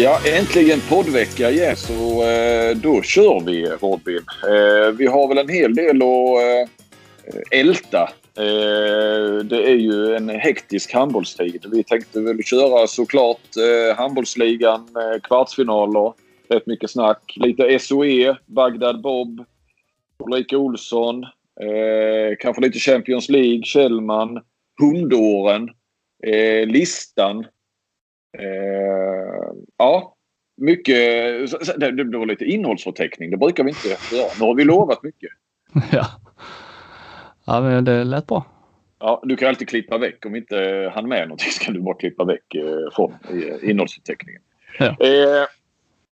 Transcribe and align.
Ja, 0.00 0.20
äntligen 0.24 0.80
poddvecka 0.88 1.50
igen 1.50 1.76
så 1.76 2.24
eh, 2.24 2.76
då 2.76 3.02
kör 3.02 3.44
vi 3.46 3.66
Robin. 3.66 4.22
Eh, 4.44 4.92
vi 4.92 5.06
har 5.06 5.28
väl 5.28 5.38
en 5.38 5.48
hel 5.48 5.74
del 5.74 5.96
att 5.96 6.38
eh, 6.42 7.60
älta. 7.60 8.10
Eh, 8.38 9.44
det 9.44 9.70
är 9.70 9.76
ju 9.76 10.14
en 10.14 10.28
hektisk 10.28 10.94
handbollstid. 10.94 11.66
Vi 11.72 11.84
tänkte 11.84 12.20
väl 12.20 12.42
köra 12.42 12.86
såklart 12.86 13.56
eh, 13.56 13.96
handbollsligan, 13.96 14.80
eh, 14.80 15.20
kvartsfinaler, 15.20 16.12
rätt 16.48 16.66
mycket 16.66 16.90
snack. 16.90 17.34
Lite 17.36 17.78
SOE, 17.78 18.36
Bagdad 18.46 19.00
Bob, 19.00 19.44
Ulrika 20.18 20.58
Olsson, 20.58 21.26
kanske 22.38 22.62
lite 22.62 22.78
Champions 22.78 23.28
League, 23.28 23.62
Kjellman, 23.64 24.40
Hundåren, 24.80 25.70
listan. 26.66 27.46
Ja, 29.78 30.14
mycket. 30.56 30.96
Det, 31.80 32.04
det 32.04 32.18
var 32.18 32.26
lite 32.26 32.44
innehållsförteckning. 32.44 33.30
Det 33.30 33.36
brukar 33.36 33.64
vi 33.64 33.70
inte 33.70 33.88
göra. 33.88 34.28
Nu 34.40 34.46
har 34.46 34.54
vi 34.54 34.64
lovat 34.64 35.02
mycket. 35.02 35.30
ja. 35.92 36.06
Ja, 37.48 37.60
men 37.60 37.84
det 37.84 38.04
lät 38.04 38.26
bra. 38.26 38.46
Ja, 38.98 39.20
du 39.24 39.36
kan 39.36 39.48
alltid 39.48 39.68
klippa 39.68 39.98
väck. 39.98 40.26
Om 40.26 40.36
inte 40.36 40.90
hann 40.94 41.08
med 41.08 41.28
någonting 41.28 41.50
så 41.50 41.64
kan 41.64 41.74
du 41.74 41.80
bara 41.80 41.94
klippa 41.94 42.24
väck 42.24 42.54
eh, 42.54 42.90
från 42.92 43.12
eh, 43.12 43.70
innehållsförteckningen. 43.70 44.42
Ja. 44.78 44.86
Eh, 44.86 45.46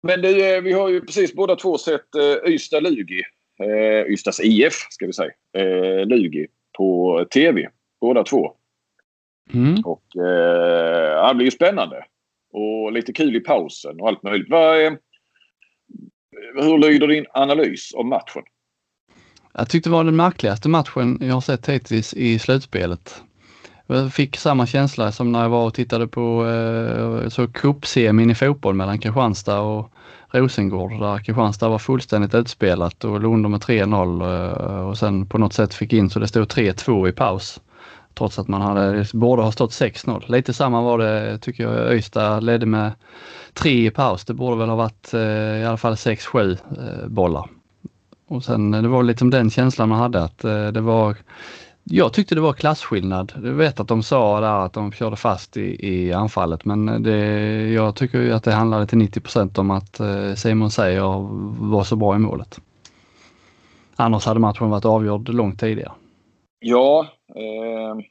men 0.01 0.21
det, 0.21 0.61
vi 0.61 0.73
har 0.73 0.89
ju 0.89 1.01
precis 1.01 1.33
båda 1.33 1.55
två 1.55 1.77
sett 1.77 2.15
eh, 2.15 2.51
Ystad-Lugi. 2.51 3.21
Eh, 3.59 4.11
Ystads 4.11 4.39
IF 4.39 4.73
ska 4.89 5.05
vi 5.05 5.13
säga. 5.13 5.31
Eh, 5.57 6.05
Lugi 6.05 6.47
på 6.77 7.25
tv. 7.33 7.69
Båda 8.01 8.23
två. 8.23 8.53
Mm. 9.53 9.81
Och 9.85 10.15
eh, 10.15 11.27
det 11.27 11.35
blir 11.35 11.45
ju 11.45 11.51
spännande. 11.51 12.05
Och 12.53 12.91
lite 12.91 13.13
kul 13.13 13.35
i 13.35 13.39
pausen 13.39 14.01
och 14.01 14.07
allt 14.07 14.23
möjligt. 14.23 14.51
Eh, 14.51 14.93
hur 16.63 16.77
lyder 16.77 17.07
din 17.07 17.25
analys 17.33 17.93
av 17.93 18.05
matchen? 18.05 18.43
Jag 19.53 19.69
tyckte 19.69 19.89
det 19.89 19.93
var 19.93 20.03
den 20.03 20.15
märkligaste 20.15 20.69
matchen 20.69 21.17
jag 21.21 21.33
har 21.33 21.41
sett 21.41 21.69
hittills 21.69 22.13
i 22.13 22.39
slutspelet. 22.39 23.23
Jag 23.87 24.13
fick 24.13 24.37
samma 24.37 24.67
känsla 24.67 25.11
som 25.11 25.31
när 25.31 25.41
jag 25.41 25.49
var 25.49 25.65
och 25.65 25.73
tittade 25.73 26.07
på 26.07 26.47
eh, 26.47 27.29
så 27.29 27.47
cupsemin 27.47 28.29
i 28.29 28.35
fotboll 28.35 28.75
mellan 28.75 28.99
Kristianstad 28.99 29.59
och 29.59 29.91
Rosengård 30.31 30.99
där 30.99 31.17
Kristianstad 31.17 31.69
var 31.69 31.79
fullständigt 31.79 32.35
utspelat 32.35 33.03
och 33.03 33.21
låg 33.21 33.33
under 33.33 33.49
med 33.49 33.61
3-0 33.61 34.71
eh, 34.71 34.87
och 34.87 34.97
sen 34.97 35.25
på 35.25 35.37
något 35.37 35.53
sätt 35.53 35.73
fick 35.73 35.93
in 35.93 36.09
så 36.09 36.19
det 36.19 36.27
stod 36.27 36.47
3-2 36.47 37.09
i 37.09 37.11
paus. 37.11 37.61
Trots 38.13 38.39
att 38.39 38.47
man 38.47 38.61
hade, 38.61 39.05
borde 39.13 39.41
ha 39.41 39.51
stått 39.51 39.71
6-0. 39.71 40.31
Lite 40.31 40.53
samma 40.53 40.81
var 40.81 40.97
det 40.97 41.37
tycker 41.37 41.63
jag. 41.63 41.73
Öysta 41.73 42.39
ledde 42.39 42.65
med 42.65 42.91
3 43.53 43.87
i 43.87 43.91
paus. 43.91 44.25
Det 44.25 44.33
borde 44.33 44.57
väl 44.57 44.69
ha 44.69 44.75
varit 44.75 45.13
eh, 45.13 45.21
i 45.61 45.65
alla 45.65 45.77
fall 45.77 45.93
6-7 45.93 46.51
eh, 46.51 47.07
bollar. 47.07 47.49
Och 48.33 48.43
sen 48.43 48.73
eh, 48.73 48.81
det 48.81 48.87
var 48.87 49.03
liksom 49.03 49.29
den 49.29 49.49
känslan 49.49 49.89
man 49.89 49.99
hade 49.99 50.23
att 50.23 50.43
eh, 50.43 50.67
det 50.67 50.81
var 50.81 51.15
jag 51.83 52.13
tyckte 52.13 52.35
det 52.35 52.41
var 52.41 52.53
klasskillnad. 52.53 53.33
Jag 53.35 53.53
vet 53.53 53.79
att 53.79 53.87
de 53.87 54.03
sa 54.03 54.39
där 54.39 54.65
att 54.65 54.73
de 54.73 54.91
körde 54.91 55.15
fast 55.15 55.57
i, 55.57 55.87
i 55.89 56.13
anfallet 56.13 56.65
men 56.65 56.89
eh, 56.89 56.99
det, 56.99 57.17
jag 57.71 57.95
tycker 57.95 58.21
ju 58.21 58.33
att 58.33 58.43
det 58.43 58.53
handlade 58.53 58.87
till 58.87 58.97
90% 58.99 59.59
om 59.59 59.71
att 59.71 60.01
Simon 60.39 60.71
Säger 60.71 61.01
var 61.69 61.83
så 61.83 61.95
bra 61.95 62.15
i 62.15 62.19
målet. 62.19 62.59
Annars 63.95 64.25
hade 64.25 64.39
matchen 64.39 64.69
varit 64.69 64.85
avgjord 64.85 65.29
långt 65.29 65.59
tidigare. 65.59 65.91
Ja. 66.59 67.07
Eh, 67.35 68.03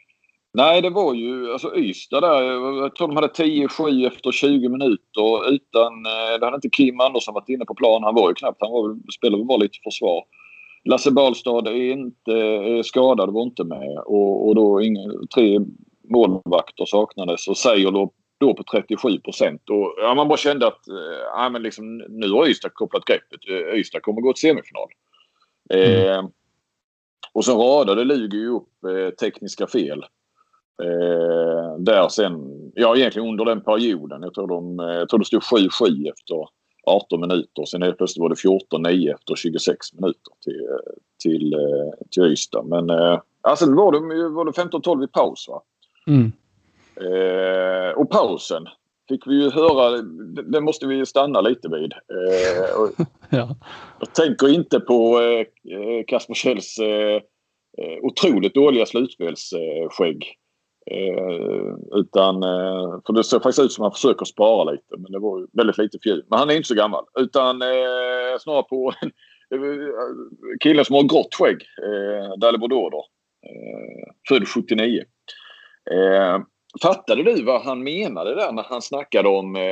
nej, 0.52 0.82
det 0.82 0.90
var 0.90 1.14
ju 1.14 1.52
alltså 1.52 1.76
Ystad 1.76 2.20
där. 2.20 2.42
Jag 2.82 2.94
tror 2.94 3.08
de 3.08 3.16
hade 3.16 3.28
10-7 3.28 4.06
efter 4.06 4.32
20 4.32 4.68
minuter 4.68 5.52
utan... 5.52 6.06
Eh, 6.06 6.38
det 6.40 6.46
hade 6.46 6.54
inte 6.54 6.70
Kim 6.70 7.00
Andersson 7.00 7.34
varit 7.34 7.48
inne 7.48 7.64
på 7.64 7.74
plan. 7.74 8.02
Han 8.02 8.14
var 8.14 8.28
ju 8.28 8.34
knappt. 8.34 8.60
Han 8.60 8.72
var, 8.72 9.12
spelade 9.12 9.44
bara 9.44 9.58
lite 9.58 9.78
försvar. 9.84 10.24
Lasse 10.84 11.10
Balstad 11.10 11.68
är 11.68 11.92
inte 11.92 12.32
är 12.32 12.82
skadad, 12.82 13.32
var 13.32 13.42
inte 13.42 13.64
med. 13.64 13.98
Och, 14.06 14.48
och 14.48 14.54
då 14.54 14.82
inga, 14.82 15.00
tre 15.34 15.60
målvakter 16.10 16.84
saknades 16.84 17.48
och 17.48 17.56
säger 17.56 17.90
då, 17.90 18.12
då 18.40 18.54
på 18.54 18.62
37 18.72 19.18
procent. 19.18 19.62
Ja, 20.00 20.14
man 20.14 20.28
bara 20.28 20.38
kände 20.38 20.66
att 20.66 20.88
eh, 20.88 21.20
ja, 21.36 21.48
men 21.48 21.62
liksom, 21.62 21.98
nu 21.98 22.30
har 22.30 22.48
Ystad 22.48 22.74
kopplat 22.74 23.04
greppet. 23.04 23.40
Ystad 23.74 24.02
kommer 24.02 24.20
gå 24.20 24.32
till 24.32 24.40
semifinal. 24.40 24.88
Mm. 25.74 26.08
Eh, 26.08 26.24
och 27.32 27.44
så 27.44 27.62
radade 27.62 28.04
Lugi 28.04 28.46
upp 28.46 28.84
eh, 28.84 29.14
tekniska 29.14 29.66
fel. 29.66 30.04
Eh, 30.82 31.78
där 31.78 32.08
sen, 32.08 32.32
ja 32.74 32.96
egentligen 32.96 33.28
under 33.28 33.44
den 33.44 33.60
perioden. 33.60 34.22
Jag 34.22 34.34
tror, 34.34 34.48
de, 34.48 34.80
eh, 34.80 34.86
jag 34.86 35.08
tror 35.08 35.18
det 35.18 35.24
stod 35.24 35.42
7-7 35.42 36.10
efter 36.10 36.48
18 36.86 37.20
minuter. 37.20 37.64
Sen 37.64 37.82
helt 37.82 37.98
plötsligt 37.98 38.22
var 38.22 38.28
det 38.28 38.34
14-9 38.34 39.14
efter 39.14 39.34
26 39.34 39.92
minuter 39.92 40.32
till, 40.44 40.68
till, 41.22 41.54
eh, 41.54 42.06
till 42.10 42.22
Ystad. 42.22 42.62
Men 42.62 42.90
eh, 42.90 43.20
alltså 43.40 43.74
var 43.74 43.92
det, 43.92 44.28
var 44.28 44.44
det 44.44 44.50
15-12 44.50 45.04
i 45.04 45.08
paus 45.08 45.48
va? 45.48 45.62
Mm. 46.06 46.32
Eh, 46.96 47.90
och 47.90 48.10
pausen 48.10 48.66
fick 49.08 49.26
vi 49.26 49.42
ju 49.42 49.50
höra, 49.50 50.02
det 50.42 50.60
måste 50.60 50.86
vi 50.86 51.06
stanna 51.06 51.40
lite 51.40 51.68
vid. 51.68 51.92
Eh, 51.92 53.06
ja. 53.30 53.56
Jag 54.00 54.14
tänker 54.14 54.48
inte 54.48 54.80
på 54.80 55.20
eh, 55.20 56.04
Kasper 56.06 56.34
Kjells 56.34 56.78
eh, 56.78 57.22
eh, 57.78 57.98
otroligt 58.02 58.54
dåliga 58.54 58.86
slutspelsskägg. 58.86 60.36
Eh, 60.90 61.74
utan, 61.92 62.42
eh, 62.42 63.00
för 63.06 63.12
det 63.12 63.24
ser 63.24 63.40
faktiskt 63.40 63.64
ut 63.64 63.72
som 63.72 63.84
att 63.84 63.92
han 63.92 63.94
försöker 63.94 64.24
spara 64.24 64.70
lite 64.70 64.96
men 64.98 65.12
det 65.12 65.18
var 65.18 65.46
väldigt 65.52 65.78
lite 65.78 65.98
fjul. 66.02 66.24
Men 66.30 66.38
han 66.38 66.50
är 66.50 66.54
inte 66.54 66.68
så 66.68 66.74
gammal. 66.74 67.04
Utan 67.18 67.62
eh, 67.62 68.38
snarare 68.40 68.62
på 68.62 68.92
eh, 69.54 69.60
killen 70.60 70.84
som 70.84 70.96
har 70.96 71.02
grått 71.02 71.34
skägg. 71.34 71.62
Eh, 71.82 72.38
Dalibor 72.38 72.68
Dorder. 72.68 73.02
Eh, 73.46 74.12
född 74.28 74.48
79. 74.48 75.04
Eh, 75.90 76.38
Fattade 76.82 77.22
du 77.22 77.44
vad 77.44 77.62
han 77.62 77.82
menade 77.82 78.34
där 78.34 78.52
när 78.52 78.62
han 78.62 78.82
snackade 78.82 79.28
om 79.28 79.56
eh, 79.56 79.62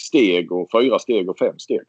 steg 0.00 0.52
och 0.52 0.68
fyra 0.72 0.98
steg 0.98 1.30
och 1.30 1.38
fem 1.38 1.58
steg? 1.58 1.80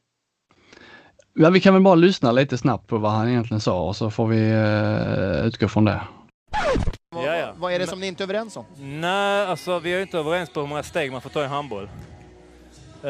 Ja, 1.33 1.49
vi 1.49 1.59
kan 1.59 1.73
väl 1.73 1.83
bara 1.83 1.95
lyssna 1.95 2.31
lite 2.31 2.57
snabbt 2.57 2.88
på 2.88 2.97
vad 2.97 3.11
han 3.11 3.29
egentligen 3.29 3.61
sa 3.61 3.88
och 3.88 3.95
så 3.95 4.09
får 4.09 4.27
vi 4.27 4.49
eh, 4.49 5.47
utgå 5.47 5.67
från 5.67 5.85
det. 5.85 6.01
Vad, 7.57 7.73
är 7.73 7.79
det 7.79 7.88
som 7.88 8.00
ni 8.00 8.07
inte 8.07 8.23
är 8.23 8.25
överens 8.25 8.57
om? 8.57 8.66
Nej, 8.79 9.45
alltså 9.45 9.79
vi 9.79 9.94
är 9.94 10.01
inte 10.01 10.18
överens 10.18 10.50
på 10.50 10.59
hur 10.59 10.68
många 10.68 10.84
steg 10.84 11.12
man 11.12 11.22
får 11.22 11.29
ta 11.29 11.44
i 11.44 11.47
handboll. 11.47 11.84
Uh, 11.84 13.09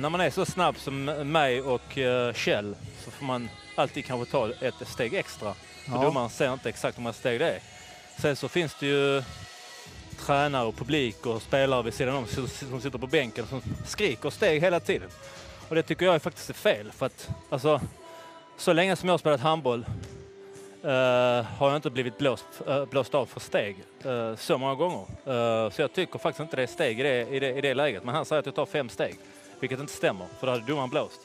när 0.00 0.10
man 0.10 0.20
är 0.20 0.30
så 0.30 0.46
snabb 0.46 0.78
som 0.78 1.04
mig 1.04 1.62
och 1.62 1.98
uh, 1.98 2.32
Kjell 2.32 2.76
så 3.04 3.10
får 3.10 3.24
man 3.24 3.48
alltid 3.74 4.04
kanske 4.04 4.32
ta 4.32 4.50
ett 4.60 4.88
steg 4.88 5.14
extra. 5.14 5.54
För 5.54 5.92
ja. 5.92 6.02
domaren 6.02 6.30
ser 6.30 6.52
inte 6.52 6.68
exakt 6.68 6.98
hur 6.98 7.02
många 7.02 7.12
steg 7.12 7.40
det 7.40 7.50
är. 7.50 7.58
Sen 8.18 8.36
så 8.36 8.48
finns 8.48 8.76
det 8.80 8.86
ju 8.86 9.22
tränare 10.18 10.66
och 10.66 10.76
publik 10.76 11.26
och 11.26 11.42
spelare 11.42 11.82
vid 11.82 11.94
sidan 11.94 12.16
om 12.16 12.26
som 12.26 12.80
sitter 12.80 12.98
på 12.98 13.06
bänken 13.06 13.46
som 13.46 13.62
skriker 13.86 14.30
steg 14.30 14.60
hela 14.60 14.80
tiden. 14.80 15.08
Och 15.68 15.74
det 15.74 15.82
tycker 15.82 16.06
jag 16.06 16.14
är 16.14 16.18
faktiskt 16.18 16.50
är 16.50 16.54
fel 16.54 16.92
för 16.92 17.06
att 17.06 17.28
alltså, 17.50 17.80
så 18.56 18.72
länge 18.72 18.96
som 18.96 19.08
jag 19.08 19.12
har 19.12 19.18
spelat 19.18 19.40
handboll 19.40 19.84
Eh, 20.86 21.44
har 21.58 21.68
jag 21.68 21.76
inte 21.76 21.90
blivit 21.90 22.18
blåst, 22.18 22.44
uh, 22.68 22.84
blåst 22.84 23.14
av 23.14 23.26
för 23.26 23.40
steg 23.40 23.76
uh, 24.06 24.36
så 24.36 24.58
många 24.58 24.74
gånger. 24.74 25.70
så 25.70 25.82
jag 25.82 25.92
tycker 25.92 26.18
faktiskt 26.18 26.40
inte 26.40 26.56
det 26.56 26.62
är 26.62 26.66
steg 26.66 27.00
i 27.00 27.02
det, 27.02 27.28
i, 27.28 27.40
det, 27.40 27.58
i 27.58 27.60
det 27.60 27.74
läget. 27.74 28.04
Men 28.04 28.14
han 28.14 28.24
säger 28.24 28.40
att 28.40 28.46
jag 28.46 28.54
tar 28.54 28.66
fem 28.66 28.88
steg. 28.88 29.14
Vilket 29.60 29.80
inte 29.80 29.92
stämmer, 29.92 30.26
för 30.40 30.46
då 30.46 30.52
hade 30.52 30.66
domaren 30.66 30.90
blåst. 30.90 31.20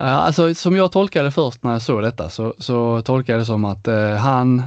Alltså 0.00 0.54
som 0.54 0.76
jag 0.76 0.92
tolkade 0.92 1.30
först 1.30 1.62
när 1.62 1.72
jag 1.72 1.82
såg 1.82 2.02
detta 2.02 2.30
så, 2.30 2.54
så 2.58 3.02
tolkade 3.02 3.32
jag 3.32 3.40
det 3.40 3.46
som 3.46 3.64
att 3.64 3.86
han 4.20 4.62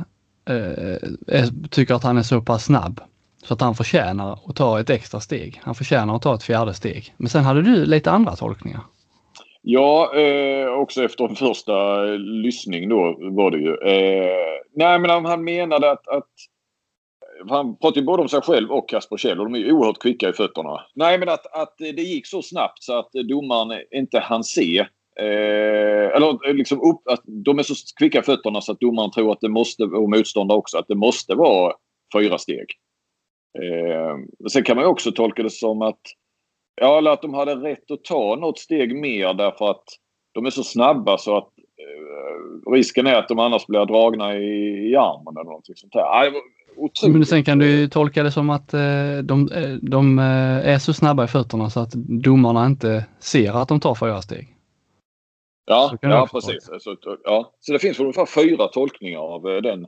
tycker 1.69 1.93
att 1.93 2.03
han 2.03 2.17
är 2.17 2.23
så 2.23 2.41
pass 2.41 2.65
snabb 2.65 3.01
så 3.43 3.53
att 3.53 3.61
han 3.61 3.75
förtjänar 3.75 4.39
att 4.49 4.55
ta 4.55 4.79
ett 4.79 4.89
extra 4.89 5.19
steg. 5.19 5.61
Han 5.63 5.75
förtjänar 5.75 6.15
att 6.15 6.21
ta 6.21 6.35
ett 6.35 6.43
fjärde 6.43 6.73
steg. 6.73 7.13
Men 7.17 7.29
sen 7.29 7.43
hade 7.43 7.61
du 7.61 7.85
lite 7.85 8.11
andra 8.11 8.35
tolkningar. 8.35 8.81
Ja, 9.69 10.15
eh, 10.15 10.67
också 10.67 11.03
efter 11.03 11.23
en 11.23 11.35
första 11.35 12.07
eh, 12.07 12.19
lyssning 12.19 12.89
då 12.89 13.17
var 13.19 13.51
det 13.51 13.57
ju. 13.57 13.71
Eh, 13.71 14.59
nej, 14.75 14.99
men 14.99 15.25
han 15.25 15.43
menade 15.43 15.91
att, 15.91 16.07
att 16.07 16.29
eh, 17.41 17.49
han 17.49 17.77
pratar 17.77 18.01
ju 18.01 18.05
både 18.05 18.21
om 18.21 18.29
sig 18.29 18.41
själv 18.41 18.71
och 18.71 18.89
Kasper 18.89 19.17
Kjell 19.17 19.39
och 19.39 19.45
de 19.45 19.55
är 19.55 19.59
ju 19.59 19.71
oerhört 19.71 19.99
kvicka 19.99 20.29
i 20.29 20.33
fötterna. 20.33 20.85
Nej, 20.95 21.19
men 21.19 21.29
att, 21.29 21.55
att 21.55 21.75
det 21.77 22.01
gick 22.01 22.27
så 22.27 22.41
snabbt 22.41 22.83
så 22.83 22.99
att 22.99 23.11
domaren 23.11 23.81
inte 23.91 24.19
hann 24.19 24.43
se. 24.43 24.79
Eh, 25.19 26.15
eller 26.15 26.49
eh, 26.49 26.53
liksom 26.53 26.81
upp, 26.81 27.01
att 27.07 27.21
de 27.25 27.59
är 27.59 27.63
så 27.63 27.73
kvicka 27.99 28.19
i 28.19 28.23
fötterna 28.23 28.61
så 28.61 28.71
att 28.71 28.79
domaren 28.79 29.11
tror 29.11 29.31
att 29.31 29.41
det 29.41 29.49
måste, 29.49 29.83
och 29.83 30.09
motståndare 30.09 30.57
också, 30.57 30.77
att 30.77 30.87
det 30.87 30.95
måste 30.95 31.35
vara 31.35 31.73
fyra 32.13 32.37
steg. 32.37 32.65
Eh, 33.59 34.47
sen 34.49 34.63
kan 34.63 34.75
man 34.75 34.85
ju 34.85 34.89
också 34.89 35.11
tolka 35.11 35.43
det 35.43 35.49
som 35.49 35.81
att 35.81 36.01
Ja, 36.81 36.97
eller 36.97 37.11
att 37.11 37.21
de 37.21 37.33
hade 37.33 37.55
rätt 37.55 37.91
att 37.91 38.03
ta 38.03 38.35
något 38.35 38.59
steg 38.59 38.95
mer 38.95 39.33
därför 39.33 39.71
att 39.71 39.83
de 40.33 40.45
är 40.45 40.49
så 40.49 40.63
snabba 40.63 41.17
så 41.17 41.37
att 41.37 41.49
eh, 41.79 42.71
risken 42.71 43.07
är 43.07 43.15
att 43.15 43.27
de 43.27 43.39
annars 43.39 43.67
blir 43.67 43.85
dragna 43.85 44.37
i, 44.37 44.89
i 44.91 44.95
armen 44.95 45.37
eller 45.37 45.49
någonting 45.49 45.75
sånt 45.75 45.93
där. 45.93 46.31
Men 47.09 47.25
sen 47.25 47.43
kan 47.43 47.59
du 47.59 47.69
ju 47.69 47.87
tolka 47.87 48.23
det 48.23 48.31
som 48.31 48.49
att 48.49 48.73
eh, 48.73 49.17
de, 49.23 49.51
eh, 49.51 49.69
de 49.81 50.19
eh, 50.19 50.73
är 50.73 50.79
så 50.79 50.93
snabba 50.93 51.23
i 51.23 51.27
fötterna 51.27 51.69
så 51.69 51.79
att 51.79 51.91
domarna 52.23 52.65
inte 52.65 53.05
ser 53.19 53.61
att 53.61 53.67
de 53.67 53.79
tar 53.79 53.95
fyra 53.95 54.21
steg. 54.21 54.47
Ja, 55.65 55.97
ja 56.01 56.27
precis. 56.31 56.69
Så, 56.79 56.95
ja. 57.23 57.51
så 57.59 57.73
det 57.73 57.79
finns 57.79 57.99
ungefär 57.99 58.25
fyra 58.25 58.67
tolkningar 58.67 59.19
av 59.19 59.43
den, 59.43 59.87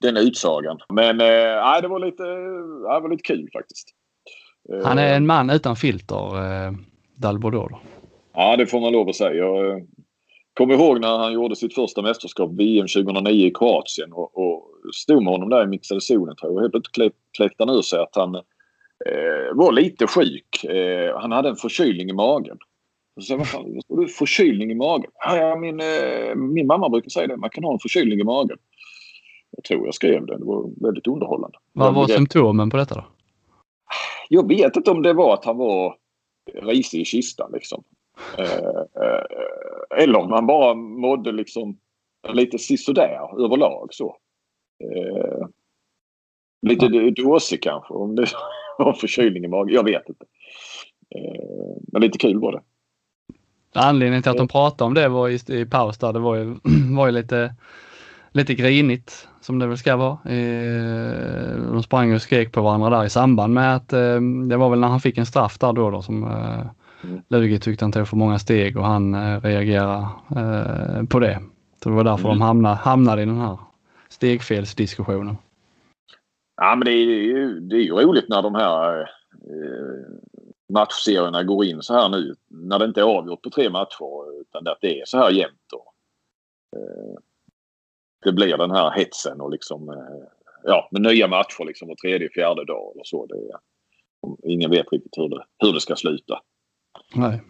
den 0.00 0.16
utsagan. 0.16 0.78
Men 0.88 1.20
eh, 1.20 1.80
det, 1.82 1.88
var 1.88 1.98
lite, 1.98 2.22
det 2.22 3.00
var 3.00 3.10
lite 3.10 3.22
kul 3.22 3.48
faktiskt. 3.52 3.88
Han 4.84 4.98
är 4.98 5.16
en 5.16 5.26
man 5.26 5.50
utan 5.50 5.76
filter, 5.76 6.36
eh, 6.36 6.72
Dalbodor. 7.16 7.78
Ja, 8.34 8.56
det 8.56 8.66
får 8.66 8.80
man 8.80 8.92
lov 8.92 9.08
att 9.08 9.16
säga. 9.16 9.34
Jag 9.34 9.86
kommer 10.54 10.74
ihåg 10.74 11.00
när 11.00 11.18
han 11.18 11.32
gjorde 11.32 11.56
sitt 11.56 11.74
första 11.74 12.02
mästerskap, 12.02 12.50
VM 12.52 12.86
2009 12.86 13.46
i 13.46 13.50
Kroatien 13.50 14.12
och, 14.12 14.38
och 14.38 14.64
stod 14.94 15.22
med 15.22 15.32
honom 15.32 15.48
där 15.48 15.64
i 15.64 15.66
mixade 15.66 16.00
zonen 16.00 16.36
tror 16.36 16.52
jag. 16.52 16.56
Och 16.56 16.60
helt 16.60 16.72
plötsligt 16.72 17.12
kläckte 17.36 17.64
han 17.64 17.76
ur 17.76 17.82
sig 17.82 17.98
att 17.98 18.16
han 18.16 18.34
eh, 18.34 19.54
var 19.54 19.72
lite 19.72 20.06
sjuk. 20.06 20.64
Eh, 20.64 21.18
han 21.18 21.32
hade 21.32 21.48
en 21.48 21.56
förkylning 21.56 22.10
i 22.10 22.12
magen. 22.12 22.58
Så 23.20 23.36
vad 23.36 23.48
fan, 23.48 23.80
vad 23.88 24.00
du 24.00 24.08
förkylning 24.08 24.70
i 24.70 24.74
magen? 24.74 25.10
Ja, 25.14 25.56
min, 25.56 25.80
eh, 25.80 26.34
min 26.34 26.66
mamma 26.66 26.88
brukar 26.88 27.10
säga 27.10 27.26
det. 27.26 27.36
Man 27.36 27.50
kan 27.50 27.64
ha 27.64 27.72
en 27.72 27.78
förkylning 27.78 28.20
i 28.20 28.24
magen. 28.24 28.58
Jag 29.50 29.64
tror 29.64 29.84
jag 29.84 29.94
skrev 29.94 30.26
det. 30.26 30.38
Det 30.38 30.44
var 30.44 30.84
väldigt 30.84 31.06
underhållande. 31.06 31.58
Vad 31.72 31.94
var 31.94 32.06
symptomen 32.06 32.70
på 32.70 32.76
detta 32.76 32.94
då? 32.94 33.00
Jag 34.28 34.48
vet 34.48 34.76
inte 34.76 34.90
om 34.90 35.02
det 35.02 35.12
var 35.12 35.34
att 35.34 35.44
han 35.44 35.56
var 35.56 35.96
risig 36.54 37.00
i 37.00 37.04
kistan 37.04 37.50
liksom. 37.52 37.84
Eh, 38.38 39.04
eh, 39.04 40.02
eller 40.02 40.18
om 40.18 40.32
han 40.32 40.46
bara 40.46 40.74
mådde 40.74 41.32
liksom 41.32 41.78
lite 42.32 42.58
sisådär 42.58 43.44
överlag 43.44 43.88
så. 43.90 44.16
Eh, 44.84 45.46
lite 46.62 47.10
dåsig 47.10 47.62
kanske 47.62 47.94
om 47.94 48.16
det 48.16 48.26
var 48.78 48.92
förkylning 48.92 49.44
i 49.44 49.48
magen. 49.48 49.74
Jag 49.74 49.84
vet 49.84 50.08
inte. 50.08 50.24
Men 51.92 52.02
lite 52.02 52.18
kul 52.18 52.38
var 52.38 52.52
det. 52.52 52.62
Anledningen 53.74 54.22
till 54.22 54.30
att 54.30 54.36
de 54.36 54.48
pratade 54.48 54.88
om 54.88 54.94
det 54.94 55.08
var 55.08 55.28
i, 55.28 55.38
i 55.48 55.66
paus 55.66 55.98
där, 55.98 56.12
det 56.12 56.18
var 56.18 56.36
ju, 56.36 56.56
var 56.96 57.06
ju 57.06 57.12
lite, 57.12 57.54
lite 58.32 58.54
grinigt 58.54 59.28
som 59.40 59.58
det 59.58 59.66
väl 59.66 59.78
ska 59.78 59.96
vara. 59.96 60.18
Eh, 60.24 61.56
de 61.72 61.82
sprang 61.82 62.14
och 62.14 62.22
skrek 62.22 62.52
på 62.52 62.62
varandra 62.62 62.90
där 62.90 63.04
i 63.04 63.10
samband 63.10 63.54
med 63.54 63.76
att 63.76 63.92
eh, 63.92 64.20
det 64.48 64.56
var 64.56 64.70
väl 64.70 64.80
när 64.80 64.88
han 64.88 65.00
fick 65.00 65.18
en 65.18 65.26
straff 65.26 65.58
där 65.58 65.72
då, 65.72 65.90
då 65.90 66.02
som 66.02 66.24
eh, 66.24 66.66
mm. 67.04 67.22
Lugi 67.28 67.58
tyckte 67.58 67.84
han 67.84 67.92
tog 67.92 68.08
för 68.08 68.16
många 68.16 68.38
steg 68.38 68.76
och 68.76 68.84
han 68.84 69.14
eh, 69.14 69.40
reagerade 69.40 70.06
eh, 70.36 71.04
på 71.04 71.18
det. 71.18 71.40
Så 71.82 71.88
det 71.88 71.94
var 71.94 72.04
därför 72.04 72.28
mm. 72.28 72.38
de 72.38 72.44
hamnade, 72.44 72.74
hamnade 72.74 73.22
i 73.22 73.26
den 73.26 73.38
här 73.40 73.58
stegfelsdiskussionen. 74.08 75.36
Ja 76.56 76.76
men 76.76 76.84
det 76.84 76.92
är 76.92 77.04
ju, 77.04 77.60
det 77.60 77.76
är 77.76 77.80
ju 77.80 77.92
roligt 77.92 78.28
när 78.28 78.42
de 78.42 78.54
här 78.54 79.00
eh, 79.00 80.18
matchserierna 80.72 81.42
går 81.42 81.64
in 81.64 81.82
så 81.82 81.94
här 81.94 82.08
nu. 82.08 82.34
När 82.48 82.78
det 82.78 82.84
inte 82.84 83.00
är 83.00 83.04
avgjort 83.04 83.42
på 83.42 83.50
tre 83.50 83.70
matcher 83.70 84.40
utan 84.40 84.66
att 84.66 84.78
det 84.80 85.00
är 85.00 85.04
så 85.04 85.18
här 85.18 85.30
jämnt. 85.30 85.72
Och, 85.72 85.94
eh, 86.78 87.18
det 88.24 88.32
blir 88.32 88.56
den 88.56 88.70
här 88.70 88.90
hetsen 88.90 89.40
och 89.40 89.50
liksom 89.50 89.88
eh, 89.88 90.26
ja, 90.64 90.88
med 90.90 91.02
nya 91.02 91.28
matcher 91.28 91.64
liksom 91.66 91.88
var 91.88 91.94
tredje, 91.94 92.28
fjärde 92.34 92.64
dag 92.64 92.92
eller 92.94 93.04
så. 93.04 93.26
Det, 93.26 93.58
ingen 94.52 94.70
vet 94.70 94.92
riktigt 94.92 95.18
hur 95.18 95.28
det, 95.28 95.44
hur 95.58 95.72
det 95.72 95.80
ska 95.80 95.96
sluta. 95.96 96.40
Nej. 97.14 97.40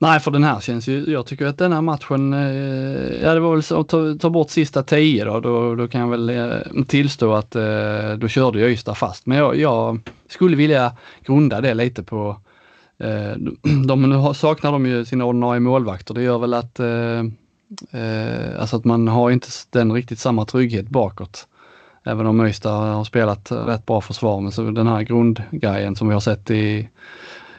Nej, 0.00 0.20
för 0.20 0.30
den 0.30 0.44
här 0.44 0.60
känns 0.60 0.88
ju, 0.88 1.10
jag 1.10 1.26
tycker 1.26 1.46
att 1.46 1.58
den 1.58 1.72
här 1.72 1.82
matchen, 1.82 2.32
eh, 2.32 3.22
ja 3.22 3.34
det 3.34 3.40
var 3.40 3.52
väl 3.52 3.62
så 3.62 3.80
att 3.80 3.88
ta, 3.88 4.14
ta, 4.14 4.30
bort 4.30 4.50
sista 4.50 4.82
tio 4.82 5.24
då, 5.24 5.40
då, 5.40 5.74
då 5.74 5.88
kan 5.88 6.00
jag 6.00 6.08
väl 6.08 6.30
eh, 6.30 6.84
tillstå 6.88 7.32
att 7.32 7.56
eh, 7.56 8.12
då 8.18 8.28
körde 8.28 8.60
jag 8.60 8.70
Ystad 8.70 8.94
fast. 8.94 9.26
Men 9.26 9.38
jag, 9.38 9.56
jag, 9.56 10.00
skulle 10.28 10.56
vilja 10.56 10.92
grunda 11.24 11.60
det 11.60 11.74
lite 11.74 12.02
på, 12.02 12.40
eh, 12.98 13.32
de, 13.86 14.10
nu 14.10 14.34
saknar 14.34 14.72
de 14.72 14.86
ju 14.86 15.04
sina 15.04 15.24
ordinarie 15.24 15.60
målvakter. 15.60 16.14
Det 16.14 16.22
gör 16.22 16.38
väl 16.38 16.54
att, 16.54 16.80
eh, 16.80 17.22
eh, 17.90 18.60
alltså 18.60 18.76
att 18.76 18.84
man 18.84 19.08
har 19.08 19.30
inte 19.30 19.48
den 19.70 19.92
riktigt 19.92 20.18
samma 20.18 20.44
trygghet 20.44 20.88
bakåt. 20.88 21.48
Även 22.04 22.26
om 22.26 22.46
Ystad 22.46 22.94
har 22.94 23.04
spelat 23.04 23.52
rätt 23.52 23.86
bra 23.86 24.00
försvar, 24.00 24.40
men 24.40 24.52
så 24.52 24.70
den 24.70 24.86
här 24.86 25.02
grundgrejen 25.02 25.96
som 25.96 26.08
vi 26.08 26.14
har 26.14 26.20
sett 26.20 26.50
i 26.50 26.88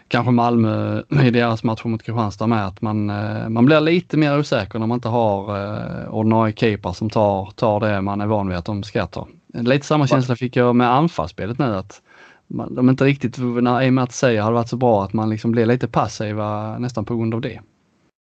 kanske 0.07 0.31
Malmö 0.31 1.03
i 1.23 1.29
deras 1.29 1.63
match 1.63 1.83
mot 1.83 2.03
Kristianstad 2.03 2.47
med 2.47 2.67
att 2.67 2.81
man, 2.81 3.09
eh, 3.09 3.50
man 3.50 3.65
blir 3.65 3.79
lite 3.81 4.17
mer 4.17 4.39
osäker 4.39 4.79
när 4.79 4.88
man 4.88 4.95
inte 4.95 5.07
har 5.07 5.57
eh, 5.57 6.13
ordinarie 6.13 6.53
keeper 6.56 6.91
som 6.91 7.09
tar, 7.09 7.51
tar 7.56 7.79
det 7.79 8.01
man 8.01 8.21
är 8.21 8.27
van 8.27 8.47
vid 8.47 8.57
att 8.57 8.65
de 8.65 8.83
ska 8.83 9.07
ta. 9.07 9.27
Lite 9.53 9.85
samma 9.85 10.07
känsla 10.07 10.35
fick 10.35 10.56
jag 10.56 10.75
med 10.75 10.91
anfallsspelet 10.91 11.59
nu 11.59 11.75
att 11.75 12.01
man, 12.47 12.75
de 12.75 12.89
inte 12.89 13.03
riktigt, 13.03 13.38
när 13.38 13.79
Eimat 13.79 14.11
säger 14.11 14.41
har 14.41 14.51
varit 14.51 14.69
så 14.69 14.77
bra 14.77 15.03
att 15.03 15.13
man 15.13 15.29
liksom 15.29 15.51
blir 15.51 15.65
lite 15.65 15.88
passiva 15.88 16.77
nästan 16.77 17.06
på 17.06 17.15
grund 17.15 17.33
av 17.33 17.41
det. 17.41 17.61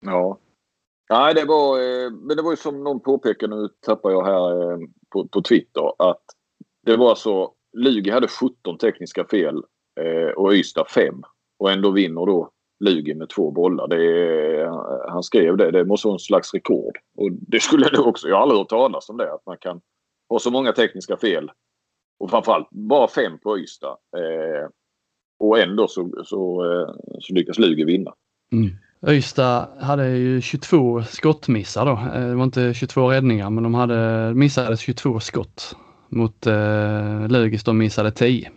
Ja. 0.06 0.38
Nej, 1.10 1.34
det 1.34 1.46
var, 1.46 1.80
eh, 1.80 2.12
men 2.12 2.38
det 2.38 2.44
var 2.44 2.52
ju 2.52 2.58
som 2.58 2.84
någon 2.84 3.00
påpekade, 3.00 3.56
nu 3.56 3.70
tappar 3.86 4.12
jag 4.12 4.26
här 4.26 4.72
eh, 4.72 4.78
på, 5.10 5.28
på 5.28 5.42
Twitter, 5.42 6.10
att 6.10 6.24
det 6.86 6.98
var 6.98 7.16
så 7.16 7.54
Lugi 7.78 8.12
hade 8.12 8.28
17 8.28 8.78
tekniska 8.78 9.26
fel 9.26 9.56
eh, 10.00 10.30
och 10.36 10.54
Ystad 10.54 10.86
5 10.90 11.24
och 11.60 11.72
ändå 11.72 11.92
vinner 11.92 12.26
då 12.26 12.50
Lugi 12.80 13.14
med 13.14 13.30
två 13.30 13.52
bollar. 13.52 13.88
Det 13.88 14.70
han 15.10 15.24
skrev 15.24 15.58
det. 15.58 15.72
Det 15.72 15.86
måste 15.86 16.08
vara 16.08 16.16
en 16.16 16.20
slags 16.20 16.54
rekord. 16.54 16.98
Och 17.18 17.32
det 17.32 17.60
skulle 17.60 17.90
det 17.90 18.00
också. 18.00 18.28
Jag 18.28 18.36
har 18.36 18.42
aldrig 18.42 18.60
hört 18.60 18.70
talas 18.70 19.10
om 19.10 19.18
det. 19.18 19.34
Att 19.34 19.46
man 19.46 19.58
kan 19.58 19.82
ha 20.30 20.40
så 20.40 20.52
många 20.52 20.74
tekniska 20.74 21.18
fel. 21.18 21.52
Och 22.20 22.30
framförallt 22.30 22.68
bara 22.70 23.08
fem 23.08 23.40
på 23.40 23.60
Ystad. 23.60 23.98
Eh, 24.18 24.70
och 25.40 25.60
ändå 25.60 25.88
så, 25.88 26.24
så, 26.26 26.64
så 27.20 27.34
lyckas 27.34 27.60
Lugi 27.60 27.84
vinna. 27.84 28.14
Mm. 28.52 28.70
Ystad 29.06 29.68
hade 29.80 30.10
ju 30.10 30.42
22 30.42 31.04
skottmissar 31.04 31.86
då. 31.86 31.92
Eh, 31.92 32.28
det 32.28 32.36
var 32.36 32.44
inte 32.44 32.74
22 32.74 33.12
räddningar 33.12 33.50
men 33.50 33.64
de 33.64 33.74
hade 33.74 34.34
missade 34.34 34.78
22 34.78 35.20
skott. 35.20 35.76
Mot 36.10 36.48
eh, 36.48 37.28
Lugis 37.28 37.64
de 37.64 37.78
missade 37.78 38.12
10. 38.12 38.52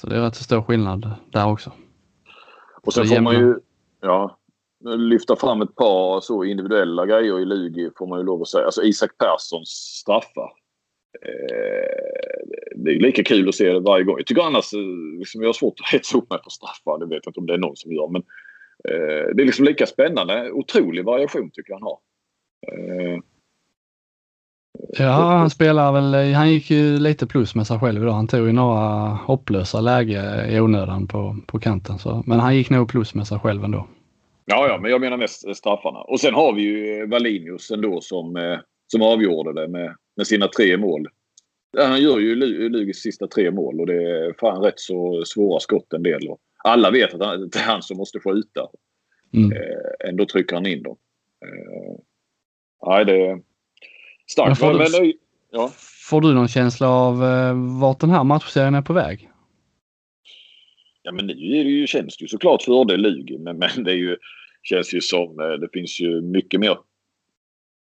Så 0.00 0.06
det 0.06 0.16
är 0.16 0.20
rätt 0.20 0.36
stor 0.36 0.62
skillnad 0.62 1.10
där 1.30 1.52
också. 1.52 1.72
Och 2.82 2.92
sen 2.92 3.06
får 3.06 3.20
man 3.20 3.34
ju 3.34 3.54
ja, 4.00 4.38
lyfta 4.84 5.36
fram 5.36 5.62
ett 5.62 5.74
par 5.74 6.20
så 6.20 6.44
individuella 6.44 7.06
grejer 7.06 7.40
i 7.40 7.44
Lugi 7.44 7.90
får 7.96 8.06
man 8.06 8.18
ju 8.18 8.24
lov 8.24 8.42
att 8.42 8.48
säga. 8.48 8.64
Alltså 8.64 8.82
Isak 8.82 9.10
Perssons 9.18 9.68
straffar. 9.68 10.50
Eh, 11.22 12.46
det 12.76 12.90
är 12.90 13.00
lika 13.00 13.24
kul 13.24 13.48
att 13.48 13.54
se 13.54 13.72
det 13.72 13.80
varje 13.80 14.04
gång. 14.04 14.16
Jag 14.18 14.26
tycker 14.26 14.42
annars 14.42 14.72
liksom, 15.18 15.40
jag 15.40 15.48
har 15.48 15.52
svårt 15.52 15.80
att 15.80 15.92
hetsa 15.92 16.18
upp 16.18 16.30
mig 16.30 16.38
på 16.44 16.50
straffar. 16.50 16.98
Det 16.98 17.06
vet 17.06 17.20
jag 17.24 17.30
inte 17.30 17.40
om 17.40 17.46
det 17.46 17.54
är 17.54 17.58
någon 17.58 17.76
som 17.76 17.92
gör. 17.92 18.08
Men 18.08 18.22
det 19.34 19.42
är 19.42 19.46
liksom 19.46 19.64
lika 19.64 19.86
spännande. 19.86 20.50
Otrolig 20.50 21.04
variation 21.04 21.50
tycker 21.50 21.72
jag 21.72 21.78
han 21.78 21.82
har. 21.82 21.98
Eh, 22.72 23.18
Ja, 24.98 25.12
han 25.12 25.50
spelar 25.50 25.92
väl, 25.92 26.34
han 26.34 26.50
gick 26.50 26.70
ju 26.70 26.98
lite 26.98 27.26
plus 27.26 27.54
med 27.54 27.66
sig 27.66 27.78
själv 27.78 28.02
idag. 28.02 28.12
Han 28.12 28.26
tog 28.26 28.46
ju 28.46 28.52
några 28.52 29.08
hopplösa 29.08 29.80
läge 29.80 30.46
i 30.50 30.60
onödan 30.60 31.06
på, 31.06 31.36
på 31.46 31.58
kanten. 31.58 31.98
Så, 31.98 32.22
men 32.26 32.40
han 32.40 32.56
gick 32.56 32.70
nog 32.70 32.88
plus 32.88 33.14
med 33.14 33.26
sig 33.26 33.38
själv 33.38 33.64
ändå. 33.64 33.86
Ja, 34.44 34.68
ja, 34.68 34.78
men 34.78 34.90
jag 34.90 35.00
menar 35.00 35.16
mest 35.16 35.56
straffarna. 35.56 35.98
Och 35.98 36.20
sen 36.20 36.34
har 36.34 36.52
vi 36.52 36.62
ju 36.62 37.06
Valinius 37.06 37.70
ändå 37.70 38.00
som, 38.00 38.36
eh, 38.36 38.58
som 38.86 39.02
avgjorde 39.02 39.60
det 39.60 39.68
med, 39.68 39.96
med 40.16 40.26
sina 40.26 40.48
tre 40.48 40.76
mål. 40.76 41.08
Han 41.78 42.02
gör 42.02 42.18
ju 42.18 42.34
Lugis 42.68 43.02
sista 43.02 43.26
tre 43.26 43.50
mål 43.50 43.80
och 43.80 43.86
det 43.86 43.94
är 43.94 44.34
fan 44.40 44.62
rätt 44.62 44.80
så 44.80 45.22
svåra 45.26 45.60
skott 45.60 45.92
en 45.92 46.02
del. 46.02 46.28
Och 46.28 46.38
alla 46.64 46.90
vet 46.90 47.14
att 47.14 47.52
det 47.52 47.58
är 47.58 47.62
han 47.62 47.82
som 47.82 47.96
måste 47.96 48.20
skjuta. 48.20 48.68
Mm. 49.32 49.52
Eh, 49.52 50.08
ändå 50.08 50.26
trycker 50.26 50.56
han 50.56 50.66
in 50.66 50.82
dem. 50.82 50.96
Eh, 51.44 51.96
nej, 52.86 53.04
det, 53.04 53.40
Starkt. 54.26 54.58
Får, 54.58 54.74
men, 54.74 54.86
du, 54.86 55.18
ja. 55.50 55.70
får 56.08 56.20
du 56.20 56.34
någon 56.34 56.48
känsla 56.48 56.88
av 56.88 57.24
eh, 57.24 57.80
vart 57.80 58.00
den 58.00 58.10
här 58.10 58.24
matchserien 58.24 58.74
är 58.74 58.82
på 58.82 58.92
väg? 58.92 59.30
Ja 61.02 61.12
men 61.12 61.26
nu 61.26 61.32
är 61.32 61.64
det 61.64 61.70
ju, 61.70 61.86
känns 61.86 62.16
det 62.16 62.22
ju 62.22 62.28
såklart 62.28 62.62
fördel 62.62 63.00
Lugi 63.00 63.38
men, 63.38 63.58
men 63.58 63.84
det 63.84 63.92
är 63.92 63.96
ju, 63.96 64.16
känns 64.62 64.94
ju 64.94 65.00
som 65.00 65.36
det 65.36 65.68
finns 65.72 66.00
ju 66.00 66.20
mycket 66.20 66.60
mer. 66.60 66.78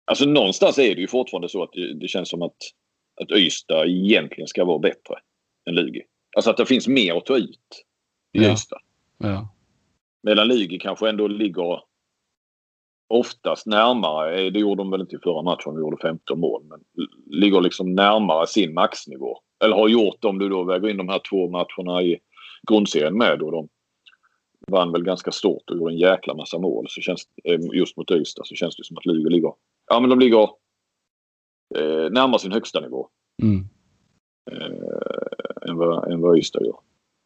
Alltså 0.04 0.25
någonstans 0.25 0.78
är 0.78 0.94
det 0.94 1.00
ju 1.00 1.08
fortfarande 1.08 1.49
så 1.49 1.62
att 1.62 1.73
det, 1.73 1.94
det 1.94 2.08
känns 2.08 2.28
som 2.28 2.42
att, 2.42 2.56
att 3.20 3.30
Ystad 3.30 3.87
egentligen 3.87 4.49
ska 4.49 4.64
vara 4.64 4.78
bättre 4.78 5.14
än 5.68 5.75
Lugi. 5.75 6.02
Alltså 6.37 6.50
att 6.50 6.56
det 6.56 6.66
finns 6.66 6.88
mer 6.88 7.14
att 7.14 7.26
ta 7.26 7.37
ut 7.37 7.85
i 8.32 8.42
ja. 8.42 8.52
Ystad. 8.52 8.80
Ja. 9.18 9.49
Medan 10.23 10.49
Lugi 10.49 10.78
kanske 10.78 11.08
ändå 11.08 11.28
ligger 11.28 11.80
oftast 13.08 13.66
närmare, 13.66 14.40
eh, 14.40 14.52
det 14.52 14.58
gjorde 14.58 14.80
de 14.80 14.90
väl 14.90 15.00
inte 15.00 15.16
i 15.16 15.18
förra 15.18 15.42
matchen, 15.42 15.75
de 15.75 15.80
gjorde 15.80 16.02
15 16.02 16.40
mål, 16.40 16.62
men 16.64 16.80
ligger 17.26 17.61
liksom 17.61 17.94
närmare 17.94 18.47
sin 18.47 18.75
maxnivå. 18.75 19.38
Eller 19.64 19.76
har 19.76 19.88
gjort 19.88 20.25
om 20.25 20.38
du 20.38 20.49
då 20.49 20.64
väger 20.64 20.88
in 20.88 20.97
de 20.97 21.08
här 21.08 21.20
två 21.30 21.50
matcherna 21.50 22.02
i 22.02 22.18
grundserien 22.68 23.18
med. 23.18 23.42
Och 23.42 23.52
de, 23.52 23.68
vann 24.70 24.92
väl 24.92 25.04
ganska 25.04 25.32
stort 25.32 25.70
och 25.70 25.76
gjorde 25.76 25.94
en 25.94 25.99
jäkla 25.99 26.35
massa 26.35 26.58
mål. 26.58 26.87
Så 26.88 27.00
känns, 27.00 27.23
eh, 27.44 27.58
just 27.73 27.97
mot 27.97 28.11
Ystad 28.11 28.47
så 28.47 28.54
känns 28.54 28.76
det 28.76 28.85
som 28.85 28.99
att 28.99 29.06
Luleå 29.06 29.28
ligger... 29.28 29.52
Ja, 29.87 30.00
men 30.00 30.11
de 30.11 30.18
ligger 30.18 30.42
eh, 31.76 32.11
närmare 32.11 32.38
sin 32.38 32.52
högsta 32.52 32.80
nivå. 32.80 33.08
Mm. 33.42 33.68
Eh, 34.50 35.70
än, 35.70 35.76
vad, 35.76 36.12
än 36.12 36.20
vad 36.20 36.38
Ystad 36.38 36.64
gör. 36.64 36.78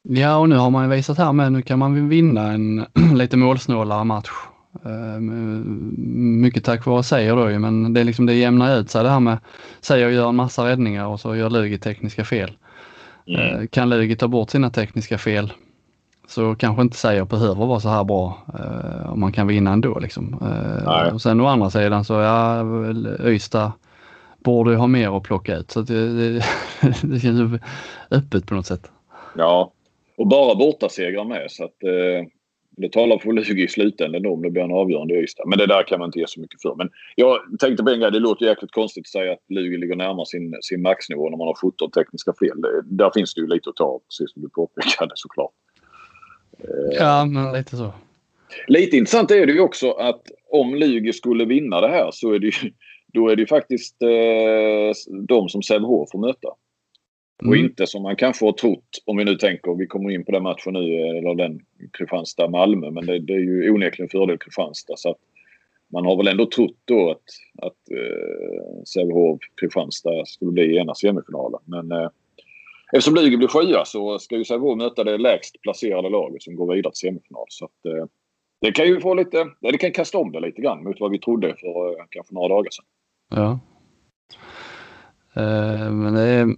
Ja, 0.02 0.37
och 0.37 0.49
nu 0.49 0.56
har 0.56 0.71
man 0.71 0.90
visat 0.90 1.18
här 1.18 1.32
med, 1.32 1.52
nu 1.52 1.62
kan 1.62 1.78
man 1.78 2.09
vinna 2.09 2.52
en 2.52 2.87
lite 3.14 3.37
målsnålare 3.37 4.04
match. 4.04 4.30
Uh, 4.87 5.21
mycket 5.21 6.64
tack 6.64 6.87
vare 6.87 7.02
Seijer 7.02 7.37
då 7.37 7.59
men 7.59 7.92
det 7.92 8.00
är 8.00 8.04
liksom 8.04 8.26
det 8.26 8.35
jämnar 8.35 8.78
ut 8.78 8.90
sig 8.90 9.02
det 9.02 9.11
här 9.11 9.21
med 9.21 9.38
Seijer 9.80 10.09
gör 10.09 10.28
en 10.28 10.37
massa 10.37 10.68
räddningar 10.68 11.06
och 11.06 11.21
så 11.21 11.37
gör 11.37 11.50
Lugi 11.50 11.78
tekniska 11.78 12.25
fel. 12.25 12.50
Mm. 13.26 13.61
Uh, 13.61 13.66
kan 13.66 13.88
Lugi 13.88 14.16
ta 14.16 14.28
bort 14.28 14.50
sina 14.50 14.71
tekniska 14.71 15.18
fel 15.18 15.52
så 16.28 16.54
kanske 16.54 16.82
inte 16.82 16.97
Seijer 16.97 17.25
behöver 17.25 17.66
vara 17.66 17.80
så 17.80 17.88
här 17.88 18.04
bra 18.04 18.38
uh, 18.54 19.12
om 19.12 19.21
man 19.21 19.32
kan 19.32 19.47
vinna 19.47 19.73
ändå. 19.73 19.99
Liksom. 19.99 20.42
Uh, 20.42 21.14
och 21.14 21.23
sen 21.23 21.40
å 21.40 21.47
andra 21.47 21.71
sidan 21.71 22.04
så 22.04 22.14
ja, 22.14 22.64
Ystad 23.25 23.73
borde 24.44 24.76
ha 24.76 24.87
mer 24.87 25.16
att 25.16 25.23
plocka 25.23 25.56
ut 25.56 25.71
så 25.71 25.82
det, 25.82 26.14
det, 26.14 26.44
det 27.02 27.21
känns 27.21 27.61
öppet 28.11 28.47
på 28.47 28.54
något 28.54 28.66
sätt. 28.66 28.90
Ja, 29.37 29.73
och 30.23 30.29
bara 30.29 30.55
bortasegrar 30.55 31.25
med 31.25 31.50
så 31.50 31.64
att 31.64 31.76
uh, 31.85 32.26
det 32.76 32.93
talar 32.93 33.19
för 33.19 33.33
Lugi 33.33 33.64
i 33.64 33.69
slutändan 33.69 34.26
om 34.26 34.43
det 34.43 34.50
blir 34.50 34.62
en 34.62 34.73
avgörande 34.73 35.14
i 35.14 35.23
Ystad. 35.23 35.49
Men 35.49 35.59
det 35.59 35.67
där 35.67 35.83
kan 35.83 35.99
man 35.99 36.09
inte 36.09 36.19
ge 36.19 36.26
så 36.29 36.41
mycket 36.41 36.62
för. 36.62 36.75
Men 36.75 36.91
jag 37.17 37.38
tänkte 37.59 37.83
på 37.83 37.91
en 37.91 38.00
grej, 38.00 38.11
det 38.11 38.19
låter 38.19 38.47
jäkligt 38.47 38.71
konstigt 38.71 39.02
att 39.02 39.09
säga 39.09 39.33
att 39.33 39.45
Lugi 39.49 39.76
ligger 39.76 39.97
närmare 39.97 40.26
sin, 40.26 40.57
sin 40.61 40.83
maxnivå 40.83 41.31
när 41.31 41.37
man 41.37 41.47
har 41.47 41.55
17 41.55 41.91
tekniska 41.91 42.33
fel. 42.41 42.57
Där 42.85 43.11
finns 43.14 43.35
det 43.35 43.41
ju 43.41 43.47
lite 43.47 43.71
att 43.71 43.76
ta 43.76 44.00
precis 44.09 44.33
som 44.33 44.43
du 44.43 44.49
påpekade 44.49 45.12
såklart. 45.14 45.52
Ja, 46.99 47.25
men 47.25 47.52
lite 47.52 47.76
så. 47.76 47.93
Lite 48.69 48.97
intressant 48.97 49.31
är 49.31 49.47
det 49.47 49.52
ju 49.52 49.61
också 49.61 49.91
att 49.91 50.23
om 50.50 50.75
Lugi 50.75 51.12
skulle 51.12 51.45
vinna 51.45 51.81
det 51.81 51.88
här 51.88 52.11
så 52.12 52.33
är 52.33 52.38
det 52.38 52.47
ju, 52.47 52.73
då 53.12 53.29
är 53.29 53.37
det 53.37 53.43
ju 53.43 53.47
faktiskt 53.47 54.02
eh, 54.02 55.19
de 55.29 55.49
som 55.49 55.62
Sävehof 55.62 56.11
får 56.11 56.19
möta. 56.19 56.49
Mm. 57.42 57.50
Och 57.50 57.56
inte 57.56 57.87
som 57.87 58.02
man 58.02 58.16
kanske 58.16 58.44
har 58.44 58.52
trott, 58.52 59.02
om 59.06 59.16
vi 59.16 59.25
nu 59.25 59.34
tänker, 59.34 59.75
vi 59.75 59.87
kommer 59.87 60.11
in 60.11 60.25
på 60.25 60.32
den 60.32 60.42
matchen 60.42 60.72
nu, 60.72 61.08
eller 61.18 61.34
den 61.34 61.61
Kristianstad-Malmö, 61.92 62.90
men 62.90 63.06
det, 63.06 63.18
det, 63.18 63.32
är 63.32 63.38
ju 63.38 63.70
onekligen 63.70 64.08
fördel 64.08 64.38
Kristianstad. 64.38 64.96
Så 64.96 65.16
man 65.92 66.04
har 66.04 66.16
väl 66.16 66.28
ändå 66.28 66.46
trott 66.46 66.78
då 66.84 67.11
att, 67.11 67.22
att 67.66 67.90
eh, 67.90 68.82
Sävehof 68.84 69.40
Kristianstad 69.61 70.26
skulle 70.26 70.52
bli 70.52 70.76
ena 70.76 70.94
semifinalen. 70.94 71.61
Men 71.64 71.92
eh, 71.92 72.08
Eftersom 72.92 73.14
Lugi 73.14 73.37
blir 73.37 73.49
sjua 73.49 73.84
så 73.84 74.18
ska 74.18 74.37
ju 74.37 74.44
Sävehof 74.44 74.78
möta 74.78 75.04
det 75.04 75.18
lägst 75.18 75.62
placerade 75.62 76.08
laget 76.08 76.42
som 76.42 76.56
går 76.56 76.75
vidare 76.75 76.92
till 76.92 76.99
semifinal. 76.99 77.46
Så 77.49 77.64
att, 77.64 77.87
eh, 77.87 78.06
det 78.61 78.72
kan 78.72 78.87
ju 78.87 79.00
få 79.00 79.14
lite, 79.14 79.46
det 79.61 79.78
kan 79.78 79.92
kasta 79.92 80.18
om 80.18 80.32
det 80.32 80.40
lite 80.40 80.62
grann 80.62 80.84
mot 80.84 81.00
vad 81.00 81.11
vi 81.11 81.18
trodde 81.18 81.54
för 81.61 81.88
eh, 81.88 82.04
kanske 82.11 82.34
några 82.34 82.49
dagar 82.49 82.70
sedan. 82.70 82.84
Ja. 83.30 83.61
Eh, 85.35 85.91
men 85.91 86.15
det 86.15 86.23
är, 86.23 86.57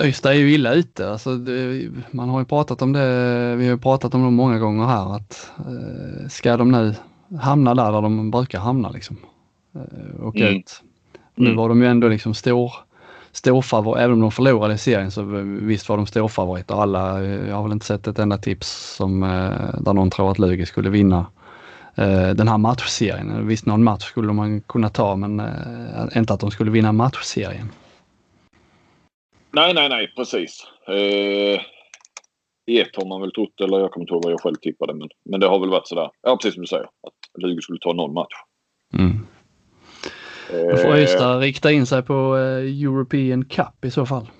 Öysta 0.00 0.34
är 0.34 0.38
ju 0.38 0.52
illa 0.52 0.72
ute. 0.72 1.10
Alltså 1.10 1.36
det, 1.36 1.88
man 2.10 2.28
har 2.28 2.38
ju 2.38 2.44
pratat 2.44 2.82
om 2.82 2.92
det, 2.92 3.56
vi 3.56 3.68
har 3.68 3.76
pratat 3.76 4.14
om 4.14 4.24
det 4.24 4.30
många 4.30 4.58
gånger 4.58 4.86
här 4.86 5.16
att 5.16 5.50
eh, 5.58 6.28
ska 6.28 6.56
de 6.56 6.70
nu 6.70 6.94
hamna 7.40 7.74
där, 7.74 7.92
där 7.92 8.02
de 8.02 8.30
brukar 8.30 8.58
hamna 8.58 8.90
liksom. 8.90 9.16
Eh, 9.74 10.26
åka 10.26 10.38
mm. 10.38 10.56
ut. 10.56 10.82
Nu 11.34 11.46
mm. 11.46 11.56
var 11.56 11.68
de 11.68 11.82
ju 11.82 11.88
ändå 11.88 12.08
liksom 12.08 12.34
stor 12.34 12.72
storfavorit, 13.32 14.00
även 14.00 14.12
om 14.12 14.20
de 14.20 14.30
förlorade 14.30 14.78
serien 14.78 15.10
så 15.10 15.22
visst 15.60 15.88
var 15.88 15.96
de 15.96 16.06
storfavoriter. 16.06 16.82
Alla, 16.82 17.22
jag 17.24 17.56
har 17.56 17.62
väl 17.62 17.72
inte 17.72 17.86
sett 17.86 18.06
ett 18.06 18.18
enda 18.18 18.38
tips 18.38 18.94
som, 18.96 19.20
där 19.80 19.92
någon 19.92 20.10
tror 20.10 20.30
att 20.30 20.38
Lugi 20.38 20.66
skulle 20.66 20.90
vinna 20.90 21.26
den 22.34 22.48
här 22.48 22.58
matchserien. 22.58 23.46
Visst 23.46 23.66
någon 23.66 23.84
match 23.84 24.04
skulle 24.04 24.32
man 24.32 24.60
kunna 24.60 24.88
ta 24.88 25.16
men 25.16 25.42
inte 26.16 26.34
att 26.34 26.40
de 26.40 26.50
skulle 26.50 26.70
vinna 26.70 26.92
matchserien. 26.92 27.70
Nej, 29.52 29.74
nej, 29.74 29.88
nej, 29.88 30.12
precis. 30.16 30.66
Eh, 30.88 31.60
ett 32.80 32.96
har 32.96 33.08
man 33.08 33.20
väl 33.20 33.32
trott, 33.32 33.60
eller 33.60 33.78
jag 33.80 33.90
kommer 33.90 34.04
inte 34.04 34.14
ihåg 34.14 34.24
vad 34.24 34.32
jag 34.32 34.40
själv 34.40 34.54
tippade, 34.54 34.94
men, 34.94 35.08
men 35.24 35.40
det 35.40 35.46
har 35.46 35.60
väl 35.60 35.70
varit 35.70 35.88
sådär. 35.88 36.10
Ja, 36.22 36.36
precis 36.36 36.54
som 36.54 36.60
du 36.60 36.66
säger. 36.66 36.84
Att 36.84 37.42
Lugi 37.42 37.62
skulle 37.62 37.78
ta 37.78 37.92
någon 37.92 38.14
match. 38.14 38.34
Mm. 38.98 39.26
Då 40.70 40.76
får 40.76 40.98
Ystad 40.98 41.40
rikta 41.40 41.72
in 41.72 41.86
sig 41.86 42.02
på 42.02 42.36
eh, 42.36 42.82
European 42.84 43.44
Cup 43.44 43.84
i 43.84 43.90
så 43.90 44.06
fall. 44.06 44.30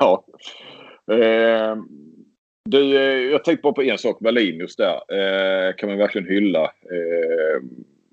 ja. 0.00 0.24
Eh, 1.12 1.76
du, 2.64 2.96
eh, 2.96 3.30
jag 3.32 3.44
tänkte 3.44 3.62
bara 3.62 3.72
på 3.72 3.82
en 3.82 3.98
sak. 3.98 4.16
Wallinius 4.20 4.76
där. 4.76 4.94
Eh, 4.94 5.74
kan 5.76 5.88
man 5.88 5.98
verkligen 5.98 6.28
hylla. 6.28 6.64
Eh, 6.64 7.62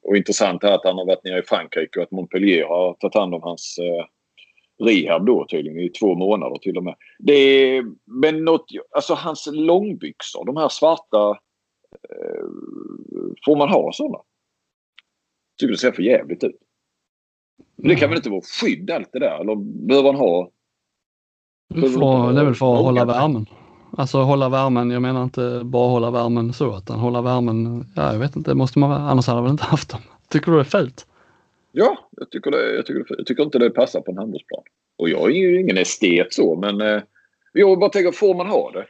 och 0.04 0.18
intressant 0.18 0.64
är 0.64 0.72
att 0.72 0.86
han 0.86 0.98
har 0.98 1.06
varit 1.06 1.24
nere 1.24 1.40
i 1.40 1.44
Frankrike 1.44 2.00
och 2.00 2.04
att 2.04 2.12
Montpellier 2.12 2.66
har 2.66 2.94
tagit 2.94 3.16
hand 3.16 3.36
om 3.36 3.42
hans 3.42 3.78
eh, 3.78 4.06
rehab 4.84 5.26
då 5.26 5.46
tydligen 5.50 5.80
i 5.80 5.90
två 5.90 6.16
månader 6.16 6.58
till 6.58 6.78
och 6.78 6.84
med. 6.84 6.96
Det 7.20 7.34
är, 7.34 7.86
men 8.06 8.46
något, 8.46 8.66
alltså 8.96 9.14
hans 9.14 9.50
långbyxor, 9.52 10.46
de 10.46 10.58
här 10.58 10.70
svarta. 10.70 11.30
Eh, 12.10 12.46
får 13.46 13.56
man 13.56 13.70
ha 13.70 13.94
sådana? 13.94 14.18
Tycker 15.60 15.72
det 15.72 15.78
ser 15.78 15.92
för 15.92 16.04
jävligt 16.04 16.44
ut. 16.44 16.60
Men 17.76 17.90
det 17.90 17.96
kan 17.96 18.10
väl 18.10 18.18
inte 18.18 18.30
vara 18.30 18.42
skydd 18.42 18.92
allt 18.92 19.10
det 19.14 19.20
där? 19.20 19.40
Eller 19.40 19.56
behöver 19.88 20.12
han 20.12 20.20
ha? 20.20 20.50
För, 21.74 22.34
det 22.34 22.42
är 22.42 22.46
väl 22.46 22.56
för 22.56 22.74
att 22.74 22.84
hålla 22.84 23.06
värmen. 23.06 23.46
Alltså 23.98 24.18
hålla 24.18 24.50
värmen, 24.50 24.92
jag 24.92 25.02
menar 25.02 25.24
inte 25.24 25.62
bara 25.64 25.90
hålla 25.90 26.12
värmen 26.12 26.54
så 26.54 26.78
utan 26.78 27.00
hålla 27.00 27.22
värmen, 27.22 27.86
ja 27.96 28.12
jag 28.12 28.20
vet 28.20 28.36
inte, 28.36 28.56
måste 28.56 28.80
man 28.80 28.92
annars 28.92 29.28
hade 29.28 29.42
man 29.42 29.52
inte 29.52 29.64
haft 29.64 29.90
dem. 29.90 30.02
Tycker 30.30 30.52
du 30.52 30.58
det 30.58 30.62
är 30.62 30.64
fult? 30.64 31.08
Ja, 31.78 32.10
jag 32.12 32.32
tycker, 32.32 32.52
det, 32.52 32.76
jag, 32.76 32.86
tycker 32.86 33.06
jag 33.18 33.26
tycker 33.26 33.44
inte 33.44 33.60
det 33.60 33.70
passar 33.70 34.02
på 34.02 34.12
en 34.12 34.18
handbollsplan. 34.18 34.64
Och 34.98 35.10
jag 35.10 35.32
är 35.32 35.36
ju 35.36 35.62
ingen 35.62 35.78
estet 35.78 36.34
så 36.34 36.56
men 36.56 36.82
eh, 36.82 37.02
jag 37.54 37.80
bara 37.80 37.90
tänker, 37.90 38.12
får 38.12 38.36
man 38.36 38.48
ha 38.48 38.72
det? 38.72 38.88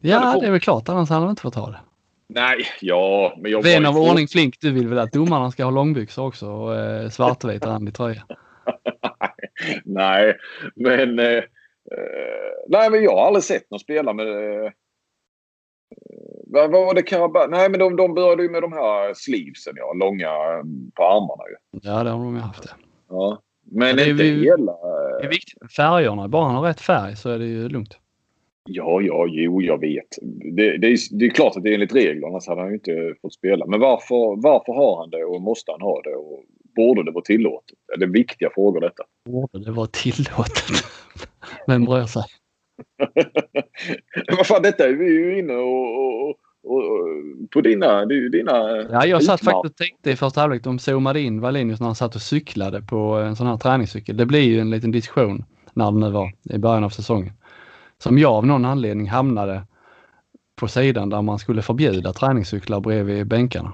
Ja, 0.00 0.34
det, 0.34 0.40
det 0.40 0.46
är 0.46 0.50
väl 0.50 0.60
klart, 0.60 0.88
annars 0.88 1.08
hade 1.08 1.20
man 1.20 1.30
inte 1.30 1.42
fått 1.42 1.54
ha 1.54 1.70
det. 1.70 1.80
Nej, 2.28 2.66
ja, 2.80 3.36
men 3.38 3.50
jag 3.50 3.62
Vän 3.62 3.86
av 3.86 3.96
ordning 3.96 4.28
Flink, 4.28 4.60
du 4.60 4.72
vill 4.72 4.88
väl 4.88 4.98
att 4.98 5.12
domarna 5.12 5.50
ska 5.50 5.64
ha 5.64 5.70
långbyxor 5.70 6.26
också 6.26 6.46
och 6.46 6.76
eh, 6.76 7.08
svartvit 7.08 7.66
randig 7.66 7.94
tröja? 7.94 8.22
nej, 9.84 10.36
men... 10.74 11.18
Eh, 11.18 11.26
eh, 11.26 11.44
nej, 12.68 12.90
men 12.90 13.02
jag 13.02 13.16
har 13.16 13.26
aldrig 13.26 13.44
sett 13.44 13.70
någon 13.70 13.80
spela 13.80 14.12
med... 14.12 14.26
Eh, 14.26 14.70
vad 16.50 16.70
var 16.70 16.94
det 16.94 17.02
Karabach? 17.02 17.46
Nej, 17.50 17.70
men 17.70 17.80
de, 17.80 17.96
de 17.96 18.14
började 18.14 18.42
ju 18.42 18.48
med 18.48 18.62
de 18.62 18.72
här 18.72 19.14
sleevesen, 19.14 19.72
ja. 19.76 19.92
Långa 19.92 20.30
mm, 20.30 20.90
på 20.94 21.04
armarna 21.04 21.42
ju. 21.50 21.80
Ja, 21.82 22.04
det 22.04 22.10
har 22.10 22.18
de 22.18 22.34
ju 22.34 22.40
haft. 22.40 22.62
Det. 22.62 22.70
Ja. 23.08 23.42
Men 23.70 23.96
det 23.96 24.10
inte 24.10 24.24
hela... 24.24 24.72
Det 25.20 25.26
är 25.26 25.30
viktigt 25.30 25.60
med 25.60 25.70
färgerna. 25.70 26.28
Bara 26.28 26.44
han 26.44 26.54
har 26.54 26.62
rätt 26.62 26.80
färg 26.80 27.16
så 27.16 27.30
är 27.30 27.38
det 27.38 27.46
ju 27.46 27.68
lugnt. 27.68 27.98
Ja, 28.70 29.00
ja, 29.00 29.26
jo, 29.28 29.62
jag 29.62 29.80
vet. 29.80 30.18
Det, 30.56 30.76
det, 30.78 30.86
är, 30.86 31.18
det 31.18 31.26
är 31.26 31.30
klart 31.30 31.56
att 31.56 31.62
det 31.62 31.70
är 31.70 31.74
enligt 31.74 31.94
reglerna, 31.94 32.26
annars 32.26 32.48
hade 32.48 32.60
han 32.60 32.70
ju 32.70 32.74
inte 32.74 33.14
fått 33.22 33.34
spela. 33.34 33.66
Men 33.66 33.80
varför, 33.80 34.42
varför 34.42 34.72
har 34.72 34.98
han 34.98 35.10
det 35.10 35.24
och 35.24 35.42
måste 35.42 35.72
han 35.72 35.80
ha 35.80 36.02
det? 36.02 36.14
Och 36.16 36.44
borde 36.76 37.04
det 37.04 37.10
vara 37.10 37.24
tillåtet? 37.24 37.78
Det 37.98 38.04
är 38.04 38.08
viktiga 38.08 38.50
frågor 38.54 38.80
detta. 38.80 39.02
Borde 39.24 39.64
det 39.64 39.72
vara 39.72 39.86
tillåtet? 39.86 40.84
Vem 41.66 41.84
bryr 41.84 42.04
sig? 42.04 42.22
Vad 44.36 44.46
fan, 44.46 44.62
detta 44.62 44.84
är 44.84 44.92
vi 44.92 45.04
ju 45.04 45.38
inne 45.38 45.54
och, 45.54 46.04
och, 46.04 46.28
och, 46.28 46.36
och 46.64 47.50
på 47.50 47.60
dina... 47.60 48.04
dina 48.06 48.52
ja, 48.90 49.06
jag 49.06 49.24
satt 49.24 49.44
faktiskt 49.44 49.72
och 49.72 49.76
tänkte 49.76 50.10
i 50.10 50.16
första 50.16 50.40
halvlek, 50.40 50.64
de 50.64 50.78
zoomade 50.78 51.20
in 51.20 51.40
Wallinius 51.40 51.80
när 51.80 51.86
han 51.86 51.94
satt 51.94 52.14
och 52.14 52.22
cyklade 52.22 52.82
på 52.82 52.96
en 52.96 53.36
sån 53.36 53.46
här 53.46 53.56
träningscykel. 53.56 54.16
Det 54.16 54.26
blir 54.26 54.42
ju 54.42 54.60
en 54.60 54.70
liten 54.70 54.90
diskussion 54.90 55.44
när 55.72 55.92
det 55.92 55.98
nu 55.98 56.10
var 56.10 56.32
i 56.50 56.58
början 56.58 56.84
av 56.84 56.90
säsongen 56.90 57.32
som 58.02 58.18
jag 58.18 58.32
av 58.32 58.46
någon 58.46 58.64
anledning 58.64 59.08
hamnade 59.08 59.62
på 60.56 60.68
sidan 60.68 61.08
där 61.08 61.22
man 61.22 61.38
skulle 61.38 61.62
förbjuda 61.62 62.12
träningscyklar 62.12 62.80
bredvid 62.80 63.26
bänkarna. 63.26 63.72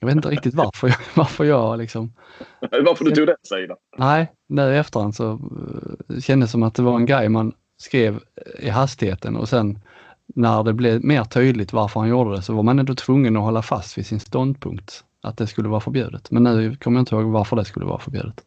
Jag 0.00 0.06
vet 0.06 0.16
inte 0.16 0.28
riktigt 0.28 0.54
varför 0.54 0.88
jag, 0.88 0.96
varför 1.14 1.44
jag 1.44 1.78
liksom... 1.78 2.12
Varför 2.60 3.04
du 3.04 3.10
tog 3.10 3.26
den 3.26 3.36
sidan? 3.42 3.76
Nej, 3.98 4.32
nu 4.48 4.62
i 4.62 4.76
efterhand 4.76 5.14
så 5.14 5.32
uh, 5.32 6.20
kändes 6.20 6.48
det 6.48 6.52
som 6.52 6.62
att 6.62 6.74
det 6.74 6.82
var 6.82 6.96
en 6.96 7.06
grej 7.06 7.28
man 7.28 7.52
skrev 7.76 8.20
i 8.58 8.68
hastigheten 8.68 9.36
och 9.36 9.48
sen 9.48 9.78
när 10.26 10.62
det 10.62 10.72
blev 10.72 11.04
mer 11.04 11.24
tydligt 11.24 11.72
varför 11.72 12.00
han 12.00 12.08
gjorde 12.08 12.36
det 12.36 12.42
så 12.42 12.54
var 12.54 12.62
man 12.62 12.78
ändå 12.78 12.94
tvungen 12.94 13.36
att 13.36 13.42
hålla 13.42 13.62
fast 13.62 13.98
vid 13.98 14.06
sin 14.06 14.20
ståndpunkt 14.20 15.04
att 15.20 15.36
det 15.36 15.46
skulle 15.46 15.68
vara 15.68 15.80
förbjudet. 15.80 16.30
Men 16.30 16.42
nu 16.42 16.76
kommer 16.76 16.98
jag 16.98 17.02
inte 17.02 17.14
ihåg 17.14 17.24
varför 17.24 17.56
det 17.56 17.64
skulle 17.64 17.86
vara 17.86 17.98
förbjudet. 17.98 18.44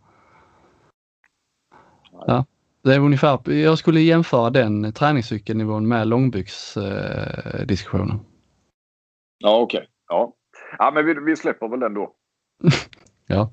Ja, 2.28 2.46
det 2.82 2.96
är 2.96 3.00
ungefär, 3.00 3.52
jag 3.52 3.78
skulle 3.78 4.02
jämföra 4.02 4.50
den 4.50 4.94
träningscykelnivån 4.94 5.88
med 5.88 6.08
långbyxdiskussionen. 6.08 8.16
Eh, 8.16 8.22
ja, 9.38 9.60
okej. 9.60 9.78
Okay. 9.78 9.88
Ja. 10.08 10.34
ja, 10.78 10.92
men 10.92 11.06
vi, 11.06 11.16
vi 11.26 11.36
släpper 11.36 11.68
väl 11.68 11.80
den 11.80 11.94
då. 11.94 12.16
ja. 13.28 13.52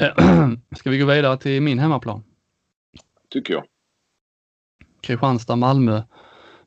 Ska 0.76 0.90
vi 0.90 0.98
gå 0.98 1.06
vidare 1.06 1.38
till 1.38 1.62
min 1.62 1.78
hemmaplan? 1.78 2.22
Tycker 3.30 3.54
jag. 3.54 3.64
Kristianstad-Malmö 5.00 6.02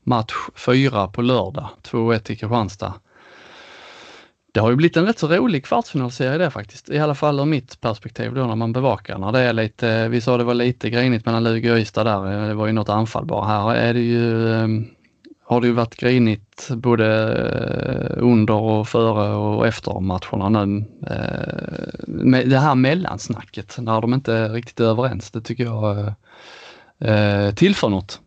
match 0.04 0.34
4 0.56 1.08
på 1.08 1.22
lördag, 1.22 1.70
2-1 1.84 2.20
till 2.20 2.38
Kristianstad. 2.38 2.94
Det 4.54 4.60
har 4.60 4.70
ju 4.70 4.76
blivit 4.76 4.98
en 4.98 5.06
rätt 5.06 5.20
så 5.20 5.28
rolig 5.28 5.66
kvartsfinalserie 5.66 6.38
det 6.38 6.50
faktiskt. 6.50 6.90
I 6.90 7.00
alla 7.00 7.16
fall 7.16 7.40
ur 7.40 7.46
mitt 7.46 7.82
perspektiv 7.82 8.34
då 8.34 8.46
när 8.46 8.56
man 8.56 8.74
bevakar. 8.74 9.18
När 9.18 9.32
det 9.32 9.40
är 9.40 9.54
lite, 9.54 10.08
vi 10.08 10.22
sa 10.22 10.38
det 10.38 10.44
var 10.44 10.54
lite 10.54 10.90
grinigt 10.90 11.26
mellan 11.26 11.44
Lugi 11.44 11.72
och 11.72 11.78
Ystad 11.78 12.04
där. 12.04 12.42
Eh, 12.42 12.48
det 12.48 12.54
var 12.54 12.68
ju 12.68 12.74
något 12.74 12.90
anfall 12.90 13.26
bara. 13.26 13.46
Här 13.46 13.76
är 13.76 13.94
det 13.94 14.00
ju, 14.00 14.54
ehm, 14.54 14.88
har 15.44 15.62
det 15.62 15.68
ju 15.68 15.74
varit 15.74 15.96
grinigt 15.96 16.70
både 16.70 17.08
eh, 18.18 18.24
under 18.24 18.54
och 18.54 18.88
före 18.88 19.36
och 19.36 19.68
efter 19.68 20.00
matcherna 20.00 20.66
nu. 20.66 20.86
Eh, 21.08 22.44
det 22.46 22.60
här 22.60 22.76
mellansnacket 22.76 23.78
när 23.78 24.02
de 24.02 24.14
inte 24.14 24.34
är 24.34 24.50
riktigt 24.50 24.80
överens, 24.80 25.32
det 25.32 25.42
tycker 25.42 25.64
jag 25.64 26.14
eh, 27.02 27.56
tillför 27.56 27.90
något. 27.90 28.22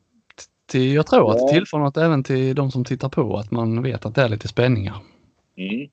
Jag 0.73 1.07
tror 1.07 1.31
att 1.31 1.39
det 1.39 1.55
tillför 1.55 1.79
något 1.79 1.97
även 1.97 2.25
till 2.25 2.55
de 2.55 2.71
som 2.71 2.85
tittar 2.85 3.09
på, 3.09 3.37
att 3.37 3.51
man 3.51 3.83
vet 3.83 4.07
att 4.07 4.15
det 4.15 4.23
är 4.23 4.29
lite 4.29 4.49
spänningar. 4.49 4.97
Mm. 5.57 5.89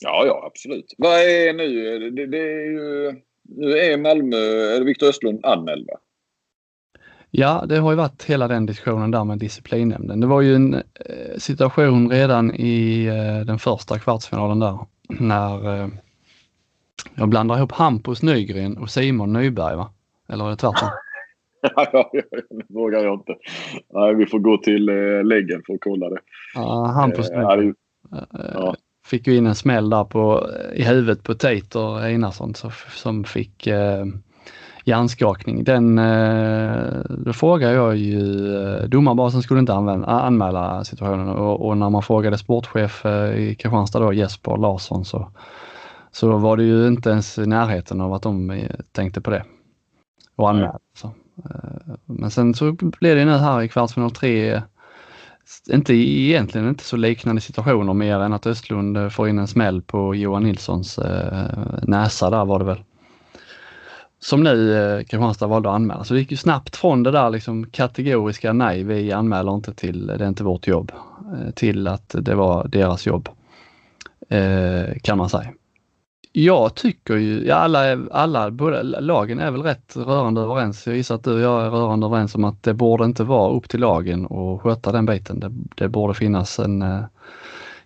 Ja, 0.00 0.24
ja 0.26 0.42
absolut. 0.46 0.94
Vad 0.98 1.20
är 1.20 1.52
nu? 1.52 2.10
Det, 2.10 2.26
det 2.26 2.38
är 2.38 2.70
ju, 2.70 3.14
nu 3.42 3.78
är 3.78 3.98
Malmö, 3.98 4.36
är 4.76 4.84
Viktor 4.84 5.08
Östlund 5.08 5.44
anmäld 5.44 5.86
va? 5.86 5.98
Ja, 7.30 7.64
det 7.68 7.76
har 7.76 7.90
ju 7.90 7.96
varit 7.96 8.24
hela 8.24 8.48
den 8.48 8.66
diskussionen 8.66 9.10
där 9.10 9.24
med 9.24 9.38
disciplinnämnden. 9.38 10.20
Det 10.20 10.26
var 10.26 10.40
ju 10.40 10.54
en 10.54 10.74
eh, 10.74 11.38
situation 11.38 12.10
redan 12.10 12.54
i 12.54 13.04
eh, 13.04 13.46
den 13.46 13.58
första 13.58 13.98
kvartsfinalen 13.98 14.58
där 14.58 14.78
när 15.08 15.82
eh, 15.82 15.88
jag 17.14 17.28
blandar 17.28 17.56
ihop 17.56 17.72
Hampus 17.72 18.22
Nygren 18.22 18.76
och 18.76 18.90
Simon 18.90 19.32
Nyberg 19.32 19.76
va? 19.76 19.92
Eller 20.28 20.46
är 20.46 20.50
det 20.50 20.56
tvärtom? 20.56 20.88
ja, 21.92 22.10
det 22.12 22.74
vågar 22.74 23.04
jag 23.04 23.14
inte. 23.14 23.36
Nej, 23.92 24.14
vi 24.14 24.26
får 24.26 24.38
gå 24.38 24.56
till 24.56 24.88
eh, 24.88 25.24
läggen 25.24 25.62
för 25.66 25.74
att 25.74 25.80
kolla 25.80 26.08
det. 26.08 26.18
Ja, 26.54 26.86
Hampus 26.86 27.30
Nygren. 27.30 27.74
Ja 28.54 28.74
fick 29.08 29.26
ju 29.26 29.36
in 29.36 29.46
en 29.46 29.54
smäll 29.54 29.90
där 29.90 30.04
på, 30.04 30.50
i 30.74 30.82
huvudet 30.82 31.22
på 31.22 31.34
Tater 31.34 32.04
Einarsson 32.04 32.54
som 32.88 33.24
fick 33.24 33.66
eh, 33.66 34.04
hjärnskakning. 34.84 35.64
Den, 35.64 35.98
eh, 35.98 37.00
då 37.08 37.32
frågade 37.32 37.74
jag 37.74 37.96
ju, 37.96 38.56
eh, 38.56 38.82
domarbasen 38.82 39.42
skulle 39.42 39.60
inte 39.60 39.74
använda, 39.74 40.06
anmäla 40.06 40.84
situationen 40.84 41.28
och, 41.28 41.66
och, 41.66 41.76
när 41.76 41.90
man 41.90 42.02
frågade 42.02 42.38
sportchef 42.38 43.06
eh, 43.06 43.34
i 43.34 43.54
Kristianstad 43.54 43.98
då, 43.98 44.12
Jesper 44.12 44.56
Larsson 44.56 45.04
så, 45.04 45.30
så 46.10 46.36
var 46.36 46.56
det 46.56 46.64
ju 46.64 46.86
inte 46.86 47.10
ens 47.10 47.38
i 47.38 47.46
närheten 47.46 48.00
av 48.00 48.12
att 48.12 48.22
de 48.22 48.50
eh, 48.50 48.70
tänkte 48.92 49.20
på 49.20 49.30
det 49.30 49.44
och 50.36 50.50
anmälde. 50.50 50.78
Så. 50.94 51.10
Eh, 51.44 51.94
men 52.04 52.30
sen 52.30 52.54
så 52.54 52.72
blev 52.72 53.16
det 53.16 53.24
nu 53.24 53.36
här 53.36 53.62
i 53.62 53.68
kvartsfinal 53.68 54.10
tre 54.10 54.62
inte 55.70 55.94
egentligen 55.94 56.68
inte 56.68 56.84
så 56.84 56.96
liknande 56.96 57.40
situationer 57.40 57.94
mer 57.94 58.20
än 58.20 58.32
att 58.32 58.46
Östlund 58.46 58.96
eh, 58.96 59.08
får 59.08 59.28
in 59.28 59.38
en 59.38 59.46
smäll 59.46 59.82
på 59.82 60.14
Johan 60.14 60.42
Nilssons 60.42 60.98
eh, 60.98 61.48
näsa 61.82 62.30
där 62.30 62.44
var 62.44 62.58
det 62.58 62.64
väl. 62.64 62.82
Som 64.20 64.42
nu 64.42 64.74
eh, 64.74 64.98
Kristianstad 64.98 65.46
valde 65.46 65.68
att 65.68 65.74
anmäla. 65.74 66.04
Så 66.04 66.14
det 66.14 66.20
gick 66.20 66.30
ju 66.30 66.36
snabbt 66.36 66.76
från 66.76 67.02
det 67.02 67.10
där 67.10 67.30
liksom 67.30 67.66
kategoriska 67.66 68.52
nej, 68.52 68.82
vi 68.82 69.12
anmäler 69.12 69.54
inte 69.54 69.74
till, 69.74 70.06
det 70.06 70.24
är 70.24 70.28
inte 70.28 70.44
vårt 70.44 70.66
jobb, 70.66 70.92
eh, 71.34 71.50
till 71.50 71.88
att 71.88 72.14
det 72.18 72.34
var 72.34 72.68
deras 72.68 73.06
jobb. 73.06 73.28
Eh, 74.28 74.98
kan 75.02 75.18
man 75.18 75.28
säga 75.28 75.52
jag 76.32 76.74
tycker 76.74 77.16
ju, 77.16 77.46
ja, 77.46 77.54
alla, 77.54 77.98
alla 78.10 78.50
både 78.50 78.82
lagen 78.82 79.38
är 79.38 79.50
väl 79.50 79.62
rätt 79.62 79.96
rörande 79.96 80.40
överens. 80.40 80.86
Jag 80.86 80.96
gissar 80.96 81.14
att 81.14 81.24
du 81.24 81.32
och 81.34 81.40
jag 81.40 81.66
är 81.66 81.70
rörande 81.70 82.06
överens 82.06 82.34
om 82.34 82.44
att 82.44 82.62
det 82.62 82.74
borde 82.74 83.04
inte 83.04 83.24
vara 83.24 83.52
upp 83.52 83.68
till 83.68 83.80
lagen 83.80 84.24
att 84.24 84.60
sköta 84.60 84.92
den 84.92 85.06
biten. 85.06 85.40
Det, 85.40 85.50
det 85.74 85.88
borde 85.88 86.14
finnas 86.14 86.58
en 86.58 86.82
eh, 86.82 87.00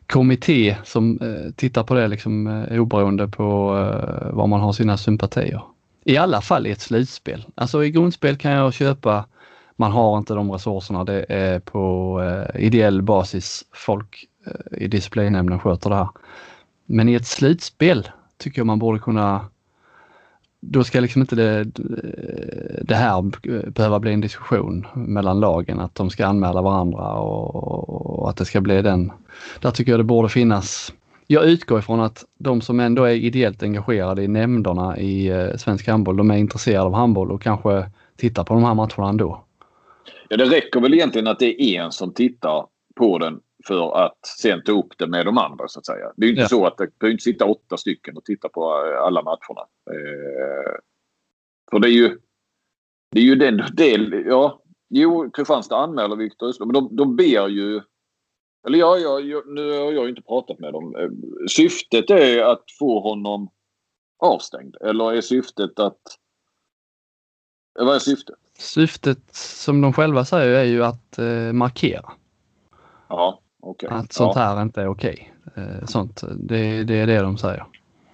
kommitté 0.06 0.76
som 0.84 1.18
eh, 1.20 1.52
tittar 1.56 1.82
på 1.82 1.94
det 1.94 2.08
liksom 2.08 2.46
eh, 2.46 2.80
oberoende 2.80 3.28
på 3.28 3.76
eh, 3.78 4.32
var 4.32 4.46
man 4.46 4.60
har 4.60 4.72
sina 4.72 4.96
sympatier. 4.96 5.62
I 6.04 6.16
alla 6.16 6.40
fall 6.40 6.66
i 6.66 6.70
ett 6.70 6.80
slutspel. 6.80 7.44
Alltså 7.54 7.84
i 7.84 7.90
grundspel 7.90 8.36
kan 8.36 8.52
jag 8.52 8.74
köpa 8.74 9.24
man 9.76 9.92
har 9.92 10.18
inte 10.18 10.34
de 10.34 10.52
resurserna. 10.52 11.04
Det 11.04 11.26
är 11.28 11.60
på 11.60 12.20
eh, 12.22 12.64
ideell 12.64 13.02
basis 13.02 13.64
folk 13.72 14.26
eh, 14.46 14.82
i 14.82 14.88
disciplinnämnden 14.88 15.58
sköter 15.58 15.90
det 15.90 15.96
här. 15.96 16.08
Men 16.86 17.08
i 17.08 17.14
ett 17.14 17.26
slutspel 17.26 18.08
tycker 18.42 18.60
jag 18.60 18.66
man 18.66 18.78
borde 18.78 18.98
kunna 18.98 19.40
då 20.64 20.84
ska 20.84 21.00
liksom 21.00 21.20
inte 21.20 21.36
det, 21.36 21.64
det 22.82 22.94
här 22.94 23.22
behöva 23.70 24.00
bli 24.00 24.12
en 24.12 24.20
diskussion 24.20 24.86
mellan 24.94 25.40
lagen, 25.40 25.80
att 25.80 25.94
de 25.94 26.10
ska 26.10 26.26
anmäla 26.26 26.62
varandra 26.62 27.12
och, 27.12 28.20
och, 28.20 28.30
att 28.30 28.36
det 28.36 28.44
ska 28.44 28.60
bli 28.60 28.82
den. 28.82 29.12
Där 29.60 29.70
tycker 29.70 29.92
jag 29.92 30.00
det 30.00 30.04
borde 30.04 30.28
finnas. 30.28 30.92
Jag 31.26 31.44
utgår 31.44 31.78
ifrån 31.78 32.00
att 32.00 32.24
de 32.38 32.60
som 32.60 32.80
ändå 32.80 33.04
är 33.04 33.14
ideellt 33.14 33.62
engagerade 33.62 34.22
i 34.22 34.28
nämnderna 34.28 34.98
i 34.98 35.26
eh, 35.26 35.56
svensk 35.56 35.88
handboll, 35.88 36.16
de 36.16 36.30
är 36.30 36.36
intresserade 36.36 36.86
av 36.86 36.94
handboll 36.94 37.32
och 37.32 37.42
kanske 37.42 37.90
tittar 38.16 38.44
på 38.44 38.54
de 38.54 38.64
här 38.64 38.74
matcherna 38.74 39.08
ändå. 39.08 39.44
Ja, 40.28 40.36
det 40.36 40.44
räcker 40.44 40.80
väl 40.80 40.94
egentligen 40.94 41.26
att 41.26 41.38
det 41.38 41.62
är 41.62 41.82
en 41.82 41.92
som 41.92 42.14
tittar 42.14 42.66
på 42.94 43.18
den 43.18 43.40
för 43.66 44.04
att 44.04 44.26
sen 44.40 44.62
ta 44.62 44.72
upp 44.72 44.98
det 44.98 45.06
med 45.06 45.26
de 45.26 45.38
andra 45.38 45.68
så 45.68 45.78
att 45.78 45.86
säga. 45.86 46.12
Det 46.16 46.26
är 46.26 46.30
inte 46.30 46.42
ja. 46.42 46.48
så 46.48 46.66
att 46.66 46.78
det 46.78 46.98
behöver 46.98 47.12
inte 47.12 47.24
sitta 47.24 47.44
åtta 47.44 47.76
stycken 47.76 48.16
och 48.16 48.24
titta 48.24 48.48
på 48.48 48.60
eh, 48.60 49.02
alla 49.02 49.22
matcherna. 49.22 49.66
Eh, 49.90 50.74
för 51.70 51.78
det 51.78 51.88
är 51.88 51.92
ju 51.92 52.18
det 53.10 53.20
är 53.20 53.24
ju 53.24 53.34
den 53.34 53.62
del, 53.72 54.24
ja. 54.26 54.62
Jo, 54.88 55.30
Kristianstad 55.30 55.76
anmäler 55.76 56.16
Viktor 56.16 56.48
Östlund 56.48 56.72
men 56.72 56.82
de, 56.82 56.96
de 56.96 57.16
ber 57.16 57.48
ju 57.48 57.80
eller 58.66 58.78
ja, 58.78 58.98
ja, 58.98 59.42
nu 59.46 59.70
har 59.70 59.92
jag 59.92 60.08
inte 60.08 60.22
pratat 60.22 60.58
med 60.58 60.72
dem. 60.72 60.96
Eh, 60.96 61.08
syftet 61.48 62.10
är 62.10 62.42
att 62.42 62.64
få 62.78 63.00
honom 63.00 63.50
avstängd 64.18 64.76
eller 64.80 65.12
är 65.12 65.20
syftet 65.20 65.78
att... 65.78 66.00
Vad 67.74 67.94
är 67.94 67.98
syftet? 67.98 68.36
Syftet 68.58 69.34
som 69.34 69.80
de 69.80 69.92
själva 69.92 70.24
säger 70.24 70.58
är 70.58 70.64
ju 70.64 70.84
att 70.84 71.18
eh, 71.18 71.52
markera. 71.52 72.12
Ja. 73.08 73.41
Okay. 73.62 73.88
Att 73.90 74.12
sånt 74.12 74.32
ja. 74.36 74.42
här 74.42 74.62
inte 74.62 74.82
är 74.82 74.88
okej. 74.88 75.32
Okay. 75.46 75.64
Eh, 75.64 75.84
sånt, 75.84 76.22
det, 76.36 76.84
det, 76.84 76.94
är 76.94 77.06
det 77.06 77.20
de 77.20 77.38
säger. 77.38 77.64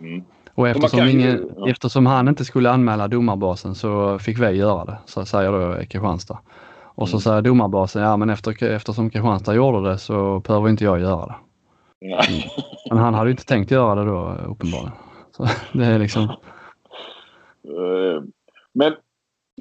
Mm. 0.01 0.25
Och 0.55 0.69
eftersom, 0.69 1.09
ingen, 1.09 1.21
ju, 1.21 1.51
ja. 1.57 1.69
eftersom 1.69 2.07
han 2.07 2.29
inte 2.29 2.45
skulle 2.45 2.71
anmäla 2.71 3.09
domarbasen 3.09 3.75
så 3.75 4.19
fick 4.19 4.39
vi 4.39 4.51
göra 4.51 4.85
det, 4.85 4.99
så 5.05 5.25
säger 5.25 5.53
då 5.53 5.75
Kristianstad. 5.75 6.39
Och 6.83 7.09
så 7.09 7.17
mm. 7.17 7.21
säger 7.21 7.43
domarbasen, 7.43 8.03
ja 8.03 8.17
men 8.17 8.31
efter, 8.31 8.63
eftersom 8.63 9.11
Kristianstad 9.11 9.55
gjorde 9.55 9.91
det 9.91 9.99
så 9.99 10.41
behöver 10.41 10.69
inte 10.69 10.85
jag 10.85 11.01
göra 11.01 11.27
det. 11.27 11.35
Nej. 12.01 12.51
Men 12.91 12.99
han 12.99 13.15
hade 13.15 13.31
inte 13.31 13.45
tänkt 13.45 13.71
göra 13.71 13.95
det 13.95 14.11
då 14.11 14.37
uppenbarligen. 14.47 14.93
Så 15.31 15.47
det 15.73 15.85
är 15.85 15.99
liksom... 15.99 16.23
Eh, 17.65 18.23
men 18.73 18.93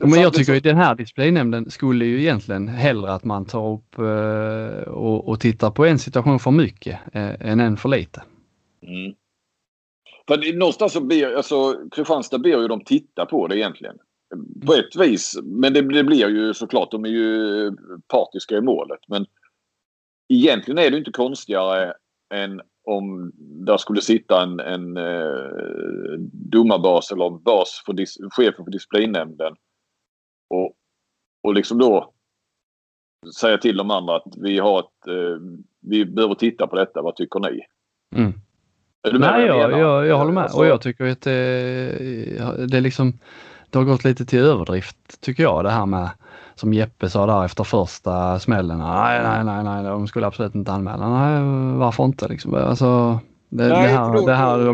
men 0.01 0.21
jag 0.21 0.33
tycker 0.33 0.57
att 0.57 0.63
den 0.63 0.77
här 0.77 0.95
disciplinnämnden 0.95 1.71
skulle 1.71 2.05
ju 2.05 2.21
egentligen 2.21 2.67
hellre 2.67 3.13
att 3.13 3.23
man 3.23 3.45
tar 3.45 3.73
upp 3.73 3.97
eh, 3.97 4.91
och, 4.91 5.27
och 5.29 5.39
tittar 5.39 5.71
på 5.71 5.85
en 5.85 5.99
situation 5.99 6.39
för 6.39 6.51
mycket 6.51 6.99
eh, 7.13 7.49
än 7.51 7.59
en 7.59 7.77
för 7.77 7.89
lite. 7.89 8.23
Mm. 8.81 9.15
För 10.27 10.57
någonstans 10.57 10.93
så 10.93 11.01
ber, 11.01 11.35
alltså 11.35 11.75
Kristianstad 11.91 12.37
ber 12.37 12.61
ju 12.61 12.67
dem 12.67 12.81
titta 12.85 13.25
på 13.25 13.47
det 13.47 13.57
egentligen. 13.57 13.97
På 14.65 14.73
ett 14.73 14.95
vis. 14.95 15.39
Men 15.43 15.73
det, 15.73 15.81
det 15.81 16.03
blir 16.03 16.29
ju 16.29 16.53
såklart, 16.53 16.91
de 16.91 17.05
är 17.05 17.09
ju 17.09 17.71
partiska 18.07 18.57
i 18.57 18.61
målet. 18.61 18.99
Men 19.07 19.25
egentligen 20.33 20.77
är 20.77 20.91
det 20.91 20.97
inte 20.97 21.11
konstigare 21.11 21.93
än 22.33 22.61
om 22.83 23.31
där 23.35 23.77
skulle 23.77 24.01
sitta 24.01 24.43
en, 24.43 24.59
en 24.59 24.97
eh, 24.97 26.19
domarbas 26.31 27.11
eller 27.11 27.29
bas 27.29 27.83
för 27.85 27.93
dis, 27.93 28.17
chefen 28.31 28.65
för 28.65 28.71
disciplinnämnden 28.71 29.55
och, 30.49 30.73
och 31.43 31.53
liksom 31.53 31.77
då 31.77 32.13
säga 33.39 33.57
till 33.57 33.77
de 33.77 33.91
andra 33.91 34.15
att 34.15 34.33
vi 34.37 34.59
har 34.59 34.79
ett, 34.79 35.07
eh, 35.07 35.41
vi 35.81 36.05
behöver 36.05 36.35
titta 36.35 36.67
på 36.67 36.75
detta. 36.75 37.01
Vad 37.01 37.15
tycker 37.15 37.39
ni? 37.39 37.61
Mm. 38.15 38.33
Är 39.07 39.11
du 39.11 39.19
med 39.19 39.31
Nej, 39.31 39.45
jag, 39.45 39.71
jag, 39.71 39.79
jag, 39.79 40.07
jag 40.07 40.17
håller 40.17 40.31
med 40.31 40.43
alltså, 40.43 40.57
och 40.57 40.65
jag 40.65 40.81
tycker 40.81 41.05
att 41.05 41.21
det, 41.21 42.65
det, 42.67 42.81
liksom, 42.81 43.13
det 43.69 43.77
har 43.77 43.85
gått 43.85 44.03
lite 44.03 44.25
till 44.25 44.39
överdrift 44.39 45.21
tycker 45.21 45.43
jag 45.43 45.63
det 45.63 45.69
här 45.69 45.85
med 45.85 46.09
som 46.55 46.73
Jeppe 46.73 47.09
sa 47.09 47.25
där 47.25 47.45
efter 47.45 47.63
första 47.63 48.39
smällen. 48.39 48.77
Nej, 48.77 49.23
nej, 49.23 49.43
nej, 49.43 49.63
nej, 49.63 49.83
de 49.83 50.07
skulle 50.07 50.27
absolut 50.27 50.55
inte 50.55 50.71
anmäla. 50.71 51.09
Nej, 51.09 51.77
varför 51.77 52.05
inte 52.05 52.27
liksom? 52.27 52.53
Alltså, 52.53 53.19
det, 53.49 53.67
nej, 53.67 53.83
det 53.83 53.89
här, 53.89 54.13
då, 54.13 54.25
det 54.25 54.35
här, 54.35 54.73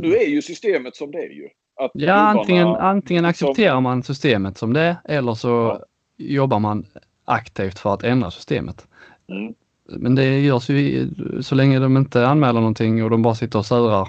nu 0.00 0.16
är 0.16 0.26
ju 0.26 0.42
systemet 0.42 0.96
som 0.96 1.10
det 1.10 1.18
är 1.18 1.30
ju. 1.30 1.48
Att 1.80 1.90
ja, 1.94 2.14
antingen, 2.14 2.68
antingen 2.68 3.24
accepterar 3.24 3.80
man 3.80 4.02
systemet 4.02 4.58
som 4.58 4.72
det 4.72 4.80
är 4.80 4.96
eller 5.04 5.34
så 5.34 5.48
ja. 5.48 5.84
jobbar 6.16 6.58
man 6.58 6.86
aktivt 7.24 7.78
för 7.78 7.94
att 7.94 8.02
ändra 8.02 8.30
systemet. 8.30 8.86
Mm. 9.28 9.54
Men 9.88 10.14
det 10.14 10.40
görs 10.40 10.68
ju 10.68 11.08
så 11.42 11.54
länge 11.54 11.78
de 11.78 11.96
inte 11.96 12.26
anmäler 12.26 12.60
någonting 12.60 13.04
och 13.04 13.10
de 13.10 13.22
bara 13.22 13.34
sitter 13.34 13.58
och 13.58 13.66
surar 13.66 14.08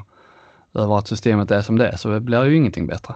över 0.73 0.97
att 0.97 1.07
systemet 1.07 1.51
är 1.51 1.61
som 1.61 1.77
det 1.77 1.87
är 1.87 1.97
så 1.97 2.19
blir 2.19 2.45
ju 2.45 2.55
ingenting 2.55 2.87
bättre. 2.87 3.13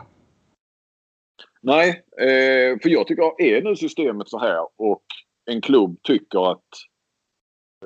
Nej, 1.61 1.89
eh, 2.21 2.79
för 2.81 2.89
jag 2.89 3.07
tycker 3.07 3.41
är 3.41 3.61
nu 3.61 3.75
systemet 3.75 4.29
så 4.29 4.39
här 4.39 4.59
och 4.77 5.03
en 5.45 5.61
klubb 5.61 5.97
tycker 6.03 6.51
att 6.51 6.69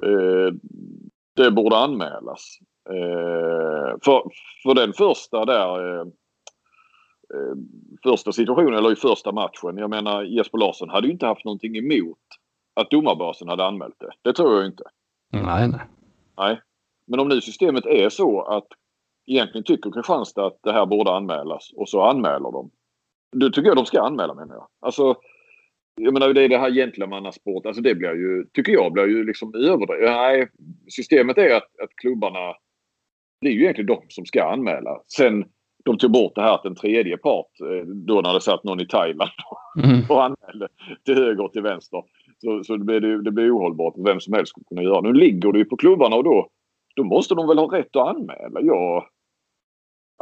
eh, 0.03 0.53
det 1.35 1.51
borde 1.51 1.77
anmälas. 1.77 2.57
Eh, 2.89 3.97
för, 4.03 4.23
för 4.63 4.75
den 4.75 4.93
första 4.93 5.45
där 5.45 5.99
eh, 5.99 6.05
eh, 7.33 7.55
första 8.03 8.31
situationen 8.31 8.73
eller 8.73 8.91
i 8.91 8.95
första 8.95 9.31
matchen. 9.31 9.77
Jag 9.77 9.89
menar 9.89 10.23
Jesper 10.23 10.57
Larsson 10.57 10.89
hade 10.89 11.07
ju 11.07 11.13
inte 11.13 11.25
haft 11.25 11.45
någonting 11.45 11.77
emot 11.77 12.17
att 12.73 12.89
domarbasen 12.89 13.49
hade 13.49 13.65
anmält 13.65 13.99
det. 13.99 14.11
Det 14.21 14.33
tror 14.33 14.55
jag 14.55 14.65
inte. 14.65 14.83
Nej, 15.31 15.67
nej. 15.67 15.81
Nej. 16.37 16.61
Men 17.07 17.19
om 17.19 17.27
nu 17.27 17.41
systemet 17.41 17.85
är 17.85 18.09
så 18.09 18.41
att 18.41 18.67
egentligen 19.27 19.63
tycker 19.63 19.91
Kristianstad 19.91 20.45
att 20.45 20.59
det 20.63 20.73
här 20.73 20.85
borde 20.85 21.11
anmälas 21.11 21.71
och 21.75 21.89
så 21.89 22.01
anmäler 22.01 22.51
de. 22.51 22.71
Då 23.35 23.49
tycker 23.49 23.67
jag 23.67 23.77
de 23.77 23.85
ska 23.85 24.01
anmäla 24.01 24.33
menar 24.33 24.55
jag. 24.55 24.67
Alltså, 24.79 25.15
jag 25.95 26.13
menar 26.13 26.33
det 26.33 26.41
är 26.41 26.49
det 26.49 26.57
här 26.57 26.71
gentlemannasport. 26.71 27.65
Alltså 27.65 27.81
det 27.81 27.95
blir 27.95 28.09
ju, 28.09 28.45
tycker 28.53 28.71
jag, 28.71 28.93
blir 28.93 29.07
ju 29.07 29.23
liksom 29.23 29.55
överdrivet. 29.55 30.09
Nej, 30.11 30.49
systemet 30.87 31.37
är 31.37 31.55
att, 31.55 31.79
att 31.83 31.95
klubbarna, 31.95 32.55
det 33.41 33.47
är 33.47 33.51
ju 33.51 33.61
egentligen 33.61 33.87
de 33.87 34.01
som 34.09 34.25
ska 34.25 34.43
anmäla. 34.43 35.01
Sen 35.07 35.45
de 35.85 35.97
tog 35.97 36.11
bort 36.11 36.35
det 36.35 36.41
här 36.41 36.53
att 36.53 36.65
en 36.65 36.75
tredje 36.75 37.17
part, 37.17 37.61
eh, 37.61 37.87
då 37.87 38.21
när 38.21 38.33
det 38.33 38.41
satt 38.41 38.63
någon 38.63 38.79
i 38.79 38.87
Thailand 38.87 39.31
mm. 39.83 40.01
och 40.09 40.23
anmälde 40.23 40.67
till 41.05 41.15
höger 41.15 41.43
och 41.43 41.53
till 41.53 41.61
vänster. 41.61 42.03
Så, 42.37 42.63
så 42.63 42.77
det, 42.77 42.85
blir, 42.85 43.01
det 43.17 43.31
blir 43.31 43.57
ohållbart. 43.57 43.93
Vem 43.97 44.19
som 44.19 44.33
helst 44.33 44.49
skulle 44.49 44.65
kunna 44.69 44.83
göra. 44.83 45.01
Nu 45.01 45.13
ligger 45.13 45.51
det 45.51 45.59
ju 45.59 45.65
på 45.65 45.77
klubbarna 45.77 46.15
och 46.15 46.23
då, 46.23 46.47
då 46.95 47.03
måste 47.03 47.35
de 47.35 47.47
väl 47.47 47.57
ha 47.57 47.77
rätt 47.77 47.95
att 47.95 48.07
anmäla. 48.15 48.61
Jag, 48.61 49.05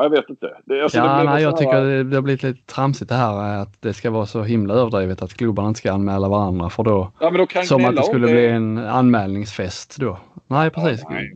jag 0.04 0.10
vet 0.10 0.30
inte. 0.30 0.58
Det, 0.66 0.84
alltså, 0.84 0.98
ja, 0.98 1.24
nej, 1.24 1.44
jag 1.44 1.58
tycker 1.58 1.82
det, 1.82 2.04
det 2.04 2.16
har 2.16 2.22
blivit 2.22 2.44
lite 2.44 2.66
tramsigt 2.66 3.10
det 3.10 3.16
här 3.16 3.62
att 3.62 3.82
det 3.82 3.94
ska 3.94 4.12
vara 4.12 4.26
så 4.26 4.44
himla 4.44 4.74
överdrivet 4.74 5.22
att 5.22 5.34
klubbarna 5.34 5.68
inte 5.68 5.78
ska 5.78 5.92
anmäla 5.92 6.30
varandra 6.30 6.70
för 6.70 6.84
då, 6.84 7.12
ja, 7.20 7.30
då 7.30 7.62
som 7.64 7.86
att 7.86 7.96
det 7.96 8.04
skulle 8.04 8.28
bli 8.28 8.48
en 8.48 8.78
anmälningsfest 8.78 9.98
då. 10.00 10.20
Nej 10.48 10.70
precis. 10.70 11.02
Ja, 11.04 11.10
nej. 11.10 11.34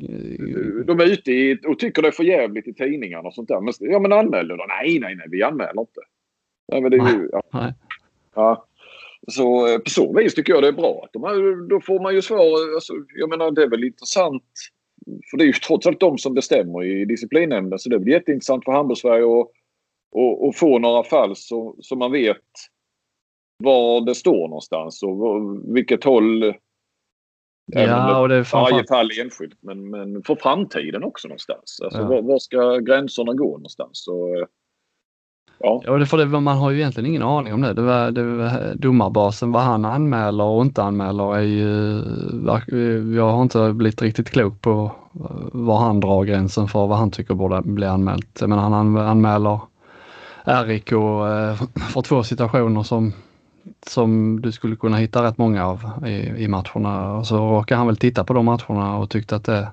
De 0.86 1.00
är 1.00 1.06
ute 1.06 1.32
i, 1.32 1.60
och 1.68 1.80
tycker 1.80 2.02
det 2.02 2.08
är 2.08 2.12
för 2.12 2.24
jävligt 2.24 2.68
i 2.68 2.74
tidningarna 2.74 3.28
och 3.28 3.34
sånt 3.34 3.48
där. 3.48 3.62
Men, 3.62 3.74
ja 3.80 4.00
men 4.00 4.14
anmäl 4.14 4.48
då. 4.48 4.56
Nej, 4.56 5.00
nej, 5.00 5.16
nej, 5.16 5.28
vi 5.30 5.44
anmäler 5.44 5.82
inte. 5.82 6.02
Nej, 6.72 6.82
men 6.82 6.92
det 6.92 6.98
är 6.98 7.10
ju, 7.10 7.30
ja. 7.32 7.42
Nej. 7.54 7.74
ja. 8.36 8.66
Så 9.28 9.74
eh, 9.74 9.80
på 9.80 9.90
så 9.90 10.14
vis 10.18 10.36
tycker 10.36 10.54
jag 10.54 10.64
det 10.64 10.68
är 10.68 10.72
bra. 10.72 11.08
De 11.14 11.24
här, 11.24 11.68
då 11.70 11.82
får 11.82 12.00
man 12.00 12.16
ju 12.16 12.22
svar. 12.22 12.76
Alltså, 12.76 12.94
jag 13.16 13.30
menar 13.30 13.52
det 13.52 13.64
är 13.64 13.70
väl 13.70 13.84
intressant. 13.84 14.44
För 15.32 15.38
det 15.38 15.44
är 15.44 15.46
ju 15.46 15.54
trots 15.54 15.88
allt 15.88 16.00
de 16.00 16.18
som 16.18 16.34
bestämmer 16.34 16.84
i 16.84 17.06
disciplinnämnden. 17.06 17.80
Så 17.80 17.90
det 17.90 17.98
väl 17.98 18.08
jätteintressant 18.08 18.66
för 18.66 18.72
Hamburgsverige 18.72 19.24
att 19.24 19.52
och, 20.12 20.48
och 20.48 20.56
få 20.56 20.80
några 20.80 21.04
fall 21.04 21.36
så, 21.36 21.76
så 21.80 21.96
man 21.96 22.12
vet 22.12 22.38
var 23.64 24.06
det 24.06 24.16
står 24.16 24.48
någonstans 24.48 25.04
och 25.04 25.76
vilket 25.76 26.04
håll 26.04 26.54
Ja, 27.74 28.22
och 28.22 28.30
det 28.30 28.36
är 28.36 28.44
framförallt... 28.44 28.74
Varje 28.74 28.88
fall 28.88 29.10
enskilt 29.22 29.58
men, 29.62 29.90
men 29.90 30.24
för 30.24 30.36
framtiden 30.36 31.04
också 31.04 31.28
någonstans. 31.28 31.80
Alltså, 31.84 32.00
ja. 32.00 32.08
var, 32.08 32.22
var, 32.22 32.40
ska 32.40 32.78
gränserna 32.78 33.34
gå 33.34 33.52
någonstans? 33.52 33.90
Så, 33.94 34.36
eh, 34.36 34.46
ja, 35.64 35.82
ja 35.86 36.06
för 36.06 36.18
det, 36.18 36.26
man 36.26 36.58
har 36.58 36.72
ju 36.72 36.78
egentligen 36.78 37.10
ingen 37.10 37.24
aning 37.24 37.54
om 37.54 37.62
det. 37.62 37.74
det, 37.74 37.82
var, 37.82 38.12
det 38.12 38.24
var 38.24 38.76
domarbasen, 38.76 39.52
vad 39.52 39.64
han 39.64 39.86
anmäler 39.86 40.44
och 40.44 40.66
inte 40.66 40.84
anmäler 40.84 41.36
är 41.36 41.42
ju... 41.42 43.16
Jag 43.16 43.32
har 43.32 43.42
inte 43.42 43.74
blivit 43.74 44.02
riktigt 44.02 44.30
klok 44.30 44.62
på 44.62 44.92
var 45.52 45.78
han 45.78 46.00
drar 46.00 46.24
gränsen 46.24 46.68
för 46.68 46.88
vad 46.88 46.98
han 46.98 47.12
tycker 47.12 47.34
borde 47.34 47.62
bli 47.62 47.86
anmält. 47.86 48.42
Men 48.42 48.60
han 48.60 48.98
anmäler 48.98 49.60
RIK 50.44 50.92
eh, 50.92 51.56
för 51.94 52.02
två 52.02 52.24
situationer 52.24 52.84
som 52.84 53.14
som 53.88 54.42
du 54.42 54.52
skulle 54.52 54.76
kunna 54.76 54.98
hitta 54.98 55.24
rätt 55.24 55.38
många 55.38 55.68
av 55.68 56.08
i, 56.08 56.44
i 56.44 56.48
matcherna. 56.48 57.14
Och 57.14 57.28
så 57.28 57.38
råkade 57.38 57.78
han 57.78 57.88
väl 57.88 57.98
titta 57.98 58.24
på 58.24 58.34
de 58.34 58.46
matcherna 58.46 58.98
och 58.98 59.10
tyckte 59.10 59.36
att 59.36 59.44
det, 59.44 59.68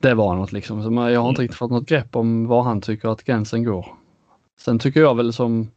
det 0.00 0.14
var 0.14 0.34
något 0.34 0.52
liksom. 0.52 0.82
Så 0.82 1.10
jag 1.10 1.20
har 1.20 1.28
inte 1.28 1.42
riktigt 1.42 1.58
fått 1.58 1.70
något 1.70 1.88
grepp 1.88 2.16
om 2.16 2.46
var 2.46 2.62
han 2.62 2.80
tycker 2.80 3.08
att 3.08 3.24
gränsen 3.24 3.64
går. 3.64 3.86
Sen 4.58 4.78
tycker 4.78 5.00
jag 5.00 5.16
väl 5.16 5.32
som 5.32 5.70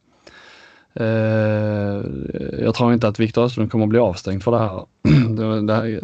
eh, 0.93 1.05
jag 2.59 2.75
tror 2.75 2.93
inte 2.93 3.07
att 3.07 3.19
Viktor 3.19 3.43
Östlund 3.43 3.71
kommer 3.71 3.85
att 3.85 3.89
bli 3.89 3.99
avstängd 3.99 4.43
för 4.43 4.51
det 4.51 4.59
här. 4.59 4.85
det, 5.67 5.73
här 5.73 5.99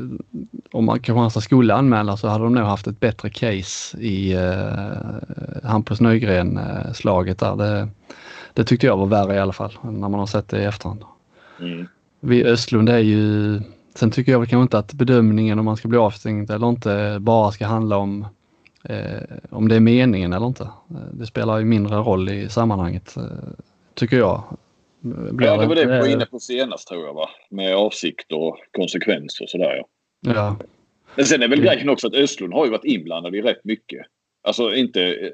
om 0.72 1.00
Kristianstad 1.00 1.42
skulle 1.42 1.74
anmäla 1.74 2.18
så 2.18 2.28
hade 2.28 2.44
de 2.44 2.54
nog 2.54 2.66
haft 2.66 2.88
ett 2.88 3.00
bättre 3.00 3.30
case 3.30 3.98
i 3.98 4.34
eh, 4.34 5.70
Hampus 5.70 6.02
Nygren-slaget 6.02 7.40
där. 7.40 7.56
Det, 7.56 7.88
det 8.54 8.64
tyckte 8.64 8.88
jag 8.88 8.98
var 8.98 9.06
värre 9.06 9.36
i 9.36 9.40
alla 9.40 9.54
fall 9.54 9.74
när 9.84 10.10
man 10.10 10.14
har 10.14 10.28
sett 10.28 10.48
det 10.48 10.62
i 10.62 10.66
efterhand. 10.66 11.04
Mm. 11.60 11.88
Vi, 12.20 12.46
Östlund 12.46 12.90
är 12.90 13.00
ju, 13.00 13.62
sen 13.96 14.12
tycker 14.12 14.32
jag 14.32 14.40
väl 14.40 14.50
kanske 14.50 14.64
inte 14.64 14.78
att 14.78 14.94
bedömningen 14.94 15.60
om 15.60 15.66
man 15.66 15.78
ska 15.78 15.88
bli 15.88 15.98
avstängd 15.98 16.52
eller 16.52 16.70
inte 16.70 17.18
bara 17.22 17.52
ska 17.52 17.66
handla 17.66 17.98
om 17.98 18.28
om 19.50 19.68
det 19.68 19.76
är 19.76 19.80
meningen 19.80 20.34
eller 20.34 20.48
inte. 20.48 20.70
Det 21.14 21.26
spelar 21.26 21.60
ju 21.60 21.66
mindre 21.66 21.96
roll 21.96 22.30
i 22.30 22.50
sammanhanget, 22.50 23.18
eh, 23.18 23.24
tycker 23.94 24.18
jag. 24.18 24.44
Blir 25.32 25.48
ja, 25.48 25.58
det 25.58 25.68
var 25.68 25.76
det 25.76 25.86
vi 25.86 26.00
var 26.00 26.08
inne 26.08 26.26
på 26.26 26.40
senast 26.40 26.88
tror 26.88 27.06
jag 27.06 27.14
va? 27.14 27.30
Med 27.50 27.76
avsikt 27.76 28.32
och 28.32 28.58
konsekvenser 28.72 29.44
och 29.44 29.50
sådär 29.50 29.76
ja. 29.76 29.86
ja. 30.34 30.58
Men 31.16 31.26
sen 31.26 31.44
är 31.44 31.48
väl 31.48 31.62
grejen 31.62 31.90
också 31.90 32.08
att 32.08 32.14
Östlund 32.14 32.54
har 32.54 32.66
ju 32.66 32.72
varit 32.72 32.86
inblandad 32.86 33.36
i 33.36 33.42
rätt 33.42 33.64
mycket. 33.64 34.06
Alltså 34.44 34.76
inte, 34.76 35.04
eh, 35.04 35.32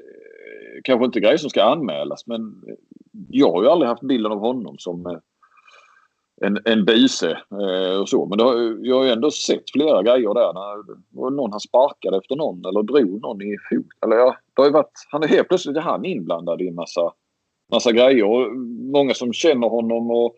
kanske 0.84 1.04
inte 1.04 1.20
grejer 1.20 1.36
som 1.36 1.50
ska 1.50 1.62
anmälas 1.62 2.26
men 2.26 2.62
jag 3.28 3.52
har 3.52 3.62
ju 3.62 3.68
aldrig 3.68 3.88
haft 3.88 4.02
bilden 4.02 4.32
av 4.32 4.38
honom 4.38 4.78
som 4.78 5.06
eh, 5.06 5.18
en, 6.46 6.58
en 6.64 6.84
bise 6.84 7.30
eh, 7.30 8.00
och 8.00 8.08
så. 8.08 8.26
Men 8.26 8.40
har, 8.40 8.78
jag 8.80 8.96
har 8.96 9.04
ju 9.04 9.10
ändå 9.10 9.30
sett 9.30 9.70
flera 9.72 10.02
grejer 10.02 10.34
där. 10.34 10.52
När 10.52 11.30
någon 11.30 11.50
han 11.50 11.60
sparkade 11.60 12.16
efter 12.16 12.36
någon 12.36 12.64
eller 12.66 12.82
drog 12.82 13.22
någon 13.22 13.42
i 13.42 13.56
fot. 13.70 13.86
Eller 14.04 14.16
ja, 14.16 14.36
det 14.54 14.62
har 14.62 14.66
ju 14.66 14.72
varit, 14.72 15.06
han 15.10 15.22
är 15.22 15.28
helt 15.28 15.48
plötsligt 15.48 15.76
är 15.76 15.80
han 15.80 16.04
inblandad 16.04 16.62
i 16.62 16.68
en 16.68 16.74
massa, 16.74 17.12
massa 17.72 17.92
grejer. 17.92 18.24
Och 18.24 18.56
många 18.92 19.14
som 19.14 19.32
känner 19.32 19.68
honom 19.68 20.10
och 20.10 20.34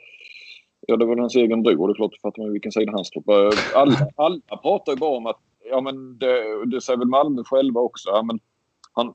Ja, 0.87 0.97
det 0.97 1.07
var 1.07 1.17
hans 1.17 1.37
egen 1.37 1.63
bror. 1.63 1.89
Det 1.89 1.93
är 1.93 1.95
klart, 1.95 2.13
då 2.13 2.29
fattar 2.29 2.43
man 2.43 2.53
vilken 2.53 2.73
sida 2.73 2.93
han 2.93 3.05
står 3.05 3.21
på. 3.21 3.33
Alla, 3.75 3.97
alla 4.17 4.57
pratar 4.63 4.93
ju 4.93 4.99
bara 4.99 5.17
om 5.17 5.27
att, 5.27 5.41
ja 5.71 5.81
men 5.81 6.19
det, 6.19 6.67
det 6.67 6.81
säger 6.81 6.99
väl 6.99 7.09
Malmö 7.09 7.43
själva 7.45 7.81
också. 7.81 8.09
Ja, 8.09 8.23
men 8.23 8.39
han, 8.93 9.13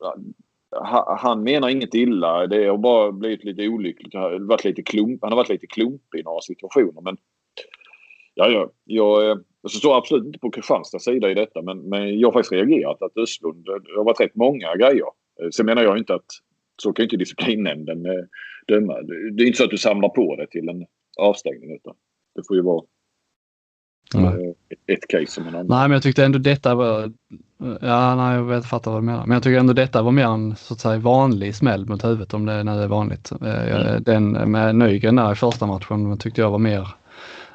han 1.17 1.43
menar 1.43 1.69
inget 1.69 1.93
illa. 1.93 2.47
Det 2.47 2.65
har 2.65 2.77
bara 2.77 3.11
blivit 3.11 3.43
lite 3.43 3.67
olyckligt. 3.67 4.13
Han 4.13 4.23
har 4.23 4.39
varit 4.39 4.63
lite, 4.63 4.83
klump, 4.83 5.19
han 5.21 5.31
har 5.31 5.37
varit 5.37 5.49
lite 5.49 5.67
klumpig 5.67 6.19
i 6.19 6.23
några 6.23 6.41
situationer. 6.41 7.01
Men 7.01 7.17
ja, 8.35 8.49
ja, 8.49 8.71
jag, 8.85 9.25
eh, 9.25 9.31
alltså, 9.31 9.45
jag 9.61 9.71
står 9.71 9.97
absolut 9.97 10.25
inte 10.25 10.39
på 10.39 10.51
Kristianstads 10.51 11.05
sida 11.05 11.31
i 11.31 11.33
detta. 11.33 11.61
Men, 11.61 11.79
men 11.79 12.19
jag 12.19 12.27
har 12.27 12.33
faktiskt 12.33 12.51
reagerat 12.51 13.01
att 13.01 13.17
Östlund, 13.17 13.67
eh, 13.67 13.75
det 13.75 13.97
har 13.97 14.03
varit 14.03 14.19
rätt 14.19 14.35
många 14.35 14.75
grejer. 14.75 15.05
Eh, 15.41 15.49
sen 15.51 15.65
menar 15.65 15.83
jag 15.83 15.97
inte 15.97 16.15
att 16.15 16.31
så 16.81 16.93
kan 16.93 17.03
ju 17.03 17.05
inte 17.05 17.17
disciplinnämnden 17.17 18.03
döma. 18.67 19.01
Det 19.33 19.43
är 19.43 19.47
inte 19.47 19.57
så 19.57 19.63
att 19.63 19.69
du 19.69 19.77
samlar 19.77 20.09
på 20.09 20.35
det 20.35 20.47
till 20.47 20.69
en 20.69 20.85
avstängning. 21.17 21.75
Utan 21.75 21.95
det 22.35 22.41
får 22.47 22.55
ju 22.55 22.61
vara 22.61 22.83
Mm. 24.15 24.53
Ett 24.87 25.07
case 25.09 25.31
som 25.31 25.47
en 25.47 25.55
annan. 25.55 25.67
Nej, 25.67 25.81
men 25.81 25.91
jag 25.91 26.03
tyckte 26.03 26.25
ändå 26.25 26.39
detta 26.39 26.75
var... 26.75 27.11
Ja, 27.81 28.15
nej, 28.15 28.35
jag 28.35 28.43
vet, 28.43 28.65
fattar 28.65 28.91
vad 28.91 29.01
du 29.01 29.05
menar. 29.05 29.25
Men 29.25 29.35
jag 29.35 29.43
tycker 29.43 29.59
ändå 29.59 29.73
detta 29.73 30.01
var 30.01 30.11
mer 30.11 30.25
en 30.25 30.55
så 30.55 30.73
att 30.73 30.79
säga 30.79 30.97
vanlig 30.97 31.55
smäll 31.55 31.85
mot 31.85 32.03
huvudet 32.03 32.33
om 32.33 32.45
det 32.45 32.63
nu 32.63 32.71
är 32.71 32.87
vanligt. 32.87 33.31
Eh, 33.41 33.75
mm. 33.75 34.03
Den 34.03 34.31
med 34.31 34.75
Nygren 34.75 35.15
där 35.15 35.31
i 35.31 35.35
första 35.35 35.65
matchen 35.65 36.17
tyckte 36.17 36.41
jag 36.41 36.51
var 36.51 36.59
mer... 36.59 36.87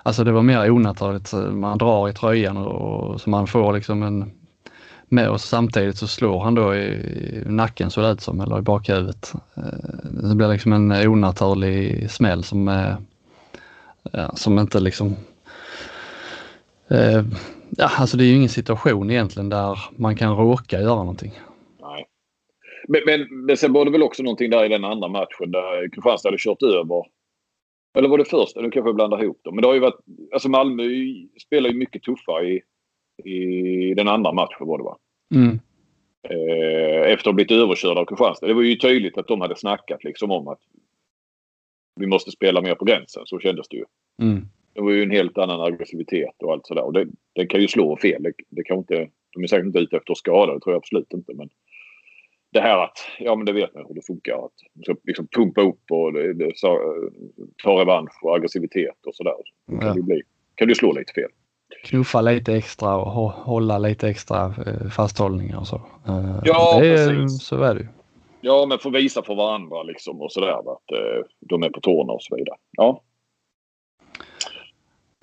Alltså 0.03 0.25
det 0.25 0.33
var 0.33 0.43
mer 0.43 0.71
onaturligt. 0.71 1.33
Man 1.33 1.79
drar 1.79 2.09
i 2.09 2.13
tröjan 2.13 2.57
och, 2.57 3.21
så 3.21 3.31
man 3.31 3.47
får 3.47 3.73
liksom 3.73 4.03
en... 4.03 4.31
Med 5.09 5.29
och 5.29 5.41
samtidigt 5.41 5.97
så 5.97 6.07
slår 6.07 6.45
han 6.45 6.55
då 6.55 6.75
i, 6.75 6.85
i 6.85 7.43
nacken 7.47 7.91
så 7.91 8.01
det 8.01 8.11
ut 8.11 8.21
som, 8.21 8.41
eller 8.41 8.59
i 8.59 8.63
bakhuvudet. 8.63 9.33
Eh, 9.57 9.63
det 10.29 10.35
blir 10.35 10.49
liksom 10.49 10.73
en 10.73 10.93
onaturlig 10.93 12.11
smäll 12.11 12.45
som, 12.45 12.89
ja, 14.13 14.33
som 14.35 14.59
inte 14.59 14.81
liksom 14.81 15.17
Eh, 16.91 17.25
ja, 17.71 17.89
alltså 17.99 18.17
det 18.17 18.25
är 18.25 18.27
ju 18.27 18.37
ingen 18.37 18.49
situation 18.49 19.11
egentligen 19.11 19.49
där 19.49 19.79
man 19.97 20.17
kan 20.17 20.37
råka 20.37 20.81
göra 20.81 20.97
någonting. 20.97 21.33
Nej. 21.81 22.07
Men, 22.89 23.01
men, 23.07 23.45
men 23.47 23.57
sen 23.57 23.73
var 23.73 23.85
det 23.85 23.91
väl 23.91 24.03
också 24.03 24.23
någonting 24.23 24.51
där 24.51 24.65
i 24.65 24.69
den 24.69 24.85
andra 24.85 25.09
matchen 25.09 25.51
där 25.51 25.89
Kristianstad 25.89 26.29
hade 26.29 26.39
kört 26.39 26.63
över. 26.63 27.03
Eller 27.99 28.09
var 28.09 28.19
det 28.19 28.25
första? 28.25 28.61
Nu 28.61 28.71
kanske 28.71 28.89
jag 28.89 28.95
blandar 28.95 29.23
ihop 29.23 29.41
dem. 29.45 29.55
Men 29.55 29.63
det 29.63 29.69
har 29.69 29.75
ju 29.75 29.81
varit... 29.81 30.01
Alltså 30.33 30.49
Malmö 30.49 30.83
spelar 31.47 31.71
ju 31.71 31.77
mycket 31.77 32.03
tuffare 32.03 32.49
i, 32.49 32.63
i 33.25 33.95
den 33.95 34.09
andra 34.09 34.33
matchen 34.33 34.67
var 34.67 34.79
det 34.79 34.85
va? 34.85 34.99
Mm. 35.35 35.61
Eh, 36.29 37.13
efter 37.13 37.15
att 37.15 37.25
ha 37.25 37.33
blivit 37.33 37.53
överkörda 37.53 38.01
av 38.01 38.05
Kristianstad. 38.05 38.47
Det 38.47 38.55
var 38.55 38.63
ju 38.63 38.77
tydligt 38.77 39.19
att 39.19 39.29
de 39.29 39.41
hade 39.41 39.57
snackat 39.57 40.05
liksom 40.05 40.31
om 40.31 40.49
att 40.49 40.61
vi 42.01 42.07
måste 42.07 42.31
spela 42.31 42.61
mer 42.61 42.75
på 42.75 42.85
gränsen. 42.85 43.23
Så 43.27 43.39
kändes 43.39 43.69
det 43.69 43.77
ju. 43.77 43.85
Mm. 44.23 44.49
Det 44.75 44.81
var 44.81 44.91
ju 44.91 45.03
en 45.03 45.11
helt 45.11 45.39
annan 45.39 45.61
aggressivitet 45.61 46.43
och 46.43 46.53
allt 46.53 46.67
sådär. 46.67 46.85
Och 46.85 46.93
det, 46.93 47.07
det 47.35 47.47
kan 47.47 47.61
ju 47.61 47.69
slå 47.69 47.97
fel. 47.97 48.23
Det, 48.23 48.33
det 48.49 48.65
kan 48.65 48.79
inte, 48.79 49.09
de 49.35 49.43
är 49.43 49.47
säkert 49.47 49.67
inte 49.67 49.79
ute 49.79 49.97
efter 49.97 50.13
att 50.13 50.19
skada, 50.19 50.55
det 50.55 50.61
tror 50.61 50.73
jag 50.73 50.79
absolut 50.79 51.13
inte. 51.13 51.35
Men 51.35 51.49
det 52.53 52.61
här 52.61 52.85
att, 52.85 52.99
ja 53.19 53.37
men 53.37 53.47
det 53.47 53.53
vet 53.53 53.75
man 53.75 53.85
hur 53.89 53.95
det 53.95 54.07
funkar. 54.07 54.35
Att 54.35 54.87
så 54.87 54.97
liksom 55.05 55.27
pumpa 55.27 55.61
upp 55.61 55.91
och 55.91 56.13
det, 56.13 56.35
det, 56.35 56.53
ta 57.63 57.81
revansch 57.81 58.25
och 58.25 58.37
aggressivitet 58.37 59.07
och 59.07 59.15
sådär. 59.15 59.35
Så 59.67 59.79
kan 59.79 59.89
ja. 59.89 59.95
det 59.95 60.03
bli. 60.03 60.23
kan 60.55 60.69
du 60.69 60.75
slå 60.75 60.93
lite 60.93 61.13
fel. 61.13 61.31
Knuffa 61.85 62.21
lite 62.21 62.55
extra 62.55 62.97
och 62.97 63.31
hålla 63.31 63.79
lite 63.79 64.09
extra 64.09 64.45
eh, 64.67 64.89
fasthållningar 64.91 65.59
och 65.59 65.67
så. 65.67 65.77
Eh, 66.09 66.41
ja, 66.45 66.79
det 66.81 66.87
är, 66.87 67.09
precis. 67.09 67.43
Så 67.43 67.63
är 67.63 67.75
det 67.75 67.89
Ja, 68.41 68.67
men 68.69 68.79
få 68.79 68.91
visa 68.91 69.23
för 69.23 69.35
varandra 69.35 69.83
liksom 69.83 70.21
och 70.21 70.33
sådär 70.33 70.59
att 70.59 70.93
eh, 70.93 71.27
de 71.41 71.63
är 71.63 71.71
på 71.71 71.81
tårna 71.81 72.13
och 72.13 72.23
så 72.23 72.37
vidare. 72.37 72.57
Ja. 72.71 73.03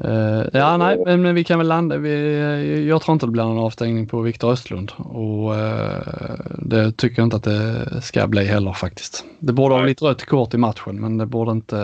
Uh, 0.06 0.44
ja, 0.54 0.78
nej, 0.78 1.02
men, 1.06 1.22
men, 1.22 1.36
vi 1.36 1.44
kan 1.44 1.58
väl 1.58 1.68
landa. 1.68 1.98
Vi, 1.98 2.88
jag 2.88 3.02
tror 3.02 3.14
inte 3.14 3.26
det 3.26 3.32
blir 3.32 3.44
någon 3.44 3.58
avstängning 3.58 4.08
på 4.08 4.22
Viktor 4.22 4.52
Östlund 4.52 4.92
och 4.98 5.52
uh, 5.52 5.58
det 6.58 6.92
tycker 6.92 7.22
jag 7.22 7.26
inte 7.26 7.36
att 7.36 7.44
det 7.44 8.02
ska 8.02 8.28
bli 8.28 8.46
heller 8.46 8.74
faktiskt. 8.74 9.26
Det 9.40 9.54
borde 9.54 9.70
nej. 9.70 9.78
ha 9.78 9.84
blivit 9.84 10.02
rött 10.02 10.26
kort 10.26 10.54
i 10.54 10.58
matchen, 10.58 11.02
men 11.02 11.18
det 11.18 11.26
borde 11.26 11.52
inte. 11.52 11.76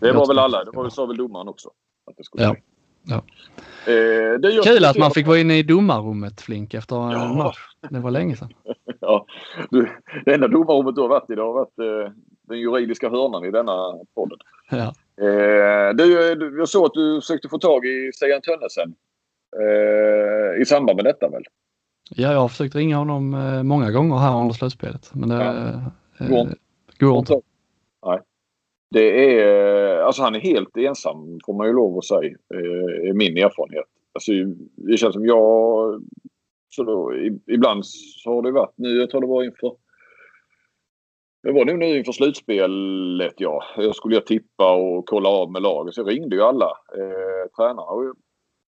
Det 0.00 0.12
var 0.12 0.26
väl 0.26 0.38
alla. 0.38 0.64
Det 0.64 0.70
var, 0.74 0.88
sa 0.88 1.06
väl 1.06 1.16
domaren 1.16 1.48
också. 1.48 1.68
Att 2.10 2.16
det 2.16 2.24
skulle 2.24 2.44
ja. 2.44 2.56
ja. 3.02 3.22
Eh, 3.92 4.62
Kul 4.64 4.84
att 4.84 4.98
man 4.98 5.10
fick 5.10 5.26
vara 5.26 5.38
inne 5.38 5.58
i 5.58 5.62
domarrummet 5.62 6.40
Flink 6.40 6.74
efter 6.74 6.96
en 6.96 7.12
ja. 7.12 7.34
match. 7.34 7.58
Det 7.90 8.00
var 8.00 8.10
länge 8.10 8.36
sedan. 8.36 8.52
ja, 9.00 9.26
du, 9.70 9.88
det 10.24 10.34
enda 10.34 10.48
domarrummet 10.48 10.94
du 10.94 11.00
har 11.00 11.08
varit 11.08 11.30
i 11.30 11.34
det 11.34 11.42
har 11.42 11.52
varit 11.52 11.78
eh, 11.78 12.12
den 12.48 12.58
juridiska 12.58 13.10
hörnan 13.10 13.44
i 13.44 13.50
denna 13.50 13.92
podden. 14.14 14.38
Ja. 14.70 14.94
Eh, 15.20 15.96
du, 15.96 16.58
jag 16.58 16.68
såg 16.68 16.86
att 16.86 16.94
du 16.94 17.20
försökte 17.20 17.48
få 17.48 17.58
tag 17.58 17.86
i 17.86 18.10
Stian 18.14 18.40
Tönnesen 18.40 18.94
eh, 19.56 20.62
i 20.62 20.64
samband 20.64 20.96
med 20.96 21.04
detta 21.04 21.28
väl? 21.28 21.42
Ja, 22.10 22.32
jag 22.32 22.38
har 22.38 22.48
försökt 22.48 22.74
ringa 22.74 22.96
honom 22.96 23.34
eh, 23.34 23.62
många 23.62 23.90
gånger 23.90 24.16
här 24.16 24.40
under 24.40 24.54
slutspelet. 24.54 25.10
Men 25.14 25.28
det 25.28 25.34
ja. 26.18 26.26
går, 26.26 26.40
inte. 26.40 26.56
går 26.98 27.18
inte. 27.18 27.40
Nej. 28.06 28.20
Det 28.90 29.40
är, 29.40 29.98
alltså 29.98 30.22
han 30.22 30.34
är 30.34 30.40
helt 30.40 30.76
ensam 30.76 31.38
får 31.46 31.54
man 31.54 31.66
ju 31.66 31.72
lov 31.72 31.98
att 31.98 32.04
säga, 32.04 32.36
är 33.04 33.12
min 33.12 33.36
erfarenhet. 33.36 33.84
Alltså, 34.12 34.32
det 34.76 34.96
känns 34.96 35.14
som 35.14 35.26
jag... 35.26 36.02
Så 36.68 36.82
då, 36.82 37.14
ibland 37.46 37.86
så 37.86 38.34
har 38.34 38.42
det 38.42 38.50
varit 38.50 38.72
nu, 38.76 38.88
jag 38.88 39.10
tror 39.10 39.20
det 39.20 39.26
var 39.26 39.44
inför 39.44 39.76
det 41.46 41.52
var 41.52 41.64
nog 41.64 41.78
nu 41.78 41.98
inför 41.98 42.12
slutspelet 42.12 43.34
ja. 43.36 43.64
Jag 43.76 43.96
skulle 43.96 44.14
jag 44.14 44.26
tippa 44.26 44.74
och 44.74 45.06
kolla 45.06 45.28
av 45.28 45.52
med 45.52 45.62
laget 45.62 45.94
så 45.94 46.00
jag 46.00 46.08
ringde 46.08 46.36
ju 46.36 46.42
alla 46.42 46.70
eh, 46.94 47.50
tränarna. 47.56 47.82
Och, 47.82 48.04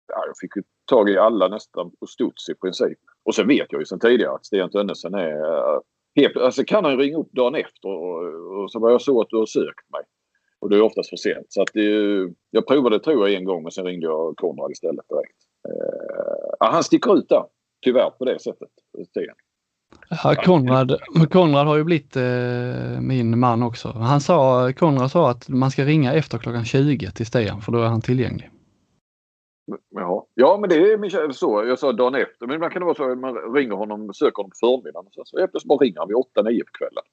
ja, 0.08 0.24
jag 0.28 0.38
fick 0.42 0.56
ju 0.56 0.64
tag 0.90 1.10
i 1.10 1.18
alla 1.18 1.48
nästan 1.48 1.92
på 2.00 2.06
studs 2.06 2.50
i 2.50 2.56
princip. 2.56 3.00
Och 3.26 3.36
sen 3.36 3.48
vet 3.48 3.68
jag 3.70 3.82
ju 3.82 3.86
sen 3.86 4.00
tidigare 4.00 4.36
att 4.36 4.46
Sten 4.46 4.70
Tönnesen 4.70 5.14
är... 5.14 5.32
Eh, 5.32 5.80
helt, 6.16 6.38
alltså 6.38 6.64
kan 6.64 6.86
han 6.86 6.98
ringa 6.98 7.18
upp 7.18 7.32
dagen 7.32 7.56
efter 7.56 7.90
och, 7.90 8.64
och 8.64 8.72
så 8.72 8.80
var 8.80 8.92
jag 8.92 9.02
så 9.02 9.22
att 9.22 9.30
du 9.30 9.38
har 9.38 9.46
sökt 9.46 9.90
mig. 9.92 10.04
Och 10.60 10.70
det 10.70 10.76
är 10.76 10.82
oftast 10.82 11.10
för 11.10 11.18
sent. 11.18 11.46
Så 11.50 11.62
att 11.62 11.70
det, 11.74 11.90
jag 12.52 12.68
provade 12.68 13.00
tror 13.00 13.30
jag 13.30 13.38
en 13.38 13.46
gång 13.46 13.64
men 13.64 13.72
sen 13.72 13.86
ringde 13.86 14.06
jag 14.06 14.38
Konrad 14.38 14.72
istället 14.72 15.06
direkt. 15.10 15.38
Eh, 15.70 16.56
ja, 16.60 16.66
han 16.72 16.84
sticker 16.84 17.18
ut 17.18 17.30
där. 17.30 17.46
Tyvärr 17.86 18.10
på 18.10 18.26
det 18.26 18.40
sättet. 18.40 18.70
Sten. 19.10 19.36
Ja, 20.10 20.36
Konrad, 20.36 20.99
Konrad 21.32 21.67
har 21.67 21.77
ju 21.77 21.84
blivit 21.84 22.15
eh, 22.15 23.01
min 23.01 23.39
man 23.39 23.63
också. 23.63 23.88
Han 23.89 24.21
sa, 24.21 24.71
Konrad 24.73 25.12
sa 25.12 25.29
att 25.29 25.49
man 25.49 25.71
ska 25.71 25.86
ringa 25.86 26.13
efter 26.13 26.38
klockan 26.38 26.65
20 26.65 27.12
till 27.12 27.25
Stian 27.25 27.62
för 27.62 27.71
då 27.71 27.79
är 27.79 27.88
han 27.88 28.01
tillgänglig. 28.01 28.49
Ja, 29.89 30.27
ja 30.34 30.58
men 30.58 30.69
det 30.69 30.75
är 30.75 31.32
så. 31.32 31.65
Jag 31.65 31.79
sa 31.79 31.91
dagen 31.91 32.15
efter. 32.15 32.47
Men 32.47 32.56
ibland 32.56 32.73
kan 32.73 32.79
det 32.79 32.86
vara 32.86 32.95
så 32.95 33.12
att 33.12 33.17
man 33.17 33.53
ringer 33.56 33.75
honom, 33.75 34.13
söker 34.13 34.36
honom 34.36 34.49
på 34.49 34.56
förmiddagen. 34.60 35.10
Så, 35.12 35.21
så 35.25 35.38
plötsligt 35.38 35.65
bara 35.65 35.77
ringer 35.77 35.99
han 35.99 36.08
vid 36.08 36.17
8-9 36.17 36.63
på 36.63 36.71
kvällen. 36.71 37.03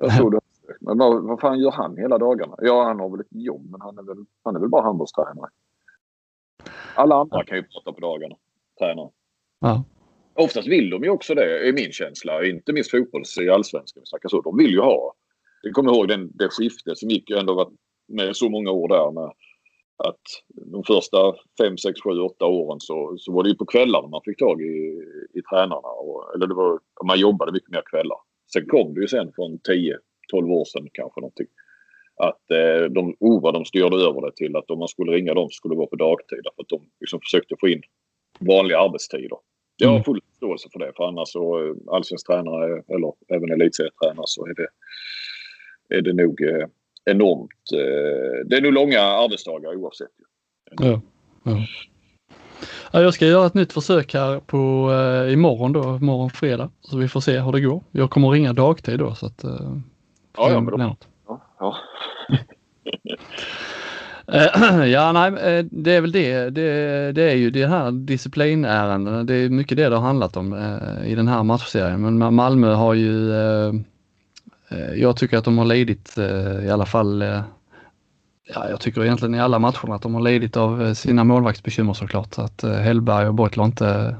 Jag 0.00 0.32
det. 0.32 0.40
Men 0.80 0.98
vad, 0.98 1.22
vad 1.22 1.40
fan 1.40 1.58
gör 1.58 1.70
han 1.70 1.96
hela 1.96 2.18
dagarna? 2.18 2.54
Ja, 2.58 2.84
han 2.84 3.00
har 3.00 3.08
väl 3.08 3.20
ett 3.20 3.26
jobb 3.30 3.70
men 3.70 3.80
han 3.80 3.98
är 3.98 4.02
väl, 4.02 4.24
han 4.44 4.56
är 4.56 4.60
väl 4.60 4.68
bara 4.68 4.82
handbollstränare. 4.82 5.48
Alla 6.94 7.14
andra 7.14 7.44
kan 7.44 7.56
ju 7.56 7.62
prata 7.62 7.92
på 7.92 8.00
dagarna. 8.00 8.36
Tränare. 8.78 9.10
Ja. 9.60 9.84
Oftast 10.36 10.68
vill 10.68 10.90
de 10.90 11.04
ju 11.04 11.10
också 11.10 11.34
det, 11.34 11.68
är 11.68 11.72
min 11.72 11.92
känsla. 11.92 12.46
Inte 12.46 12.72
minst 12.72 12.90
fotbolls 12.90 13.38
i 13.38 13.48
allsvenskan. 13.48 14.02
så. 14.28 14.40
De 14.40 14.56
vill 14.56 14.70
ju 14.70 14.80
ha. 14.80 15.14
Jag 15.62 15.72
kommer 15.72 15.92
ihåg 15.92 16.08
den, 16.08 16.30
det 16.34 16.48
skiftet 16.48 16.98
som 16.98 17.10
gick 17.10 17.30
ju 17.30 17.36
ändå 17.36 17.54
varit 17.54 17.74
med 18.08 18.36
så 18.36 18.48
många 18.48 18.70
år 18.70 18.88
där 18.88 19.10
med 19.10 19.32
att 19.96 20.22
de 20.72 20.84
första 20.84 21.34
5, 21.60 21.78
6, 21.78 22.00
7, 22.00 22.10
8 22.10 22.46
åren 22.46 22.80
så, 22.80 23.16
så 23.18 23.32
var 23.32 23.42
det 23.42 23.48
ju 23.48 23.54
på 23.54 23.66
kvällarna 23.66 24.08
man 24.08 24.20
fick 24.24 24.38
tag 24.38 24.62
i, 24.62 25.02
i 25.34 25.42
tränarna. 25.50 25.88
Och, 25.88 26.34
eller 26.34 26.46
det 26.46 26.54
var, 26.54 26.80
man 27.06 27.20
jobbade 27.20 27.52
mycket 27.52 27.70
mer 27.70 27.82
kvällar. 27.90 28.18
Sen 28.52 28.66
kom 28.66 28.94
det 28.94 29.00
ju 29.00 29.08
sen 29.08 29.32
från 29.36 29.58
10, 29.58 29.98
12 30.30 30.50
år 30.50 30.64
sedan 30.64 30.88
kanske 30.92 31.20
någonting. 31.20 31.46
Att 32.16 32.50
eh, 32.50 32.84
de, 32.90 33.16
oh, 33.20 33.42
vad 33.42 33.54
de 33.54 33.64
styrde 33.64 33.96
över 33.96 34.20
det 34.20 34.36
till 34.36 34.56
att 34.56 34.70
om 34.70 34.78
man 34.78 34.88
skulle 34.88 35.12
ringa 35.12 35.34
dem 35.34 35.48
skulle 35.50 35.74
det 35.74 35.78
vara 35.78 35.86
på 35.86 35.96
dagtid. 35.96 36.42
För 36.56 36.62
att 36.62 36.68
de 36.68 36.80
liksom 37.00 37.20
försökte 37.20 37.54
få 37.60 37.68
in 37.68 37.82
vanliga 38.40 38.78
arbetstider. 38.78 39.38
Jag 39.76 39.88
har 39.88 39.94
mm. 39.94 40.04
full 40.04 40.20
förståelse 40.30 40.68
för 40.72 40.78
det. 40.78 40.92
För 40.96 41.08
annars 41.08 41.28
så 41.28 41.66
eh, 41.66 41.74
allsvensk 41.94 42.26
tränare 42.26 42.82
eller 42.88 43.12
även 43.28 43.52
elitserietränare 43.52 44.26
så 44.26 44.46
är 44.46 44.54
det, 44.54 44.68
är 45.96 46.02
det 46.02 46.12
nog 46.12 46.42
eh, 46.42 46.66
enormt. 47.04 47.72
Eh, 47.72 48.46
det 48.46 48.56
är 48.56 48.60
nog 48.60 48.72
långa 48.72 49.00
arbetsdagar 49.00 49.76
oavsett. 49.76 50.08
Ja, 50.70 51.00
ja. 51.42 51.66
ja, 52.92 53.02
jag 53.02 53.14
ska 53.14 53.26
göra 53.26 53.46
ett 53.46 53.54
nytt 53.54 53.72
försök 53.72 54.14
här 54.14 54.40
på 54.40 54.92
eh, 54.92 55.32
imorgon 55.32 55.72
då, 55.72 55.96
imorgon 55.96 56.30
fredag. 56.30 56.70
Så 56.80 56.96
vi 56.96 57.08
får 57.08 57.20
se 57.20 57.40
hur 57.40 57.52
det 57.52 57.60
går. 57.60 57.82
Jag 57.90 58.10
kommer 58.10 58.30
ringa 58.30 58.52
dagtid 58.52 58.98
då 58.98 59.14
så 59.14 59.26
att... 59.26 59.44
Eh, 59.44 59.76
ja, 60.36 60.50
ja, 60.50 60.60
men 60.60 60.78
då, 60.78 60.96
ja, 61.26 61.40
ja. 61.58 61.76
Eh, 64.32 64.86
ja, 64.92 65.12
nej, 65.12 65.28
eh, 65.28 65.64
det 65.70 65.92
är 65.92 66.00
väl 66.00 66.12
det. 66.12 66.50
det. 66.50 67.12
Det, 67.12 67.30
är 67.30 67.34
ju 67.34 67.50
det 67.50 67.66
här 67.66 67.90
disciplinärendena. 67.90 69.24
Det 69.24 69.34
är 69.34 69.48
mycket 69.48 69.76
det 69.76 69.88
det 69.88 69.96
har 69.96 70.02
handlat 70.02 70.36
om 70.36 70.52
eh, 70.52 71.10
i 71.10 71.14
den 71.14 71.28
här 71.28 71.42
matchserien. 71.42 72.16
Men 72.16 72.34
Malmö 72.34 72.72
har 72.72 72.94
ju, 72.94 73.32
jag 74.96 75.16
tycker 75.16 75.38
att 75.38 75.44
de 75.44 75.58
har 75.58 75.64
lidit 75.64 76.18
i 76.64 76.70
alla 76.70 76.86
fall, 76.86 77.22
ja, 78.54 78.68
jag 78.70 78.80
tycker 78.80 79.04
egentligen 79.04 79.34
i 79.34 79.40
alla 79.40 79.58
matcherna 79.58 79.94
att 79.94 80.02
de 80.02 80.14
har 80.14 80.22
lidit 80.22 80.56
av 80.56 80.94
sina 80.94 81.24
målvaktsbekymmer 81.24 81.94
såklart. 81.94 82.38
Att 82.38 82.62
Hellberg 82.62 83.28
och 83.28 83.34
Beutler 83.34 83.64
inte, 83.64 84.16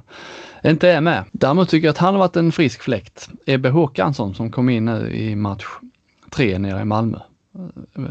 inte 0.65 0.89
är 0.89 1.01
med. 1.01 1.25
Däremot 1.33 1.69
tycker 1.69 1.87
jag 1.87 1.93
att 1.93 1.99
han 1.99 2.15
har 2.15 2.19
varit 2.19 2.37
en 2.37 2.53
frisk 2.53 2.83
fläkt. 2.83 3.29
Ebbe 3.47 3.69
Håkansson 3.69 4.35
som 4.35 4.51
kom 4.51 4.69
in 4.69 4.85
nu 4.85 5.13
i 5.15 5.37
match 5.37 5.65
tre 6.31 6.59
nere 6.59 6.81
i 6.81 6.85
Malmö 6.85 7.19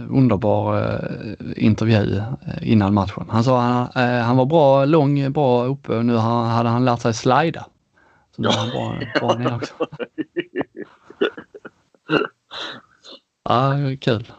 underbar 0.10 0.78
eh, 0.78 1.36
intervju 1.56 2.18
eh, 2.18 2.72
innan 2.72 2.94
matchen. 2.94 3.26
Han 3.30 3.44
sa 3.44 3.62
att 3.62 3.94
han, 3.94 4.10
eh, 4.10 4.22
han 4.24 4.38
var 4.38 4.46
bra, 4.46 4.86
lång, 4.86 5.32
bra 5.32 5.66
uppe 5.66 5.98
och 5.98 6.06
nu 6.06 6.16
hade 6.16 6.70
han 6.70 6.86
lärt 6.86 7.02
sig 7.02 7.14
slida. 7.14 7.66
Så 8.36 8.42
nu 8.42 8.48
är 8.48 8.52
han 8.52 8.70
bra, 8.70 9.00
bra 9.20 9.38
ner 9.38 9.56
också. 9.56 9.74
ja, 13.44 13.74
kul. 14.02 14.32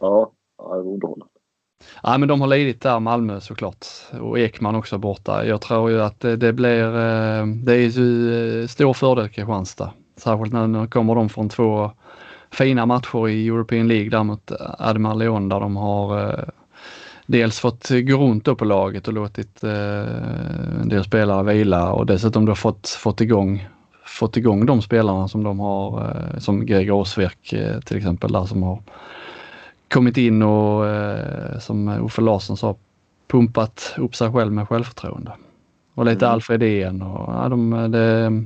Ja, 0.00 0.32
ja 0.58 0.64
det 0.64 0.82
var 0.82 0.92
underhållande. 0.92 1.32
Ja, 2.02 2.18
men 2.18 2.28
de 2.28 2.40
har 2.40 2.48
lidit 2.48 2.80
där, 2.80 3.00
Malmö 3.00 3.40
såklart. 3.40 3.86
Och 4.20 4.38
Ekman 4.38 4.74
också 4.74 4.98
borta. 4.98 5.46
Jag 5.46 5.60
tror 5.60 5.90
ju 5.90 6.02
att 6.02 6.20
det, 6.20 6.36
det 6.36 6.52
blir, 6.52 6.84
det 7.64 7.72
är 7.72 7.98
ju 7.98 8.68
stor 8.68 8.94
fördel 8.94 9.28
Kristianstad. 9.28 9.92
Särskilt 10.16 10.52
när, 10.52 10.66
när 10.66 10.86
kommer 10.86 11.14
de 11.14 11.28
från 11.28 11.48
två 11.48 11.90
fina 12.50 12.86
matcher 12.86 13.28
i 13.28 13.48
European 13.48 13.88
League 13.88 14.10
där 14.10 14.22
mot 14.22 14.52
Admar 14.78 15.14
Leon 15.14 15.48
där 15.48 15.60
de 15.60 15.76
har 15.76 16.28
eh, 16.28 16.44
dels 17.26 17.60
fått 17.60 17.88
gå 17.88 18.16
runt 18.16 18.44
då 18.44 18.54
på 18.54 18.64
laget 18.64 19.08
och 19.08 19.14
låtit 19.14 19.64
eh, 19.64 20.80
en 20.80 20.88
del 20.88 21.04
spelare 21.04 21.42
vila 21.42 21.92
och 21.92 22.06
dessutom 22.06 22.44
då 22.46 22.54
fått, 22.54 22.88
fått 22.88 23.20
igång 23.20 23.68
fått 24.08 24.36
igång 24.36 24.66
de 24.66 24.82
spelarna 24.82 25.28
som 25.28 25.42
de 25.42 25.60
har, 25.60 26.00
eh, 26.00 26.38
som 26.38 26.66
Gregor 26.66 26.94
Åsverk 26.94 27.52
eh, 27.52 27.80
till 27.80 27.96
exempel 27.96 28.32
där 28.32 28.44
som 28.44 28.62
har 28.62 28.82
kommit 29.88 30.16
in 30.16 30.42
och 30.42 30.86
eh, 30.86 31.58
som 31.58 31.88
Uffe 31.88 32.22
Larsson 32.22 32.56
sa 32.56 32.76
pumpat 33.28 33.94
upp 33.96 34.16
sig 34.16 34.32
själv 34.32 34.52
med 34.52 34.68
självförtroende. 34.68 35.32
Och 35.94 36.04
lite 36.04 36.26
mm. 36.26 36.34
Alfred 36.34 36.62
Ehn 36.62 37.02
och 37.02 37.34
ja, 37.34 37.48
de, 37.48 37.90
det, 37.90 38.44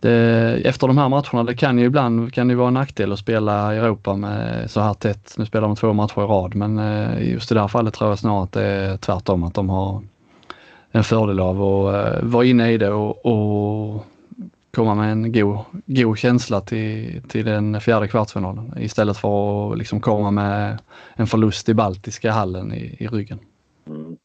det, 0.00 0.10
eh, 0.10 0.70
efter 0.70 0.86
de 0.86 0.98
här 0.98 1.08
matcherna, 1.08 1.44
det 1.44 1.54
kan 1.54 1.78
ju 1.78 1.84
ibland 1.84 2.32
kan 2.32 2.48
det 2.48 2.54
vara 2.54 2.68
en 2.68 2.74
nackdel 2.74 3.12
att 3.12 3.18
spela 3.18 3.74
Europa 3.74 4.16
med 4.16 4.70
så 4.70 4.80
här 4.80 4.94
tätt. 4.94 5.34
Nu 5.38 5.46
spelar 5.46 5.68
de 5.68 5.76
två 5.76 5.92
matcher 5.92 6.22
i 6.22 6.26
rad 6.26 6.54
men 6.54 6.78
eh, 6.78 7.32
just 7.32 7.50
i 7.50 7.54
det 7.54 7.60
här 7.60 7.68
fallet 7.68 7.94
tror 7.94 8.10
jag 8.10 8.18
snarare 8.18 8.42
att 8.42 8.52
det 8.52 8.64
är 8.64 8.96
tvärtom 8.96 9.44
att 9.44 9.54
de 9.54 9.68
har 9.68 10.02
en 10.90 11.04
fördel 11.04 11.40
av 11.40 11.62
att 11.62 11.94
eh, 11.94 12.22
vara 12.22 12.44
inne 12.44 12.72
i 12.72 12.78
det 12.78 12.90
och, 12.90 13.26
och 13.26 14.04
komma 14.74 14.94
med 14.94 15.12
en 15.12 15.32
god, 15.32 15.58
god 15.86 16.18
känsla 16.18 16.60
till, 16.60 17.22
till 17.28 17.44
den 17.44 17.80
fjärde 17.80 18.08
kvartsfinalen 18.08 18.74
istället 18.78 19.16
för 19.16 19.72
att 19.72 19.78
liksom 19.78 20.00
komma 20.00 20.30
med 20.30 20.78
en 21.14 21.26
förlust 21.26 21.68
i 21.68 21.74
Baltiska 21.74 22.30
hallen 22.30 22.72
i, 22.72 22.96
i 22.98 23.06
ryggen. 23.06 23.38
Mm. 23.86 24.16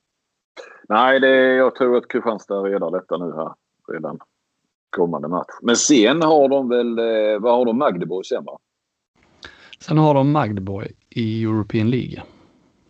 Nej, 0.90 1.20
det, 1.20 1.56
jag 1.56 1.76
tror 1.76 1.98
att 1.98 2.08
Kristianstad 2.08 2.62
redar 2.62 2.92
detta 2.92 3.18
nu 3.18 3.34
här 3.36 3.54
redan 3.94 4.20
kommande 4.90 5.28
match. 5.28 5.52
Men 5.62 5.76
sen 5.76 6.22
har 6.22 6.50
de 6.50 6.70
väl, 6.70 7.00
eh, 7.00 7.40
vad 7.40 7.54
har 7.54 7.66
de 7.66 7.78
Magdeborg 7.78 8.26
sen 8.26 8.46
va? 8.46 8.58
Sen 9.80 9.98
har 9.98 10.14
de 10.14 10.32
Magdeborg 10.32 10.92
i 11.10 11.44
European 11.44 11.90
League. 11.90 12.24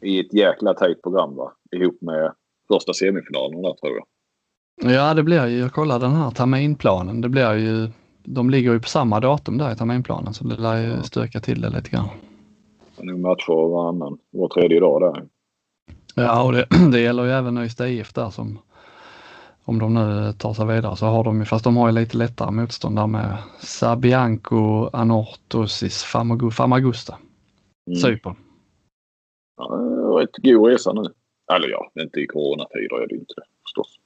i 0.01 0.19
ett 0.19 0.33
jäkla 0.33 0.73
tajt 0.73 1.01
program 1.01 1.35
va? 1.35 1.51
Ihop 1.71 2.01
med 2.01 2.33
första 2.67 2.93
semifinalen 2.93 3.61
där 3.61 3.73
tror 3.73 3.93
jag. 3.93 4.05
Ja, 4.93 5.13
det 5.13 5.23
blir 5.23 5.47
ju, 5.47 5.59
jag 5.59 5.73
kollade 5.73 6.05
den 6.05 6.15
här 6.15 6.31
terminplanen, 6.31 7.21
det 7.21 7.29
blir 7.29 7.53
ju, 7.53 7.89
de 8.23 8.49
ligger 8.49 8.73
ju 8.73 8.79
på 8.79 8.87
samma 8.87 9.19
datum 9.19 9.57
där 9.57 9.71
i 9.71 9.75
terminplanen 9.75 10.33
så 10.33 10.43
det 10.43 10.55
lär 10.61 10.81
ju 10.81 11.03
stöka 11.03 11.39
till 11.39 11.61
det 11.61 11.69
lite 11.69 11.89
grann. 11.89 12.07
Det 12.95 13.01
är 13.01 13.05
nog 13.05 13.19
matcher 13.19 13.69
varannan, 13.69 14.17
var 14.31 14.47
tredje 14.47 14.79
dag 14.79 15.01
där. 15.01 15.23
Ja, 16.15 16.43
och 16.43 16.51
det, 16.51 16.67
det 16.91 16.99
gäller 16.99 17.23
ju 17.23 17.31
även 17.31 17.57
Ystad 17.57 17.87
IF 17.87 18.13
där 18.13 18.29
som 18.29 18.59
om 19.65 19.79
de 19.79 19.93
nu 19.93 20.33
tar 20.33 20.53
sig 20.53 20.67
vidare 20.67 20.95
så 20.95 21.05
har 21.05 21.23
de 21.23 21.39
ju, 21.39 21.45
fast 21.45 21.63
de 21.63 21.77
har 21.77 21.87
ju 21.87 21.95
lite 21.95 22.17
lättare 22.17 22.51
motstånd 22.51 22.95
där 22.95 23.07
med 23.07 23.37
Sabianco, 23.59 24.89
Anortosis, 24.93 26.03
Famagusta, 26.51 27.17
mm. 27.87 27.95
Cypern. 27.95 28.35
Ja, 29.57 29.63
rätt 30.21 30.37
god 30.43 30.67
resa 30.67 30.93
nu. 30.93 31.03
Eller 31.53 31.67
ja, 31.67 31.91
inte 32.01 32.19
i 32.19 32.27
coronatider 32.27 33.01
är 33.03 33.07
det 33.07 33.15
inte 33.15 33.33
förstås. 33.63 33.99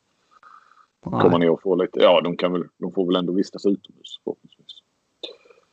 Nej. 1.05 1.21
Kommer 1.21 1.39
ner 1.39 1.49
och 1.49 1.61
få 1.61 1.75
lite, 1.75 1.99
ja 1.99 2.21
de, 2.21 2.37
kan 2.37 2.51
väl, 2.51 2.63
de 2.77 2.91
får 2.91 3.05
väl 3.05 3.15
ändå 3.15 3.33
vistas 3.33 3.65
utomhus 3.65 4.19
förhoppningsvis. 4.23 4.81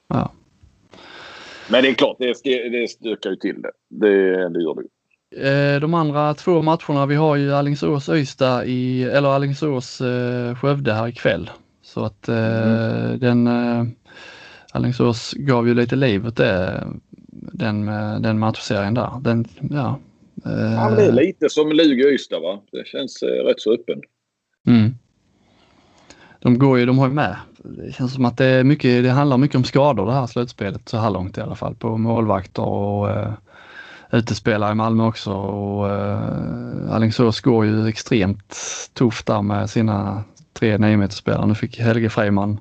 Ja. 0.09 0.33
Men 1.71 1.83
det 1.83 1.89
är 1.89 1.95
klart, 1.95 2.17
det, 2.19 2.45
det 2.69 2.91
stökar 2.91 3.31
ju 3.31 3.37
till 3.37 3.63
det. 3.63 3.73
Det, 3.89 4.49
det 4.49 4.63
gör 4.63 4.75
det 4.75 4.83
Eh, 4.83 4.96
de 5.81 5.95
andra 5.95 6.35
två 6.35 6.63
matcherna, 6.63 7.07
vi 7.07 7.15
har 7.15 7.37
ju 7.37 7.53
Alingsås-Ystad 7.53 8.65
i, 8.65 9.03
eller 9.03 9.29
Alingsås-Skövde 9.29 10.93
här 10.93 11.09
ikväll. 11.09 11.51
Så 11.83 12.05
att 12.05 12.29
eh, 12.29 12.63
mm. 12.63 13.19
den 13.19 13.47
eh, 13.47 13.85
Alingsås 14.73 15.33
gav 15.33 15.69
ju 15.69 15.75
lite 15.75 15.97
liv 15.97 16.27
åt 16.27 16.37
det, 16.37 16.87
den, 17.53 17.87
den 18.23 18.39
matchserien 18.39 18.95
där. 18.95 19.11
Den, 19.21 19.45
ja, 19.71 19.99
eh, 20.45 20.53
ja, 20.53 20.89
men 20.89 20.95
det 20.95 21.05
är 21.05 21.13
lite 21.13 21.49
som 21.49 21.73
Lugi-Ystad 21.73 22.41
va? 22.43 22.61
Det 22.73 22.87
känns 22.87 23.23
eh, 23.23 23.45
rätt 23.45 23.61
så 23.61 23.75
öppen. 23.75 24.01
Mm. 24.67 24.95
De 26.41 26.59
går 26.59 26.79
ju, 26.79 26.87
de 26.87 26.99
har 26.99 27.09
ju 27.09 27.15
med. 27.15 27.37
Det 27.59 27.93
känns 27.93 28.15
som 28.15 28.25
att 28.25 28.37
det, 28.37 28.47
är 28.47 28.65
mycket, 28.65 29.05
det 29.05 29.11
handlar 29.11 29.39
mycket 29.39 29.57
om 29.57 29.65
skador 29.65 30.07
det 30.07 30.13
här 30.13 30.27
slutspelet 30.27 30.89
så 30.89 30.97
här 30.97 31.11
långt 31.11 31.39
i 31.39 31.41
alla 31.41 31.55
fall 31.55 31.75
på 31.75 31.99
målvakter 31.99 32.63
och 32.63 33.11
eh, 33.11 33.33
utespelare 34.11 34.73
i 34.73 34.75
Malmö 34.75 35.05
också 35.05 35.33
och 35.33 35.87
uh, 35.87 36.95
Alingsås 36.95 37.41
går 37.41 37.67
ju 37.67 37.89
extremt 37.89 38.57
tufft 38.95 39.27
där 39.27 39.43
med 39.43 39.71
sina 39.71 40.25
tre 40.53 40.79
9 40.79 41.09
spelare 41.09 41.47
Nu 41.47 41.55
fick 41.55 41.79
Helge 41.79 42.11
Freiman 42.11 42.61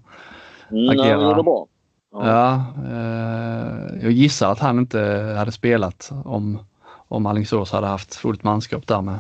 mm, 0.72 0.90
agera. 0.90 1.22
Ja, 1.22 1.44
bra. 1.44 1.68
Ja, 2.12 2.28
ja 2.28 2.66
uh, 2.92 4.04
jag 4.04 4.12
gissar 4.12 4.52
att 4.52 4.60
han 4.60 4.80
inte 4.80 5.00
hade 5.38 5.52
spelat 5.52 6.12
om, 6.26 6.60
om 7.08 7.26
Alingsås 7.26 7.72
hade 7.72 7.88
haft 7.88 8.16
fullt 8.16 8.44
manskap 8.44 8.88
där 8.88 9.02
med 9.02 9.18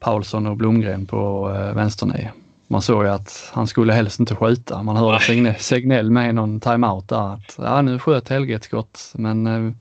Paulsson 0.00 0.46
och 0.46 0.56
Blomgren 0.56 1.06
på 1.06 1.48
uh, 1.48 1.74
vänsternio. 1.74 2.28
Man 2.70 2.82
såg 2.82 3.04
ju 3.04 3.10
att 3.10 3.50
han 3.54 3.66
skulle 3.66 3.92
helst 3.92 4.20
inte 4.20 4.34
skjuta. 4.34 4.82
Man 4.82 4.96
hörde 4.96 5.20
Signell, 5.20 5.54
Signell 5.58 6.10
med 6.10 6.34
någon 6.34 6.60
timeout 6.60 7.08
där 7.08 7.34
att 7.34 7.54
ja, 7.58 7.82
nu 7.82 7.98
sköt 7.98 8.28
Helge 8.28 8.54
ett 8.54 8.64
skott 8.64 9.12
men 9.14 9.46
Eh, 9.46 9.72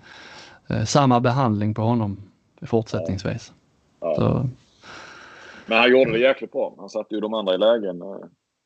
samma 0.86 1.20
behandling 1.20 1.74
på 1.74 1.82
honom 1.82 2.18
fortsättningsvis. 2.62 3.54
Ja. 4.00 4.16
Ja. 4.18 4.46
Men 5.66 5.78
han 5.78 5.92
gjorde 5.92 6.12
det 6.12 6.20
jäkligt 6.20 6.52
bra. 6.52 6.76
Han 6.78 6.90
satte 6.90 7.16
ju 7.16 7.22
de 7.22 7.34
andra 7.34 7.56
i 7.56 7.58
lägen. 7.58 8.02
Eh. 8.02 8.18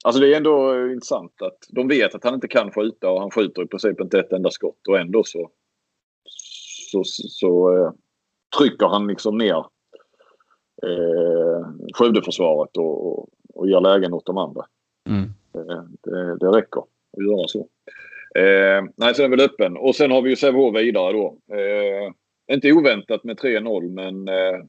Alltså 0.04 0.22
det 0.22 0.34
är 0.34 0.38
ändå 0.38 0.88
intressant 0.92 1.42
att 1.42 1.58
de 1.70 1.88
vet 1.88 2.16
att 2.16 2.24
han 2.24 2.34
inte 2.34 2.48
kan 2.48 2.72
skjuta 2.72 3.10
och 3.10 3.20
han 3.20 3.32
skjuter 3.32 3.64
i 3.64 3.68
princip 3.68 4.02
inte 4.02 4.20
ett 4.20 4.32
enda 4.32 4.50
skott 4.50 4.88
och 4.88 5.00
ändå 5.00 5.24
så, 5.24 5.50
så, 6.92 7.04
så, 7.04 7.24
så 7.28 7.78
eh, 7.78 7.92
trycker 8.58 8.88
han 8.88 9.08
liksom 9.08 9.38
ner 9.38 9.66
eh, 10.84 11.68
Skövdeförsvaret 11.94 12.78
och, 12.78 13.08
och, 13.08 13.30
och 13.54 13.68
ger 13.68 13.82
lägen 13.82 14.14
åt 14.14 14.26
de 14.26 14.38
andra. 14.38 14.66
Mm. 15.10 15.30
Det, 15.52 15.88
det, 16.04 16.38
det 16.38 16.48
räcker 16.48 16.82
att 17.18 17.26
göra 17.26 17.48
så. 17.48 17.68
Eh, 18.36 18.84
nej, 18.98 19.15
så 19.15 19.22
är 19.22 19.30
den 19.30 19.32
väl 19.32 19.46
öppen. 19.50 19.78
Och 19.78 19.96
sen 19.96 20.12
har 20.12 20.22
vi 20.22 20.30
ju 20.30 20.36
Sävehof 20.36 20.76
vidare 20.76 21.13
då. 21.13 21.38
Eh, 21.54 22.13
inte 22.56 22.72
oväntat 22.72 23.24
med 23.24 23.39
3-0 23.39 23.89
men 23.89 24.28
eh, 24.28 24.60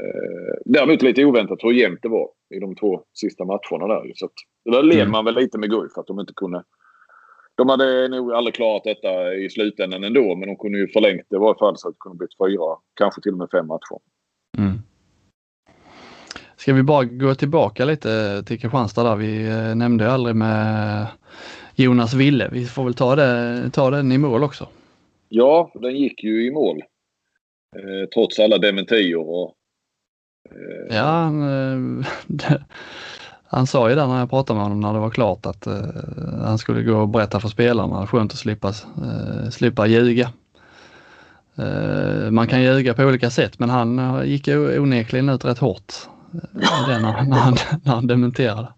eh, 0.00 0.54
däremot 0.64 1.02
lite 1.02 1.24
oväntat 1.24 1.58
hur 1.62 1.72
jämnt 1.72 2.02
det 2.02 2.08
var 2.08 2.28
i 2.54 2.58
de 2.58 2.74
två 2.74 3.02
sista 3.12 3.44
matcherna 3.44 3.94
där. 3.94 4.12
Så 4.14 4.26
att, 4.26 4.32
där 4.64 4.82
led 4.82 4.98
mm. 5.00 5.10
man 5.10 5.24
väl 5.24 5.34
lite 5.34 5.58
med 5.58 5.70
Guif 5.70 5.98
att 5.98 6.06
de 6.06 6.20
inte 6.20 6.32
kunde... 6.36 6.62
De 7.56 7.68
hade 7.68 8.08
nog 8.08 8.32
aldrig 8.32 8.54
klarat 8.54 8.84
detta 8.84 9.34
i 9.34 9.50
slutändan 9.50 10.04
ändå 10.04 10.36
men 10.36 10.48
de 10.48 10.56
kunde 10.56 10.78
ju 10.78 10.88
förlängt 10.88 11.26
det 11.30 11.36
i 11.36 11.38
varje 11.38 11.58
fall 11.58 11.78
så 11.78 11.88
att 11.88 11.94
det 11.94 11.98
kunde 12.00 12.18
blivit 12.18 12.38
fyra, 12.44 12.76
kanske 12.94 13.20
till 13.22 13.32
och 13.32 13.38
med 13.38 13.48
fem 13.50 13.66
matcher. 13.66 13.98
Mm. 14.58 14.78
Ska 16.56 16.72
vi 16.72 16.82
bara 16.82 17.04
gå 17.04 17.34
tillbaka 17.34 17.84
lite 17.84 18.42
till 18.42 18.60
Kristianstad 18.60 19.02
där. 19.02 19.16
Vi 19.16 19.48
eh, 19.48 19.74
nämnde 19.74 20.12
aldrig 20.12 20.36
med 20.36 21.06
Jonas 21.74 22.14
Ville. 22.14 22.48
Vi 22.52 22.66
får 22.66 22.84
väl 22.84 22.94
ta, 22.94 23.16
det, 23.16 23.70
ta 23.72 23.90
den 23.90 24.12
i 24.12 24.18
mål 24.18 24.44
också. 24.44 24.68
Ja, 25.28 25.70
den 25.74 25.96
gick 25.96 26.24
ju 26.24 26.46
i 26.46 26.50
mål. 26.50 26.82
Eh, 27.76 28.08
trots 28.14 28.38
alla 28.38 28.58
dementier 28.58 29.28
och... 29.28 29.54
Eh... 30.50 30.96
Ja, 30.96 31.02
han, 31.02 31.42
eh, 31.42 32.06
han 33.44 33.66
sa 33.66 33.88
ju 33.88 33.94
där 33.94 34.06
när 34.06 34.18
jag 34.18 34.30
pratade 34.30 34.56
med 34.56 34.64
honom 34.64 34.80
när 34.80 34.92
det 34.92 34.98
var 34.98 35.10
klart 35.10 35.46
att 35.46 35.66
eh, 35.66 35.74
han 36.44 36.58
skulle 36.58 36.82
gå 36.82 36.96
och 36.96 37.08
berätta 37.08 37.40
för 37.40 37.48
spelarna. 37.48 38.06
Skönt 38.06 38.32
att 38.32 38.38
slippa, 38.38 38.68
eh, 38.68 39.50
slippa 39.50 39.86
ljuga. 39.86 40.32
Eh, 41.56 42.30
man 42.30 42.46
kan 42.46 42.62
ljuga 42.62 42.94
på 42.94 43.02
olika 43.02 43.30
sätt 43.30 43.58
men 43.58 43.70
han 43.70 44.22
gick 44.24 44.48
onekligen 44.48 45.28
ut 45.28 45.44
rätt 45.44 45.58
hårt 45.58 45.92
när, 46.86 47.00
han, 47.00 47.28
när 47.84 47.92
han 47.92 48.06
dementerade. 48.06 48.68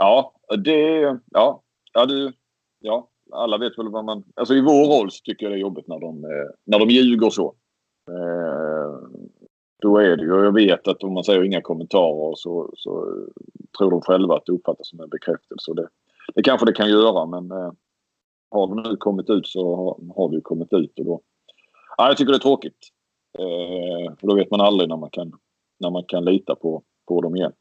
Ja, 0.00 0.32
det... 0.64 1.18
Ja, 1.30 1.62
ja, 1.92 2.06
du, 2.06 2.32
ja, 2.78 3.08
alla 3.32 3.58
vet 3.58 3.78
väl 3.78 3.88
vad 3.88 4.04
man... 4.04 4.24
Alltså 4.36 4.54
i 4.54 4.60
vår 4.60 4.98
roll 4.98 5.10
så 5.10 5.22
tycker 5.24 5.46
jag 5.46 5.52
det 5.52 5.56
är 5.56 5.60
jobbigt 5.60 5.88
när 5.88 6.00
de, 6.00 6.24
eh, 6.24 6.50
när 6.64 6.78
de 6.78 6.90
ljuger 6.90 7.30
så. 7.30 7.54
Eh, 8.08 9.08
då 9.82 9.98
är 9.98 10.16
det 10.16 10.22
ju... 10.22 10.44
Jag 10.44 10.54
vet 10.54 10.88
att 10.88 11.02
om 11.02 11.12
man 11.12 11.24
säger 11.24 11.44
inga 11.44 11.60
kommentarer 11.60 12.34
så, 12.36 12.70
så 12.76 13.24
tror 13.78 13.90
de 13.90 14.00
själva 14.00 14.36
att 14.36 14.46
det 14.46 14.52
uppfattas 14.52 14.88
som 14.88 15.00
en 15.00 15.08
bekräftelse. 15.08 15.74
Det, 15.74 15.88
det 16.34 16.42
kanske 16.42 16.66
det 16.66 16.72
kan 16.72 16.90
göra 16.90 17.26
men 17.26 17.50
eh, 17.50 17.72
har 18.50 18.74
det 18.74 18.88
nu 18.88 18.96
kommit 18.96 19.30
ut 19.30 19.46
så 19.46 19.76
har, 19.76 20.14
har 20.16 20.28
det 20.28 20.34
ju 20.34 20.40
kommit 20.40 20.72
ut. 20.72 20.98
Och 20.98 21.04
då, 21.04 21.20
ja, 21.96 22.08
jag 22.08 22.16
tycker 22.16 22.32
det 22.32 22.38
är 22.38 22.48
tråkigt. 22.48 22.88
för 24.20 24.26
då 24.26 24.34
vet 24.34 24.50
man 24.50 24.60
aldrig 24.60 24.88
när 24.88 24.96
man 24.96 25.10
kan, 25.10 25.32
när 25.80 25.90
man 25.90 26.04
kan 26.04 26.24
lita 26.24 26.54
på, 26.54 26.82
på 27.08 27.20
dem 27.20 27.36
igen. 27.36 27.52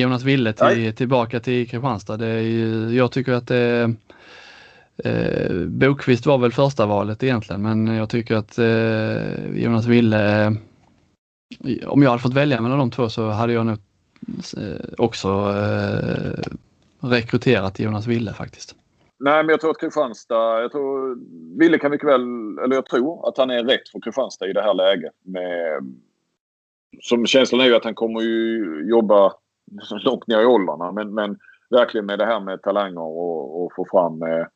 Jonas 0.00 0.24
Wille 0.24 0.52
till, 0.52 0.94
tillbaka 0.94 1.40
till 1.40 1.68
Kristianstad. 1.68 2.16
Det 2.16 2.26
är 2.26 2.40
ju, 2.40 2.96
jag 2.96 3.12
tycker 3.12 3.32
att 3.32 3.48
det 3.48 3.94
eh, 5.04 5.52
Bokvist 5.66 6.26
var 6.26 6.38
väl 6.38 6.52
första 6.52 6.86
valet 6.86 7.22
egentligen 7.22 7.62
men 7.62 7.86
jag 7.86 8.08
tycker 8.08 8.34
att 8.34 8.58
eh, 8.58 9.62
Jonas 9.62 9.86
Wille, 9.86 10.44
eh, 10.44 10.52
om 11.86 12.02
jag 12.02 12.10
hade 12.10 12.22
fått 12.22 12.34
välja 12.34 12.60
mellan 12.60 12.78
de 12.78 12.90
två 12.90 13.08
så 13.08 13.28
hade 13.28 13.52
jag 13.52 13.66
nog 13.66 13.78
eh, 14.56 14.86
också 14.98 15.28
eh, 15.28 16.52
rekryterat 17.00 17.78
Jonas 17.78 18.06
Wille 18.06 18.32
faktiskt. 18.32 18.74
Nej, 19.18 19.44
men 19.44 19.48
jag 19.48 19.60
tror 19.60 19.70
att 19.70 19.80
Kristianstad, 19.80 20.60
jag 20.60 20.72
tror, 20.72 21.18
Wille 21.58 21.78
kan 21.78 21.90
mycket 21.90 22.08
väl, 22.08 22.22
eller 22.64 22.74
jag 22.74 22.86
tror 22.86 23.28
att 23.28 23.38
han 23.38 23.50
är 23.50 23.64
rätt 23.64 23.88
för 23.88 24.00
Kristianstad 24.00 24.48
i 24.48 24.52
det 24.52 24.62
här 24.62 24.74
läget. 24.74 25.12
Med, 25.22 25.94
som 27.00 27.26
känslan 27.26 27.60
är 27.60 27.64
ju 27.64 27.74
att 27.74 27.84
han 27.84 27.94
kommer 27.94 28.20
ju 28.20 28.84
jobba 28.88 29.32
långt 30.04 30.26
ner 30.26 30.40
i 30.40 30.46
åldrarna. 30.46 30.92
Men, 30.92 31.14
men 31.14 31.38
verkligen 31.70 32.06
med 32.06 32.18
det 32.18 32.26
här 32.26 32.40
med 32.40 32.62
talanger 32.62 33.00
och, 33.00 33.64
och 33.64 33.72
få 33.76 33.86
fram 33.90 34.22
eh, 34.22 34.46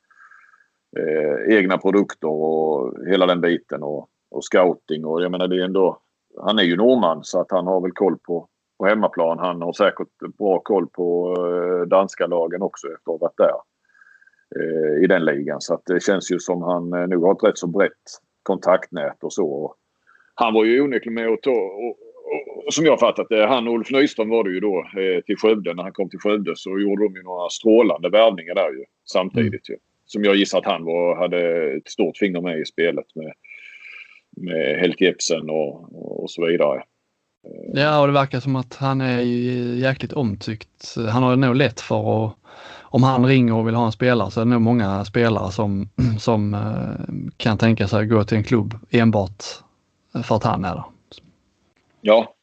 eh, 0.97 1.57
egna 1.57 1.79
produkter 1.79 2.29
och 2.29 2.95
hela 3.07 3.27
den 3.27 3.41
biten 3.41 3.83
och, 3.83 4.09
och 4.31 4.45
scouting. 4.45 5.05
Och 5.05 5.23
jag 5.23 5.31
menar 5.31 5.49
det 5.49 5.57
är 5.57 5.65
ändå, 5.65 6.01
han 6.41 6.59
är 6.59 6.63
ju 6.63 6.77
norrman 6.77 7.25
så 7.25 7.41
att 7.41 7.51
han 7.51 7.67
har 7.67 7.81
väl 7.81 7.93
koll 7.93 8.19
på, 8.19 8.49
på 8.79 8.87
hemmaplan. 8.87 9.39
Han 9.39 9.63
har 9.63 9.73
säkert 9.73 10.37
bra 10.39 10.59
koll 10.59 10.87
på 10.87 11.37
eh, 11.39 11.89
danska 11.89 12.27
lagen 12.27 12.63
också 12.63 12.87
efter 12.87 13.13
att 13.13 13.21
ha 13.21 13.27
varit 13.27 13.37
där 13.37 13.55
eh, 14.57 15.05
i 15.05 15.07
den 15.07 15.25
ligan. 15.25 15.61
Så 15.61 15.75
att 15.75 15.83
det 15.87 16.03
känns 16.03 16.33
ju 16.33 16.39
som 16.39 16.63
han 16.63 16.93
eh, 16.93 17.07
nog 17.07 17.25
har 17.25 17.33
ett 17.33 17.45
rätt 17.45 17.59
så 17.59 17.67
brett 17.67 17.93
kontaktnät 18.43 19.25
och 19.25 19.33
så. 19.33 19.75
Han 20.35 20.55
var 20.55 20.65
ju 20.65 20.81
onekligen 20.81 21.15
med 21.15 21.33
och, 21.33 21.43
ta, 21.43 21.51
och, 21.51 21.97
som 22.71 22.85
jag 22.85 23.01
fattat 23.01 23.27
det, 23.29 23.47
han 23.47 23.69
och 23.69 23.75
Ulf 23.75 23.91
Nyström 23.91 24.29
var 24.29 24.45
det 24.45 24.51
ju 24.51 24.61
då 24.61 24.79
eh, 24.79 25.21
till 25.21 25.37
Skövde. 25.37 25.75
När 25.75 25.83
han 25.83 25.93
kom 25.93 26.11
till 26.11 26.19
Skövde 26.19 26.53
så 26.57 26.71
gjorde 26.71 27.05
de 27.05 27.15
ju 27.15 27.23
några 27.23 27.49
strålande 27.51 28.09
värvningar 28.09 28.55
där 28.55 28.71
ju 28.71 28.85
samtidigt. 29.05 29.69
Mm. 29.69 29.77
Ju. 29.77 29.77
Som 30.07 30.25
jag 30.25 30.37
gissar 30.37 30.59
att 30.59 30.67
han 30.67 30.85
var, 30.85 31.17
hade 31.17 31.73
ett 31.77 31.89
stort 31.89 32.17
finger 32.17 32.41
med 32.41 32.59
i 32.59 32.65
spelet 32.65 33.07
med, 33.15 33.33
med 34.37 34.81
Helke 34.81 35.05
Jepsen 35.05 35.51
och, 35.51 36.23
och 36.23 36.31
så 36.31 36.47
vidare. 36.47 36.83
Ja, 37.75 38.01
och 38.01 38.07
det 38.07 38.13
verkar 38.13 38.41
som 38.41 38.57
att 38.57 38.75
han 38.75 39.01
är 39.01 39.21
jäkligt 39.75 40.13
omtyckt. 40.13 40.95
Han 41.11 41.23
har 41.23 41.37
nog 41.37 41.57
lätt 41.57 41.81
för 41.81 42.27
att 42.27 42.35
om 42.91 43.03
han 43.03 43.27
ringer 43.27 43.55
och 43.55 43.69
vill 43.69 43.75
ha 43.75 43.87
en 43.87 43.93
spelare 43.93 44.31
så 44.31 44.41
är 44.41 44.45
det 44.45 44.51
nog 44.51 44.61
många 44.61 45.05
spelare 45.05 45.53
som, 45.53 45.89
som 46.19 46.55
eh, 46.55 47.31
kan 47.37 47.59
tänka 47.59 47.89
sig 47.89 48.03
att 48.03 48.09
gå 48.09 48.25
till 48.25 48.37
en 48.37 48.45
klubb 48.45 48.75
enbart 48.91 49.45
för 50.23 50.37
att 50.37 50.45
han 50.45 50.65
är 50.65 50.75
där. 50.75 50.85
Ja. 52.01 52.35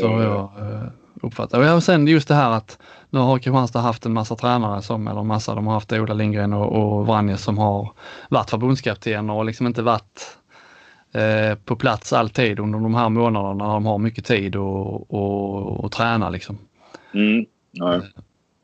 Så 0.00 0.06
jag 0.06 0.50
eh, 0.58 0.88
uppfattat. 1.22 1.74
Och 1.74 1.82
sen 1.82 2.06
just 2.06 2.28
det 2.28 2.34
här 2.34 2.50
att 2.50 2.78
nu 3.10 3.18
har 3.18 3.38
Kristianstad 3.38 3.80
haft 3.80 4.06
en 4.06 4.12
massa 4.12 4.36
tränare 4.36 4.82
som, 4.82 5.08
eller 5.08 5.22
massa, 5.22 5.54
de 5.54 5.66
har 5.66 5.74
haft 5.74 5.92
Ola 5.92 6.14
Lindgren 6.14 6.52
och, 6.52 6.72
och 6.72 7.06
Vranjes 7.06 7.42
som 7.42 7.58
har 7.58 7.92
varit 8.28 8.50
förbundskapten 8.50 9.30
och 9.30 9.44
liksom 9.44 9.66
inte 9.66 9.82
varit 9.82 10.38
eh, 11.12 11.54
på 11.54 11.76
plats 11.76 12.12
alltid 12.12 12.58
under 12.58 12.78
de 12.78 12.94
här 12.94 13.08
månaderna 13.08 13.64
när 13.64 13.72
de 13.74 13.86
har 13.86 13.98
mycket 13.98 14.24
tid 14.24 14.56
och, 14.56 15.14
och, 15.14 15.84
och 15.84 15.92
träna 15.92 16.30
liksom. 16.30 16.58
Mm. 17.14 17.46
Nej. 17.72 18.00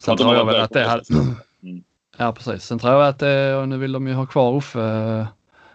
Sen 0.03 0.17
tror 0.17 0.35
jag 0.35 0.45
väl 0.45 0.61
att 0.61 0.71
det 0.71 0.89
hade... 0.89 1.03
Mm. 1.63 1.83
Ja 2.19 2.33
precis. 2.33 2.63
Sen 2.63 2.79
tror 2.79 2.93
jag 2.93 3.09
att 3.09 3.19
det, 3.19 3.57
och 3.57 3.69
nu 3.69 3.79
vill 3.79 3.93
de 3.93 4.07
ju 4.07 4.15
ha 4.15 4.27
kvar 4.27 4.57
Uffe 4.57 4.81
eh, 4.81 5.27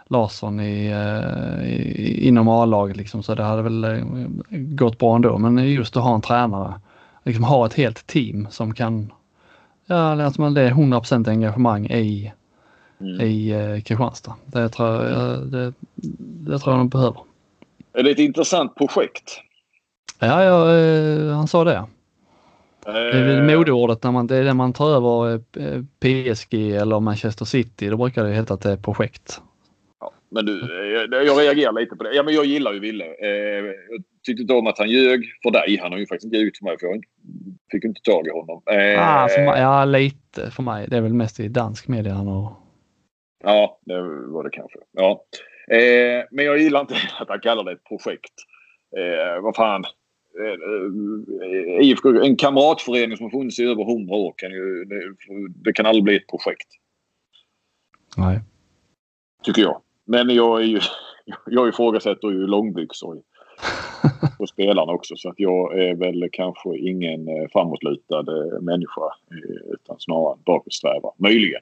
Larsson 0.08 0.60
i, 0.60 0.88
eh, 0.88 1.68
i, 1.70 2.28
inom 2.28 2.48
A-laget 2.48 2.98
liksom, 2.98 3.24
så 3.24 3.36
det 3.36 3.44
hade 3.44 3.62
väl 3.62 3.84
eh, 3.84 4.04
gått 4.50 4.98
bra 4.98 5.16
ändå. 5.16 5.38
Men 5.38 5.70
just 5.70 5.98
att 5.98 6.04
ha 6.04 6.16
en 6.16 6.22
tränare, 6.22 6.74
liksom 7.24 7.44
ha 7.44 7.66
ett 7.66 7.74
helt 7.74 8.08
team 8.08 8.48
som 8.52 8.74
kan, 8.74 9.14
ja 9.86 10.24
alltså 10.24 10.50
det 10.50 10.62
är 10.62 10.72
100% 10.72 11.30
engagemang 11.30 11.86
i, 11.86 12.34
mm. 13.00 13.22
i 13.22 13.50
eh, 13.50 13.82
Kristianstad. 13.82 14.36
Det 14.46 14.70
tror 14.70 15.06
jag, 15.06 15.48
det, 15.48 15.74
det 16.46 16.60
tror 16.60 16.74
jag 16.74 16.80
de 16.80 16.90
behöver. 16.90 17.20
Är 17.94 18.04
det 18.04 18.12
ett 18.12 18.20
intressant 18.20 18.76
projekt? 18.76 19.40
Ja, 20.20 20.44
ja 20.44 21.34
han 21.34 21.48
sa 21.48 21.64
det. 21.64 21.86
Det 22.86 22.92
är 22.92 23.28
väl 23.28 23.58
modeordet 23.58 24.04
när 24.04 24.12
man, 24.12 24.28
det 24.28 24.36
är 24.36 24.44
det 24.44 24.54
man 24.54 24.74
tar 24.74 24.90
över 24.90 25.40
PSG 26.00 26.54
eller 26.54 27.00
Manchester 27.00 27.46
City. 27.46 27.90
Då 27.90 27.98
brukar 27.98 28.24
det 28.24 28.34
heta 28.34 28.54
att 28.54 28.62
det 28.62 28.72
är 28.72 28.78
projekt. 28.78 29.42
Men 30.34 30.46
du, 30.46 30.60
jag, 31.12 31.26
jag 31.26 31.40
reagerar 31.40 31.72
lite 31.72 31.96
på 31.96 32.04
det. 32.04 32.14
Ja, 32.14 32.24
men 32.24 32.34
jag 32.34 32.46
gillar 32.46 32.74
ju 32.74 32.80
Ville. 32.80 33.06
Eh, 33.06 33.66
jag 33.90 34.04
tyckte 34.26 34.42
inte 34.42 34.54
om 34.54 34.68
att 34.68 34.78
han 34.78 34.90
ljög 34.90 35.26
för 35.44 35.52
dig. 35.52 35.78
Han 35.82 35.92
har 35.92 36.00
ju 36.00 36.08
faktiskt 36.08 36.26
inte 36.26 36.38
ljugit 36.38 36.58
för 36.58 36.66
mig 36.66 36.80
för 36.80 36.88
jag 36.88 37.04
fick 37.72 37.84
inte 37.84 38.02
tag 38.02 38.28
i 38.28 38.30
honom. 38.30 38.62
Eh, 38.72 39.24
ah, 39.24 39.28
för 39.28 39.46
mig, 39.46 39.62
ja, 39.62 39.86
lite 39.86 40.52
för 40.52 40.64
mig. 40.64 40.88
Det 40.90 40.98
är 40.98 41.02
väl 41.02 41.14
mest 41.14 41.40
i 41.40 41.48
dansk 41.48 41.88
media 41.88 42.14
han 42.14 42.28
har... 42.28 42.56
Ja, 43.44 43.80
det 43.82 44.02
var 44.28 44.44
det 44.44 44.50
kanske. 44.50 44.80
Ja. 44.92 45.24
Eh, 45.68 46.24
men 46.32 46.46
jag 46.46 46.60
gillar 46.60 46.82
inte 46.82 46.96
att 47.20 47.30
han 47.30 47.40
kallar 47.40 47.64
det 47.64 47.72
ett 47.72 47.84
projekt. 47.84 48.34
Eh, 48.98 49.42
vad 49.42 49.56
fan. 49.56 49.84
Eh, 50.40 51.88
IFK, 51.88 52.10
en 52.10 52.36
kamratförening 52.36 53.18
som 53.18 53.24
har 53.24 53.32
funnits 53.32 53.60
i 53.60 53.64
över 53.64 53.84
hundra 53.84 54.16
år 54.16 54.34
kan 54.38 54.52
ju... 54.52 54.86
Det, 54.86 55.02
det 55.64 55.74
kan 55.74 55.86
aldrig 55.86 56.04
bli 56.04 56.16
ett 56.16 56.28
projekt. 56.28 56.68
Nej. 58.18 58.40
Tycker 59.44 59.62
jag. 59.62 59.82
Men 60.06 60.30
jag 60.30 60.62
är 60.62 60.66
ju... 60.66 60.80
Jag 61.46 61.70
ifrågasätter 61.70 62.28
ju 62.28 62.48
långbyxor 62.48 63.22
på 64.38 64.48
spelarna 64.48 64.92
också. 64.92 65.16
Så 65.16 65.30
att 65.30 65.40
jag 65.40 65.80
är 65.80 65.96
väl 65.96 66.30
kanske 66.32 66.78
ingen 66.78 67.28
eh, 67.28 67.48
framåtlutad 67.52 68.20
eh, 68.20 68.62
människa. 68.62 69.02
Eh, 69.32 69.74
utan 69.74 69.96
snarare 70.00 70.38
bakåtsträvare. 70.46 71.14
Möjligen. 71.18 71.62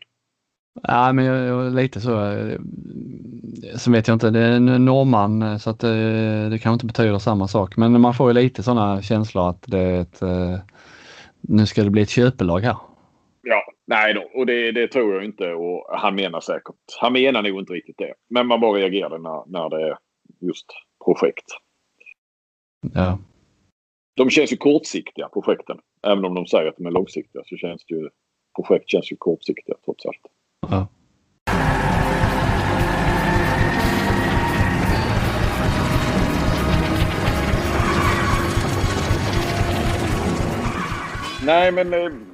Ja, 0.83 1.13
men 1.13 1.25
jag, 1.25 1.45
jag, 1.45 1.75
lite 1.75 2.01
så. 2.01 2.09
Så 3.75 3.91
vet 3.91 4.07
jag 4.07 4.15
inte, 4.15 4.29
det 4.29 4.39
är 4.39 4.51
en 4.51 4.85
norrman 4.85 5.59
så 5.59 5.69
att 5.69 5.79
det, 5.79 6.49
det 6.49 6.59
kanske 6.59 6.73
inte 6.73 6.85
betyder 6.85 7.19
samma 7.19 7.47
sak. 7.47 7.77
Men 7.77 8.01
man 8.01 8.13
får 8.13 8.29
ju 8.29 8.33
lite 8.33 8.63
sådana 8.63 9.01
känslor 9.01 9.49
att 9.49 9.63
det 9.67 9.79
är 9.79 10.01
ett, 10.01 10.21
nu 11.41 11.65
ska 11.65 11.83
det 11.83 11.89
bli 11.89 12.01
ett 12.01 12.09
köpelag 12.09 12.59
här. 12.59 12.75
Ja, 13.43 13.63
Nej 13.87 14.13
då, 14.13 14.29
och 14.33 14.45
det, 14.45 14.71
det, 14.71 14.87
tror 14.87 15.13
jag 15.13 15.25
inte 15.25 15.53
och 15.53 15.99
han 15.99 16.15
menar 16.15 16.41
säkert. 16.41 16.75
Han 16.99 17.13
menar 17.13 17.41
nog 17.41 17.59
inte 17.59 17.73
riktigt 17.73 17.97
det. 17.97 18.13
Men 18.29 18.47
man 18.47 18.59
bara 18.59 18.79
reagerar 18.79 19.17
när, 19.17 19.43
när 19.51 19.69
det 19.69 19.87
är 19.87 19.97
just 20.39 20.65
projekt. 21.05 21.45
Ja. 22.93 23.19
De 24.15 24.29
känns 24.29 24.53
ju 24.53 24.57
kortsiktiga 24.57 25.29
projekten. 25.29 25.79
Även 26.07 26.25
om 26.25 26.35
de 26.35 26.47
säger 26.47 26.67
att 26.67 26.77
de 26.77 26.85
är 26.85 26.91
långsiktiga 26.91 27.43
så 27.45 27.55
känns 27.57 27.85
det 27.85 27.95
ju 27.95 28.09
projekt 28.55 28.89
känns 28.89 29.11
ju 29.11 29.15
kortsiktiga 29.15 29.75
trots 29.85 30.05
allt. 30.05 30.21
Ja. 30.69 30.87
Nej 41.45 41.71
men 41.71 41.93
eh, 41.93 42.30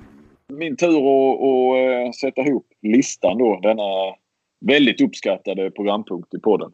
min 0.53 0.77
tur 0.77 0.97
att, 0.97 1.41
att 1.41 2.05
eh, 2.05 2.11
sätta 2.11 2.41
ihop 2.41 2.67
listan 2.81 3.37
då. 3.37 3.59
Denna 3.59 4.15
väldigt 4.59 5.01
uppskattade 5.01 5.71
programpunkt 5.71 6.33
i 6.33 6.39
podden. 6.39 6.71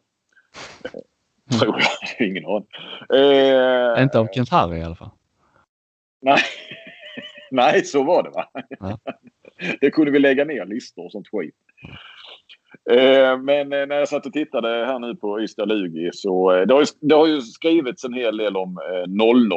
Mm. 1.52 1.60
Tror 1.60 1.76
jag. 1.80 2.28
Ingen 2.28 2.46
aning. 2.46 2.66
Eh, 3.14 4.02
Inte 4.02 4.18
av 4.18 4.28
Kent 4.32 4.48
Harry 4.48 4.78
i 4.78 4.82
alla 4.82 4.94
fall. 4.94 5.10
Nej. 6.22 6.38
nej, 7.50 7.84
så 7.84 8.04
var 8.04 8.22
det 8.22 8.30
va? 8.30 8.48
Ja. 8.80 8.98
det 9.80 9.90
kunde 9.90 10.10
vi 10.10 10.18
lägga 10.18 10.44
ner 10.44 10.64
listor 10.64 11.04
och 11.04 11.12
sånt 11.12 11.28
skit. 11.28 11.54
Eh, 12.90 13.38
men 13.38 13.72
eh, 13.72 13.86
när 13.86 13.94
jag 13.96 14.08
satt 14.08 14.26
och 14.26 14.32
tittade 14.32 14.68
här 14.68 14.98
nu 14.98 15.16
på 15.16 15.40
Ystad 15.40 15.64
Lugi 15.64 16.10
så 16.12 16.52
eh, 16.52 16.66
det 16.66 16.74
har, 16.74 16.80
ju, 16.80 16.86
det 17.00 17.14
har 17.14 17.26
ju 17.26 17.40
skrivits 17.40 18.04
en 18.04 18.14
hel 18.14 18.36
del 18.36 18.56
om 18.56 18.78
eh, 18.78 19.08
00 19.08 19.48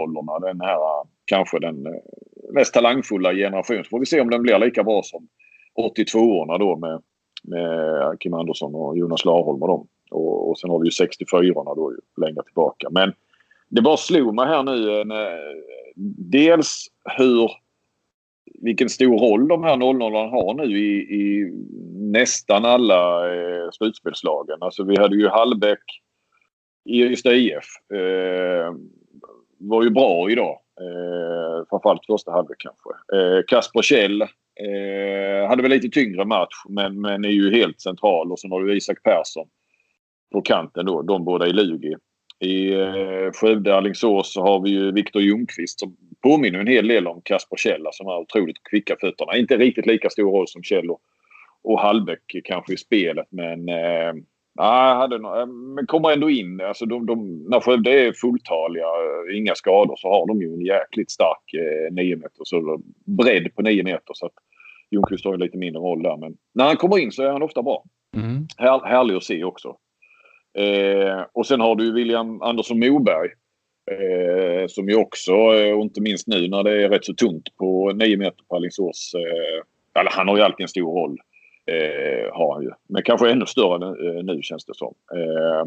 Den 0.41 0.61
här 0.61 0.78
kanske 1.26 1.59
den 1.59 1.88
mest 2.58 2.74
talangfulla 2.74 3.34
generation. 3.34 3.84
Så 3.84 3.89
får 3.89 3.99
vi 3.99 4.05
se 4.05 4.22
om 4.22 4.30
den 4.30 4.41
blir 4.41 4.60
lika 4.60 4.84
bra 4.84 5.01
som 5.03 5.28
82orna 5.95 6.60
då 6.60 6.78
med, 6.78 7.01
med 7.43 8.20
Kim 8.20 8.34
Andersson 8.34 8.76
och 8.76 8.97
Jonas 8.97 9.26
Larholm 9.26 9.62
och 9.62 9.68
dem. 9.68 9.88
Och, 10.12 10.49
och 10.49 10.60
sen 10.60 10.70
har 10.70 10.80
vi 10.80 10.86
ju 10.86 10.91
64orna 10.91 11.76
då 11.76 11.93
längre 12.22 12.43
tillbaka. 12.43 12.88
Men 12.91 13.14
det 13.70 13.82
bara 13.82 13.97
slog 13.97 14.36
mig 14.36 14.47
här 14.47 14.64
nu. 14.64 14.91
Eh, 14.91 15.01
en... 15.01 15.12
dels 16.32 16.88
hur 17.18 17.51
vilken 18.62 18.89
stor 18.89 19.20
roll 19.20 19.47
de 19.47 19.64
här 19.64 19.78
00 19.78 20.14
har 20.14 20.53
nu 20.53 20.80
i, 20.80 20.97
i 20.97 21.51
nästan 22.12 22.66
alla 22.66 23.34
eh, 23.36 23.70
slutspelslagen. 23.72 24.58
Alltså 24.62 24.84
vi 24.84 24.99
hade 24.99 25.16
ju 25.16 25.28
Hallbäck 25.28 25.84
i 26.86 27.03
Ystad 27.03 27.34
IF. 27.34 27.91
Eh, 27.93 28.74
var 29.58 29.84
ju 29.84 29.89
bra 29.89 30.32
idag. 30.32 30.60
Eh, 30.82 31.66
framförallt 31.70 32.06
första 32.06 32.32
halvlek 32.32 32.58
kanske. 32.60 32.90
Eh, 33.18 33.44
Kasper 33.48 33.82
Kjell 33.82 34.22
eh, 34.22 35.48
hade 35.50 35.62
väl 35.62 35.72
lite 35.72 35.90
tyngre 35.90 36.26
match 36.26 36.56
men, 36.70 37.02
men 37.02 37.26
är 37.26 37.30
ju 37.30 37.52
helt 37.52 37.82
central. 37.82 38.32
Och 38.32 38.40
sen 38.40 38.52
har 38.52 38.64
du 38.64 38.78
Isak 38.78 39.04
Persson 39.04 39.48
på 40.32 40.42
kanten 40.42 40.86
då. 40.86 41.02
De 41.02 41.26
båda 41.26 41.48
i 41.48 41.54
Lugi. 41.54 41.96
I 42.40 42.74
eh, 42.74 43.32
Skövde, 43.34 43.76
Alingsås 43.76 44.34
så 44.34 44.42
har 44.42 44.62
vi 44.62 44.70
ju 44.70 44.92
Viktor 44.92 45.22
Ljungqvist 45.22 45.80
som 45.80 45.98
påminner 46.24 46.60
en 46.60 46.68
hel 46.68 46.88
del 46.88 47.08
om 47.08 47.22
Kasper 47.24 47.58
Kjell 47.58 47.88
som 47.92 48.08
har 48.08 48.20
otroligt 48.20 48.64
kvicka 48.70 48.96
fötterna. 49.02 49.38
Inte 49.38 49.58
riktigt 49.58 49.86
lika 49.86 50.10
stor 50.10 50.32
roll 50.32 50.48
som 50.48 50.64
Kjell 50.64 50.90
och, 50.90 51.02
och 51.64 51.80
Hallbäck 51.80 52.36
kanske 52.44 52.74
i 52.74 52.78
spelet 52.78 53.28
men 53.30 53.70
eh, 53.70 54.14
Nej, 54.58 54.95
hade 54.95 55.18
no 55.18 55.45
men 55.45 55.88
kommer 55.88 56.12
ändå 56.12 56.30
in. 56.30 56.62
Alltså 56.62 56.86
de, 56.86 57.05
de, 57.05 57.45
när 57.49 57.60
Skövde 57.60 57.91
är 57.91 58.14
fulltaliga, 58.14 58.86
eh, 58.86 59.38
inga 59.38 59.55
skador, 59.55 59.95
så 59.97 60.08
har 60.08 60.28
de 60.28 60.41
ju 60.41 60.53
en 60.53 60.66
jäkligt 60.66 61.12
stark 61.12 61.53
eh, 61.53 61.93
9 61.93 62.16
meter. 62.16 62.41
Så 62.43 62.82
bredd 63.05 63.55
på 63.55 63.62
9 63.62 63.84
meter. 63.84 64.14
Så 64.14 64.26
att 64.26 64.34
Ljungqvist 64.91 65.26
har 65.26 65.32
ju 65.32 65.38
lite 65.38 65.58
mindre 65.58 65.82
roll 65.82 66.03
där. 66.03 66.18
Men 66.18 66.38
när 66.53 66.66
han 66.66 66.78
kommer 66.78 66.99
in 66.99 67.12
så 67.12 67.24
är 67.24 67.32
han 67.32 67.43
ofta 67.43 67.64
bra. 67.64 67.84
Mm. 68.16 68.47
Här, 68.58 68.86
härlig 68.86 69.16
att 69.16 69.24
se 69.24 69.43
också. 69.43 69.76
Eh, 70.58 71.22
och 71.34 71.47
sen 71.47 71.62
har 71.62 71.76
du 71.76 71.93
William 71.93 72.41
Andersson 72.41 72.80
Moberg. 72.80 73.30
Eh, 73.91 74.68
som 74.68 74.89
ju 74.89 74.95
också, 74.95 75.32
eh, 75.32 75.74
och 75.74 75.82
inte 75.82 76.01
minst 76.01 76.28
nu 76.28 76.47
när 76.47 76.64
det 76.64 76.84
är 76.84 76.89
rätt 76.89 77.05
så 77.05 77.14
tunt 77.14 77.55
på 77.58 77.91
9 77.95 78.18
meter 78.18 78.43
på 78.49 78.55
Alingsås. 78.55 79.12
Eh, 79.16 80.01
eller 80.01 80.12
han 80.12 80.28
har 80.28 80.38
ju 80.38 80.43
alltid 80.43 80.64
en 80.64 80.68
stor 80.68 80.91
roll. 81.01 81.18
Eh, 81.68 82.34
har 82.34 82.53
han 82.53 82.63
ju. 82.63 82.72
Men 82.88 83.03
kanske 83.03 83.32
ännu 83.32 83.45
större 83.45 83.78
nu, 83.80 84.09
eh, 84.09 84.24
nu 84.24 84.41
känns 84.41 84.65
det 84.65 84.76
som. 84.76 84.93
Eh, 85.13 85.65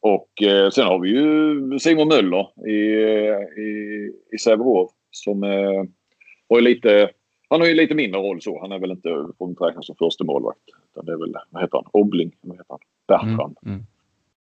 och 0.00 0.42
eh, 0.42 0.70
sen 0.70 0.86
har 0.86 0.98
vi 0.98 1.08
ju 1.08 1.78
Simon 1.78 2.08
Möller 2.08 2.68
i, 2.68 2.78
i, 3.60 4.12
i 4.32 4.38
Sävehof 4.38 4.90
som 5.10 5.42
eh, 5.42 5.84
har 6.48 6.60
lite 6.60 7.10
han 7.48 7.60
har 7.60 7.68
ju 7.68 7.74
lite 7.74 7.94
mindre 7.94 8.20
roll 8.20 8.42
så. 8.42 8.60
Han 8.60 8.72
är 8.72 8.78
väl 8.78 8.90
inte, 8.90 9.08
får 9.38 9.48
inte 9.48 9.64
räknas 9.64 9.86
som 9.86 9.96
första 9.96 10.24
målvakt. 10.24 10.60
Utan 10.92 11.04
det 11.04 11.12
är 11.12 11.16
väl, 11.16 11.34
vad 11.50 11.62
heter 11.62 11.76
han? 11.76 11.86
Obling? 11.92 12.32
Vad 12.40 12.56
heter 12.56 12.66
han? 12.68 12.80
Bertrand. 13.08 13.58
Mm, 13.66 13.84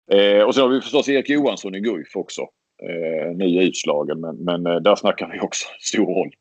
mm. 0.09 0.39
Eh, 0.39 0.43
och 0.43 0.55
sen 0.55 0.63
har 0.63 0.69
vi 0.69 0.81
förstås 0.81 1.09
Erik 1.09 1.29
Johansson 1.29 1.75
i 1.75 1.79
Guif 1.79 2.15
också. 2.15 2.41
Eh, 2.83 3.35
ny 3.35 3.61
utslagen 3.61 4.19
men, 4.19 4.35
men 4.35 4.67
eh, 4.67 4.75
där 4.75 4.95
snackar 4.95 5.29
vi 5.33 5.39
också 5.39 5.67
stor 5.79 6.05
roll. 6.05 6.31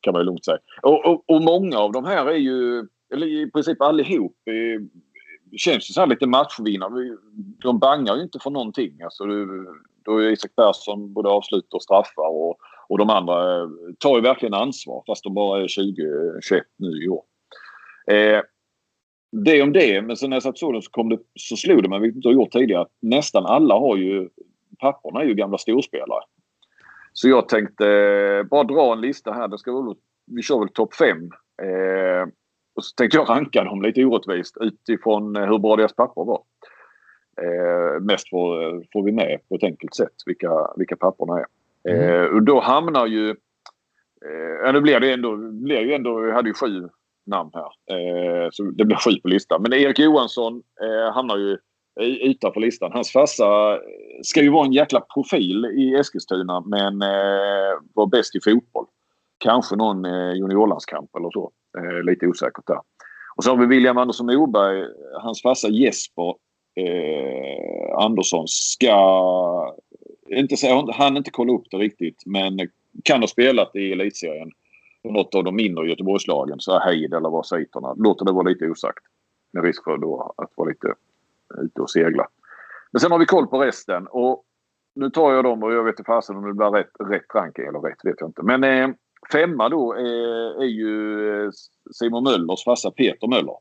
Kan 0.00 0.12
man 0.12 0.20
ju 0.20 0.26
lugnt 0.26 0.44
säga. 0.44 0.58
Och, 0.82 1.06
och, 1.06 1.24
och 1.26 1.42
många 1.42 1.78
av 1.78 1.92
de 1.92 2.04
här 2.04 2.26
är 2.26 2.36
ju 2.36 2.86
eller 3.12 3.26
i 3.26 3.50
princip 3.50 3.82
allihop, 3.82 4.36
känns 5.56 5.90
ju 5.90 5.94
så 5.94 6.00
här 6.00 6.06
lite 6.06 6.26
matchvinnare. 6.26 7.16
De 7.62 7.78
bangar 7.78 8.16
ju 8.16 8.22
inte 8.22 8.38
för 8.38 8.50
någonting. 8.50 9.02
Alltså, 9.02 9.24
då 10.04 10.18
är 10.18 10.30
Isak 10.30 10.56
Persson 10.56 11.12
både 11.12 11.28
avslutar 11.28 11.76
och 11.76 11.82
straffar 11.82 12.28
och, 12.28 12.58
och 12.88 12.98
de 12.98 13.10
andra 13.10 13.62
eh, 13.62 13.68
tar 13.98 14.16
ju 14.16 14.22
verkligen 14.22 14.54
ansvar 14.54 15.02
fast 15.06 15.24
de 15.24 15.34
bara 15.34 15.62
är 15.62 15.66
20-21 15.66 16.60
nu 16.76 17.04
i 17.04 17.08
år. 17.08 17.22
Eh, 18.10 18.40
det 19.32 19.62
om 19.62 19.72
det, 19.72 20.02
men 20.02 20.16
sen 20.16 20.30
när 20.30 20.36
jag 20.36 20.42
satt 20.42 20.58
så 20.58 20.80
så, 20.82 20.90
kom 20.90 21.08
det, 21.08 21.18
så 21.34 21.56
slog 21.56 21.82
det 21.82 21.88
mig, 21.88 22.00
vilket 22.00 22.24
jag 22.24 22.30
har 22.30 22.34
gjort 22.34 22.52
tidigare, 22.52 22.82
att 22.82 22.96
nästan 23.02 23.46
alla 23.46 23.74
har 23.74 23.96
ju 23.96 24.28
papporna 24.78 25.20
är 25.20 25.24
ju 25.24 25.34
gamla 25.34 25.58
storspelare. 25.58 26.24
Så 27.12 27.28
jag 27.28 27.48
tänkte 27.48 27.88
eh, 27.88 28.42
bara 28.42 28.64
dra 28.64 28.92
en 28.92 29.00
lista 29.00 29.32
här. 29.32 29.48
Det 29.48 29.58
ska 29.58 29.72
vi, 29.72 29.94
vi 30.26 30.42
kör 30.42 30.58
väl 30.58 30.68
topp 30.68 30.94
fem. 30.94 31.30
Eh, 31.62 32.28
och 32.80 32.84
så 32.84 32.94
tänkte 32.94 33.16
jag 33.16 33.28
ranka 33.28 33.64
dem 33.64 33.82
lite 33.82 34.04
orättvist 34.04 34.56
utifrån 34.60 35.36
hur 35.36 35.58
bra 35.58 35.76
deras 35.76 35.92
papper 35.92 36.24
var. 36.24 36.42
Eh, 37.42 38.00
mest 38.00 38.30
får, 38.30 38.82
får 38.92 39.02
vi 39.02 39.12
med 39.12 39.38
på 39.48 39.54
ett 39.54 39.64
enkelt 39.64 39.94
sätt 39.94 40.14
vilka, 40.26 40.50
vilka 40.76 40.96
papporna 40.96 41.38
är. 41.38 41.46
Mm. 41.90 42.22
Eh, 42.22 42.26
och 42.34 42.42
då 42.42 42.60
hamnar 42.60 43.06
ju... 43.06 43.30
Eh, 44.64 44.72
nu 44.72 44.80
blir 44.80 45.00
det 45.00 45.12
ändå... 45.12 45.36
Blir 45.36 45.80
ju 45.80 45.94
ändå 45.94 46.26
jag 46.26 46.34
hade 46.34 46.48
ju 46.48 46.54
sju 46.54 46.88
namn 47.26 47.50
här. 47.54 47.96
Eh, 47.96 48.48
så 48.52 48.62
det 48.62 48.84
blir 48.84 48.96
sju 48.96 49.10
på 49.22 49.28
listan. 49.28 49.62
Men 49.62 49.72
Erik 49.72 49.98
Johansson 49.98 50.62
eh, 50.82 51.14
hamnar 51.14 51.36
ju 51.36 51.58
utanför 52.00 52.60
listan. 52.60 52.92
Hans 52.92 53.12
farsa 53.12 53.72
eh, 53.72 53.80
ska 54.22 54.42
ju 54.42 54.50
vara 54.50 54.66
en 54.66 54.72
jäkla 54.72 55.00
profil 55.00 55.64
i 55.64 55.94
Eskilstuna 55.94 56.60
men 56.60 57.02
eh, 57.02 57.72
var 57.94 58.06
bäst 58.06 58.36
i 58.36 58.40
fotboll. 58.40 58.86
Kanske 59.40 59.76
någon 59.76 60.04
eh, 60.04 60.32
juniorlandskamp 60.32 61.16
eller 61.16 61.30
så. 61.30 61.50
Eh, 61.78 62.02
lite 62.02 62.26
osäkert 62.26 62.66
där. 62.66 62.80
Och 63.36 63.44
så 63.44 63.50
har 63.50 63.56
vi 63.56 63.66
William 63.66 63.98
Andersson 63.98 64.26
Moberg. 64.26 64.86
Hans 65.22 65.42
farsa 65.42 65.68
Jesper 65.68 66.34
eh, 66.74 67.98
Andersson 68.04 68.48
ska... 68.48 69.76
Inte 70.28 70.56
säga, 70.56 70.84
han 70.92 71.16
inte 71.16 71.30
kolla 71.30 71.52
upp 71.52 71.64
det 71.70 71.76
riktigt 71.76 72.22
men 72.26 72.58
kan 73.04 73.20
ha 73.20 73.26
spelat 73.26 73.76
i 73.76 73.92
elitserien 73.92 74.50
på 75.02 75.10
något 75.12 75.34
av 75.34 75.44
de 75.44 75.56
mindre 75.56 75.88
Göteborgslagen. 75.88 76.60
Så 76.60 76.78
Heid 76.78 77.14
eller 77.14 77.30
vad 77.30 77.46
Sviterna. 77.46 77.94
Låter 77.94 78.24
det 78.24 78.32
vara 78.32 78.48
lite 78.48 78.66
osagt. 78.66 79.04
Med 79.52 79.64
risk 79.64 79.84
för 79.84 79.98
då 79.98 80.34
att 80.36 80.50
vara 80.54 80.68
lite 80.68 80.88
eh, 80.88 81.64
ute 81.64 81.80
och 81.80 81.90
segla. 81.90 82.28
Men 82.90 83.00
sen 83.00 83.12
har 83.12 83.18
vi 83.18 83.26
koll 83.26 83.46
på 83.46 83.58
resten. 83.62 84.06
Och 84.06 84.44
nu 84.94 85.10
tar 85.10 85.32
jag 85.32 85.44
dem 85.44 85.62
och 85.62 85.72
jag 85.72 85.84
vet 85.84 85.92
inte 85.92 86.06
fasen 86.06 86.36
om 86.36 86.44
det 86.46 86.54
blir 86.54 86.70
rätt, 86.70 86.90
rätt 87.10 87.34
ranking 87.34 87.66
eller 87.66 87.80
rätt 87.80 87.98
vet 88.04 88.16
jag 88.18 88.28
inte. 88.28 88.42
Men 88.42 88.64
eh, 88.64 88.88
femma 89.32 89.68
då 89.68 89.92
är, 89.92 90.62
är 90.62 90.66
ju 90.66 91.44
eh, 91.44 91.50
Simon 91.92 92.24
Möllers 92.24 92.64
farsa 92.64 92.90
Peter 92.90 93.26
Möller. 93.28 93.56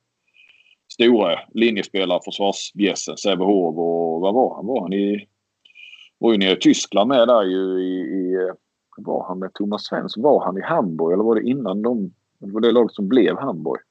Stora 0.94 1.40
linjespelare, 1.54 2.20
försvarsbjässen, 2.26 3.18
Sävehof 3.18 3.78
och 3.78 4.22
vad 4.22 4.34
var 4.34 4.56
han? 4.56 4.66
Var 4.66 4.82
han 4.82 4.94
i... 4.94 5.28
Var 6.18 6.32
ju 6.32 6.38
nere 6.38 6.52
i 6.52 6.60
Tyskland 6.60 7.08
med 7.08 7.28
där 7.28 7.44
ju 7.44 7.80
i... 7.82 8.00
i 8.00 8.34
eh, 8.34 8.54
var 8.98 9.26
han 9.28 9.40
med 9.40 9.54
Thomas 9.54 9.86
Svensson? 9.86 10.24
Var 10.24 10.46
han 10.46 10.58
i 10.58 10.62
Hamburg 10.62 11.14
eller 11.14 11.24
var 11.24 11.36
det 11.36 11.50
innan 11.50 11.82
de... 11.82 12.14
Det 12.40 12.52
var 12.52 12.62
det 12.62 12.72
laget 12.72 12.94
som 12.94 13.08
blev 13.08 13.38
Hamburg. 13.38 13.82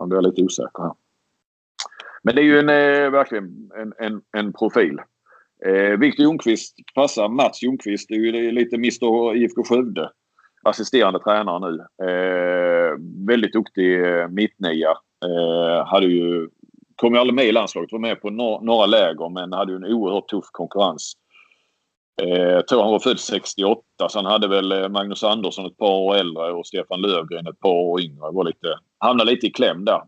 Ja, 0.00 0.06
det 0.06 0.16
är 0.16 0.22
lite 0.22 0.42
osäker 0.42 0.82
här. 0.82 0.92
Men 2.22 2.34
det 2.34 2.40
är 2.40 2.44
ju 2.44 2.58
en, 2.58 2.68
eh, 2.68 3.10
verkligen 3.10 3.70
en, 3.76 3.92
en, 3.98 4.22
en 4.32 4.52
profil. 4.52 5.00
Eh, 5.66 5.98
Viktor 5.98 6.26
Ljungqvist 6.26 6.76
passar. 6.94 7.28
Mats 7.28 7.62
Ljungqvist 7.62 8.08
Det 8.08 8.14
är 8.14 8.18
ju 8.18 8.50
lite 8.50 8.76
Mr 8.76 9.36
IFK 9.36 9.64
Skövde. 9.64 10.10
Assisterande 10.64 11.18
tränare 11.18 11.70
nu. 11.70 12.06
Eh, 12.08 12.92
väldigt 13.26 13.52
duktig 13.52 14.04
eh, 14.04 14.28
mittnia. 14.28 14.90
Eh, 15.24 15.86
hade 15.86 16.06
ju, 16.06 16.48
kom 16.96 17.14
ju 17.14 17.20
aldrig 17.20 17.34
med 17.34 17.46
i 17.46 17.52
landslaget. 17.52 17.92
Var 17.92 17.98
med 17.98 18.20
på 18.20 18.30
no 18.30 18.60
några 18.62 18.86
läger 18.86 19.28
men 19.28 19.52
hade 19.52 19.72
ju 19.72 19.76
en 19.76 19.92
oerhört 19.94 20.28
tuff 20.28 20.44
konkurrens. 20.52 21.12
Eh, 22.22 22.28
jag 22.28 22.68
tror 22.68 22.82
han 22.82 22.92
var 22.92 22.98
född 22.98 23.20
68 23.20 23.82
så 24.08 24.18
han 24.18 24.26
hade 24.26 24.48
väl 24.48 24.72
eh, 24.72 24.88
Magnus 24.88 25.24
Andersson 25.24 25.66
ett 25.66 25.76
par 25.76 25.94
år 25.94 26.16
äldre 26.16 26.52
och 26.52 26.66
Stefan 26.66 27.00
Lövgren 27.00 27.46
ett 27.46 27.60
par 27.60 27.72
år 27.72 28.00
yngre. 28.00 28.30
Var 28.32 28.44
lite, 28.44 28.78
hamnade 28.98 29.30
lite 29.30 29.46
i 29.46 29.50
kläm 29.50 29.84
där. 29.84 30.02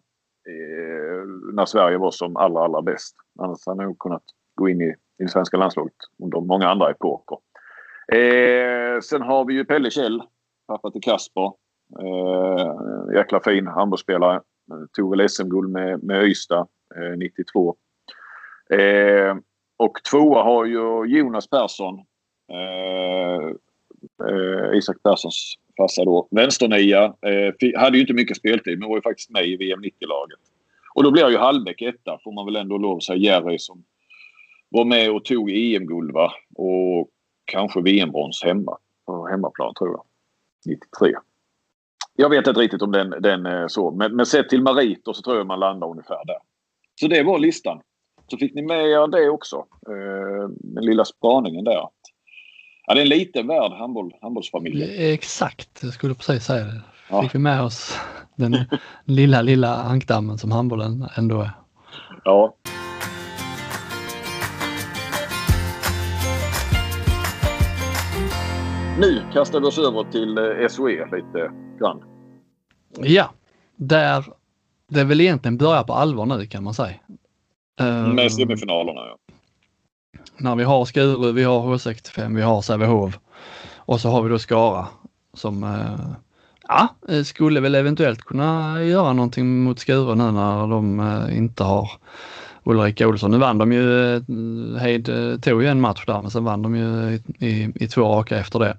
Eh, 0.49 1.27
när 1.53 1.65
Sverige 1.65 1.99
var 1.99 2.11
som 2.11 2.37
allra, 2.37 2.65
allra 2.65 2.83
bäst. 2.83 3.17
Annars 3.39 3.67
hade 3.67 3.83
han 3.83 3.87
nog 3.87 3.99
kunnat 3.99 4.23
gå 4.55 4.69
in 4.69 4.81
i, 4.81 4.85
i 4.85 5.23
det 5.23 5.29
svenska 5.29 5.57
landslaget 5.57 5.95
under 6.23 6.41
många 6.41 6.69
andra 6.69 6.91
epoker. 6.91 7.39
Eh, 8.13 9.01
sen 9.01 9.23
har 9.23 9.45
vi 9.45 9.55
ju 9.55 9.65
Pelle 9.65 9.91
Kjell, 9.91 10.23
pappa 10.67 10.91
till 10.91 11.03
Kasper. 11.03 11.53
Eh, 12.01 13.15
jäkla 13.15 13.41
fin 13.41 13.67
handbollsspelare. 13.67 14.41
Tog 14.97 15.11
väl 15.11 15.29
SM-guld 15.29 15.71
med, 15.71 16.03
med 16.03 16.25
Ystad 16.25 16.67
eh, 16.97 17.17
92. 17.19 17.77
Eh, 18.71 19.37
och 19.77 19.99
tvåa 20.11 20.43
har 20.43 20.65
ju 20.65 21.05
Jonas 21.05 21.51
Persson. 21.51 21.99
Eh, 22.53 23.47
eh 24.29 24.79
Isak 24.79 25.03
Perssons 25.03 25.55
farsa 25.77 26.05
då. 26.05 26.29
Vänsternia. 26.31 27.05
Eh, 27.05 27.81
hade 27.81 27.97
ju 27.97 28.01
inte 28.01 28.15
mycket 28.15 28.37
speltid 28.37 28.79
men 28.79 28.89
var 28.89 28.97
ju 28.97 29.03
faktiskt 29.03 29.31
med 29.31 29.47
i 29.47 29.57
VM 29.57 29.81
90-laget. 29.81 30.39
Och 30.95 31.03
då 31.03 31.11
blir 31.11 31.31
ju 31.31 31.37
Hallbäck 31.37 31.83
etta 31.83 32.19
får 32.25 32.33
man 32.33 32.47
väl 32.47 32.57
ändå 32.57 32.79
lov 32.79 32.97
att 32.97 33.03
säga. 33.03 33.19
Jerry 33.19 33.59
som 33.59 33.85
var 34.69 34.85
med 34.85 35.11
och 35.11 35.25
tog 35.25 35.51
EM-guld 35.51 36.13
va. 36.13 36.33
Och 36.55 37.11
kanske 37.45 37.81
VM-brons 37.81 38.43
hemma. 38.45 38.79
På 39.07 39.27
hemmaplan 39.27 39.75
tror 39.75 39.91
jag. 39.91 40.05
93. 40.67 41.15
Jag 42.17 42.29
vet 42.29 42.47
inte 42.47 42.61
riktigt 42.61 42.83
om 42.83 42.93
den, 42.93 43.11
den 43.21 43.47
är 43.47 43.69
så. 43.69 43.91
Men, 43.91 44.17
men 44.17 44.27
sett 44.27 44.49
till 44.49 44.63
meriter 44.63 45.13
så 45.13 45.23
tror 45.23 45.37
jag 45.37 45.47
man 45.47 45.61
landar 45.61 45.89
ungefär 45.89 46.25
där. 46.27 46.39
Så 47.01 47.09
det 47.09 47.23
var 47.23 47.39
listan. 47.39 47.81
Så 48.31 48.37
fick 48.37 48.55
ni 48.55 48.63
med 48.63 48.87
er 48.87 49.07
det 49.07 49.29
också. 49.29 49.57
Eh, 49.89 50.49
den 50.49 50.85
lilla 50.85 51.05
spaningen 51.05 51.65
där. 51.65 51.89
Ja, 52.87 52.95
det 52.95 53.01
är 53.01 53.03
en 53.03 53.09
liten 53.09 53.47
värld, 53.47 53.73
handboll, 53.73 54.15
handbollsfamiljen. 54.23 55.13
Exakt, 55.13 55.83
jag 55.83 55.93
skulle 55.93 56.15
precis 56.15 56.45
säga 56.45 56.65
det. 56.65 56.81
Ja. 57.11 57.23
Fick 57.23 57.35
vi 57.35 57.39
med 57.39 57.63
oss 57.63 57.99
den 58.37 58.57
lilla, 59.05 59.43
lilla 59.43 59.77
ankdammen 59.77 60.39
som 60.39 60.53
handbollen 60.53 61.09
ändå 61.17 61.41
är. 61.41 61.51
Ja. 62.25 62.55
Nu 68.99 69.23
kastar 69.33 69.61
vi 69.61 69.67
oss 69.67 69.79
över 69.79 70.05
till 70.13 70.39
eh, 70.39 70.69
SOE 70.69 71.17
lite 71.17 71.51
grann. 71.81 72.03
Ja, 72.99 73.31
där 73.77 74.25
det 74.89 75.05
väl 75.05 75.21
egentligen 75.21 75.57
börjar 75.57 75.83
på 75.83 75.93
allvar 75.93 76.27
nu 76.27 76.47
kan 76.47 76.65
man 76.65 76.75
säga. 76.75 76.97
Med 77.79 78.19
ehm, 78.19 78.31
semifinalerna 78.31 79.01
ja 79.01 79.19
när 80.39 80.57
vi 80.57 80.65
har 80.65 80.85
Skuru, 80.85 81.33
vi 81.33 81.43
har 81.43 81.61
H65, 81.61 82.37
vi 82.37 82.43
har 82.43 82.63
Sävehof 82.63 83.19
och 83.77 84.01
så 84.01 84.09
har 84.09 84.23
vi 84.23 84.29
då 84.29 84.39
Skara 84.39 84.87
som 85.35 85.65
eh, 85.65 86.11
ja, 86.69 86.89
skulle 87.25 87.61
väl 87.61 87.75
eventuellt 87.75 88.21
kunna 88.21 88.83
göra 88.85 89.13
någonting 89.13 89.63
mot 89.63 89.79
Skuru 89.79 90.15
nu 90.15 90.31
när 90.33 90.67
de 90.67 91.01
eh, 91.01 91.37
inte 91.39 91.65
har 91.65 91.91
Ulrika 92.67 93.09
Olsson. 93.09 93.31
Nu 93.31 93.39
vann 93.39 93.59
de 93.59 93.73
ju, 93.73 94.17
eh, 94.17 94.23
Heid 94.81 95.11
tog 95.43 95.63
ju 95.63 95.69
en 95.69 95.81
match 95.81 96.05
där 96.07 96.23
men 96.23 96.31
sen 96.31 96.45
vann 96.45 96.63
de 96.63 96.77
ju 96.77 96.85
i, 96.85 97.47
i, 97.47 97.73
i 97.75 97.89
två 97.89 98.03
raka 98.03 98.39
efter 98.39 98.59
det. 98.59 98.77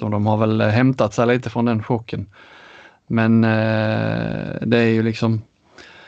Så 0.00 0.08
de 0.08 0.26
har 0.26 0.36
väl 0.36 0.60
hämtat 0.60 1.14
sig 1.14 1.26
lite 1.26 1.50
från 1.50 1.64
den 1.64 1.82
chocken. 1.82 2.26
Men 3.06 3.40
det 4.60 4.78
är 4.78 4.88
ju 4.88 5.02
liksom 5.02 5.42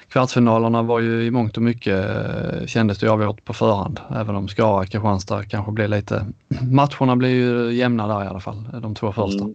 kvartsfinalerna 0.08 0.82
var 0.82 1.00
ju 1.00 1.24
i 1.24 1.30
mångt 1.30 1.56
och 1.56 1.62
mycket 1.62 2.04
eh, 2.04 2.66
kändes 2.66 2.98
det 2.98 3.08
avgjort 3.08 3.44
på 3.44 3.52
förhand. 3.52 4.00
Även 4.10 4.36
om 4.36 4.48
Skara, 4.48 4.86
Kristianstad 4.86 5.44
kanske 5.44 5.72
blev 5.72 5.90
lite... 5.90 6.26
Matcherna 6.70 7.16
blir 7.16 7.28
ju 7.28 7.72
jämna 7.72 8.06
där 8.06 8.24
i 8.24 8.26
alla 8.26 8.40
fall, 8.40 8.68
de 8.82 8.94
två 8.94 9.12
första. 9.12 9.44
Mm. 9.44 9.54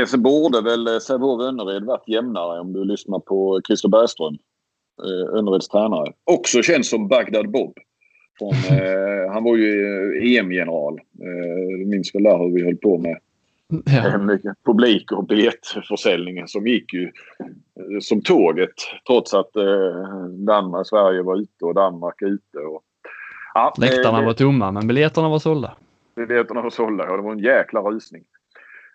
Eh, 0.00 0.06
så 0.06 0.18
borde 0.18 0.60
väl 0.60 0.86
eh, 0.86 0.98
Sävehof 0.98 1.40
Önnered 1.40 1.84
varit 1.84 2.08
jämnare 2.08 2.60
om 2.60 2.72
du 2.72 2.84
lyssnar 2.84 3.18
på 3.18 3.60
Christer 3.66 3.88
Bergström, 3.88 4.38
eh, 5.04 5.38
Önnereds 5.38 5.68
tränare. 5.68 6.12
Också 6.24 6.62
känns 6.62 6.90
som 6.90 7.08
Bagdad 7.08 7.50
Bob. 7.50 7.74
Från, 8.38 8.52
eh, 8.78 9.32
han 9.32 9.44
var 9.44 9.56
ju 9.56 9.76
EM-general. 10.36 11.00
Eh, 11.20 11.86
minns 11.86 12.14
väl 12.14 12.22
där 12.22 12.38
hur 12.38 12.54
vi 12.54 12.64
höll 12.64 12.76
på 12.76 12.98
med 12.98 13.18
Ja. 13.84 14.18
Mycket 14.18 14.64
publik 14.64 15.12
och 15.12 15.26
biljettförsäljningen 15.26 16.48
som 16.48 16.66
gick 16.66 16.92
ju 16.92 17.04
eh, 17.04 18.00
som 18.00 18.22
tåget 18.22 18.74
trots 19.06 19.34
att 19.34 19.56
eh, 19.56 20.24
Danmark, 20.46 20.86
Sverige 20.86 21.22
var 21.22 21.36
ute 21.36 21.64
och 21.64 21.74
Danmark 21.74 22.22
ute. 22.22 22.58
Och, 22.58 22.82
ja, 23.54 23.74
Läktarna 23.78 24.22
var 24.22 24.32
tomma 24.32 24.70
men 24.70 24.86
biljetterna 24.86 25.28
var 25.28 25.38
sålda. 25.38 25.74
Biljetterna 26.16 26.62
var 26.62 26.70
sålda 26.70 27.04
ja. 27.04 27.16
Det 27.16 27.22
var 27.22 27.32
en 27.32 27.38
jäkla 27.38 27.80
rusning. 27.80 28.22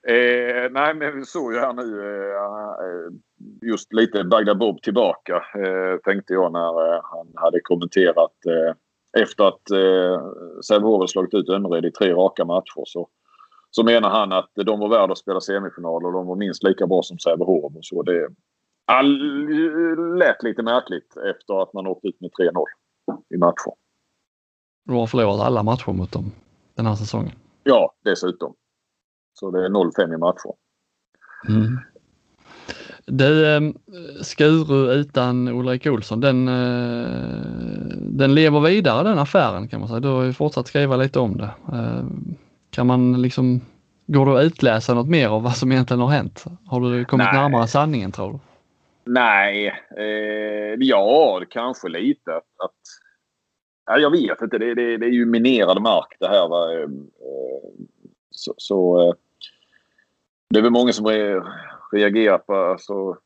Eh, 0.08 0.72
nej 0.72 0.94
men 0.94 1.20
vi 1.20 1.26
såg 1.26 1.54
ju 1.54 1.60
här 1.60 1.74
nu 1.74 2.00
eh, 2.32 3.70
just 3.70 3.94
lite 3.94 4.24
Bagdad 4.24 4.58
Bob 4.58 4.82
tillbaka 4.82 5.36
eh, 5.36 5.98
tänkte 6.04 6.34
jag 6.34 6.52
när 6.52 6.96
eh, 6.96 7.02
han 7.04 7.28
hade 7.36 7.60
kommenterat 7.60 8.38
efter 9.18 9.44
att 9.44 9.72
eh, 9.72 10.22
Sävehof 10.68 11.10
slagit 11.10 11.34
ut 11.34 11.50
Önnered 11.50 11.86
i 11.86 11.92
tre 11.92 12.14
raka 12.14 12.46
matcher 12.46 12.84
så 12.86 13.10
så 13.76 13.84
menar 13.84 14.10
han 14.10 14.32
att 14.32 14.52
de 14.56 14.80
var 14.80 14.90
värda 14.90 15.12
att 15.12 15.18
spela 15.18 15.42
semifinal 15.42 16.06
och 16.06 16.14
de 16.14 16.28
var 16.28 16.36
minst 16.36 16.64
lika 16.64 16.88
bra 16.88 17.02
som 17.04 17.20
Sävehof. 17.20 17.76
Och 17.76 17.86
så. 17.86 18.04
Det 18.04 18.28
all, 18.86 20.18
lät 20.18 20.44
lite 20.44 20.64
märkligt 20.64 21.18
efter 21.18 21.62
att 21.62 21.74
man 21.74 21.88
åkte 21.88 22.08
ut 22.08 22.22
med 22.22 22.32
3-0 22.32 22.66
i 23.36 23.38
matcher. 23.38 23.74
Du 24.86 24.94
har 24.94 25.08
förlorat 25.08 25.42
alla 25.42 25.64
matcher 25.64 25.92
mot 25.92 26.12
dem 26.12 26.32
den 26.76 26.86
här 26.86 26.96
säsongen. 26.96 27.32
Ja, 27.64 27.94
dessutom. 28.04 28.56
Så 29.34 29.52
det 29.52 29.66
är 29.66 29.70
0-5 29.70 30.14
i 30.14 30.18
matcher. 30.18 30.54
Mm. 31.50 31.78
Du, 33.06 33.56
ehm, 33.56 33.74
Skuru 34.22 34.92
utan 34.92 35.48
Ulrik 35.48 35.88
Olsson, 35.88 36.20
den, 36.22 36.48
eh, 36.48 37.08
den 37.98 38.36
lever 38.36 38.60
vidare 38.60 39.04
den 39.04 39.20
affären 39.20 39.68
kan 39.68 39.80
man 39.80 39.90
säga. 39.90 40.00
Du 40.00 40.08
har 40.08 40.24
ju 40.24 40.34
fortsatt 40.34 40.68
skriva 40.68 40.96
lite 40.96 41.20
om 41.20 41.38
det. 41.38 41.50
Eh, 41.74 42.04
kan 42.70 42.88
man 42.88 43.22
liksom, 43.22 43.62
går 44.08 44.26
det 44.26 44.40
att 44.40 44.46
utläsa 44.46 44.94
något 44.94 45.10
mer 45.10 45.28
av 45.28 45.44
vad 45.44 45.56
som 45.56 45.72
egentligen 45.72 46.02
har 46.02 46.10
hänt? 46.10 46.46
Har 46.66 46.82
du 46.82 47.06
kommit 47.06 47.28
Nej. 47.32 47.42
närmare 47.42 47.68
sanningen 47.68 48.12
tror 48.12 48.32
du? 48.34 48.40
Nej, 49.06 49.68
eh, 49.98 50.76
ja 50.80 51.42
kanske 51.50 51.90
lite. 51.90 52.36
Att, 52.36 52.82
ja, 53.86 53.98
jag 53.98 54.12
vet 54.12 54.42
inte, 54.42 54.58
det, 54.58 54.74
det, 54.74 54.98
det 54.98 55.06
är 55.06 55.12
ju 55.12 55.26
minerad 55.26 55.82
mark 55.82 56.16
det 56.20 56.28
här. 56.28 56.48
Va? 56.48 56.74
Eh, 56.74 56.88
så, 58.44 58.54
så 58.58 59.02
eh, 59.02 59.14
det 60.50 60.60
är 60.60 60.64
väl 60.64 60.72
många 60.72 60.94
som 60.94 61.06
reagerar 61.92 62.38
på, 62.38 62.54
alltså, 62.56 63.18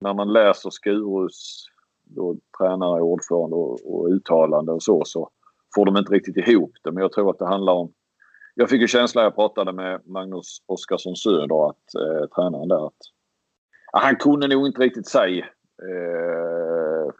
när 0.00 0.14
man 0.14 0.32
läser 0.32 0.70
Skurus 0.70 1.66
då, 2.04 2.36
tränare, 2.58 3.00
ordförande 3.02 3.56
och, 3.56 3.94
och 3.94 4.08
uttalande 4.08 4.72
och 4.72 4.82
så, 4.82 5.02
så 5.04 5.30
får 5.74 5.86
de 5.86 5.96
inte 5.96 6.12
riktigt 6.12 6.48
ihop 6.48 6.72
det. 6.82 6.92
Men 6.92 7.02
jag 7.02 7.12
tror 7.12 7.30
att 7.30 7.38
det 7.38 7.46
handlar 7.46 7.72
om... 7.72 7.92
Jag 8.54 8.70
fick 8.70 8.80
ju 8.80 8.88
känslan 8.88 9.22
när 9.22 9.26
jag 9.26 9.34
pratade 9.34 9.72
med 9.72 10.00
Magnus 10.06 10.62
Oskarsson 10.66 11.16
Söder, 11.16 11.68
att, 11.70 11.94
eh, 11.94 12.28
tränaren 12.28 12.68
där, 12.68 12.86
att 12.86 12.92
han 13.92 14.16
kunde 14.16 14.48
nog 14.48 14.66
inte 14.66 14.80
riktigt 14.80 15.08
säga 15.08 15.44
eh, 15.82 17.12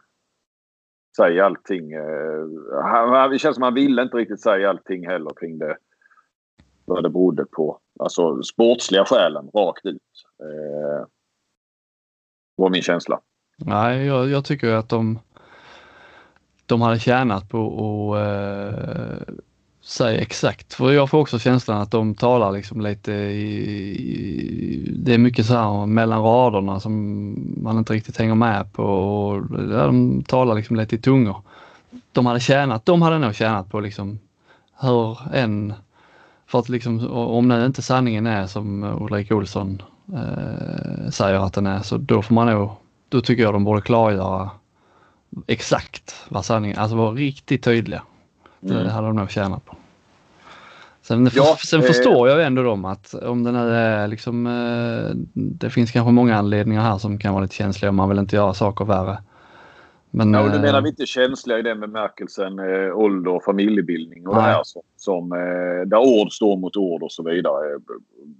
säga 1.15 1.45
allting. 1.45 1.91
Eh, 1.91 2.45
han, 2.83 3.31
det 3.31 3.39
känns 3.39 3.55
som 3.55 3.63
han 3.63 3.73
ville 3.73 4.01
inte 4.01 4.17
riktigt 4.17 4.41
säga 4.41 4.69
allting 4.69 5.07
heller 5.07 5.31
kring 5.39 5.57
det. 5.57 5.77
Vad 6.85 7.03
det 7.03 7.09
berodde 7.09 7.45
på. 7.45 7.79
Alltså 7.99 8.43
sportsliga 8.43 9.05
skälen 9.05 9.49
rakt 9.53 9.85
ut. 9.85 10.01
Eh, 10.39 11.07
var 12.55 12.69
min 12.69 12.81
känsla. 12.81 13.19
Nej, 13.57 14.05
jag, 14.05 14.29
jag 14.29 14.45
tycker 14.45 14.73
att 14.73 14.89
de, 14.89 15.19
de 16.65 16.81
hade 16.81 16.99
tjänat 16.99 17.49
på 17.49 18.15
att 18.15 18.17
eh, 18.17 19.33
säga 19.81 20.21
exakt. 20.21 20.73
För 20.73 20.91
jag 20.91 21.09
får 21.09 21.19
också 21.19 21.39
känslan 21.39 21.81
att 21.81 21.91
de 21.91 22.15
talar 22.15 22.51
liksom 22.51 22.81
lite 22.81 23.11
i, 23.11 24.93
det 24.97 25.13
är 25.13 25.17
mycket 25.17 25.45
så 25.45 25.53
här 25.53 25.85
mellan 25.85 26.23
raderna 26.23 26.79
som 26.79 27.35
man 27.63 27.77
inte 27.77 27.93
riktigt 27.93 28.17
hänger 28.17 28.35
med 28.35 28.73
på 28.73 28.83
och 28.83 29.59
de 29.69 30.23
talar 30.23 30.55
liksom 30.55 30.75
lite 30.75 30.95
i 30.95 30.99
tungor. 30.99 31.41
De 32.11 32.25
hade 32.25 32.39
tjänat, 32.39 32.85
de 32.85 33.01
hade 33.01 33.19
nog 33.19 33.35
tjänat 33.35 33.71
på 33.71 33.79
liksom 33.79 34.19
hur 34.81 35.17
en 35.33 35.73
för 36.53 36.59
att 36.59 36.69
liksom, 36.69 37.11
om 37.11 37.47
nu 37.47 37.65
inte 37.65 37.81
sanningen 37.81 38.27
är 38.27 38.47
som 38.47 38.83
Ulrik 38.83 39.31
Olsson 39.31 39.81
eh, 40.13 41.09
säger 41.09 41.45
att 41.45 41.53
den 41.53 41.67
är, 41.67 41.81
så 41.81 41.97
då 41.97 42.21
får 42.21 42.35
man 42.35 42.47
nog, 42.47 42.69
då 43.09 43.21
tycker 43.21 43.43
jag 43.43 43.53
de 43.53 43.63
borde 43.63 43.81
klargöra 43.81 44.49
exakt 45.47 46.15
vad 46.29 46.45
sanningen, 46.45 46.77
alltså 46.77 46.95
vara 46.95 47.11
riktigt 47.11 47.63
tydliga. 47.63 48.03
Det 48.59 48.73
mm. 48.73 48.89
hade 48.89 49.07
de 49.07 49.15
nog 49.15 49.31
tjänat 49.31 49.65
på. 49.65 49.75
Sen, 51.01 51.29
ja, 51.35 51.57
sen 51.65 51.79
eh, 51.79 51.85
förstår 51.85 52.29
jag 52.29 52.43
ändå 52.43 52.63
dem 52.63 52.85
att 52.85 53.13
om 53.13 53.43
det 53.43 53.51
nu 53.51 53.75
är 53.75 54.07
liksom, 54.07 54.47
eh, 54.47 55.15
det 55.33 55.69
finns 55.69 55.91
kanske 55.91 56.11
många 56.11 56.37
anledningar 56.37 56.81
här 56.81 56.97
som 56.97 57.17
kan 57.17 57.33
vara 57.33 57.41
lite 57.41 57.55
känsliga 57.55 57.89
om 57.89 57.95
man 57.95 58.09
vill 58.09 58.19
inte 58.19 58.35
göra 58.35 58.53
saker 58.53 58.85
värre. 58.85 59.17
Men, 60.15 60.33
ja, 60.33 60.43
och 60.43 60.51
du 60.51 60.59
menar 60.59 60.81
vi 60.81 60.89
inte 60.89 61.05
känsliga 61.05 61.59
i 61.59 61.61
den 61.61 61.79
bemärkelsen 61.79 62.59
eh, 62.59 62.97
ålder 62.97 63.31
och 63.31 63.43
familjebildning 63.43 64.27
och 64.27 64.35
nej. 64.35 64.43
det 64.43 64.51
här 64.51 64.63
som, 64.63 64.81
som 64.95 65.31
eh, 65.31 65.87
där 65.87 65.97
ord 65.97 66.31
står 66.31 66.57
mot 66.57 66.77
ord 66.77 67.03
och 67.03 67.11
så 67.11 67.23
vidare. 67.23 67.79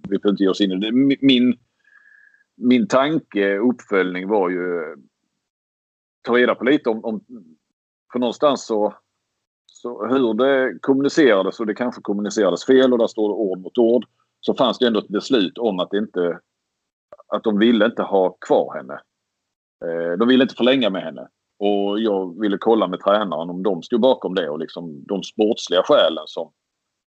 Vi 0.10 0.20
får 0.20 0.32
inte 0.32 0.44
ge 0.44 0.50
oss 0.50 0.62
in 0.62 0.72
i 0.72 0.76
det. 0.76 0.92
Min, 1.22 1.58
min 2.56 2.88
tanke, 2.88 3.58
uppföljning 3.58 4.28
var 4.28 4.50
ju 4.50 4.96
ta 6.22 6.34
reda 6.34 6.56
på 6.56 6.64
lite 6.64 6.90
om, 6.90 7.06
om 7.06 7.22
för 8.12 8.20
någonstans 8.20 8.66
så, 8.66 8.94
så 9.66 10.08
hur 10.08 10.34
det 10.34 10.80
kommunicerades 10.82 11.60
och 11.60 11.66
det 11.66 11.74
kanske 11.74 12.02
kommunicerades 12.02 12.66
fel 12.66 12.94
och 12.94 13.00
där 13.00 13.08
står 13.08 13.30
det 13.30 13.36
ord 13.36 13.60
mot 13.60 13.78
ord. 13.78 14.06
Så 14.40 14.54
fanns 14.54 14.78
det 14.80 14.88
ändå 14.88 15.00
ett 15.00 15.08
beslut 15.08 15.58
om 15.58 15.80
att 15.80 15.94
inte 15.94 16.40
att 17.28 17.44
de 17.44 17.60
ville 17.60 17.86
inte 17.86 18.04
ha 18.04 18.30
kvar 18.30 18.76
henne. 18.76 18.94
Eh, 19.86 20.18
de 20.18 20.28
ville 20.28 20.44
inte 20.44 20.56
förlänga 20.56 20.90
med 20.90 21.04
henne. 21.04 21.28
Och 21.66 22.00
jag 22.00 22.40
ville 22.40 22.58
kolla 22.58 22.88
med 22.88 23.00
tränaren 23.00 23.50
om 23.50 23.64
de 23.64 23.84
stod 23.84 24.02
bakom 24.02 24.36
det 24.36 24.50
och 24.50 24.60
liksom 24.60 25.04
de 25.08 25.24
sportsliga 25.24 25.84
skälen 25.84 26.24
som, 26.26 26.54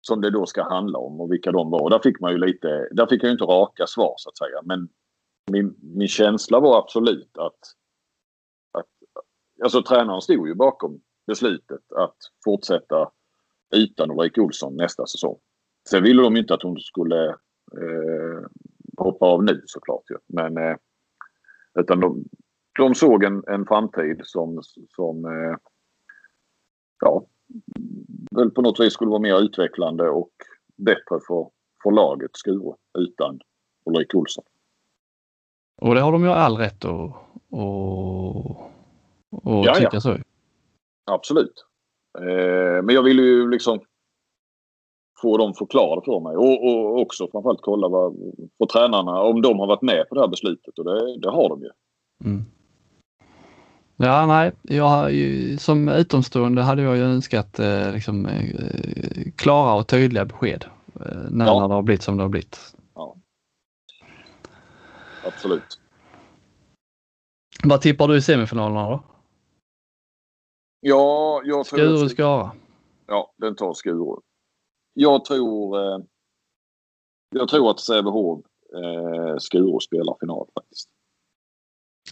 som 0.01 0.21
det 0.21 0.29
då 0.29 0.45
ska 0.45 0.63
handla 0.63 0.99
om 0.99 1.21
och 1.21 1.31
vilka 1.31 1.51
de 1.51 1.71
var. 1.71 1.83
Och 1.83 1.89
där 1.89 1.99
fick 1.99 2.19
man 2.19 2.31
ju 2.31 2.37
lite, 2.37 2.87
där 2.91 3.07
fick 3.07 3.23
jag 3.23 3.27
ju 3.27 3.31
inte 3.31 3.43
raka 3.43 3.87
svar 3.87 4.13
så 4.17 4.29
att 4.29 4.37
säga. 4.37 4.61
Men 4.63 4.89
min, 5.51 5.75
min 5.81 6.07
känsla 6.07 6.59
var 6.59 6.79
absolut 6.79 7.37
att, 7.37 7.59
att 8.73 8.89
alltså 9.63 9.83
tränaren 9.83 10.21
stod 10.21 10.47
ju 10.47 10.55
bakom 10.55 11.01
beslutet 11.27 11.91
att 11.95 12.17
fortsätta 12.43 13.11
utan 13.75 14.11
Ulrik 14.11 14.37
Olsson 14.37 14.75
nästa 14.75 15.05
säsong. 15.05 15.37
Sen 15.89 16.03
ville 16.03 16.21
de 16.21 16.37
inte 16.37 16.53
att 16.53 16.63
hon 16.63 16.79
skulle 16.79 17.27
eh, 17.81 18.45
hoppa 18.97 19.25
av 19.25 19.43
nu 19.43 19.63
såklart 19.65 20.03
ju. 20.09 20.17
Men 20.27 20.57
eh, 20.57 20.75
utan 21.79 21.99
de, 21.99 22.23
de 22.77 22.95
såg 22.95 23.23
en, 23.23 23.43
en 23.47 23.65
framtid 23.65 24.21
som, 24.23 24.61
som 24.95 25.25
eh, 25.25 25.57
ja, 26.99 27.25
väl 28.31 28.51
på 28.51 28.61
något 28.61 28.79
vis 28.79 28.93
skulle 28.93 29.09
vara 29.09 29.21
mer 29.21 29.39
utvecklande 29.39 30.09
och 30.09 30.31
bättre 30.77 31.19
för, 31.27 31.49
för 31.83 31.91
laget 31.91 32.31
Skure 32.33 32.75
utan 32.97 33.39
Ulrik 33.85 34.15
Olsson. 34.15 34.43
Och 35.81 35.95
det 35.95 36.01
har 36.01 36.11
de 36.11 36.23
ju 36.23 36.29
all 36.29 36.57
rätt 36.57 36.85
att 36.85 37.11
tycka 39.77 40.01
så. 40.01 40.17
Absolut. 41.11 41.65
Eh, 42.19 42.83
men 42.83 42.95
jag 42.95 43.03
vill 43.03 43.19
ju 43.19 43.49
liksom 43.49 43.79
få 45.21 45.37
dem 45.37 45.53
förklarade 45.53 46.01
för 46.05 46.19
mig 46.19 46.35
och, 46.35 46.67
och 46.67 47.01
också 47.01 47.27
framförallt 47.31 47.61
kolla 47.61 47.87
vad, 47.87 48.15
på 48.57 48.65
tränarna 48.65 49.21
om 49.21 49.41
de 49.41 49.59
har 49.59 49.67
varit 49.67 49.81
med 49.81 50.09
på 50.09 50.15
det 50.15 50.21
här 50.21 50.27
beslutet 50.27 50.79
och 50.79 50.85
det, 50.85 51.19
det 51.19 51.29
har 51.29 51.49
de 51.49 51.61
ju. 51.61 51.69
Mm. 52.25 52.45
Ja, 53.99 54.25
nej, 54.25 54.51
jag, 54.61 55.11
som 55.59 55.89
utomstående 55.89 56.61
hade 56.61 56.81
jag 56.81 56.97
ju 56.97 57.03
önskat 57.03 57.59
eh, 57.59 57.93
liksom, 57.93 58.25
eh, 58.25 59.31
klara 59.35 59.73
och 59.73 59.87
tydliga 59.87 60.25
besked 60.25 60.65
eh, 60.95 61.17
när, 61.29 61.45
ja. 61.45 61.59
när 61.59 61.67
det 61.67 61.73
har 61.73 61.81
blivit 61.81 62.01
som 62.01 62.17
det 62.17 62.23
har 62.23 62.29
blivit. 62.29 62.75
Ja. 62.95 63.15
Absolut. 65.25 65.79
Vad 67.63 67.81
tippar 67.81 68.07
du 68.07 68.17
i 68.17 68.21
semifinalerna 68.21 68.89
då? 68.89 69.03
Ja, 70.79 71.41
jag 71.45 71.65
tror... 71.65 71.79
Skuru, 71.79 72.09
Skara? 72.09 72.51
Ja, 73.07 73.33
den 73.37 73.55
tar 73.55 73.73
Skuru. 73.73 74.15
Jag 74.93 75.25
tror... 75.25 75.79
Eh, 75.79 75.99
jag 77.29 77.47
tror 77.47 77.71
att 77.71 77.79
Sävehof 77.79 78.45
eh, 78.75 79.37
Skuru 79.37 79.79
spelar 79.79 80.17
final 80.19 80.47
faktiskt. 80.53 80.89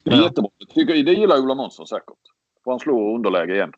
Det 0.03 0.11
är 0.11 0.15
ja. 0.15 0.23
jättebra. 0.23 0.51
Det, 0.75 1.03
det 1.03 1.13
gillar 1.13 1.39
Ola 1.39 1.55
Månsson 1.55 1.87
säkert. 1.87 2.17
Får 2.63 2.71
han 2.71 2.79
slå 2.79 3.15
underläge 3.15 3.55
igen. 3.55 3.71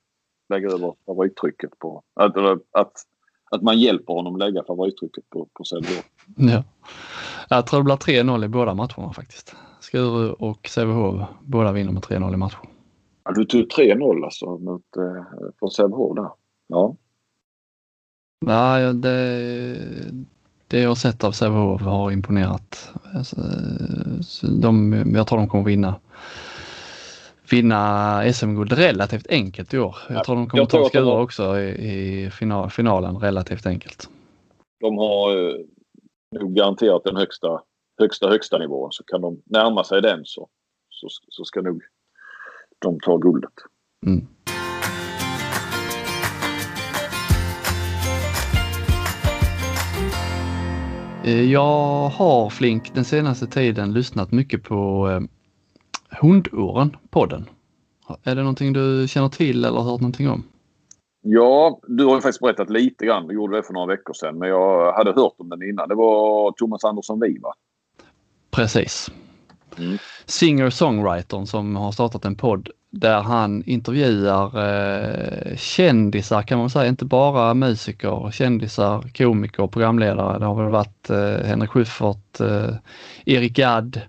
Lägga 0.50 0.68
över 0.68 0.94
favorittrycket 1.06 1.80
på... 1.80 2.04
Att, 2.14 2.38
att, 2.72 2.94
att 3.52 3.62
man 3.62 3.80
hjälper 3.80 4.14
honom 4.14 4.38
lägga 4.38 4.64
favorittrycket 4.64 5.30
på, 5.30 5.48
på 5.54 5.64
Sävehof. 5.64 6.06
Ja. 6.36 6.64
Jag 7.50 7.68
tror 7.68 7.80
det 7.80 7.84
blir 7.84 7.96
3-0 7.96 8.46
i 8.46 8.48
båda 8.48 8.74
matcherna 8.74 9.14
faktiskt. 9.14 9.56
Skuru 9.80 10.32
och 10.32 10.68
Sävehof 10.68 11.28
båda 11.42 11.72
vinner 11.72 11.92
med 11.92 12.04
3-0 12.04 12.34
i 12.34 12.38
matchen. 12.38 12.60
Ja, 13.24 13.32
du 13.32 13.46
tog 13.46 13.62
3-0 13.62 14.24
alltså 14.24 14.58
mot, 14.58 14.98
eh, 14.98 15.40
från 15.60 15.72
Sävehof 15.72 16.16
där. 16.16 16.30
Ja. 16.68 16.96
Ja, 18.46 18.94
det, 18.94 19.78
det 20.68 20.80
jag 20.80 20.90
har 20.90 20.96
sett 20.96 21.24
av 21.24 21.32
Sävehof 21.32 21.82
har 21.82 22.12
imponerat. 22.12 22.94
Alltså, 23.16 23.36
de, 24.62 24.94
jag 25.16 25.28
tror 25.28 25.40
de 25.40 25.50
kommer 25.50 25.64
vinna 25.64 25.96
vinna 27.52 28.34
SM-guld 28.34 28.74
relativt 28.74 29.28
enkelt 29.28 29.74
i 29.74 29.80
år. 29.80 29.96
Jag 30.10 30.24
tror 30.24 30.36
de 30.36 30.50
kommer 30.50 30.62
jag 30.62 30.70
ta 30.70 30.86
Skura 30.86 31.22
också 31.22 31.60
i, 31.60 32.26
i 32.26 32.32
final, 32.32 32.70
finalen 32.70 33.18
relativt 33.18 33.66
enkelt. 33.66 34.10
De 34.80 34.98
har 34.98 35.50
eh, 35.50 35.56
nog 36.40 36.56
garanterat 36.56 37.04
den 37.04 37.16
högsta, 37.16 37.62
högsta, 38.00 38.30
högsta 38.30 38.58
nivån. 38.58 38.92
Så 38.92 39.04
kan 39.04 39.22
de 39.22 39.42
närma 39.46 39.84
sig 39.84 40.02
den 40.02 40.22
så, 40.26 40.50
så, 40.90 41.08
så 41.30 41.46
ska 41.46 41.62
nog 41.62 41.82
de 42.80 43.00
ta 43.00 43.18
guldet. 43.18 43.54
Mm. 44.06 44.28
Eh, 51.28 51.52
jag 51.52 52.10
har 52.10 52.50
Flink 52.50 52.94
den 52.96 53.06
senaste 53.06 53.48
tiden 53.48 53.94
lyssnat 53.94 54.32
mycket 54.32 54.64
på 54.64 55.10
Hundåren-podden. 56.10 57.50
Är 58.24 58.36
det 58.36 58.42
någonting 58.42 58.74
du 58.74 59.08
känner 59.08 59.30
till 59.30 59.66
eller 59.66 59.80
hört 59.80 60.02
någonting 60.02 60.30
om? 60.30 60.44
Ja, 61.22 61.80
du 61.88 62.06
har 62.06 62.16
ju 62.16 62.22
faktiskt 62.22 62.40
berättat 62.40 62.70
lite 62.70 63.06
grann. 63.06 63.28
Du 63.28 63.34
gjorde 63.34 63.58
det 63.58 63.64
för 63.64 63.74
några 63.74 63.88
veckor 63.88 64.14
sedan. 64.14 64.38
Men 64.38 64.50
jag 64.50 64.94
hade 64.94 65.12
hört 65.12 65.34
om 65.38 65.50
den 65.50 65.70
innan. 65.70 65.90
Det 65.90 65.96
var 65.96 66.52
Thomas 66.52 66.84
Andersson 66.84 67.20
Vi 67.20 67.38
va? 67.38 67.54
Precis. 68.52 69.12
mm. 69.78 69.98
singer-songwritern 70.26 71.46
som 71.46 71.76
har 71.76 71.92
startat 71.92 72.26
en 72.26 72.36
podd 72.36 72.70
där 72.90 73.22
han 73.22 73.64
intervjuar 73.66 74.46
eh, 74.46 75.56
kändisar 75.56 76.42
kan 76.42 76.60
man 76.60 76.70
säga, 76.70 76.88
inte 76.88 77.06
bara 77.06 77.54
musiker, 77.54 78.32
kändisar, 78.32 79.02
komiker, 79.18 79.68
programledare. 79.68 80.40
Det 80.40 80.46
har 80.46 80.64
väl 80.64 80.72
varit 80.72 81.10
eh, 81.10 81.48
Henrik 81.48 81.70
Schyffert, 81.70 82.40
eh, 82.40 82.76
Erik 83.26 83.56
Gadd, 83.56 84.02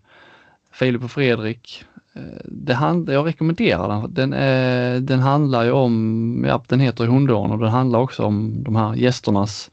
Filip 0.73 1.05
och 1.05 1.11
Fredrik. 1.11 1.85
Eh, 2.19 2.41
det 2.45 2.75
hand, 2.75 3.11
jag 3.11 3.27
rekommenderar 3.27 3.89
den. 3.89 4.15
Den, 4.15 4.33
är, 4.33 5.01
den 5.01 5.21
handlar 5.21 5.65
ju 5.65 5.71
om, 5.71 6.45
ja, 6.49 6.63
den 6.69 6.81
heter 6.81 7.07
Hundåren 7.07 7.51
och 7.51 7.59
den 7.59 7.69
handlar 7.69 7.99
också 7.99 8.25
om 8.25 8.63
de 8.63 8.77
här 8.77 8.95
gästernas 8.95 9.71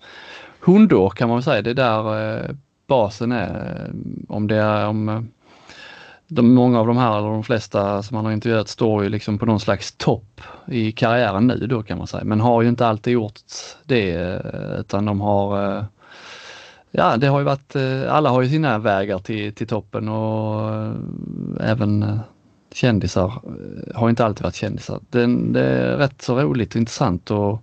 hundår 0.59 1.09
kan 1.09 1.27
man 1.27 1.37
väl 1.37 1.43
säga. 1.43 1.61
Det 1.61 1.69
är 1.69 1.73
där 1.73 2.35
eh, 2.35 2.55
basen 2.87 3.31
är. 3.31 3.91
Om 4.29 4.47
det 4.47 4.55
är 4.55 4.87
om 4.87 5.29
de, 6.27 6.53
många 6.53 6.79
av 6.79 6.87
de 6.87 6.97
här, 6.97 7.17
eller 7.17 7.27
de 7.27 7.43
flesta 7.43 8.03
som 8.03 8.15
man 8.15 8.25
har 8.25 8.31
intervjuat, 8.31 8.69
står 8.69 9.03
ju 9.03 9.09
liksom 9.09 9.37
på 9.37 9.45
någon 9.45 9.59
slags 9.59 9.91
topp 9.97 10.41
i 10.67 10.91
karriären 10.91 11.47
nu 11.47 11.67
då 11.67 11.83
kan 11.83 11.97
man 11.97 12.07
säga, 12.07 12.23
men 12.23 12.41
har 12.41 12.61
ju 12.61 12.69
inte 12.69 12.87
alltid 12.87 13.13
gjort 13.13 13.39
det 13.85 14.41
utan 14.79 15.05
de 15.05 15.21
har 15.21 15.85
Ja, 16.97 17.17
det 17.17 17.27
har 17.27 17.39
ju 17.39 17.45
varit, 17.45 17.75
alla 18.09 18.29
har 18.29 18.41
ju 18.41 18.49
sina 18.49 18.77
vägar 18.77 19.19
till, 19.19 19.53
till 19.53 19.67
toppen 19.67 20.09
och 20.09 20.71
även 21.59 22.19
kändisar 22.75 23.33
har 23.95 24.09
inte 24.09 24.25
alltid 24.25 24.43
varit 24.43 24.55
kändisar. 24.55 24.99
Det, 25.09 25.25
det 25.53 25.61
är 25.61 25.97
rätt 25.97 26.21
så 26.21 26.39
roligt 26.39 26.69
och 26.69 26.79
intressant 26.79 27.31
och 27.31 27.61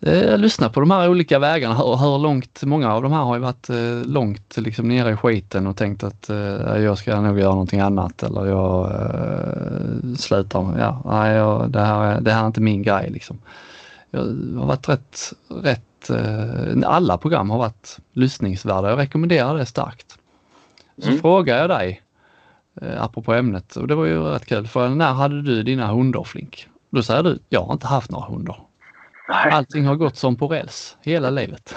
eh, 0.00 0.38
lyssna 0.38 0.68
på 0.68 0.80
de 0.80 0.90
här 0.90 1.10
olika 1.10 1.38
vägarna 1.38 1.82
och 1.82 2.00
hur 2.00 2.18
långt, 2.18 2.62
många 2.62 2.94
av 2.94 3.02
de 3.02 3.12
här 3.12 3.22
har 3.22 3.34
ju 3.34 3.40
varit 3.40 3.70
eh, 3.70 4.02
långt 4.04 4.56
liksom 4.56 4.88
nere 4.88 5.12
i 5.12 5.16
skiten 5.16 5.66
och 5.66 5.76
tänkt 5.76 6.04
att 6.04 6.30
eh, 6.30 6.76
jag 6.76 6.98
ska 6.98 7.20
nog 7.20 7.38
göra 7.38 7.50
någonting 7.50 7.80
annat 7.80 8.22
eller 8.22 8.46
jag 8.46 8.90
eh, 8.90 10.14
slutar, 10.16 10.78
ja, 10.78 11.02
nej, 11.04 11.34
jag, 11.34 11.70
det, 11.70 11.80
här, 11.80 12.20
det 12.20 12.32
här 12.32 12.42
är 12.42 12.46
inte 12.46 12.60
min 12.60 12.82
grej 12.82 13.10
liksom. 13.10 13.38
Jag 14.10 14.20
har 14.58 14.66
varit 14.66 14.88
rätt, 14.88 15.32
rätt, 15.48 16.10
eh, 16.10 16.90
alla 16.90 17.18
program 17.18 17.50
har 17.50 17.58
varit 17.58 17.98
lyssningsvärda. 18.12 18.90
Jag 18.90 18.98
rekommenderar 18.98 19.56
det 19.56 19.66
starkt. 19.66 20.18
Så 20.98 21.08
mm. 21.08 21.20
frågar 21.20 21.58
jag 21.58 21.70
dig, 21.70 22.02
eh, 22.82 23.02
apropå 23.02 23.32
ämnet, 23.34 23.76
och 23.76 23.88
det 23.88 23.94
var 23.94 24.04
ju 24.04 24.22
rätt 24.22 24.46
kul, 24.46 24.66
för 24.66 24.88
när 24.88 25.12
hade 25.12 25.42
du 25.42 25.62
dina 25.62 25.86
hundar 25.86 26.24
Flink? 26.24 26.68
Då 26.90 27.02
säger 27.02 27.22
du, 27.22 27.38
jag 27.48 27.60
har 27.60 27.72
inte 27.72 27.86
haft 27.86 28.10
några 28.10 28.26
hundar. 28.26 28.56
Nej. 29.28 29.52
Allting 29.52 29.84
har 29.84 29.96
gått 29.96 30.16
som 30.16 30.36
på 30.36 30.48
räls 30.48 30.96
hela 31.02 31.30
livet. 31.30 31.74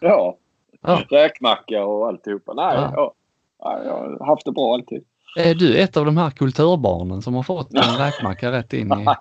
Ja, 0.00 0.36
ja. 0.80 1.02
räkmacka 1.10 1.84
och 1.84 2.08
alltihopa. 2.08 2.54
Nej, 2.54 2.74
ja. 2.74 2.92
Ja. 2.96 3.14
ja, 3.58 3.84
jag 3.84 4.18
har 4.18 4.26
haft 4.26 4.44
det 4.44 4.52
bra 4.52 4.74
alltid. 4.74 5.04
Är 5.36 5.54
du 5.54 5.78
ett 5.78 5.96
av 5.96 6.04
de 6.04 6.16
här 6.16 6.30
kulturbarnen 6.30 7.22
som 7.22 7.34
har 7.34 7.42
fått 7.42 7.74
en 7.74 7.98
räkmacka 7.98 8.52
rätt 8.52 8.72
in 8.72 8.86
i... 8.86 9.04
Nej, 9.04 9.16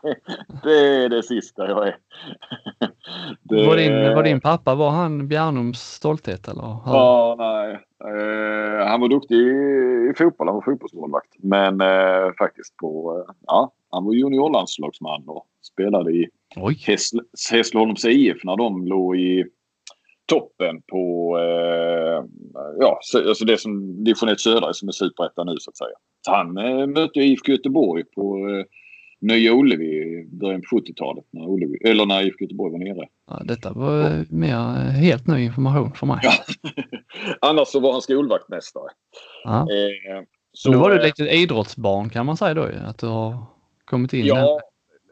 det 0.64 1.03
är 1.03 1.09
det 1.09 1.24
sista 1.24 1.68
jag 1.68 1.88
är. 1.88 1.97
Det... 3.41 3.66
Var, 3.68 3.78
din, 3.78 4.16
var 4.16 4.24
din 4.24 4.41
pappa, 4.41 4.76
var 4.76 4.89
han 4.89 5.28
Bjärnums 5.28 5.80
stolthet 5.80 6.47
eller? 6.47 6.78
Ja, 6.86 7.36
nej. 7.38 7.80
Uh, 8.11 8.86
han 8.88 9.01
var 9.01 9.07
duktig 9.07 9.36
i, 9.36 10.09
i 10.09 10.14
fotboll, 10.18 10.47
han 10.47 10.55
var 10.55 10.61
fotbollsmålvakt. 10.61 11.36
Men 11.38 11.82
uh, 11.82 12.34
faktiskt 12.38 12.78
på, 12.78 13.18
uh, 13.18 13.36
ja, 13.47 13.72
han 13.91 14.05
var 14.05 14.14
juniorlandslagsman 14.14 15.24
och 15.28 15.45
spelade 15.61 16.11
i 16.11 16.30
Hässleholms 17.51 18.05
IF 18.05 18.43
när 18.43 18.57
de 18.57 18.88
låg 18.88 19.18
i 19.18 19.45
toppen 20.26 20.82
på 20.82 21.36
eh, 21.38 22.26
ja, 22.80 22.99
alltså 23.28 23.45
det 23.45 23.57
som 23.57 24.03
division 24.03 24.30
1 24.30 24.39
södra 24.39 24.74
som 24.74 24.88
är 24.88 24.91
superettan 24.91 25.47
nu 25.47 25.55
så 25.59 25.69
att 25.69 25.78
säga. 25.78 25.95
Så 26.26 26.32
han 26.32 26.57
eh, 26.57 26.88
mötte 26.88 27.19
IFK 27.19 27.51
Göteborg 27.51 28.03
på 28.15 28.38
eh, 28.38 28.65
Nya 29.24 29.51
Ullevi 29.53 29.86
i 29.86 30.28
början 30.32 30.61
på 30.61 30.78
70-talet 30.78 31.26
när, 31.32 31.49
Ullevi, 31.49 31.78
eller 31.84 32.05
när 32.05 32.28
IFK 32.28 32.43
Göteborg 32.43 32.71
var 32.71 32.80
nere. 32.80 33.07
Ja, 33.30 33.41
detta 33.43 33.74
var 33.74 33.99
ja. 33.99 34.24
mer 34.30 34.55
eh, 34.55 34.91
helt 34.91 35.28
ny 35.28 35.43
information 35.43 35.93
för 35.93 36.07
mig. 36.07 36.19
Ja. 36.24 36.32
Annars 37.49 37.67
så 37.67 37.80
var 37.80 37.91
han 37.91 38.01
skolvaktmästare. 38.01 38.89
Ja. 39.43 39.59
Eh, 39.59 40.24
så, 40.53 40.71
nu 40.71 40.78
var 40.78 40.89
du 40.89 40.95
eh, 40.95 41.05
lite 41.05 41.24
idrottsbarn 41.24 42.09
kan 42.09 42.26
man 42.26 42.38
säga 42.38 42.53
då 42.53 42.69
att 42.86 42.97
du 42.97 43.07
har 43.07 43.45
kommit 43.86 44.13
in. 44.13 44.26
Ja. 44.26 44.59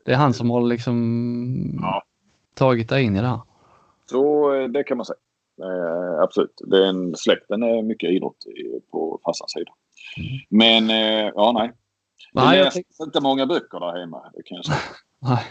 Det 0.05 0.12
är 0.12 0.16
han 0.16 0.34
som 0.34 0.49
har 0.49 0.62
liksom 0.62 1.80
ja. 1.82 2.03
tagit 2.55 2.89
dig 2.89 3.03
in 3.03 3.16
i 3.16 3.22
det 3.22 3.28
här. 3.28 3.41
Så 4.12 4.53
eh, 4.53 4.68
det 4.68 4.84
kan 4.84 4.97
man 4.97 5.05
säga. 5.05 5.18
Eh, 5.64 6.24
absolut. 6.24 6.62
Det 6.66 6.78
är 6.78 6.89
en, 6.89 7.16
släkten 7.16 7.64
är 7.64 7.82
mycket 7.84 8.09
idrott 8.09 8.38
på 8.91 9.20
farsans 9.26 9.51
sida. 9.51 9.72
Mm. 10.18 10.39
Men 10.49 10.89
eh, 10.89 11.32
ja, 11.36 11.51
nej. 11.51 11.72
nej 12.34 12.57
jag 12.57 12.66
läser 12.66 13.03
inte 13.05 13.22
många 13.22 13.45
böcker 13.45 13.80
där 13.80 13.99
hemma. 13.99 14.32
Det 14.34 14.43
kan 14.43 14.55
jag 14.55 14.66
säga. 14.66 14.78
nej. 15.20 15.43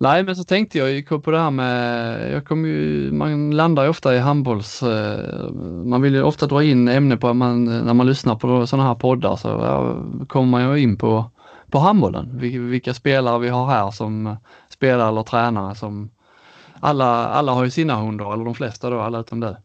Nej, 0.00 0.22
men 0.22 0.36
så 0.36 0.44
tänkte 0.44 0.78
jag 0.78 0.90
ju 0.90 1.02
på 1.02 1.30
det 1.30 1.38
här 1.38 1.50
med, 1.50 2.32
jag 2.32 2.46
kom 2.46 2.64
ju, 2.64 3.12
man 3.12 3.50
landar 3.50 3.82
ju 3.82 3.88
ofta 3.88 4.14
i 4.14 4.18
handbolls, 4.18 4.82
eh, 4.82 5.50
man 5.84 6.02
vill 6.02 6.14
ju 6.14 6.22
ofta 6.22 6.46
dra 6.46 6.62
in 6.62 6.88
ämne 6.88 7.16
på, 7.16 7.34
man, 7.34 7.64
när 7.64 7.94
man 7.94 8.06
lyssnar 8.06 8.36
på 8.36 8.66
sådana 8.66 8.88
här 8.88 8.94
poddar 8.94 9.36
så 9.36 9.48
ja, 9.48 9.96
kommer 10.26 10.46
man 10.46 10.70
ju 10.70 10.82
in 10.82 10.96
på, 10.96 11.24
på 11.70 11.78
handbollen. 11.78 12.38
Vilka 12.70 12.94
spelare 12.94 13.38
vi 13.38 13.48
har 13.48 13.66
här 13.66 13.90
som 13.90 14.36
spelar 14.68 15.08
eller 15.08 15.22
tränare 15.22 15.74
som 15.74 16.10
alla, 16.82 17.28
alla 17.28 17.52
har 17.52 17.64
ju 17.64 17.70
sina 17.70 17.96
hundar, 17.96 18.32
eller 18.32 18.44
de 18.44 18.54
flesta 18.54 18.90
då, 18.90 19.00
alla 19.00 19.20
utom 19.20 19.40
du. 19.40 19.56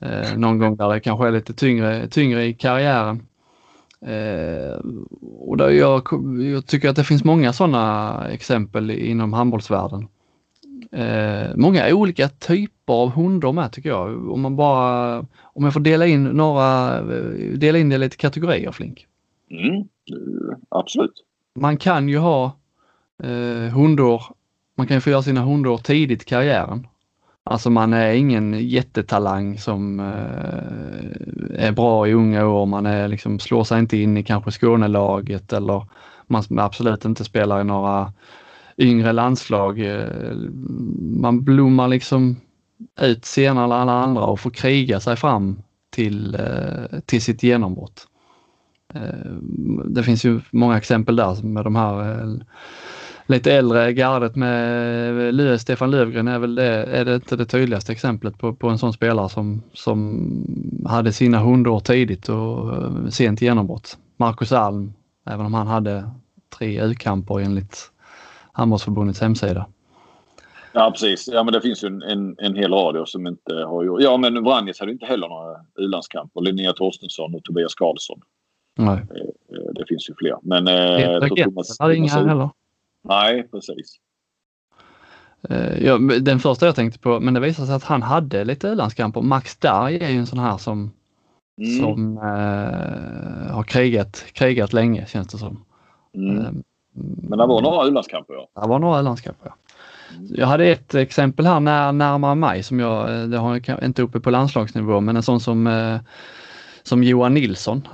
Eh, 0.00 0.36
någon 0.36 0.58
gång 0.58 0.76
där 0.76 0.88
det 0.88 1.00
kanske 1.00 1.26
är 1.26 1.32
lite 1.32 1.54
tyngre, 1.54 2.08
tyngre 2.08 2.44
i 2.44 2.54
karriären. 2.54 3.22
Eh, 4.00 4.78
och 5.38 5.56
där 5.56 5.70
jag, 5.70 6.02
jag, 6.52 6.66
tycker 6.66 6.88
att 6.88 6.96
det 6.96 7.04
finns 7.04 7.24
många 7.24 7.52
sådana 7.52 8.28
exempel 8.30 8.90
inom 8.90 9.32
handbollsvärlden. 9.32 10.08
Eh, 10.92 11.56
många 11.56 11.94
olika 11.94 12.28
typer 12.28 12.92
av 12.92 13.10
hundar 13.10 13.52
med 13.52 13.72
tycker 13.72 13.88
jag. 13.88 14.30
Om 14.30 14.40
man 14.40 14.56
bara, 14.56 15.18
om 15.42 15.64
jag 15.64 15.72
får 15.72 15.80
dela 15.80 16.06
in 16.06 16.24
några, 16.24 17.00
dela 17.56 17.78
in 17.78 17.88
det 17.88 17.94
i 17.94 17.98
lite 17.98 18.16
kategorier 18.16 18.72
Flink. 18.72 19.06
Mm, 19.50 19.88
absolut. 20.68 21.24
Man 21.54 21.76
kan 21.76 22.08
ju 22.08 22.18
ha 22.18 22.56
eh, 23.22 23.72
hundar 23.74 24.37
man 24.78 24.86
kan 24.86 24.96
ju 24.96 25.00
få 25.00 25.10
göra 25.10 25.22
sina 25.22 25.40
hundår 25.40 25.78
tidigt 25.78 26.22
i 26.22 26.24
karriären. 26.24 26.86
Alltså 27.44 27.70
man 27.70 27.92
är 27.92 28.12
ingen 28.12 28.68
jättetalang 28.68 29.58
som 29.58 30.00
eh, 30.00 31.66
är 31.66 31.72
bra 31.72 32.08
i 32.08 32.12
unga 32.12 32.46
år. 32.46 32.66
Man 32.66 32.86
är 32.86 33.08
liksom, 33.08 33.38
slår 33.38 33.64
sig 33.64 33.78
inte 33.78 33.96
in 33.96 34.16
i 34.16 34.22
kanske 34.22 34.50
Skånelaget 34.50 35.52
eller 35.52 35.86
man 36.26 36.44
absolut 36.58 37.04
inte 37.04 37.24
spelar 37.24 37.60
i 37.60 37.64
några 37.64 38.12
yngre 38.76 39.12
landslag. 39.12 39.80
Eh, 39.80 40.34
man 40.98 41.44
blommar 41.44 41.88
liksom 41.88 42.36
ut 43.00 43.24
senare 43.24 43.64
än 43.64 43.72
alla 43.72 43.92
andra 43.92 44.22
och 44.22 44.40
får 44.40 44.50
kriga 44.50 45.00
sig 45.00 45.16
fram 45.16 45.62
till, 45.90 46.34
eh, 46.34 47.00
till 47.06 47.22
sitt 47.22 47.42
genombrott. 47.42 48.06
Eh, 48.94 49.32
det 49.84 50.02
finns 50.02 50.24
ju 50.24 50.40
många 50.50 50.76
exempel 50.76 51.16
där 51.16 51.42
med 51.42 51.64
de 51.64 51.76
här 51.76 52.28
lite 53.28 53.52
äldre 53.52 53.92
gardet 53.92 54.36
med 54.36 55.34
Löv, 55.34 55.58
Stefan 55.58 55.90
Lövgren 55.90 56.28
är 56.28 56.38
väl 56.38 56.54
det, 56.54 56.84
är 56.84 57.04
det 57.04 57.14
inte 57.14 57.36
det 57.36 57.46
tydligaste 57.46 57.92
exemplet 57.92 58.38
på, 58.38 58.54
på 58.54 58.68
en 58.68 58.78
sån 58.78 58.92
spelare 58.92 59.28
som, 59.28 59.62
som 59.72 60.84
hade 60.86 61.12
sina 61.12 61.38
hundår 61.38 61.80
tidigt 61.80 62.28
och 62.28 62.74
eh, 62.74 63.06
sent 63.10 63.42
genombrott. 63.42 63.98
Marcus 64.16 64.52
Alm, 64.52 64.92
även 65.26 65.46
om 65.46 65.54
han 65.54 65.66
hade 65.66 66.10
tre 66.58 66.80
U-kamper 66.82 67.40
enligt 67.40 67.90
Handbollsförbundets 68.52 69.20
hemsida. 69.20 69.66
Ja 70.72 70.90
precis. 70.90 71.28
Ja 71.32 71.42
men 71.42 71.52
det 71.52 71.60
finns 71.60 71.84
ju 71.84 71.88
en, 71.88 72.02
en, 72.02 72.36
en 72.38 72.56
hel 72.56 72.72
radio 72.72 73.04
som 73.06 73.26
inte 73.26 73.54
har 73.54 73.84
gjort... 73.84 74.02
Ja 74.02 74.16
men 74.16 74.44
Vranjes 74.44 74.80
hade 74.80 74.92
inte 74.92 75.06
heller 75.06 75.28
några 75.28 75.56
u-landskamper. 75.78 76.40
Linnea 76.40 76.72
Torstensson 76.72 77.34
och 77.34 77.44
Tobias 77.44 77.74
Karlsson. 77.74 78.20
Nej. 78.76 79.00
Det, 79.08 79.14
eh, 79.14 79.24
eh, 79.24 79.72
det 79.74 79.84
finns 79.88 80.10
ju 80.10 80.14
fler. 80.18 80.36
Men... 80.42 80.64
Peter 80.64 81.44
Thomas, 81.44 81.78
hade 81.78 81.96
inga 81.96 82.12
heller. 82.12 82.50
Nej, 83.08 83.48
precis. 83.50 83.98
Eh, 85.50 85.84
ja, 85.84 85.98
den 85.98 86.38
första 86.38 86.66
jag 86.66 86.74
tänkte 86.74 86.98
på, 86.98 87.20
men 87.20 87.34
det 87.34 87.40
visade 87.40 87.66
sig 87.66 87.76
att 87.76 87.84
han 87.84 88.02
hade 88.02 88.44
lite 88.44 88.68
u-landskamper. 88.68 89.20
Max 89.20 89.56
Darj 89.56 89.96
är 89.96 90.08
ju 90.08 90.18
en 90.18 90.26
sån 90.26 90.38
här 90.38 90.56
som, 90.56 90.90
mm. 91.60 91.80
som 91.80 92.16
eh, 92.18 93.54
har 93.54 93.62
krigat, 93.62 94.24
krigat 94.32 94.72
länge 94.72 95.06
känns 95.06 95.28
det 95.28 95.38
som. 95.38 95.64
Mm. 96.14 96.38
Eh, 96.38 96.52
men 97.28 97.38
det 97.38 97.46
var 97.46 97.62
några 97.62 97.86
u-landskamper 97.86 98.34
ja. 98.34 98.62
Det 98.62 98.68
var 98.68 98.78
några 98.78 99.00
u-landskamper 99.00 99.46
ja. 99.46 99.54
Mm. 100.16 100.30
Jag 100.36 100.46
hade 100.46 100.66
ett 100.66 100.94
exempel 100.94 101.46
här 101.46 101.60
när, 101.60 101.92
närmare 101.92 102.34
mig 102.34 102.62
som 102.62 102.80
jag, 102.80 103.20
eh, 103.20 103.28
det 103.28 103.38
har 103.38 103.60
jag 103.66 103.84
inte 103.84 104.02
uppe 104.02 104.20
på 104.20 104.30
landslagsnivå, 104.30 105.00
men 105.00 105.16
en 105.16 105.22
sån 105.22 105.40
som 105.40 105.66
eh, 105.66 106.00
som 106.88 107.02
Johan 107.02 107.34
Nilsson, 107.34 107.88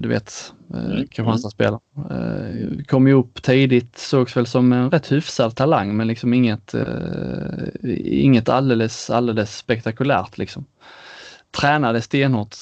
du 0.00 0.08
vet, 0.08 0.52
mm. 0.74 1.06
Kristianstadsspelare. 1.06 1.80
Eh, 2.10 2.84
kom 2.84 3.06
ju 3.06 3.14
upp 3.14 3.42
tidigt, 3.42 3.98
sågs 3.98 4.36
väl 4.36 4.46
som 4.46 4.72
en 4.72 4.90
rätt 4.90 5.12
hyfsad 5.12 5.56
talang 5.56 5.96
men 5.96 6.06
liksom 6.06 6.34
inget, 6.34 6.74
eh, 6.74 7.68
inget 8.04 8.48
alldeles, 8.48 9.10
alldeles 9.10 9.56
spektakulärt 9.56 10.38
liksom. 10.38 10.64
Tränade 11.50 12.02
stenhårt 12.02 12.56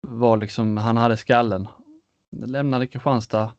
var 0.00 0.36
liksom, 0.36 0.76
han 0.76 0.96
hade 0.96 1.16
skallen. 1.16 1.68
Lämnade 2.46 2.86
Kristianstad. 2.86 3.52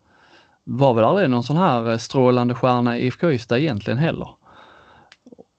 Var 0.64 0.94
väl 0.94 1.04
aldrig 1.04 1.30
någon 1.30 1.44
sån 1.44 1.58
här 1.58 1.98
strålande 1.98 2.56
stjärna 2.56 2.98
i 2.98 3.06
IFK 3.06 3.32
Ystad 3.32 3.60
egentligen 3.60 4.00
heller. 4.00 4.30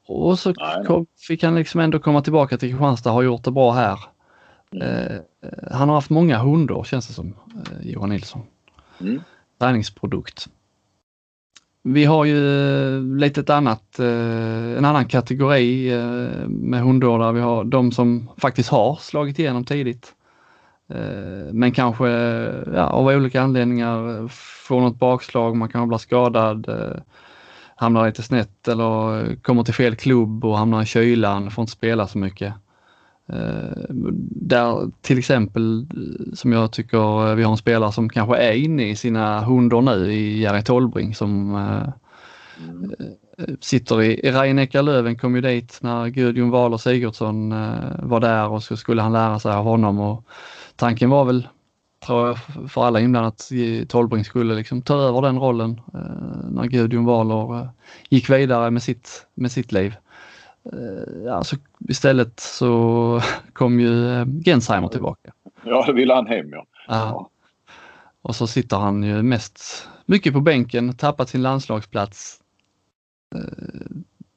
Och 0.06 0.38
så 0.38 0.54
kom, 0.86 1.06
fick 1.28 1.42
han 1.42 1.54
liksom 1.54 1.80
ändå 1.80 1.98
komma 1.98 2.22
tillbaka 2.22 2.58
till 2.58 2.70
Kristianstad 2.70 3.10
har 3.10 3.22
gjort 3.22 3.44
det 3.44 3.50
bra 3.50 3.72
här. 3.72 4.13
Mm. 4.74 4.82
Eh, 4.82 5.20
han 5.70 5.88
har 5.88 5.96
haft 5.96 6.10
många 6.10 6.38
hundar 6.38 6.84
känns 6.84 7.06
det 7.06 7.12
som, 7.12 7.34
eh, 7.54 7.90
Johan 7.90 8.08
Nilsson. 8.08 8.42
Mm. 9.00 9.20
Träningsprodukt. 9.58 10.48
Vi 11.86 12.04
har 12.04 12.24
ju 12.24 12.38
lite 13.16 13.40
ett 13.40 13.50
annat, 13.50 13.98
eh, 13.98 14.78
en 14.78 14.84
annan 14.84 15.04
kategori 15.04 15.92
eh, 15.92 16.48
med 16.48 16.80
hundår 16.80 17.18
där 17.18 17.32
vi 17.32 17.40
har 17.40 17.64
de 17.64 17.92
som 17.92 18.30
faktiskt 18.36 18.68
har 18.68 18.96
slagit 18.96 19.38
igenom 19.38 19.64
tidigt. 19.64 20.14
Eh, 20.88 21.52
men 21.52 21.72
kanske 21.72 22.08
ja, 22.74 22.86
av 22.86 23.06
olika 23.06 23.42
anledningar 23.42 24.28
får 24.66 24.80
något 24.80 24.98
bakslag, 24.98 25.56
man 25.56 25.68
kan 25.68 25.88
bli 25.88 25.98
skadad, 25.98 26.66
hamnar 27.76 28.06
lite 28.06 28.22
snett 28.22 28.68
eller 28.68 29.36
kommer 29.42 29.62
till 29.62 29.74
fel 29.74 29.96
klubb 29.96 30.44
och 30.44 30.58
hamnar 30.58 30.82
i 30.82 30.86
kylan, 30.86 31.50
får 31.50 31.62
inte 31.62 31.72
spela 31.72 32.06
så 32.06 32.18
mycket. 32.18 32.54
Där 34.28 34.90
till 35.00 35.18
exempel 35.18 35.86
som 36.34 36.52
jag 36.52 36.72
tycker 36.72 37.34
vi 37.34 37.42
har 37.42 37.50
en 37.50 37.56
spelare 37.56 37.92
som 37.92 38.08
kanske 38.08 38.36
är 38.36 38.52
inne 38.52 38.90
i 38.90 38.96
sina 38.96 39.40
hundar 39.40 39.80
nu 39.80 40.12
i 40.12 40.40
Jerry 40.40 40.62
Tolbring 40.62 41.14
som 41.14 41.54
mm. 41.54 42.92
sitter 43.60 44.02
i, 44.02 44.30
Rhein 44.32 44.68
Löven 44.84 45.18
kom 45.18 45.34
ju 45.34 45.40
dit 45.40 45.78
när 45.82 46.08
Gudjon 46.08 46.50
Wahl 46.50 46.78
Sigurdsson 46.78 47.50
var 47.98 48.20
där 48.20 48.48
och 48.48 48.62
så 48.62 48.76
skulle 48.76 49.02
han 49.02 49.12
lära 49.12 49.38
sig 49.38 49.52
av 49.52 49.64
honom 49.64 50.00
och 50.00 50.24
tanken 50.76 51.10
var 51.10 51.24
väl 51.24 51.48
tror 52.06 52.26
jag 52.26 52.38
för 52.70 52.84
alla 52.84 53.00
inblandade 53.00 53.28
att 53.28 53.88
Tolbring 53.88 54.24
skulle 54.24 54.54
liksom 54.54 54.82
ta 54.82 54.94
över 54.94 55.22
den 55.22 55.38
rollen 55.38 55.80
när 56.50 56.66
Gudjon 56.66 57.04
Wahler 57.04 57.68
gick 58.08 58.30
vidare 58.30 58.70
med 58.70 58.82
sitt, 58.82 59.26
med 59.34 59.52
sitt 59.52 59.72
liv. 59.72 59.94
Eh, 60.72 61.24
ja, 61.24 61.44
så 61.44 61.56
istället 61.88 62.40
så 62.40 63.20
kom 63.52 63.80
ju 63.80 64.14
eh, 64.14 64.26
Gensheimer 64.44 64.88
tillbaka. 64.88 65.32
Ja, 65.64 65.84
det 65.86 65.92
ville 65.92 66.14
han 66.14 66.26
hem 66.26 66.50
ja. 66.50 66.66
ja. 66.88 67.30
Och 68.22 68.36
så 68.36 68.46
sitter 68.46 68.76
han 68.76 69.02
ju 69.02 69.22
mest 69.22 69.88
mycket 70.06 70.32
på 70.32 70.40
bänken, 70.40 70.96
tappat 70.96 71.28
sin 71.28 71.42
landslagsplats. 71.42 72.40
Eh, 73.34 73.40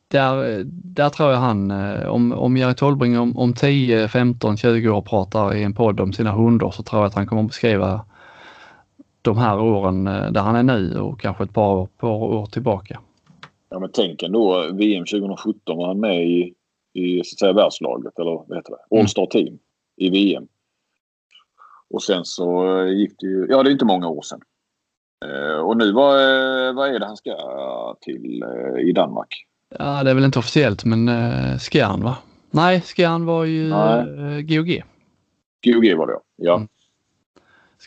där, 0.07 0.63
där 0.67 1.09
tror 1.09 1.32
jag 1.32 1.38
han, 1.38 1.71
om, 2.05 2.32
om 2.32 2.57
Jerry 2.57 2.75
Tolbring 2.75 3.19
om, 3.19 3.38
om 3.38 3.53
10, 3.53 4.07
15, 4.07 4.57
20 4.57 4.89
år 4.89 5.01
pratar 5.01 5.55
i 5.55 5.63
en 5.63 5.73
podd 5.73 5.99
om 5.99 6.13
sina 6.13 6.32
hundar 6.32 6.71
så 6.71 6.84
tror 6.84 7.01
jag 7.01 7.07
att 7.07 7.15
han 7.15 7.28
kommer 7.28 7.43
beskriva 7.43 8.05
de 9.21 9.38
här 9.38 9.59
åren 9.59 10.03
där 10.03 10.41
han 10.41 10.55
är 10.55 10.63
nu 10.63 10.99
och 10.99 11.19
kanske 11.19 11.43
ett 11.43 11.53
par, 11.53 11.86
par 11.86 12.09
år 12.09 12.45
tillbaka. 12.45 12.99
Ja 13.70 13.80
men 13.80 13.89
tänk 13.93 14.24
ändå 14.24 14.72
VM 14.72 15.05
2017 15.05 15.78
var 15.78 15.88
han 15.88 15.99
med 15.99 16.28
i, 16.28 16.53
i 16.93 17.24
så 17.24 17.36
att 17.36 17.39
säga, 17.39 17.53
världslaget 17.53 18.20
eller 18.20 18.43
vad 18.47 18.57
heter 18.57 18.72
det? 18.72 18.99
All 18.99 19.07
Star 19.07 19.26
Team 19.26 19.59
i 19.95 20.09
VM. 20.09 20.47
Och 21.89 22.03
sen 22.03 22.26
så 22.26 22.65
gick 22.88 23.20
det 23.20 23.28
ju, 23.28 23.47
ja 23.49 23.63
det 23.63 23.70
är 23.70 23.72
inte 23.72 23.86
många 23.86 24.07
år 24.07 24.22
sedan. 24.22 24.41
Eh, 25.26 25.59
och 25.59 25.78
nu 25.78 25.91
vad, 25.91 26.15
eh, 26.15 26.74
vad 26.74 26.95
är 26.95 26.99
det 26.99 27.05
han 27.05 27.18
ska 27.18 27.36
till 28.01 28.43
eh, 28.43 28.82
i 28.82 28.91
Danmark? 28.91 29.45
Ja 29.78 30.03
det 30.03 30.09
är 30.09 30.15
väl 30.15 30.26
inte 30.26 30.39
officiellt 30.39 30.86
men 30.86 31.09
eh, 31.09 31.57
Skjern 31.57 32.03
va? 32.03 32.18
Nej 32.51 32.82
Skjern 32.82 33.26
var 33.26 33.45
ju 33.45 33.70
eh, 33.72 34.39
GOG. 34.41 34.84
GOG 35.65 35.97
var 35.97 36.07
det 36.07 36.20
ja. 36.36 36.55
Mm. 36.55 36.68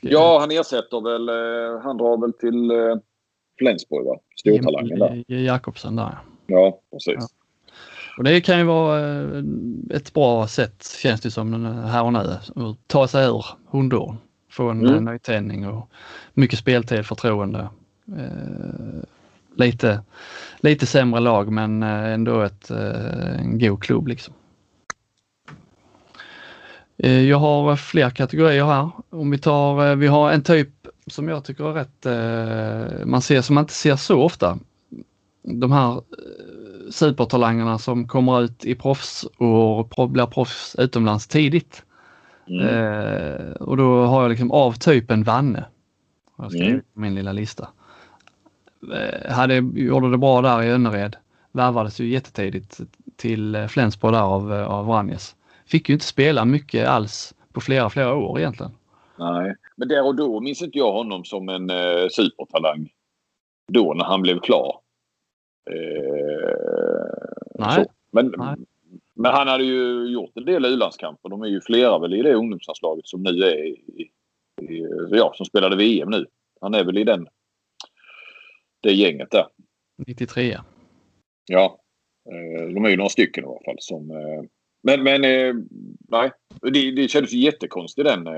Ja 0.03 0.39
han 0.41 0.51
ersätter 0.51 1.01
väl, 1.01 1.29
eh, 1.29 1.81
han 1.83 1.97
drar 1.97 2.21
väl 2.21 2.33
till 2.33 2.71
eh, 2.71 2.97
Flensburg 3.61 4.07
va? 4.07 4.19
Stortalangen 4.37 4.99
där. 4.99 5.25
Jakobsen 5.27 5.97
där. 5.97 6.19
Ja, 6.47 6.81
precis. 6.93 7.15
Ja. 7.19 7.27
Och 8.19 8.25
det 8.25 8.41
kan 8.41 8.59
ju 8.59 8.65
vara 8.65 9.21
eh, 9.21 9.45
ett 9.91 10.13
bra 10.13 10.47
sätt 10.47 10.97
känns 11.03 11.21
det 11.21 11.31
som 11.31 11.65
här 11.65 12.05
och 12.05 12.13
nu 12.13 12.19
att 12.19 12.89
ta 12.89 13.09
sig 13.09 13.27
ur 13.27 13.45
hundåren. 13.71 14.17
Få 14.51 14.69
en 14.71 14.87
mm. 14.87 15.05
nytändning 15.05 15.69
och 15.69 15.89
mycket 16.35 16.59
speltid, 16.59 17.07
förtroende. 17.07 17.69
Eh, 18.19 19.03
lite, 19.57 20.03
lite 20.61 20.87
sämre 20.87 21.21
lag 21.21 21.53
men 21.53 21.83
eh, 21.83 22.13
ändå 22.13 22.41
ett, 22.41 22.71
en 22.71 23.59
god 23.59 23.83
klubb 23.83 24.09
liksom. 24.09 24.35
Jag 27.03 27.39
har 27.39 27.77
fler 27.77 28.11
kategorier 28.11 28.65
här. 28.65 28.91
Om 29.11 29.31
vi 29.31 29.39
tar, 29.39 29.97
vi 29.97 30.07
har 30.07 30.31
en 30.31 30.43
typ 30.43 30.69
som 31.07 31.29
jag 31.29 31.45
tycker 31.45 31.65
är 31.65 31.73
rätt, 31.73 32.07
eh, 32.07 33.07
man 33.07 33.23
ser 33.23 33.43
som 33.43 33.55
man 33.55 33.65
inte 33.65 33.75
ser 33.75 33.97
så 33.97 34.23
ofta. 34.23 34.59
De 35.43 35.73
här 35.73 35.93
eh, 35.93 36.91
supertalangerna 36.91 37.79
som 37.79 38.09
kommer 38.09 38.43
ut 38.43 38.65
i 38.65 38.75
proffs 38.75 39.25
och 39.25 40.11
blir 40.11 40.27
proffs 40.27 40.77
utomlands 40.79 41.27
tidigt. 41.27 41.85
Mm. 42.49 42.67
Eh, 42.67 43.53
och 43.53 43.77
då 43.77 44.05
har 44.05 44.23
jag 44.23 44.29
liksom 44.29 44.51
av 44.51 44.73
typen 44.73 45.23
Vanne. 45.23 45.65
Jag 46.39 46.51
skrivit 46.51 46.69
mm. 46.69 46.85
på 46.95 47.01
min 47.01 47.15
lilla 47.15 47.33
lista. 47.33 47.69
Eh, 48.95 49.33
hade, 49.33 49.55
gjorde 49.75 50.11
det 50.11 50.19
bra 50.19 50.43
där 50.43 50.63
i 50.63 50.71
Önnered. 50.71 51.17
Värvades 51.53 52.01
ju 52.01 52.09
jättetidigt 52.09 52.81
till 53.17 53.67
Flensburg 53.69 54.13
där 54.13 54.21
av, 54.21 54.53
av 54.53 54.87
Vranjes. 54.87 55.37
Fick 55.71 55.89
ju 55.89 55.93
inte 55.93 56.07
spela 56.07 56.45
mycket 56.45 56.89
alls 56.89 57.35
på 57.53 57.61
flera, 57.61 57.91
flera 57.91 58.15
år 58.15 58.39
egentligen. 58.39 58.73
Nej, 59.19 59.55
men 59.77 59.89
där 59.89 60.07
och 60.07 60.15
då 60.15 60.41
minns 60.41 60.63
inte 60.63 60.79
jag 60.79 60.93
honom 60.93 61.25
som 61.25 61.49
en 61.49 61.71
eh, 61.71 62.09
supertalang. 62.09 62.91
Då 63.73 63.95
när 63.95 64.05
han 64.05 64.23
blev 64.23 64.41
klar. 64.41 64.81
Eh, 65.71 66.55
Nej. 67.55 67.87
Men, 68.11 68.35
Nej. 68.39 68.57
men 69.15 69.33
han 69.33 69.49
hade 69.49 69.65
ju 69.65 70.13
gjort 70.13 70.31
en 70.35 70.45
del 70.45 70.65
u-landskamper. 70.65 71.29
De 71.29 71.43
är 71.43 71.47
ju 71.47 71.61
flera 71.61 71.99
väl 71.99 72.15
i 72.15 72.23
det 72.23 72.35
ungdomslandslaget 72.35 73.07
som 73.07 73.23
nu 73.23 73.31
är 73.31 73.67
i, 73.67 74.11
i, 74.61 74.87
ja, 75.11 75.33
som 75.37 75.47
spelade 75.47 75.77
VM 75.77 76.11
nu. 76.11 76.27
Han 76.61 76.75
är 76.75 76.85
väl 76.85 76.99
i 76.99 77.05
den 77.05 77.29
det 78.81 78.93
gänget 78.93 79.31
där. 79.31 79.47
93 80.07 80.59
Ja. 81.47 81.81
Eh, 82.31 82.75
de 82.75 82.85
är 82.85 82.89
ju 82.89 82.97
några 82.97 83.09
stycken 83.09 83.45
i 83.45 83.47
alla 83.47 83.65
fall 83.65 83.77
som 83.79 84.11
eh, 84.11 84.43
men, 84.83 85.03
men 85.03 85.25
eh, 85.25 85.55
nej, 86.09 86.31
det, 86.63 86.91
det 86.91 87.09
kändes 87.09 87.33
ju 87.33 87.39
jättekonstigt 87.39 88.09
den 88.09 88.29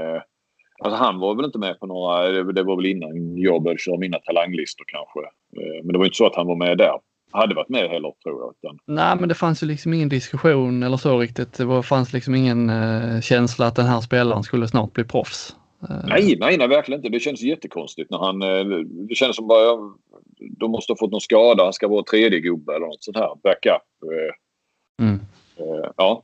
Alltså 0.84 0.98
han 0.98 1.18
var 1.18 1.34
väl 1.34 1.44
inte 1.44 1.58
med 1.58 1.80
på 1.80 1.86
några, 1.86 2.42
det 2.42 2.62
var 2.62 2.76
väl 2.76 2.86
innan 2.86 3.38
jag 3.38 3.62
började 3.62 3.80
köra 3.80 3.98
mina 3.98 4.18
talanglistor 4.18 4.84
kanske. 4.88 5.20
Eh, 5.62 5.84
men 5.84 5.92
det 5.92 5.98
var 5.98 6.04
inte 6.04 6.16
så 6.16 6.26
att 6.26 6.36
han 6.36 6.46
var 6.46 6.56
med 6.56 6.78
där. 6.78 6.92
Hade 7.30 7.54
varit 7.54 7.68
med 7.68 7.90
heller 7.90 8.12
tror 8.22 8.40
jag. 8.40 8.54
Utan... 8.58 8.78
Nej 8.84 9.16
men 9.20 9.28
det 9.28 9.34
fanns 9.34 9.62
ju 9.62 9.66
liksom 9.66 9.94
ingen 9.94 10.08
diskussion 10.08 10.82
eller 10.82 10.96
så 10.96 11.18
riktigt. 11.18 11.52
Det 11.52 11.64
var, 11.64 11.82
fanns 11.82 12.12
liksom 12.12 12.34
ingen 12.34 12.70
uh, 12.70 13.20
känsla 13.20 13.66
att 13.66 13.76
den 13.76 13.86
här 13.86 14.00
spelaren 14.00 14.42
skulle 14.42 14.68
snart 14.68 14.92
bli 14.92 15.04
proffs. 15.04 15.56
Nej, 16.06 16.36
nej, 16.40 16.58
nej, 16.58 16.68
verkligen 16.68 16.98
inte. 16.98 17.08
Det 17.08 17.20
känns 17.20 17.42
jättekonstigt 17.42 18.10
när 18.10 18.18
han... 18.18 18.38
Det 19.08 19.14
kändes 19.14 19.36
som 19.36 19.46
bara... 19.46 19.94
De 20.58 20.70
måste 20.70 20.92
ha 20.92 20.98
fått 20.98 21.10
någon 21.10 21.20
skada. 21.20 21.64
Han 21.64 21.72
ska 21.72 21.88
vara 21.88 22.02
tredje 22.02 22.40
gubbe 22.40 22.74
eller 22.74 22.86
något 22.86 23.04
sånt 23.04 23.16
här. 23.16 23.30
Backup. 23.42 23.82
Mm. 25.00 25.20
ja. 25.96 26.22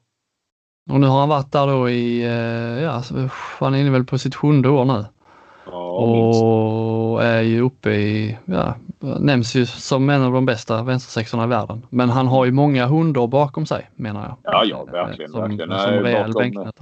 Och 0.89 1.01
nu 1.01 1.07
har 1.07 1.20
han 1.20 1.28
varit 1.28 1.53
där 1.53 1.66
då 1.66 1.91
i, 1.91 2.22
eh, 2.24 2.82
ja, 2.82 3.03
han 3.59 3.74
är 3.74 3.78
inne 3.78 3.91
väl 3.91 4.05
på 4.05 4.18
sitt 4.18 4.34
sjunde 4.34 4.68
år 4.68 4.84
nu. 4.84 5.05
Ja, 5.66 5.91
och 5.99 7.22
är 7.24 7.43
ju 7.43 7.61
uppe 7.61 7.91
i, 7.91 8.39
ja, 8.45 8.74
nämns 9.01 9.55
ju 9.55 9.66
som 9.66 10.11
en 10.11 10.22
av 10.22 10.32
de 10.32 10.47
bästa 10.47 10.82
vänstersexorna 10.82 11.45
i 11.45 11.47
världen. 11.47 11.86
Men 11.91 12.11
han 12.11 12.26
har 12.26 12.45
ju 12.45 12.53
många 12.53 12.86
hundar 12.86 13.26
bakom 13.26 13.66
sig 13.66 13.91
menar 13.95 14.22
jag. 14.22 14.36
Ja, 14.43 14.64
ja 14.64 14.84
verkligen. 14.84 15.30
Som, 15.30 15.41
verkligen. 15.41 15.78
Som 15.78 16.03
Nej, 16.03 16.32
bakom, 16.32 16.72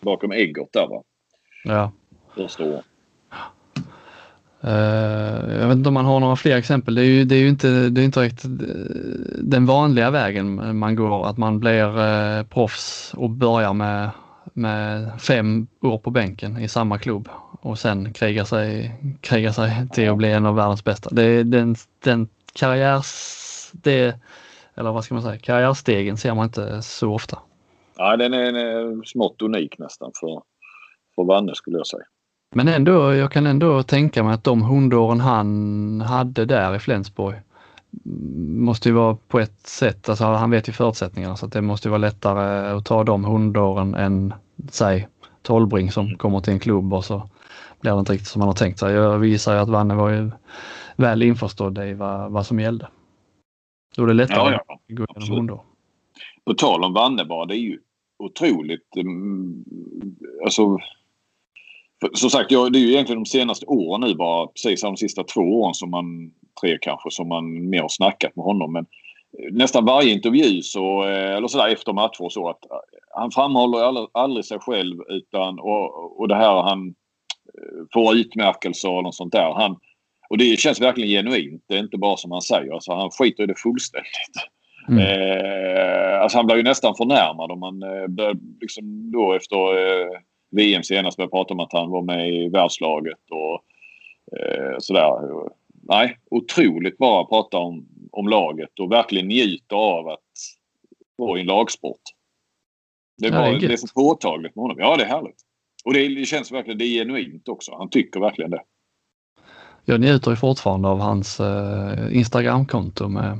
bakom 0.00 0.32
Eggert 0.32 0.72
där 0.72 0.86
va? 0.86 1.02
Ja. 1.64 1.92
Första. 2.34 2.64
Eh, 4.60 5.60
jag 5.60 5.68
vet 5.68 5.76
inte 5.76 5.88
om 5.88 5.94
man 5.94 6.04
har 6.04 6.20
några 6.20 6.36
fler 6.36 6.56
exempel. 6.56 6.94
Det 6.94 7.02
är 7.02 7.04
ju, 7.04 7.24
det 7.24 7.34
är 7.34 7.38
ju 7.38 7.48
inte, 7.48 7.68
det 7.88 8.00
är 8.00 8.04
inte 8.04 8.20
riktigt 8.20 8.44
eh, 8.44 9.38
den 9.38 9.66
vanliga 9.66 10.10
vägen 10.10 10.78
man 10.78 10.96
går, 10.96 11.26
att 11.26 11.36
man 11.36 11.60
blir 11.60 11.98
uh, 11.98 12.46
proffs 12.46 13.14
och 13.14 13.30
börjar 13.30 13.72
med, 13.72 14.10
med 14.52 15.10
fem 15.20 15.66
år 15.82 15.98
på 15.98 16.10
bänken 16.10 16.58
i 16.58 16.68
samma 16.68 16.98
klubb 16.98 17.28
och 17.60 17.78
sen 17.78 18.12
krigar 18.12 18.44
sig, 18.44 18.94
krigar 19.20 19.52
sig 19.52 19.88
till 19.92 20.10
att 20.10 20.16
bli 20.16 20.32
en 20.32 20.46
av 20.46 20.54
världens 20.54 20.84
bästa. 20.84 21.10
Det 21.12 21.22
är 21.22 21.44
den, 21.44 21.76
den 22.04 22.28
karriärs... 22.54 23.32
Det, 23.72 24.20
eller 24.74 24.92
vad 24.92 25.04
ska 25.04 25.14
man 25.14 25.22
säga, 25.22 25.38
karriärstegen 25.38 26.16
ser 26.16 26.34
man 26.34 26.44
inte 26.44 26.82
så 26.82 27.14
ofta. 27.14 27.38
Ja, 27.96 28.16
den 28.16 28.34
är, 28.34 28.44
den 28.44 28.56
är 28.56 29.04
smått 29.04 29.42
unik 29.42 29.78
nästan 29.78 30.10
för, 30.20 30.42
för 31.14 31.24
Vanne 31.24 31.54
skulle 31.54 31.76
jag 31.76 31.86
säga. 31.86 32.04
Men 32.54 32.68
ändå, 32.68 33.14
jag 33.14 33.32
kan 33.32 33.46
ändå 33.46 33.82
tänka 33.82 34.22
mig 34.22 34.34
att 34.34 34.44
de 34.44 34.62
hundåren 34.62 35.20
han 35.20 36.00
hade 36.00 36.44
där 36.44 36.76
i 36.76 36.78
Flensburg 36.78 37.36
måste 38.58 38.88
ju 38.88 38.94
vara 38.94 39.16
på 39.28 39.40
ett 39.40 39.66
sätt, 39.66 40.08
alltså 40.08 40.24
han 40.24 40.50
vet 40.50 40.68
ju 40.68 40.72
förutsättningarna 40.72 41.36
så 41.36 41.46
att 41.46 41.52
det 41.52 41.62
måste 41.62 41.88
vara 41.88 41.98
lättare 41.98 42.70
att 42.70 42.84
ta 42.84 43.04
de 43.04 43.24
hundåren 43.24 43.94
än 43.94 44.34
säg 44.70 45.08
Tolbring 45.42 45.92
som 45.92 46.06
mm. 46.06 46.18
kommer 46.18 46.40
till 46.40 46.52
en 46.52 46.58
klubb 46.58 46.94
och 46.94 47.04
så 47.04 47.28
blir 47.80 47.92
det 47.92 47.98
inte 47.98 48.12
riktigt 48.12 48.28
som 48.28 48.40
man 48.40 48.48
har 48.48 48.54
tänkt 48.54 48.78
sig. 48.78 48.94
Jag 48.94 49.18
visar 49.18 49.54
ju 49.54 49.60
att 49.60 49.68
Vanne 49.68 49.94
var 49.94 50.10
ju 50.10 50.30
väl 50.96 51.22
införstådd 51.22 51.78
i 51.78 51.94
vad, 51.94 52.32
vad 52.32 52.46
som 52.46 52.60
gällde. 52.60 52.88
Då 53.96 54.02
är 54.02 54.06
det 54.06 54.14
lättare 54.14 54.52
ja, 54.52 54.62
ja, 54.66 54.74
att 54.74 54.96
gå 54.96 55.04
igenom 55.04 55.36
hundar. 55.36 55.60
På 56.44 56.54
tal 56.54 56.84
om 56.84 56.92
Vanne 56.92 57.24
bara, 57.24 57.46
det 57.46 57.54
är 57.54 57.60
ju 57.60 57.78
otroligt... 58.18 58.96
Um, 58.96 59.64
som 62.14 62.30
sagt, 62.30 62.50
ja, 62.50 62.68
det 62.68 62.78
är 62.78 62.80
ju 62.80 62.92
egentligen 62.92 63.22
de 63.22 63.28
senaste 63.28 63.66
åren 63.66 64.00
nu 64.00 64.14
bara, 64.14 64.46
precis 64.46 64.80
de 64.80 64.96
sista 64.96 65.24
två 65.24 65.40
åren 65.40 65.74
som 65.74 65.90
man, 65.90 66.30
tre 66.60 66.78
kanske, 66.80 67.10
som 67.10 67.28
man 67.28 67.70
mer 67.70 67.82
har 67.82 67.88
snackat 67.88 68.36
med 68.36 68.44
honom. 68.44 68.72
Men 68.72 68.86
nästan 69.50 69.84
varje 69.84 70.12
intervju 70.12 70.62
så, 70.62 71.04
eh, 71.04 71.36
eller 71.36 71.48
sådär 71.48 71.68
efter 71.68 71.92
matcher 71.92 72.22
och 72.22 72.32
så 72.32 72.48
att 72.48 72.70
eh, 72.70 72.76
han 73.14 73.30
framhåller 73.30 73.78
aldrig, 73.78 74.06
aldrig 74.12 74.44
sig 74.44 74.58
själv 74.58 74.96
utan 75.08 75.58
och, 75.58 76.20
och 76.20 76.28
det 76.28 76.36
här 76.36 76.62
han 76.62 76.88
eh, 76.88 77.84
får 77.92 78.16
utmärkelser 78.16 78.90
och 78.90 79.02
något 79.02 79.14
sånt 79.14 79.32
där. 79.32 79.52
Han, 79.54 79.76
och 80.28 80.38
det 80.38 80.60
känns 80.60 80.80
verkligen 80.80 81.10
genuint. 81.10 81.64
Det 81.68 81.74
är 81.74 81.78
inte 81.78 81.98
bara 81.98 82.16
som 82.16 82.32
han 82.32 82.42
säger. 82.42 82.72
Alltså, 82.72 82.92
han 82.92 83.10
skiter 83.10 83.42
i 83.42 83.46
det 83.46 83.58
fullständigt. 83.58 84.36
Mm. 84.88 85.00
Eh, 85.00 86.22
alltså 86.22 86.38
han 86.38 86.46
blir 86.46 86.56
ju 86.56 86.62
nästan 86.62 86.94
förnärmad 86.94 87.50
om 87.50 87.60
man 87.60 87.82
eh, 87.82 88.34
liksom 88.60 89.10
då 89.12 89.32
efter 89.32 89.56
eh, 89.56 90.18
VM 90.50 90.82
senast 90.82 91.16
började 91.16 91.30
prata 91.30 91.54
om 91.54 91.60
att 91.60 91.72
han 91.72 91.90
var 91.90 92.02
med 92.02 92.34
i 92.34 92.48
världslaget 92.48 93.18
och 93.30 93.64
eh, 94.38 94.76
sådär. 94.78 95.12
Nej, 95.82 96.18
otroligt 96.30 96.98
bara 96.98 97.24
prata 97.24 97.58
om, 97.58 97.88
om 98.12 98.28
laget 98.28 98.80
och 98.80 98.92
verkligen 98.92 99.28
njuta 99.28 99.76
av 99.76 100.08
att 100.08 100.20
vara 101.16 101.38
i 101.38 101.40
en 101.40 101.46
lagsport. 101.46 102.00
Det 103.18 103.26
är, 103.26 103.32
bara, 103.32 103.58
det 103.58 103.72
är 103.72 103.76
så 103.76 103.86
påtagligt 103.94 104.56
med 104.56 104.62
honom. 104.62 104.76
Ja, 104.80 104.96
det 104.96 105.02
är 105.02 105.08
härligt. 105.08 105.40
Och 105.84 105.94
det, 105.94 106.08
det 106.08 106.26
känns 106.26 106.52
verkligen, 106.52 106.78
det 106.78 106.84
är 106.84 107.04
genuint 107.04 107.48
också. 107.48 107.74
Han 107.78 107.90
tycker 107.90 108.20
verkligen 108.20 108.50
det. 108.50 108.62
Jag 109.84 110.00
njuter 110.00 110.30
ju 110.30 110.36
fortfarande 110.36 110.88
av 110.88 110.98
hans 110.98 111.40
eh, 111.40 112.16
Instagramkonto 112.16 113.08
med 113.08 113.38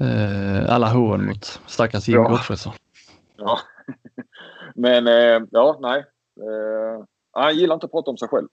eh, 0.00 0.74
alla 0.74 0.88
hån 0.88 1.26
mot 1.26 1.60
stackars 1.66 2.08
Jim 2.08 2.18
ja. 2.18 2.28
Gottfridsson. 2.28 2.72
Ja, 3.36 3.58
men 4.74 5.06
eh, 5.06 5.48
ja, 5.50 5.78
nej. 5.80 6.04
Eh, 6.40 7.04
han 7.32 7.56
gillar 7.56 7.74
inte 7.74 7.86
att 7.86 7.92
prata 7.92 8.10
om 8.10 8.16
sig 8.16 8.28
själv. 8.28 8.48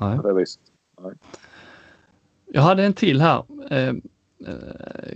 Nej. 0.00 0.16
På 0.16 0.28
det 0.28 0.34
viset. 0.34 0.62
Nej. 1.00 1.12
Jag 2.46 2.62
hade 2.62 2.84
en 2.84 2.92
till 2.92 3.20
här. 3.20 3.44
Eh, 3.70 3.88
eh 3.88 3.94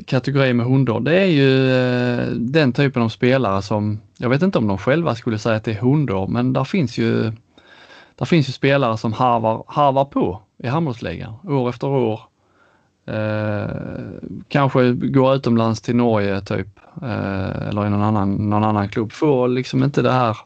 kategori 0.07 0.53
med 0.53 0.67
hundar. 0.67 1.01
Det 1.01 1.21
är 1.21 1.27
ju 1.27 1.71
eh, 1.71 2.27
den 2.31 2.73
typen 2.73 3.03
av 3.03 3.09
spelare 3.09 3.63
som, 3.63 4.01
jag 4.19 4.29
vet 4.29 4.43
inte 4.43 4.59
om 4.59 4.67
de 4.67 4.79
själva 4.79 5.15
skulle 5.15 5.39
säga 5.39 5.57
att 5.57 5.65
det 5.65 5.71
är 5.71 5.81
hundar, 5.81 6.27
men 6.27 6.53
där 6.53 6.65
finns 6.65 6.99
ju, 6.99 7.33
där 8.15 8.25
finns 8.25 8.49
ju 8.49 8.53
spelare 8.53 8.99
som 8.99 9.13
harvar, 9.13 9.65
harvar 9.67 10.05
på 10.05 10.43
i 10.59 10.67
handbollsligan 10.67 11.35
år 11.45 11.69
efter 11.69 11.87
år. 11.87 12.21
Eh, 13.07 13.71
kanske 14.49 14.93
går 14.93 15.35
utomlands 15.35 15.81
till 15.81 15.97
Norge 15.97 16.41
typ 16.41 16.69
eh, 17.03 17.69
eller 17.69 17.87
i 17.87 17.91
någon 17.91 18.03
annan, 18.03 18.51
någon 18.51 18.65
annan 18.65 18.89
klubb. 18.89 19.13
Får 19.13 19.49
liksom 19.49 19.85
inte 19.85 20.03
det 20.03 20.13
här 20.13 20.37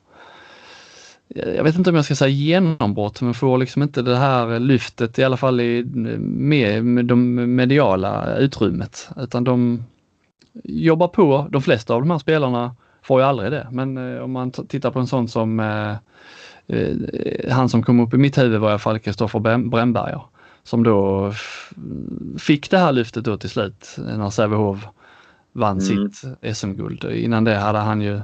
jag 1.34 1.64
vet 1.64 1.76
inte 1.76 1.90
om 1.90 1.96
jag 1.96 2.04
ska 2.04 2.14
säga 2.14 2.28
genombrott, 2.28 3.20
men 3.20 3.34
får 3.34 3.58
liksom 3.58 3.82
inte 3.82 4.02
det 4.02 4.16
här 4.16 4.58
lyftet 4.58 5.18
i 5.18 5.24
alla 5.24 5.36
fall 5.36 5.60
i, 5.60 5.84
med, 5.84 6.84
med 6.84 7.04
de 7.04 7.34
mediala 7.54 8.36
utrymmet. 8.36 9.08
Utan 9.16 9.44
de 9.44 9.84
jobbar 10.64 11.08
på. 11.08 11.48
De 11.50 11.62
flesta 11.62 11.94
av 11.94 12.00
de 12.00 12.10
här 12.10 12.18
spelarna 12.18 12.76
får 13.02 13.20
ju 13.20 13.26
aldrig 13.26 13.52
det. 13.52 13.68
Men 13.70 14.14
eh, 14.14 14.22
om 14.22 14.32
man 14.32 14.50
tittar 14.50 14.90
på 14.90 14.98
en 14.98 15.06
sån 15.06 15.28
som 15.28 15.60
eh, 15.60 15.92
eh, 16.66 16.96
han 17.50 17.68
som 17.68 17.82
kom 17.82 18.00
upp 18.00 18.14
i 18.14 18.18
mitt 18.18 18.38
huvud 18.38 18.60
var 18.60 18.68
i 18.68 18.70
alla 18.70 18.78
fall 18.78 18.98
Kristoffer 18.98 19.38
Brännberger. 19.58 20.22
Som 20.68 20.82
då 20.82 21.32
fick 22.38 22.70
det 22.70 22.78
här 22.78 22.92
lyftet 22.92 23.24
då 23.24 23.36
till 23.36 23.50
slut 23.50 23.96
när 23.96 24.30
Sävehof 24.30 24.86
vann 25.52 25.78
mm. 25.78 26.10
sitt 26.10 26.56
SM-guld. 26.56 27.04
Innan 27.04 27.44
det 27.44 27.54
hade 27.54 27.78
han 27.78 28.00
ju 28.00 28.20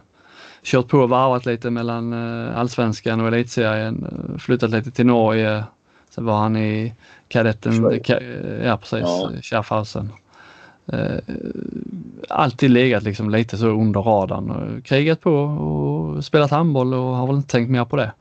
kört 0.63 0.89
på 0.89 0.99
och 0.99 1.09
varvat 1.09 1.47
lite 1.47 1.71
mellan 1.71 2.13
eh, 2.13 2.59
allsvenskan 2.59 3.21
och 3.21 3.29
elitserien, 3.29 4.07
eh, 4.07 4.39
flyttat 4.39 4.71
lite 4.71 4.91
till 4.91 5.07
Norge. 5.07 5.65
Sen 6.11 6.25
var 6.25 6.37
han 6.37 6.57
i 6.57 6.95
kadetten, 7.29 8.01
ka, 8.01 8.21
ja 8.65 8.77
precis, 8.77 9.01
ja. 9.01 9.31
Schaffhausen. 9.43 10.13
Eh, 10.87 11.19
alltid 12.29 12.71
legat 12.71 13.03
liksom 13.03 13.31
lite 13.31 13.57
så 13.57 13.67
under 13.67 14.01
radarn. 14.01 14.83
Krigat 14.85 15.21
på 15.21 15.33
och 15.35 16.25
spelat 16.25 16.51
handboll 16.51 16.95
och 16.95 17.17
har 17.17 17.27
väl 17.27 17.37
inte 17.37 17.49
tänkt 17.49 17.71
mer 17.71 17.85
på 17.85 17.97
det. 17.97 18.13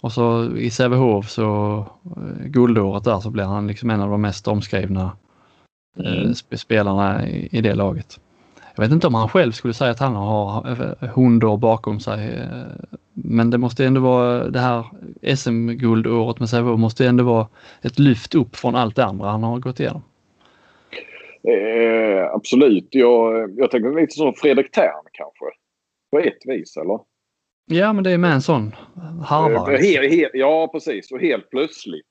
Och 0.00 0.12
så 0.12 0.56
i 0.56 0.70
Sävehof 0.70 1.28
så 1.28 1.84
guldåret 2.44 3.04
där 3.04 3.20
så 3.20 3.30
blir 3.30 3.44
han 3.44 3.66
liksom 3.66 3.90
en 3.90 4.00
av 4.00 4.10
de 4.10 4.20
mest 4.20 4.48
omskrivna 4.48 5.16
mm. 5.98 6.34
spelarna 6.34 7.28
i, 7.28 7.48
i 7.52 7.60
det 7.60 7.74
laget. 7.74 8.20
Jag 8.74 8.82
vet 8.82 8.92
inte 8.92 9.06
om 9.06 9.14
han 9.14 9.28
själv 9.28 9.52
skulle 9.52 9.74
säga 9.74 9.90
att 9.90 9.98
han 9.98 10.14
har 10.14 10.70
eh, 10.70 11.08
hundar 11.08 11.56
bakom 11.56 12.00
sig. 12.00 12.34
Eh, 12.34 12.86
men 13.12 13.50
det 13.50 13.58
måste 13.58 13.84
ändå 13.84 14.00
vara 14.00 14.50
det 14.50 14.58
här 14.58 14.84
SM-guldåret 15.36 16.40
med 16.40 16.48
Sävehof 16.48 16.80
måste 16.80 17.06
ändå 17.06 17.24
vara 17.24 17.46
ett 17.82 17.98
lyft 17.98 18.34
upp 18.34 18.56
från 18.56 18.74
allt 18.74 18.96
det 18.96 19.04
andra 19.04 19.28
han 19.28 19.42
har 19.42 19.58
gått 19.58 19.80
igenom. 19.80 20.02
Eh, 21.42 22.34
absolut. 22.34 22.88
Jag, 22.90 23.50
jag 23.58 23.70
tänker 23.70 24.00
lite 24.00 24.14
som 24.14 24.34
Fredrik 24.34 24.70
Thern 24.70 25.04
kanske. 25.12 25.44
På 26.10 26.18
ett 26.18 26.42
vis 26.44 26.76
eller? 26.76 26.98
Ja 27.68 27.92
men 27.92 28.04
det 28.04 28.10
är 28.10 28.18
med 28.18 28.32
en 28.32 28.42
sån 28.42 28.74
harvare. 29.24 29.76
Eh, 29.76 30.28
ja 30.32 30.68
precis 30.72 31.12
och 31.12 31.20
helt 31.20 31.50
plötsligt. 31.50 32.04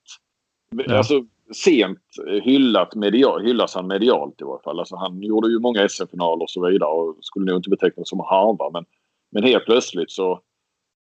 Ja. 0.76 0.98
Alltså, 0.98 1.26
sent 1.54 2.00
hyllat 2.44 2.96
medial, 2.96 3.46
hyllas 3.46 3.76
han 3.76 3.88
medialt 3.88 4.42
i 4.42 4.44
varje 4.44 4.64
fall. 4.64 4.80
Alltså 4.80 4.96
han 4.96 5.22
gjorde 5.22 5.50
ju 5.50 5.60
många 5.60 5.90
SM-finaler 5.90 6.44
och 6.44 6.50
så 6.50 6.68
vidare 6.68 6.90
och 6.90 7.18
skulle 7.22 7.46
nog 7.46 7.60
inte 7.60 7.70
betecknas 7.70 8.10
som 8.10 8.20
harva 8.20 8.70
men, 8.74 8.86
men 9.32 9.44
helt 9.44 9.66
plötsligt 9.66 10.12
så 10.12 10.42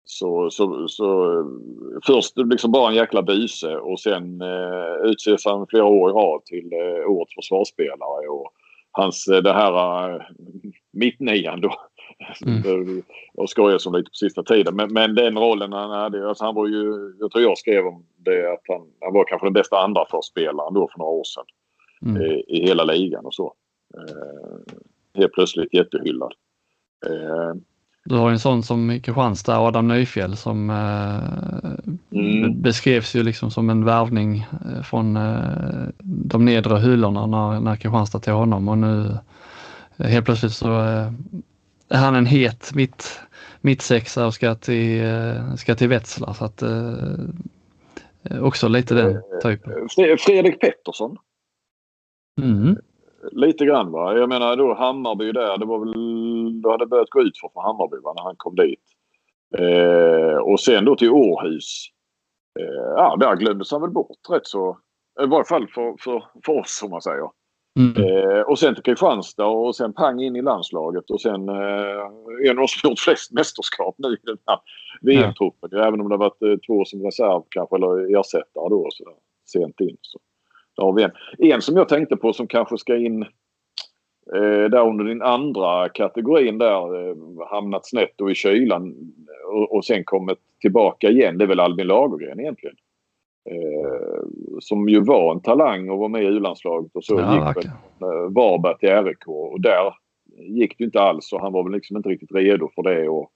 så, 0.09 0.49
så, 0.49 0.87
så 0.87 1.43
först 2.05 2.37
liksom 2.37 2.71
bara 2.71 2.89
en 2.89 2.95
jäkla 2.95 3.21
buse 3.21 3.77
och 3.77 3.99
sen 3.99 4.41
eh, 4.41 5.09
utses 5.09 5.45
han 5.45 5.67
flera 5.67 5.85
år 5.85 6.09
i 6.09 6.13
rad 6.13 6.45
till 6.45 6.69
eh, 6.73 7.11
årets 7.11 7.35
försvarsspelare. 7.35 8.27
Och 8.29 8.51
hans 8.91 9.27
eh, 9.27 9.41
det 9.41 9.53
här 9.53 10.09
eh, 10.09 10.21
mittnian 10.93 11.61
då 11.61 11.75
Mm. 12.45 13.03
Jag 13.33 13.49
skojar 13.49 13.77
som 13.77 13.93
lite 13.93 14.09
på 14.09 14.15
sista 14.15 14.43
tiden. 14.43 14.75
Men, 14.75 14.93
men 14.93 15.15
den 15.15 15.37
rollen 15.37 15.73
han 15.73 15.89
hade. 15.89 16.29
Alltså 16.29 16.45
han 16.45 16.55
var 16.55 16.67
ju, 16.67 17.13
jag 17.19 17.31
tror 17.31 17.43
jag 17.43 17.57
skrev 17.57 17.85
om 17.85 18.05
det 18.17 18.53
att 18.53 18.63
han, 18.67 18.81
han 19.01 19.13
var 19.13 19.25
kanske 19.27 19.45
den 19.45 19.53
bästa 19.53 19.79
andra 19.79 20.05
förspelaren 20.11 20.73
då 20.73 20.89
för 20.91 20.99
några 20.99 21.11
år 21.11 21.23
sedan. 21.23 21.45
Mm. 22.01 22.21
I, 22.21 22.43
I, 22.47 22.67
hela 22.67 22.83
ligan 22.83 23.25
och 23.25 23.33
så. 23.33 23.53
Eh, 23.97 24.75
helt 25.19 25.33
plötsligt 25.33 25.73
jättehyllad. 25.73 26.33
Eh, 27.05 27.55
du 28.05 28.15
har 28.15 28.31
en 28.31 28.39
sån 28.39 28.63
som 28.63 28.99
Kristianstad, 29.03 29.59
Adam 29.59 29.87
Nyfjäll 29.87 30.37
som 30.37 30.69
eh, 30.69 32.19
mm. 32.19 32.61
beskrevs 32.61 33.15
ju 33.15 33.23
liksom 33.23 33.51
som 33.51 33.69
en 33.69 33.85
värvning 33.85 34.47
eh, 34.65 34.81
från 34.81 35.17
eh, 35.17 35.87
de 36.03 36.45
nedre 36.45 36.79
hyllorna 36.79 37.25
när, 37.25 37.59
när 37.59 37.75
Kristianstad 37.75 38.19
tog 38.19 38.33
honom 38.33 38.69
och 38.69 38.77
nu 38.77 39.17
eh, 39.97 40.05
helt 40.05 40.25
plötsligt 40.25 40.53
så 40.53 40.81
eh, 40.81 41.11
är 41.89 41.97
han 41.97 42.15
en 42.15 42.25
het 42.25 42.71
mitt, 42.75 43.19
mittsexa 43.61 44.25
och 44.25 44.33
ska 44.33 44.55
till, 44.55 45.05
eh, 45.05 45.55
ska 45.55 45.75
till 45.75 45.89
Wetzlar. 45.89 46.33
Så 46.33 46.45
att, 46.45 46.61
eh, 46.61 48.43
också 48.43 48.67
lite 48.67 48.95
den 48.95 49.15
eh, 49.15 49.21
typen. 49.43 49.87
Fredrik 50.19 50.59
Pettersson. 50.59 51.17
Mm. 52.41 52.77
Lite 53.31 53.65
grann 53.65 53.91
va. 53.91 54.17
Jag 54.17 54.29
menar 54.29 54.55
då 54.55 54.73
Hammarby 54.73 55.31
där. 55.31 55.57
Det 55.57 55.65
var 55.65 55.79
väl, 55.79 56.61
det 56.61 56.71
hade 56.71 56.85
börjat 56.85 57.09
gå 57.09 57.21
ut 57.21 57.37
för, 57.37 57.49
för 57.53 57.61
Hammarby 57.61 57.97
va, 58.03 58.13
när 58.13 58.23
han 58.23 58.35
kom 58.37 58.55
dit. 58.55 58.83
Eh, 59.57 60.37
och 60.37 60.59
sen 60.59 60.85
då 60.85 60.95
till 60.95 61.09
Århus. 61.09 61.87
Eh, 62.59 62.93
ja, 62.95 63.15
där 63.19 63.35
glömdes 63.35 63.71
han 63.71 63.81
väl 63.81 63.89
bort 63.89 64.29
rätt 64.29 64.47
så. 64.47 64.77
I 65.23 65.25
varje 65.25 65.45
fall 65.45 65.67
för, 65.67 65.95
för, 65.99 66.23
för 66.45 66.59
oss 66.59 66.81
om 66.83 66.89
man 66.89 67.01
säger. 67.01 67.29
Mm. 67.77 67.93
Eh, 67.95 68.41
och 68.41 68.59
sen 68.59 68.73
till 68.73 68.83
Kristianstad 68.83 69.45
och 69.45 69.75
sen 69.75 69.93
pang 69.93 70.21
in 70.21 70.35
i 70.35 70.41
landslaget 70.41 71.09
och 71.09 71.21
sen 71.21 71.49
eh, 71.49 72.05
en 72.43 72.49
av 72.49 72.55
de 72.55 72.67
som 72.67 72.89
gjort 72.89 72.99
flest 72.99 73.31
mästerskap 73.31 73.95
nu 73.97 74.07
i 74.07 74.17
den 74.23 74.37
här 74.47 74.59
VM-truppen. 75.01 75.69
Ja. 75.71 75.87
Även 75.87 76.01
om 76.01 76.09
det 76.09 76.13
har 76.13 76.19
varit 76.19 76.41
eh, 76.41 76.57
två 76.67 76.85
som 76.85 77.03
reserv 77.03 77.41
kanske 77.49 77.75
eller 77.75 78.19
ersättare 78.19 78.69
då 78.69 78.87
så 78.91 79.03
där, 79.03 79.13
sent 79.45 79.79
in. 79.79 79.97
Så. 80.01 80.19
Där 80.77 80.83
har 80.83 80.93
vi 80.93 81.03
en. 81.03 81.11
en 81.53 81.61
som 81.61 81.77
jag 81.77 81.89
tänkte 81.89 82.15
på 82.15 82.33
som 82.33 82.47
kanske 82.47 82.77
ska 82.77 82.95
in 82.95 83.21
eh, 84.35 84.69
där 84.71 84.87
under 84.87 85.05
din 85.05 85.21
andra 85.21 85.89
kategorin 85.89 86.57
där 86.57 87.09
eh, 87.09 87.15
hamnat 87.49 87.87
snett 87.87 88.21
och 88.21 88.31
i 88.31 88.35
kylan 88.35 88.95
och, 89.51 89.75
och 89.75 89.85
sen 89.85 90.03
kommit 90.03 90.39
tillbaka 90.61 91.09
igen. 91.09 91.37
Det 91.37 91.45
är 91.45 91.47
väl 91.47 91.59
Albin 91.59 91.87
Lagergren 91.87 92.39
egentligen. 92.39 92.75
Eh, 93.51 94.19
som 94.59 94.89
ju 94.89 94.99
var 94.99 95.31
en 95.31 95.41
talang 95.41 95.89
och 95.89 95.99
var 95.99 96.09
med 96.09 96.23
i 96.23 96.25
U-landslaget 96.25 96.95
och 96.95 97.03
så 97.03 97.19
ja, 97.19 97.33
gick 97.33 97.57
väl 97.57 97.71
eh, 98.01 98.31
Varberg 98.31 98.77
till 98.77 98.89
RIK 98.89 99.27
och 99.27 99.61
där 99.61 99.93
gick 100.37 100.77
det 100.77 100.83
inte 100.83 101.01
alls 101.01 101.33
och 101.33 101.41
han 101.41 101.53
var 101.53 101.63
väl 101.63 101.73
liksom 101.73 101.97
inte 101.97 102.09
riktigt 102.09 102.31
redo 102.31 102.69
för 102.75 102.83
det. 102.83 103.09
Och, 103.09 103.31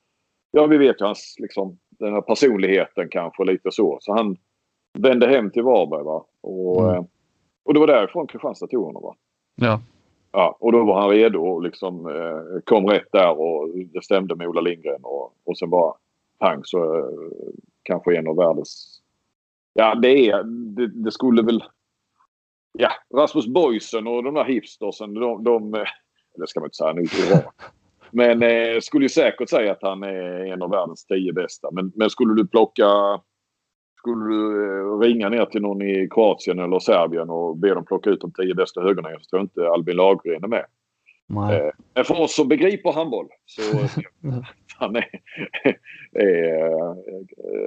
ja, 0.51 0.66
vi 0.66 0.78
vet 0.78 1.01
ju 1.01 1.05
hans 1.05 1.36
liksom, 1.39 1.78
den 1.89 2.14
här 2.14 2.22
personligheten 2.22 3.07
kanske 3.12 3.43
lite 3.43 3.72
så. 3.72 3.97
Så 4.01 4.14
han 4.14 4.38
vände 4.99 5.28
hem 5.28 5.51
till 5.51 5.64
Varberg 5.64 6.03
va. 6.03 6.26
Och, 6.41 6.89
mm. 6.89 7.05
och 7.66 7.74
det 7.74 7.80
var 7.80 7.88
därifrån 7.88 8.28
Kristianstad 8.28 8.68
tog 8.68 8.86
honom 8.86 9.01
va. 9.01 9.16
Ja. 9.55 9.82
Ja, 10.32 10.57
och 10.59 10.72
då 10.72 10.86
var 10.86 11.01
han 11.01 11.09
redo 11.09 11.39
och 11.39 11.62
liksom 11.62 12.07
eh, 12.07 12.62
kom 12.64 12.88
rätt 12.88 13.12
där 13.12 13.39
och 13.39 13.70
det 13.93 14.03
stämde 14.03 14.36
med 14.36 14.47
Ola 14.47 14.62
Lindgren 14.62 15.03
och, 15.03 15.34
och 15.43 15.57
sen 15.57 15.70
bara 15.70 15.93
pang 16.39 16.62
så 16.64 16.97
eh, 16.97 17.05
kanske 17.84 18.18
en 18.18 18.28
av 18.28 18.36
världens... 18.36 19.00
Ja, 19.74 19.95
det 19.95 20.30
är... 20.30 20.43
Det, 20.76 20.88
det, 20.88 21.11
skulle 21.11 21.41
väl... 21.41 21.63
Ja, 22.74 22.91
Rasmus 23.15 23.47
Boysen 23.47 24.07
och 24.07 24.24
de 24.24 24.34
där 24.34 24.43
hipstersen, 24.43 25.13
de... 25.13 25.43
de 25.43 25.86
eller 26.36 26.45
ska 26.45 26.59
man 26.59 26.67
inte 26.67 26.78
säga 26.78 26.93
nu. 26.93 27.05
Men 28.11 28.43
eh, 28.43 28.80
skulle 28.80 29.05
ju 29.05 29.09
säkert 29.09 29.49
säga 29.49 29.72
att 29.72 29.82
han 29.82 30.03
är 30.03 30.45
en 30.53 30.61
av 30.61 30.69
världens 30.69 31.05
tio 31.05 31.34
bästa. 31.34 31.72
Men, 31.72 31.91
men 31.95 32.09
skulle 32.09 32.34
du 32.34 32.47
plocka... 32.47 32.86
Skulle 33.97 34.26
du 34.26 34.65
eh, 34.65 34.99
ringa 34.99 35.30
ner 35.30 35.45
till 35.45 35.61
någon 35.61 35.82
i 35.82 36.09
Kroatien 36.11 36.59
eller 36.59 36.80
Serbien 36.80 37.30
och 37.30 37.57
be 37.57 37.74
dem 37.74 37.86
plocka 37.86 38.09
ut 38.09 38.22
de 38.22 38.34
tio 38.34 38.55
bästa 38.55 38.82
högerna 38.82 39.09
så 39.09 39.30
tror 39.30 39.41
inte 39.41 39.67
Albin 39.67 39.95
Lagergren 39.95 40.43
är 40.43 40.47
med. 40.47 40.65
Eh, 41.53 41.69
men 41.93 42.05
för 42.05 42.22
oss 42.22 42.36
som 42.36 42.47
begriper 42.47 42.91
handboll 42.91 43.28
så 43.45 43.61
han 44.78 44.95
är, 44.95 45.09
är, 46.11 46.95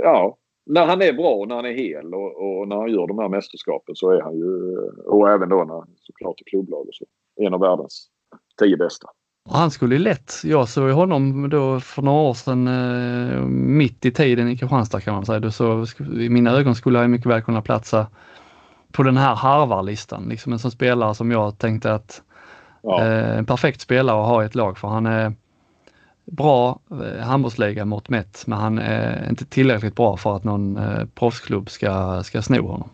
ja, 0.03 0.39
när 0.67 0.87
han 0.87 1.03
är 1.03 1.13
bra 1.13 1.35
och 1.35 1.49
när 1.49 1.57
han 1.57 1.65
är 1.65 1.73
hel 1.73 2.15
och, 2.15 2.61
och, 2.61 2.69
när 2.69 2.77
han 2.77 2.91
gör 2.93 3.07
de 3.07 3.19
här 3.19 3.29
mästerskapen 3.29 3.97
så 3.97 4.11
är 4.11 4.21
han 4.21 4.35
ju, 4.37 4.77
och 5.07 5.31
även 5.31 5.49
då 5.49 5.65
när 5.65 5.85
såklart 6.01 6.41
i 6.41 6.45
klubblag 6.45 6.89
och 6.89 6.95
så, 6.95 7.05
en 7.37 7.55
av 7.55 7.61
världens 7.61 8.09
tio 8.59 8.77
bästa. 8.77 9.09
Han 9.51 9.71
skulle 9.71 9.95
ju 9.95 10.01
lätt, 10.01 10.33
jag 10.45 10.69
såg 10.69 10.91
honom 10.91 11.51
då 11.51 11.81
för 11.81 12.03
några 12.03 12.21
år 12.21 12.35
sedan 12.35 12.67
eh, 12.69 13.41
mitt 13.49 14.05
i 14.05 14.11
tiden 14.11 14.49
i 14.49 14.57
Kristianstad 14.57 15.01
kan 15.01 15.15
man 15.15 15.27
säga. 15.27 15.41
Då 15.41 15.51
så, 15.51 15.87
I 16.21 16.29
mina 16.29 16.51
ögon 16.51 16.75
skulle 16.75 16.99
han 16.99 17.11
mycket 17.11 17.27
väl 17.27 17.43
kunna 17.43 17.63
platsa 17.63 18.07
på 18.93 19.03
den 19.03 19.17
här 19.17 19.35
harvarlistan. 19.35 20.29
Liksom 20.29 20.53
en 20.53 20.59
sån 20.59 20.71
spelare 20.71 21.15
som 21.15 21.31
jag 21.31 21.59
tänkte 21.59 21.95
att 21.95 22.23
ja. 22.83 23.01
eh, 23.03 23.39
en 23.39 23.47
perfekt 23.47 23.81
spelare 23.81 24.21
att 24.21 24.29
ha 24.29 24.43
i 24.43 24.47
ett 24.47 24.55
lag 24.55 24.79
för 24.79 24.89
han 24.89 25.07
är 25.07 25.33
bra 26.25 26.79
eh, 26.91 27.25
handbollsliga 27.25 27.85
mot 27.85 28.09
mätt 28.09 28.43
men 28.47 28.59
han 28.59 28.79
är 28.79 29.29
inte 29.29 29.45
tillräckligt 29.45 29.97
bra 29.97 30.17
för 30.17 30.37
att 30.37 30.45
någon 30.45 30.77
eh, 30.77 31.05
proffsklubb 31.15 31.71
ska, 31.71 32.23
ska 32.23 32.43
sno 32.43 32.67
honom. 32.67 32.89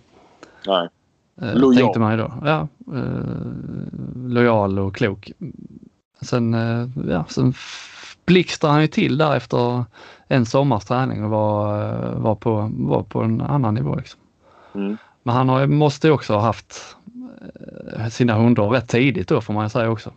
Nej. 0.66 0.88
Eh, 1.42 1.54
lojal. 1.54 1.76
Tänkte 1.76 2.00
man 2.00 2.12
ju 2.12 2.18
då. 2.18 2.32
Ja, 2.44 2.68
eh, 2.94 3.24
lojal 4.14 4.78
och 4.78 4.96
klok. 4.96 5.32
Sen, 6.20 6.54
eh, 6.54 6.88
ja, 7.08 7.24
sen 7.28 7.54
blixtrade 8.24 8.72
han 8.72 8.82
ju 8.82 8.88
till 8.88 9.18
där 9.18 9.36
efter 9.36 9.84
en 10.26 10.46
sommars 10.46 10.84
träning 10.84 11.24
och 11.24 11.30
var, 11.30 11.82
eh, 11.82 12.18
var, 12.20 12.34
på, 12.34 12.70
var 12.72 13.02
på 13.02 13.22
en 13.22 13.40
annan 13.40 13.74
nivå. 13.74 13.94
Liksom. 13.94 14.20
Mm. 14.74 14.96
Men 15.22 15.34
han 15.34 15.48
har, 15.48 15.66
måste 15.66 16.10
också 16.10 16.34
ha 16.34 16.40
haft 16.40 16.96
sina 18.10 18.34
hundar 18.34 18.68
rätt 18.68 18.88
tidigt 18.88 19.28
då 19.28 19.40
får 19.40 19.54
man 19.54 19.70
säga 19.70 19.90
också. 19.90 20.12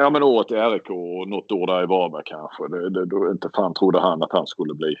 Ja 0.00 0.10
men 0.10 0.22
året 0.22 0.50
i 0.50 0.54
RIK 0.54 0.90
och 0.90 1.28
något 1.28 1.52
år 1.52 1.66
där 1.66 1.82
i 1.82 1.86
Varberg 1.86 2.22
kanske. 2.24 2.68
Det, 2.68 2.90
det, 2.90 3.04
då 3.04 3.30
inte 3.30 3.50
fan 3.54 3.74
trodde 3.74 4.00
han 4.00 4.22
att 4.22 4.32
han 4.32 4.46
skulle 4.46 4.74
bli 4.74 4.96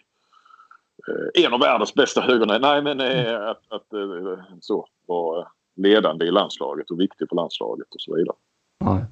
eh, 1.08 1.44
en 1.44 1.52
av 1.52 1.60
världens 1.60 1.94
bästa 1.94 2.20
högerna. 2.20 2.58
Nej 2.58 2.82
men 2.82 3.00
eh, 3.00 3.48
att, 3.48 3.72
att 3.72 3.92
eh, 3.92 4.44
så 4.60 4.86
var 5.06 5.48
ledande 5.76 6.24
i 6.26 6.30
landslaget 6.30 6.90
och 6.90 7.00
viktig 7.00 7.28
för 7.28 7.36
landslaget 7.36 7.86
och 7.94 8.00
så 8.00 8.14
vidare. 8.14 8.36
Nej. 8.84 9.04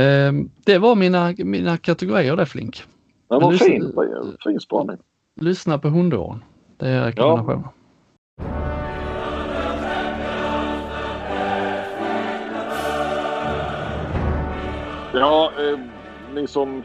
Eh, 0.00 0.32
det 0.64 0.78
var 0.78 0.94
mina, 0.94 1.34
mina 1.38 1.76
kategorier 1.76 2.36
det 2.36 2.46
Flink. 2.46 2.82
Det 3.28 3.38
var 3.38 3.52
fin, 3.52 3.94
fin 4.44 4.60
spaning. 4.60 4.98
Lyssna 5.40 5.78
på 5.78 5.88
hundåren. 5.88 6.44
Det 6.76 6.88
är 6.88 7.04
rekommendationen. 7.04 7.62
Ja. 7.64 7.81
Ja, 15.12 15.52
eh, 15.58 15.78
ni 16.34 16.46
som 16.46 16.84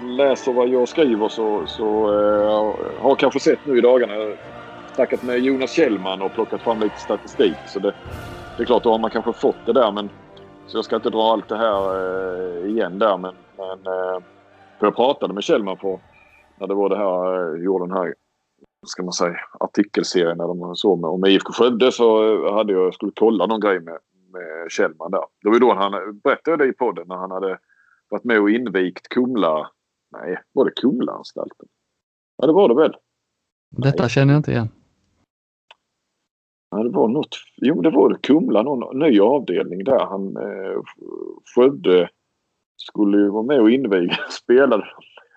läser 0.00 0.52
vad 0.52 0.68
jag 0.68 0.88
skriver 0.88 1.28
så, 1.28 1.66
så 1.66 1.84
eh, 1.86 3.02
har 3.02 3.14
kanske 3.14 3.40
sett 3.40 3.66
nu 3.66 3.78
i 3.78 3.80
dagarna 3.80 4.14
Jag 4.14 4.36
snackat 4.94 5.22
med 5.22 5.38
Jonas 5.38 5.70
Kjellman 5.70 6.22
och 6.22 6.32
plockat 6.32 6.62
fram 6.62 6.80
lite 6.80 7.00
statistik. 7.00 7.56
Så 7.66 7.78
det, 7.78 7.94
det 8.56 8.62
är 8.62 8.66
klart, 8.66 8.82
då 8.82 8.92
har 8.92 8.98
man 8.98 9.10
kanske 9.10 9.32
fått 9.32 9.66
det 9.66 9.72
där 9.72 9.92
men 9.92 10.10
så 10.66 10.78
jag 10.78 10.84
ska 10.84 10.96
inte 10.96 11.10
dra 11.10 11.32
allt 11.32 11.48
det 11.48 11.56
här 11.56 11.80
eh, 11.96 12.70
igen 12.70 12.98
där 12.98 13.18
men, 13.18 13.34
men 13.56 13.92
eh, 13.94 14.20
för 14.78 14.86
jag 14.86 14.96
pratade 14.96 15.34
med 15.34 15.44
Kjellman 15.44 15.76
på 15.76 16.00
när 16.60 16.66
det 16.66 16.74
var 16.74 16.88
det 16.88 16.96
här, 16.96 17.54
eh, 17.56 17.64
gjorde 17.64 17.84
den 17.84 17.96
här 17.96 18.14
ska 18.86 19.02
man 19.02 19.12
säga, 19.12 19.36
artikelserien 19.60 20.40
eller 20.40 20.74
så 20.74 20.92
om 20.92 21.24
IFK 21.26 21.52
Skövde 21.52 21.92
så 21.92 22.24
eh, 22.24 22.54
hade 22.54 22.72
jag, 22.72 22.86
jag 22.86 22.94
skulle 22.94 23.12
kolla 23.14 23.46
någon 23.46 23.60
grej 23.60 23.80
med, 23.80 23.98
med 24.36 24.70
Kjellman 24.70 25.10
där. 25.10 25.24
Det 25.42 25.50
var 25.50 25.60
då 25.60 25.74
han 25.74 26.20
berättade 26.24 26.56
det 26.56 26.70
i 26.70 26.72
podden 26.72 27.08
när 27.08 27.16
han 27.16 27.30
hade 27.30 27.58
varit 28.08 28.24
med 28.24 28.40
och 28.40 28.50
invigt 28.50 29.08
Kumla. 29.08 29.70
Nej, 30.12 30.38
var 30.52 30.64
det 30.64 30.70
Kumlaanstalten? 30.70 31.68
Ja, 32.36 32.46
det 32.46 32.52
var 32.52 32.68
det 32.68 32.74
väl. 32.74 32.96
Detta 33.70 34.02
Nej. 34.02 34.10
känner 34.10 34.32
jag 34.32 34.38
inte 34.38 34.50
igen. 34.50 34.68
Ja, 36.70 36.82
det 36.82 36.90
var 36.90 37.08
något. 37.08 37.36
Jo, 37.56 37.80
det 37.80 37.90
var 37.90 38.08
det. 38.08 38.18
Kumla, 38.22 38.62
någon 38.62 38.98
ny 38.98 39.20
avdelning 39.20 39.84
där. 39.84 40.06
Han 40.06 40.36
eh, 40.36 40.80
Skövde 41.54 42.08
skulle 42.76 43.18
ju 43.18 43.28
vara 43.28 43.42
med 43.42 43.60
och 43.60 43.70
inviga. 43.70 44.16
Spelade 44.30 44.86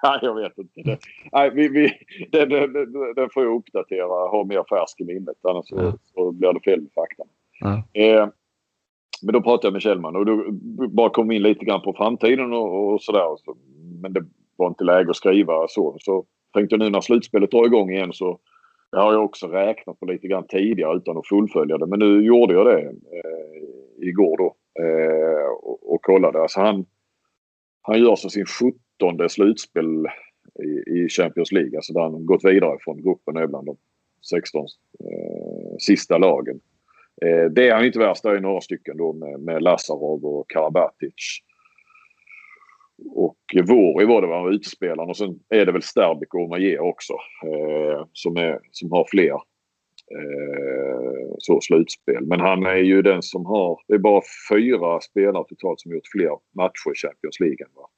Nej, 0.03 0.19
jag 0.21 0.35
vet 0.35 0.57
inte. 0.57 0.81
Det, 0.81 0.99
nej, 1.31 1.51
vi, 1.53 1.67
vi, 1.67 1.91
det, 2.31 2.45
det, 2.45 2.67
det, 3.15 3.29
får 3.33 3.43
jag 3.43 3.55
uppdatera, 3.55 4.07
ha 4.07 4.43
mer 4.43 4.63
färsk 4.69 5.01
i 5.01 5.05
minnet. 5.05 5.37
Annars 5.43 5.67
så, 5.67 5.93
så 6.13 6.31
blir 6.31 6.53
det 6.53 6.59
fel 6.59 6.81
med 6.81 6.91
fakta. 6.95 7.23
Ja. 7.59 8.01
Eh, 8.01 8.27
men 9.23 9.33
då 9.33 9.41
pratade 9.41 9.67
jag 9.67 9.73
med 9.73 9.81
Kjellman 9.81 10.15
och 10.15 10.25
då 10.25 10.45
bara 10.87 11.09
kom 11.09 11.31
in 11.31 11.41
lite 11.41 11.65
grann 11.65 11.81
på 11.81 11.93
framtiden 11.93 12.53
och, 12.53 12.93
och 12.93 13.01
sådär. 13.01 13.35
Så, 13.37 13.57
men 14.01 14.13
det 14.13 14.25
var 14.55 14.67
inte 14.67 14.83
läge 14.83 15.09
att 15.09 15.15
skriva 15.15 15.67
så. 15.67 15.97
Så 15.99 16.25
tänkte 16.53 16.73
jag 16.73 16.79
nu 16.79 16.89
när 16.89 17.01
slutspelet 17.01 17.51
drar 17.51 17.65
igång 17.65 17.89
igen 17.89 18.13
så 18.13 18.39
det 18.91 18.99
har 18.99 19.13
jag 19.13 19.25
också 19.25 19.47
räknat 19.47 19.99
på 19.99 20.05
lite 20.05 20.27
grann 20.27 20.47
tidigare 20.47 20.97
utan 20.97 21.17
att 21.17 21.27
fullfölja 21.27 21.77
det. 21.77 21.87
Men 21.87 21.99
nu 21.99 22.25
gjorde 22.25 22.53
jag 22.53 22.65
det 22.65 22.81
eh, 22.81 24.07
igår 24.09 24.37
då 24.37 24.55
eh, 24.83 25.49
och, 25.63 25.93
och 25.93 26.01
kollade. 26.01 26.41
Alltså 26.41 26.59
han, 26.59 26.85
han 27.81 27.99
gör 27.99 28.15
så 28.15 28.29
sin 28.29 28.45
17 28.45 29.29
slutspel 29.29 30.05
i, 30.63 30.99
i 30.99 31.09
Champions 31.09 31.51
League. 31.51 31.77
Alltså 31.77 31.93
där 31.93 32.01
han 32.01 32.25
gått 32.25 32.45
vidare 32.45 32.77
från 32.81 33.01
gruppen 33.01 33.37
är 33.37 33.47
bland 33.47 33.65
de 33.65 33.77
16 34.29 34.61
eh, 34.61 35.75
sista 35.79 36.17
lagen. 36.17 36.59
Eh, 37.25 37.45
det 37.51 37.69
är 37.69 37.75
han 37.75 37.85
inte 37.85 37.99
värst. 37.99 38.23
Det 38.23 38.29
är 38.29 38.39
några 38.39 38.61
stycken 38.61 38.97
då 38.97 39.13
med, 39.13 39.39
med 39.39 39.61
Lazarov 39.61 40.25
och 40.25 40.49
Karabatic. 40.49 41.39
Och 43.15 43.37
Vori 43.67 44.05
var 44.05 44.21
det 44.21 44.27
var 44.27 44.51
utespelaren 44.51 45.09
och 45.09 45.17
sen 45.17 45.39
är 45.49 45.65
det 45.65 45.71
väl 45.71 45.81
Sterbik 45.81 46.33
och 46.33 46.41
Omaje 46.41 46.79
också 46.79 47.13
eh, 47.45 48.05
som, 48.13 48.37
är, 48.37 48.59
som 48.71 48.91
har 48.91 49.07
fler 49.11 49.33
eh, 50.11 51.35
så 51.37 51.61
slutspel. 51.61 52.25
Men 52.25 52.39
han 52.39 52.65
är 52.65 52.75
ju 52.75 53.01
den 53.01 53.21
som 53.21 53.45
har, 53.45 53.79
det 53.87 53.93
är 53.93 53.97
bara 53.97 54.21
fyra 54.51 55.01
spelare 55.01 55.43
totalt 55.49 55.79
som 55.79 55.91
gjort 55.91 56.07
fler 56.11 56.37
matcher 56.55 56.91
i 56.91 56.95
Champions 56.95 57.39
League 57.39 57.65
än 57.65 57.71
vad, 57.73 57.89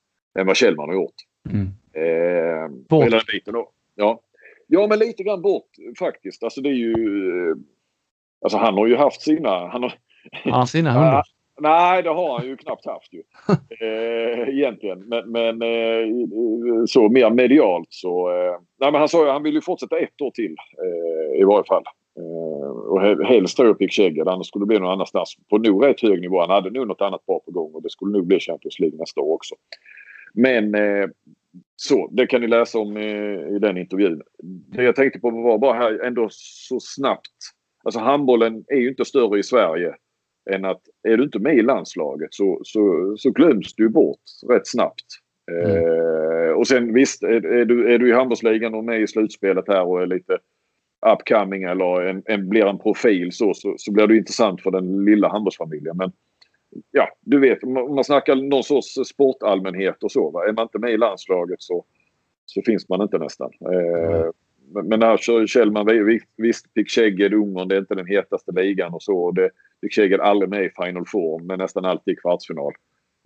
än 0.42 0.48
vad 0.48 0.58
Kjellman 0.58 0.90
har 0.90 0.96
gjort. 0.96 1.16
Mm. 1.50 1.68
Eh, 1.94 2.70
bort. 2.90 3.06
Hela 3.06 3.22
biten 3.32 3.54
då. 3.54 3.72
Ja. 3.96 4.22
ja, 4.68 4.88
men 4.88 5.00
lite 5.00 5.24
grann 5.24 5.42
bort 5.42 5.70
faktiskt. 6.00 6.44
Alltså 6.44 6.62
det 6.62 6.70
är 6.70 6.74
ju... 6.74 6.96
Alltså 8.42 8.58
han 8.58 8.74
har 8.74 8.88
ju 8.88 8.96
haft 8.96 9.22
sina... 9.22 9.68
Han 9.68 9.84
har, 9.84 9.94
ja, 10.44 10.66
sina 10.66 10.92
hundar. 10.92 11.24
Nej, 11.62 12.04
det 12.04 12.10
har 12.10 12.38
han 12.38 12.48
ju 12.48 12.58
knappt 12.58 12.86
haft 12.86 13.14
ju. 13.14 13.24
eh, 13.88 14.50
egentligen. 14.50 15.00
Men, 15.00 15.32
men 15.32 15.62
eh, 15.62 16.08
så 16.88 17.10
mer 17.10 17.30
medialt 17.30 17.88
så... 17.90 18.30
Eh, 18.30 18.60
nej, 18.80 18.92
men 18.92 19.00
han 19.00 19.10
sa 19.10 19.26
ju 19.26 19.32
han 19.32 19.44
vill 19.44 19.54
ju 19.54 19.62
fortsätta 19.62 20.00
ett 20.00 20.22
år 20.22 20.32
till 20.32 20.56
eh, 20.84 21.42
i 21.42 21.44
varje 21.44 21.64
fall. 21.64 21.84
Eh, 22.18 22.70
och 22.70 23.26
helst 23.26 23.60
upp 23.60 23.78
fick 23.78 23.92
Kägger, 23.92 24.30
annars 24.30 24.48
skulle 24.48 24.64
det 24.64 24.68
bli 24.68 24.80
någon 24.80 24.92
annanstans. 24.92 25.36
På 25.50 25.58
nog 25.58 25.86
rätt 25.86 26.02
hög 26.02 26.22
nivå. 26.22 26.40
Han 26.40 26.50
hade 26.50 26.70
nog 26.70 26.88
något 26.88 27.02
annat 27.02 27.26
bra 27.26 27.40
på 27.46 27.52
gång 27.52 27.74
och 27.74 27.84
det 27.84 27.90
skulle 27.90 28.12
nog 28.12 28.28
bli 28.28 28.40
Champions 28.40 28.80
League 28.80 29.00
nästa 29.00 29.22
år 29.22 29.34
också. 29.34 29.56
Men 30.34 30.76
eh, 30.76 31.08
så, 31.76 32.10
det 32.12 32.28
kan 32.28 32.42
ni 32.42 32.48
läsa 32.48 32.80
om 32.80 32.98
i 32.98 33.60
den 33.62 33.78
intervjun. 33.78 34.22
Det 34.44 34.84
jag 34.84 34.96
tänkte 34.96 35.20
på 35.20 35.30
var 35.30 35.58
bara 35.58 35.74
här 35.74 36.06
ändå 36.06 36.28
så 36.32 36.80
snabbt. 36.80 37.32
Alltså 37.84 38.00
handbollen 38.00 38.66
är 38.68 38.78
ju 38.78 38.90
inte 38.90 39.06
större 39.06 39.40
i 39.40 39.44
Sverige 39.44 39.96
än 40.50 40.66
att 40.66 40.82
är 41.08 41.18
du 41.18 41.24
inte 41.24 41.40
med 41.40 41.56
i 41.56 41.62
landslaget 41.62 42.34
så, 42.34 42.60
så, 42.64 43.16
så 43.18 43.32
glöms 43.32 43.74
du 43.76 43.90
bort 43.90 44.20
rätt 44.50 44.68
snabbt. 44.68 45.06
Mm. 45.52 45.78
Eh, 45.78 46.52
och 46.52 46.68
sen 46.68 46.94
visst, 46.94 47.24
är, 47.24 47.46
är, 47.46 47.66
du, 47.66 47.94
är 47.94 48.00
du 48.00 48.10
i 48.10 48.14
handbollsligan 48.14 48.76
och 48.76 48.84
med 48.84 49.02
i 49.02 49.08
slutspelet 49.08 49.68
här 49.68 49.84
och 49.84 50.02
är 50.02 50.06
lite 50.06 50.38
upcoming 51.14 51.64
eller 51.64 52.02
en, 52.02 52.24
en, 52.26 52.50
blir 52.50 52.66
en 52.66 52.80
profil 52.80 53.32
så, 53.32 53.54
så, 53.54 53.76
så 53.78 53.92
blir 53.92 54.08
det 54.08 54.18
intressant 54.18 54.62
för 54.62 54.72
den 54.72 55.06
lilla 55.06 55.28
handbollsfamiljen. 55.28 55.98
Men 55.98 56.12
ja, 56.92 57.08
du 57.22 57.40
vet 57.40 57.64
om 57.64 57.96
man 57.96 58.04
snackar 58.04 58.36
någon 58.36 58.64
sorts 58.64 58.94
sportallmänhet 58.94 60.04
och 60.04 60.12
så. 60.12 60.32
Va? 60.32 60.48
Är 60.48 60.54
man 60.54 60.64
inte 60.64 60.80
med 60.80 60.92
i 60.92 60.98
landslaget 60.98 61.62
så, 61.62 61.86
så 62.46 62.62
finns 62.62 62.90
man 62.90 63.02
inte 63.02 63.18
nästan. 63.18 63.52
Mm. 63.62 64.32
Men, 64.84 65.04
alltså, 65.04 65.48
Kjellman, 65.48 65.88
visst 66.38 66.74
fick 66.74 66.90
Kägged 66.90 67.34
Ungern, 67.34 67.68
det 67.68 67.76
är 67.76 67.80
inte 67.80 67.96
den 67.96 68.08
hetaste 68.08 68.52
ligan 68.52 68.94
och 68.94 69.04
så. 69.04 69.32
Det 69.32 69.50
fick 69.82 69.94
Kägged 69.94 70.20
aldrig 70.20 70.50
med 70.50 70.66
i 70.66 70.70
Final 70.84 71.06
Four, 71.08 71.40
men 71.44 71.60
nästan 71.60 71.86
alltid 71.86 72.14
i 72.14 72.18
kvartsfinal. 72.18 72.74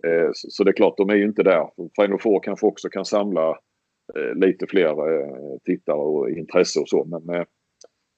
Eh, 0.06 0.30
så, 0.32 0.50
så, 0.50 0.64
det 0.64 0.70
är 0.70 0.72
klart, 0.72 0.96
de 0.96 1.10
är 1.10 1.14
ju 1.14 1.24
inte 1.24 1.42
där. 1.42 1.68
Final 2.00 2.18
Four 2.18 2.40
kanske 2.40 2.66
också 2.66 2.88
kan 2.88 3.04
samla 3.04 3.48
eh, 4.16 4.34
lite 4.34 4.66
fler 4.66 4.88
eh, 4.88 5.58
tittare 5.64 5.96
och 5.96 6.30
intresse 6.30 6.80
och 6.80 6.88
så. 6.88 7.04
Men 7.04 7.44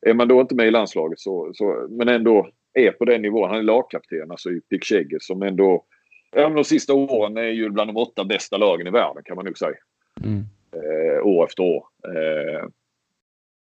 är 0.07 0.15
man 0.15 0.29
då 0.29 0.41
inte 0.41 0.55
med 0.55 0.67
i 0.67 0.71
landslaget 0.71 1.21
så, 1.21 1.51
så 1.55 1.87
men 1.91 2.09
ändå 2.09 2.49
är 2.73 2.91
på 2.91 3.05
den 3.05 3.23
nivån. 3.23 3.51
Han 3.51 3.59
är 3.59 3.63
lagkapten 3.63 4.31
alltså 4.31 4.51
i 4.51 4.61
Pick 4.61 4.85
Kägged 4.85 5.23
som 5.23 5.43
ändå 5.43 5.85
de 6.31 6.65
sista 6.65 6.95
åren 6.95 7.37
är 7.37 7.49
ju 7.49 7.71
bland 7.71 7.89
de 7.89 7.97
åtta 7.97 8.25
bästa 8.25 8.57
lagen 8.57 8.87
i 8.87 8.91
världen 8.91 9.23
kan 9.25 9.37
man 9.37 9.45
nog 9.45 9.59
säga. 9.59 9.77
Mm. 10.25 10.45
År 11.23 11.45
efter 11.45 11.63
år. 11.63 11.87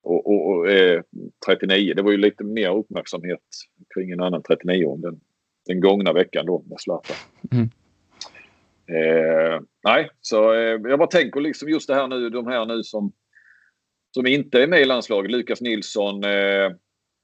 Och, 0.03 0.27
och, 0.27 0.49
och 0.49 0.71
eh, 0.71 1.01
39, 1.45 1.93
det 1.93 2.01
var 2.01 2.11
ju 2.11 2.17
lite 2.17 2.43
mer 2.43 2.77
uppmärksamhet 2.77 3.39
kring 3.93 4.11
en 4.11 4.21
annan 4.21 4.43
39 4.43 4.95
den, 4.97 5.19
den 5.65 5.81
gångna 5.81 6.13
veckan 6.13 6.45
då 6.45 6.63
med 6.69 6.79
Zlatan. 6.79 7.15
Mm. 7.51 7.69
Eh, 8.87 9.61
nej, 9.83 10.09
så 10.21 10.53
eh, 10.53 10.79
jag 10.83 10.99
bara 10.99 11.07
tänker 11.07 11.41
liksom 11.41 11.69
just 11.69 11.87
det 11.87 11.95
här 11.95 12.07
nu, 12.07 12.29
de 12.29 12.47
här 12.47 12.65
nu 12.65 12.83
som, 12.83 13.11
som 14.11 14.27
inte 14.27 14.63
är 14.63 14.67
med 14.67 14.81
i 14.81 14.85
landslaget. 14.85 15.31
Lukas 15.31 15.61
Nilsson 15.61 16.23
eh, 16.23 16.71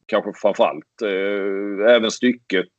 kanske 0.06 0.32
framförallt. 0.36 1.02
Eh, 1.04 1.96
även 1.96 2.12
stycket. 2.12 2.74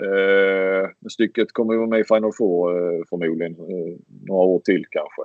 Eh, 0.00 1.08
stycket 1.10 1.52
kommer 1.52 1.72
ju 1.72 1.78
vara 1.78 1.88
med 1.88 2.00
i 2.00 2.04
Final 2.04 2.32
Four 2.38 2.76
eh, 2.76 3.02
förmodligen 3.08 3.52
eh, 3.52 3.96
några 4.28 4.42
år 4.42 4.60
till 4.60 4.84
kanske. 4.90 5.22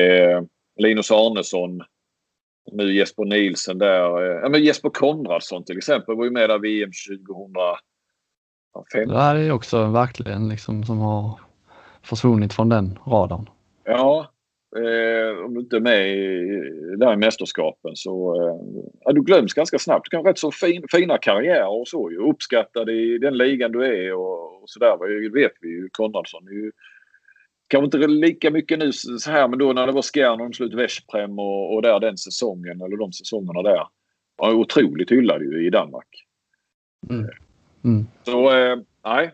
Eh, 0.00 0.42
Linus 0.76 1.10
Arnesson 1.10 1.82
nu 2.72 2.92
Jesper 2.92 3.24
Nielsen 3.24 3.78
där. 3.78 4.22
Eh, 4.22 4.40
ja, 4.42 4.48
men 4.48 4.64
Jesper 4.64 4.90
Konradsson 4.90 5.64
till 5.64 5.78
exempel 5.78 6.16
var 6.16 6.24
ju 6.24 6.30
med 6.30 6.50
där 6.50 6.58
VM 6.58 6.90
2005. 7.28 9.08
Det 9.08 9.18
här 9.18 9.36
är 9.36 9.50
också 9.50 9.86
verkligen 9.86 10.48
liksom 10.48 10.84
som 10.84 10.98
har 10.98 11.40
försvunnit 12.02 12.52
från 12.52 12.68
den 12.68 12.98
radarn. 13.06 13.48
Ja, 13.84 14.30
eh, 14.76 15.44
om 15.44 15.54
du 15.54 15.60
inte 15.60 15.76
är 15.76 15.80
med 15.80 16.08
i, 16.08 16.96
där 16.98 17.12
i 17.12 17.16
mästerskapen 17.16 17.96
så 17.96 18.42
eh, 18.42 18.56
ja, 19.00 19.12
du 19.12 19.22
glöms 19.22 19.54
ganska 19.54 19.78
snabbt. 19.78 20.04
Du 20.04 20.10
kan 20.10 20.24
ha 20.24 20.30
rätt 20.30 20.38
så 20.38 20.50
fin, 20.50 20.84
fina 20.90 21.18
karriärer 21.18 21.80
och 21.80 21.88
så 21.88 22.10
ju. 22.10 22.16
Uppskattad 22.16 22.90
i 22.90 23.18
den 23.18 23.36
ligan 23.36 23.72
du 23.72 23.86
är 23.86 24.14
och, 24.14 24.62
och 24.62 24.70
sådär. 24.70 25.22
Det 25.22 25.40
vet 25.40 25.52
vi 25.60 25.68
ju. 25.68 25.88
Konradsson 25.92 26.48
är 26.48 26.52
ju 26.52 26.72
Kanske 27.68 27.84
inte 27.84 28.08
lika 28.08 28.50
mycket 28.50 28.78
nu 28.78 28.92
så 28.92 29.30
här 29.30 29.48
men 29.48 29.58
då 29.58 29.72
när 29.72 29.86
det 29.86 29.92
var 29.92 30.02
Skjern 30.02 30.54
slut 30.54 30.74
Veszprem 30.74 31.38
och, 31.38 31.74
och 31.74 31.82
där 31.82 32.00
den 32.00 32.18
säsongen 32.18 32.80
eller 32.80 32.96
de 32.96 33.12
säsongerna 33.12 33.62
där. 33.62 33.86
Var 34.36 34.52
otroligt 34.52 35.10
hyllad 35.10 35.42
ju 35.42 35.66
i 35.66 35.70
Danmark. 35.70 36.26
Mm. 37.10 37.30
Mm. 37.84 38.06
Så 38.22 38.56
eh, 38.56 38.78
nej. 39.04 39.32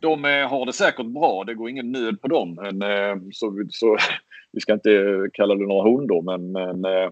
De 0.00 0.24
eh, 0.24 0.48
har 0.48 0.66
det 0.66 0.72
säkert 0.72 1.06
bra. 1.06 1.44
Det 1.44 1.54
går 1.54 1.70
ingen 1.70 1.92
nöd 1.92 2.20
på 2.20 2.28
dem. 2.28 2.54
Men, 2.54 2.82
eh, 2.82 3.16
så, 3.32 3.64
så, 3.70 3.96
vi 4.52 4.60
ska 4.60 4.72
inte 4.72 5.28
kalla 5.32 5.54
det 5.54 5.66
några 5.66 5.90
hundar 5.90 6.22
men, 6.22 6.52
men 6.52 6.84
eh, 6.84 7.10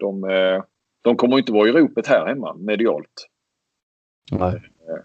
de, 0.00 0.24
eh, 0.24 0.62
de 1.02 1.16
kommer 1.16 1.38
inte 1.38 1.52
vara 1.52 1.68
i 1.68 1.72
ropet 1.72 2.06
här 2.06 2.26
hemma 2.26 2.54
medialt. 2.54 3.28
Nej. 4.32 4.54
Eh, 4.54 5.02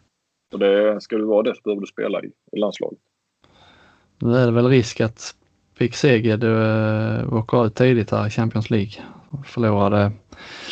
så 0.51 0.57
det 0.57 1.01
ska 1.01 1.17
du 1.17 1.25
vara 1.25 1.43
det 1.43 1.55
så 1.55 1.61
behöver 1.63 1.81
du 1.81 1.87
spela 1.87 2.23
i, 2.23 2.31
i 2.51 2.59
landslaget. 2.59 2.99
Nu 4.19 4.35
är 4.35 4.45
det 4.45 4.51
väl 4.51 4.67
risk 4.67 5.01
att 5.01 5.35
Pick 5.77 5.95
Seged 5.95 6.43
uh, 6.43 7.33
åker 7.33 7.65
ut 7.65 7.75
tidigt 7.75 8.11
här 8.11 8.27
i 8.27 8.29
Champions 8.29 8.69
League. 8.69 8.91
Förlorade 9.45 10.11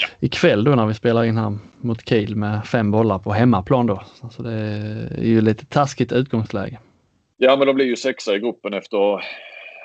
ja. 0.02 0.08
ikväll 0.20 0.64
då 0.64 0.76
när 0.76 0.86
vi 0.86 0.94
spelar 0.94 1.24
in 1.24 1.38
här 1.38 1.58
mot 1.78 2.10
Kiel 2.10 2.36
med 2.36 2.66
fem 2.66 2.92
bollar 2.92 3.20
på 3.20 3.32
hemmaplan 3.32 3.88
då. 3.88 4.02
Så 4.32 4.44
det 4.44 4.54
är 4.54 5.24
ju 5.24 5.42
lite 5.42 5.66
taskigt 5.66 6.12
utgångsläge. 6.12 6.80
Ja 7.38 7.56
men 7.56 7.68
de 7.68 7.74
blir 7.74 7.86
ju 7.86 7.96
sexa 7.96 8.36
i 8.36 8.40
gruppen 8.40 8.74
efter 8.74 9.22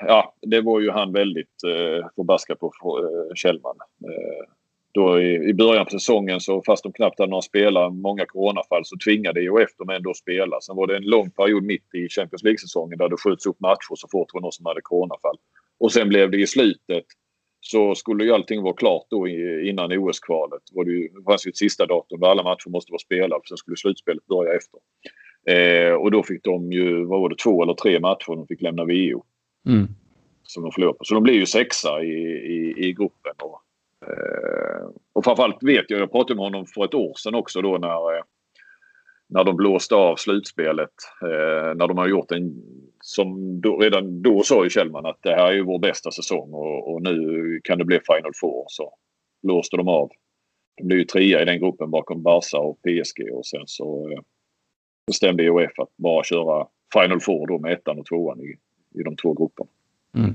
Ja, 0.07 0.33
det 0.41 0.61
var 0.61 0.79
ju 0.79 0.91
han 0.91 1.13
väldigt 1.13 1.63
eh, 1.67 2.07
förbaskad 2.15 2.59
på 2.59 2.67
eh, 2.67 3.35
Kjellman. 3.35 3.75
Eh, 4.03 4.45
då 4.93 5.21
i, 5.21 5.49
i 5.49 5.53
början 5.53 5.85
på 5.85 5.91
säsongen 5.91 6.39
så 6.39 6.61
fast 6.65 6.83
de 6.83 6.93
knappt 6.93 7.19
hade 7.19 7.29
några 7.29 7.41
spelare, 7.41 7.89
många 7.89 8.25
coronafall, 8.25 8.85
så 8.85 8.97
tvingade 8.97 9.41
IOF 9.41 9.75
dem 9.77 9.89
ändå 9.89 10.09
att 10.09 10.17
spela. 10.17 10.61
Sen 10.61 10.75
var 10.75 10.87
det 10.87 10.97
en 10.97 11.03
lång 11.03 11.31
period 11.31 11.63
mitt 11.63 11.95
i 11.95 12.09
Champions 12.09 12.43
League-säsongen 12.43 12.97
där 12.97 13.09
det 13.09 13.17
sköts 13.17 13.45
upp 13.45 13.59
matcher 13.59 13.95
så 13.95 14.07
fort 14.11 14.29
det 14.29 14.35
var 14.35 14.41
någon 14.41 14.51
som 14.51 14.65
hade 14.65 14.81
coronafall. 14.81 15.37
Och 15.79 15.91
sen 15.91 16.09
blev 16.09 16.31
det 16.31 16.37
i 16.37 16.47
slutet 16.47 17.05
så 17.61 17.95
skulle 17.95 18.23
ju 18.23 18.31
allting 18.31 18.61
vara 18.61 18.73
klart 18.73 19.05
då 19.09 19.27
innan 19.27 19.91
OS-kvalet. 19.91 20.61
Det, 20.71 20.83
det 20.83 21.23
fanns 21.25 21.47
ju 21.47 21.49
ett 21.49 21.57
sista 21.57 21.85
datum 21.85 22.19
där 22.19 22.27
alla 22.27 22.43
matcher 22.43 22.69
måste 22.69 22.91
vara 22.91 22.99
spelade. 22.99 23.41
Sen 23.47 23.57
skulle 23.57 23.77
slutspelet 23.77 24.25
börja 24.27 24.53
efter. 24.53 24.79
Eh, 25.47 25.93
och 25.93 26.11
då 26.11 26.23
fick 26.23 26.43
de 26.43 26.71
ju, 26.71 27.05
vad 27.05 27.21
var 27.21 27.29
det, 27.29 27.35
två 27.35 27.63
eller 27.63 27.73
tre 27.73 27.99
matcher 27.99 28.35
de 28.35 28.47
fick 28.47 28.61
lämna 28.61 28.85
VO. 28.85 29.23
Mm. 29.67 29.87
Som 30.43 30.63
de 30.63 30.71
förlorade 30.71 30.97
på. 30.97 31.03
Så 31.03 31.13
de 31.13 31.23
blev 31.23 31.35
ju 31.35 31.45
sexa 31.45 32.03
i, 32.03 32.13
i, 32.55 32.73
i 32.77 32.93
gruppen. 32.93 33.33
Och, 33.43 33.61
och 35.13 35.23
framförallt 35.23 35.63
vet 35.63 35.85
jag, 35.87 36.01
jag 36.01 36.11
pratade 36.11 36.35
med 36.35 36.43
honom 36.43 36.65
för 36.65 36.85
ett 36.85 36.93
år 36.93 37.13
sedan 37.17 37.35
också 37.35 37.61
då 37.61 37.77
när, 37.77 38.17
eh, 38.17 38.23
när 39.27 39.43
de 39.43 39.55
blåste 39.55 39.95
av 39.95 40.15
slutspelet. 40.15 40.93
Eh, 41.21 41.75
när 41.75 41.87
de 41.87 41.97
har 41.97 42.07
gjort 42.07 42.31
en, 42.31 42.53
som 42.99 43.61
då, 43.61 43.77
redan 43.77 44.21
då 44.21 44.43
sa 44.43 44.63
ju 44.63 44.69
Kjellman 44.69 45.05
att 45.05 45.19
det 45.21 45.29
här 45.29 45.47
är 45.47 45.53
ju 45.53 45.63
vår 45.63 45.79
bästa 45.79 46.11
säsong 46.11 46.53
och, 46.53 46.93
och 46.93 47.01
nu 47.01 47.59
kan 47.63 47.77
det 47.77 47.85
bli 47.85 47.99
Final 47.99 48.31
Four. 48.41 48.65
Så 48.67 48.93
blåste 49.43 49.77
de 49.77 49.87
av. 49.87 50.09
De 50.77 50.83
blev 50.87 50.99
ju 50.99 51.05
trea 51.05 51.41
i 51.41 51.45
den 51.45 51.59
gruppen 51.59 51.91
bakom 51.91 52.23
Barca 52.23 52.57
och 52.57 52.79
PSG 52.81 53.31
och 53.33 53.45
sen 53.45 53.63
så 53.65 54.19
bestämde 55.07 55.43
IOF 55.43 55.79
att 55.79 55.97
bara 55.97 56.23
köra 56.23 56.67
Final 56.93 57.19
Four 57.21 57.47
då 57.47 57.59
med 57.59 57.73
ettan 57.73 57.99
och 57.99 58.05
tvåan 58.05 58.41
i, 58.41 58.55
i 58.99 59.03
de 59.03 59.15
två 59.15 59.33
grupperna. 59.33 59.69
Mm. 60.15 60.33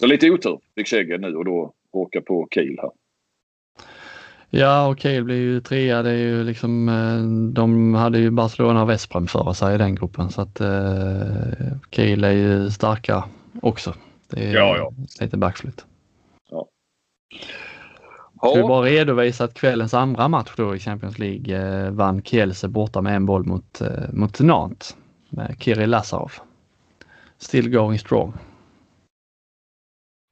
Så 0.00 0.06
lite 0.06 0.30
otur 0.30 0.60
fick 0.74 0.86
Sceged 0.86 1.20
nu 1.20 1.36
och 1.36 1.44
då 1.44 1.74
åka 1.92 2.20
på 2.20 2.48
Kiel 2.54 2.76
här. 2.82 2.90
Ja, 4.50 4.86
och 4.86 5.00
Kiel 5.00 5.24
blir 5.24 5.36
ju 5.36 5.60
trea. 5.60 6.02
Det 6.02 6.10
är 6.10 6.16
ju 6.16 6.44
liksom, 6.44 6.88
eh, 6.88 7.52
de 7.54 7.94
hade 7.94 8.18
ju 8.18 8.30
Barcelona 8.30 8.82
och 8.82 8.90
Vesprem 8.90 9.26
före 9.26 9.54
sig 9.54 9.74
i 9.74 9.78
den 9.78 9.94
gruppen 9.94 10.30
så 10.30 10.40
att 10.42 10.60
eh, 10.60 11.72
Kiel 11.90 12.24
är 12.24 12.30
ju 12.30 12.70
starka 12.70 13.24
också. 13.62 13.94
Det 14.30 14.44
är 14.44 14.54
ja, 14.54 14.76
ja. 14.76 14.92
lite 15.20 15.36
backflytt. 15.36 15.84
Ja. 16.50 16.66
Ska 18.36 18.54
vi 18.54 18.62
bara 18.62 18.86
redovisa 18.86 19.44
att 19.44 19.54
kvällens 19.54 19.94
andra 19.94 20.28
match 20.28 20.52
då 20.56 20.76
i 20.76 20.78
Champions 20.78 21.18
League 21.18 21.56
eh, 21.56 21.90
vann 21.90 22.22
Kielce 22.22 22.68
borta 22.68 23.00
med 23.00 23.16
en 23.16 23.26
boll 23.26 23.44
mot, 23.44 23.80
eh, 23.80 24.12
mot 24.12 24.40
Nantes 24.40 24.96
med 25.28 25.56
Kirill 25.58 25.90
Lazarov. 25.90 26.32
Still 27.38 27.70
going 27.70 27.98
strong. 27.98 28.32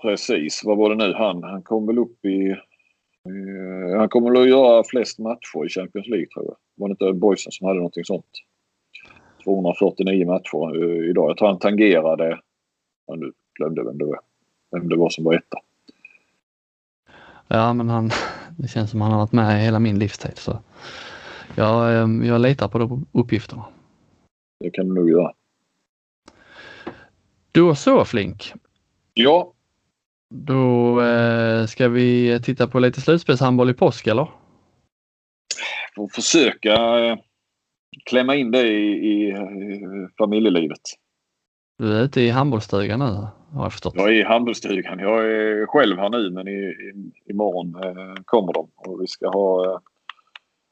Precis, 0.03 0.65
vad 0.65 0.79
var 0.79 0.91
det 0.91 1.07
nu 1.07 1.15
han? 1.15 1.43
Han 1.43 1.62
kom 1.62 1.87
väl 1.87 1.99
upp 1.99 2.25
i... 2.25 2.51
Eh, 2.51 3.99
han 3.99 4.09
kommer 4.09 4.41
att 4.41 4.49
göra 4.49 4.85
flest 4.85 5.19
matcher 5.19 5.66
i 5.66 5.69
Champions 5.69 6.07
League 6.07 6.27
tror 6.27 6.45
jag. 6.45 6.57
Var 6.75 6.89
det 6.89 6.93
inte 6.93 7.12
Boysen 7.12 7.53
som 7.53 7.66
hade 7.66 7.79
någonting 7.79 8.05
sånt? 8.05 8.27
249 9.45 10.27
matcher 10.27 10.83
eh, 10.83 11.11
idag. 11.11 11.31
Jag 11.31 11.37
tror 11.37 11.49
han 11.49 11.59
tangerade... 11.59 12.41
Ja, 13.07 13.15
nu 13.15 13.33
glömde 13.55 13.85
vem 13.85 13.99
det 13.99 14.05
var, 14.05 14.20
vem 14.70 14.89
det 14.89 14.97
var 14.97 15.11
som 15.11 15.25
var 15.25 15.35
etta. 15.35 15.59
Ja, 17.49 17.73
men 17.73 17.89
han, 17.89 18.11
det 18.59 18.69
känns 18.69 18.91
som 18.91 19.01
han 19.01 19.12
har 19.12 19.19
varit 19.19 19.33
med 19.33 19.62
hela 19.62 19.79
min 19.79 19.99
livstid 19.99 20.39
så 20.39 20.59
jag, 21.57 21.93
eh, 21.93 22.29
jag 22.29 22.41
litar 22.41 22.69
på 22.69 22.79
de 22.79 23.07
uppgifterna. 23.12 23.65
Det 24.61 24.70
kan 24.70 24.89
du 24.89 24.95
nog 24.95 25.11
göra. 25.11 25.33
Då 27.53 27.75
så 27.75 28.05
Flink. 28.05 28.53
Ja, 29.15 29.53
då 30.35 31.01
eh, 31.03 31.67
ska 31.67 31.89
vi 31.89 32.41
titta 32.43 32.69
på 32.69 32.79
lite 32.79 33.01
slutspelshandboll 33.01 33.71
i 33.71 33.75
påsk 33.75 34.07
eller? 34.07 34.31
Får 35.97 36.09
försöka 36.09 36.99
eh, 36.99 37.17
klämma 38.05 38.35
in 38.35 38.51
det 38.51 38.69
i, 38.69 38.87
i, 38.87 39.29
i 39.29 40.09
familjelivet. 40.19 40.81
Du 41.79 41.97
är 41.97 42.03
ute 42.03 42.21
i 42.21 42.31
handbollsstugan 42.31 42.99
nu 42.99 43.29
har 43.53 43.65
jag 43.65 43.73
förstått. 43.73 43.95
Jag 43.97 44.09
är 44.09 44.13
i 44.13 44.23
handbollsstugan. 44.23 44.99
Jag 44.99 45.25
är 45.25 45.67
själv 45.67 45.99
här 45.99 46.11
nu 46.11 46.31
men 46.31 46.49
i, 46.49 46.51
i, 46.51 47.13
imorgon 47.31 47.75
eh, 47.85 48.15
kommer 48.25 48.53
de 48.53 48.71
och 48.77 49.03
vi 49.03 49.07
ska 49.07 49.29
ha 49.29 49.65
eh, 49.65 49.79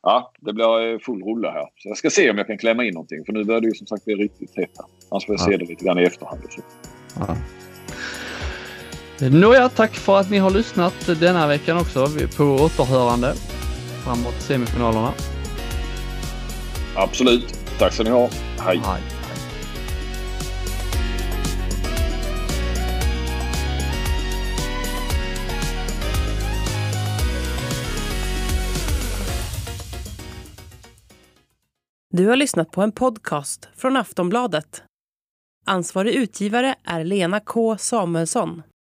Ja, 0.02 0.32
det 0.40 0.52
blir 0.52 0.92
eh, 0.92 0.98
full 0.98 1.22
rulle 1.22 1.48
här. 1.48 1.66
Så 1.76 1.88
jag 1.88 1.96
ska 1.96 2.10
se 2.10 2.30
om 2.30 2.38
jag 2.38 2.46
kan 2.46 2.58
klämma 2.58 2.84
in 2.84 2.94
någonting 2.94 3.24
för 3.24 3.32
nu 3.32 3.44
börjar 3.44 3.60
det 3.60 3.66
ju 3.66 3.74
som 3.74 3.86
sagt 3.86 4.04
bli 4.04 4.14
riktigt 4.14 4.56
hett 4.56 4.70
här. 4.78 4.86
Annars 5.10 5.26
får 5.26 5.34
jag 5.34 5.40
ja. 5.40 5.44
se 5.44 5.56
det 5.56 5.64
lite 5.64 5.84
grann 5.84 5.98
i 5.98 6.02
efterhand. 6.02 6.40
Ja. 7.16 7.36
Nåja, 9.20 9.68
tack 9.68 9.94
för 9.94 10.20
att 10.20 10.30
ni 10.30 10.38
har 10.38 10.50
lyssnat 10.50 10.94
denna 11.20 11.46
veckan 11.46 11.78
också 11.78 12.06
Vi 12.06 12.28
på 12.28 12.44
återhörande 12.44 13.34
framåt 14.04 14.40
semifinalerna. 14.40 15.12
Absolut. 16.96 17.58
Tack 17.78 17.92
ska 17.92 18.02
ni 18.02 18.10
ha. 18.10 18.28
Hej. 18.58 18.82
Hej. 18.84 19.02
Du 32.10 32.26
har 32.26 32.36
lyssnat 32.36 32.70
på 32.70 32.82
en 32.82 32.92
podcast 32.92 33.68
från 33.76 33.96
Aftonbladet. 33.96 34.82
Ansvarig 35.66 36.14
utgivare 36.14 36.74
är 36.84 37.04
Lena 37.04 37.40
K 37.40 37.78
Samuelsson. 37.78 38.62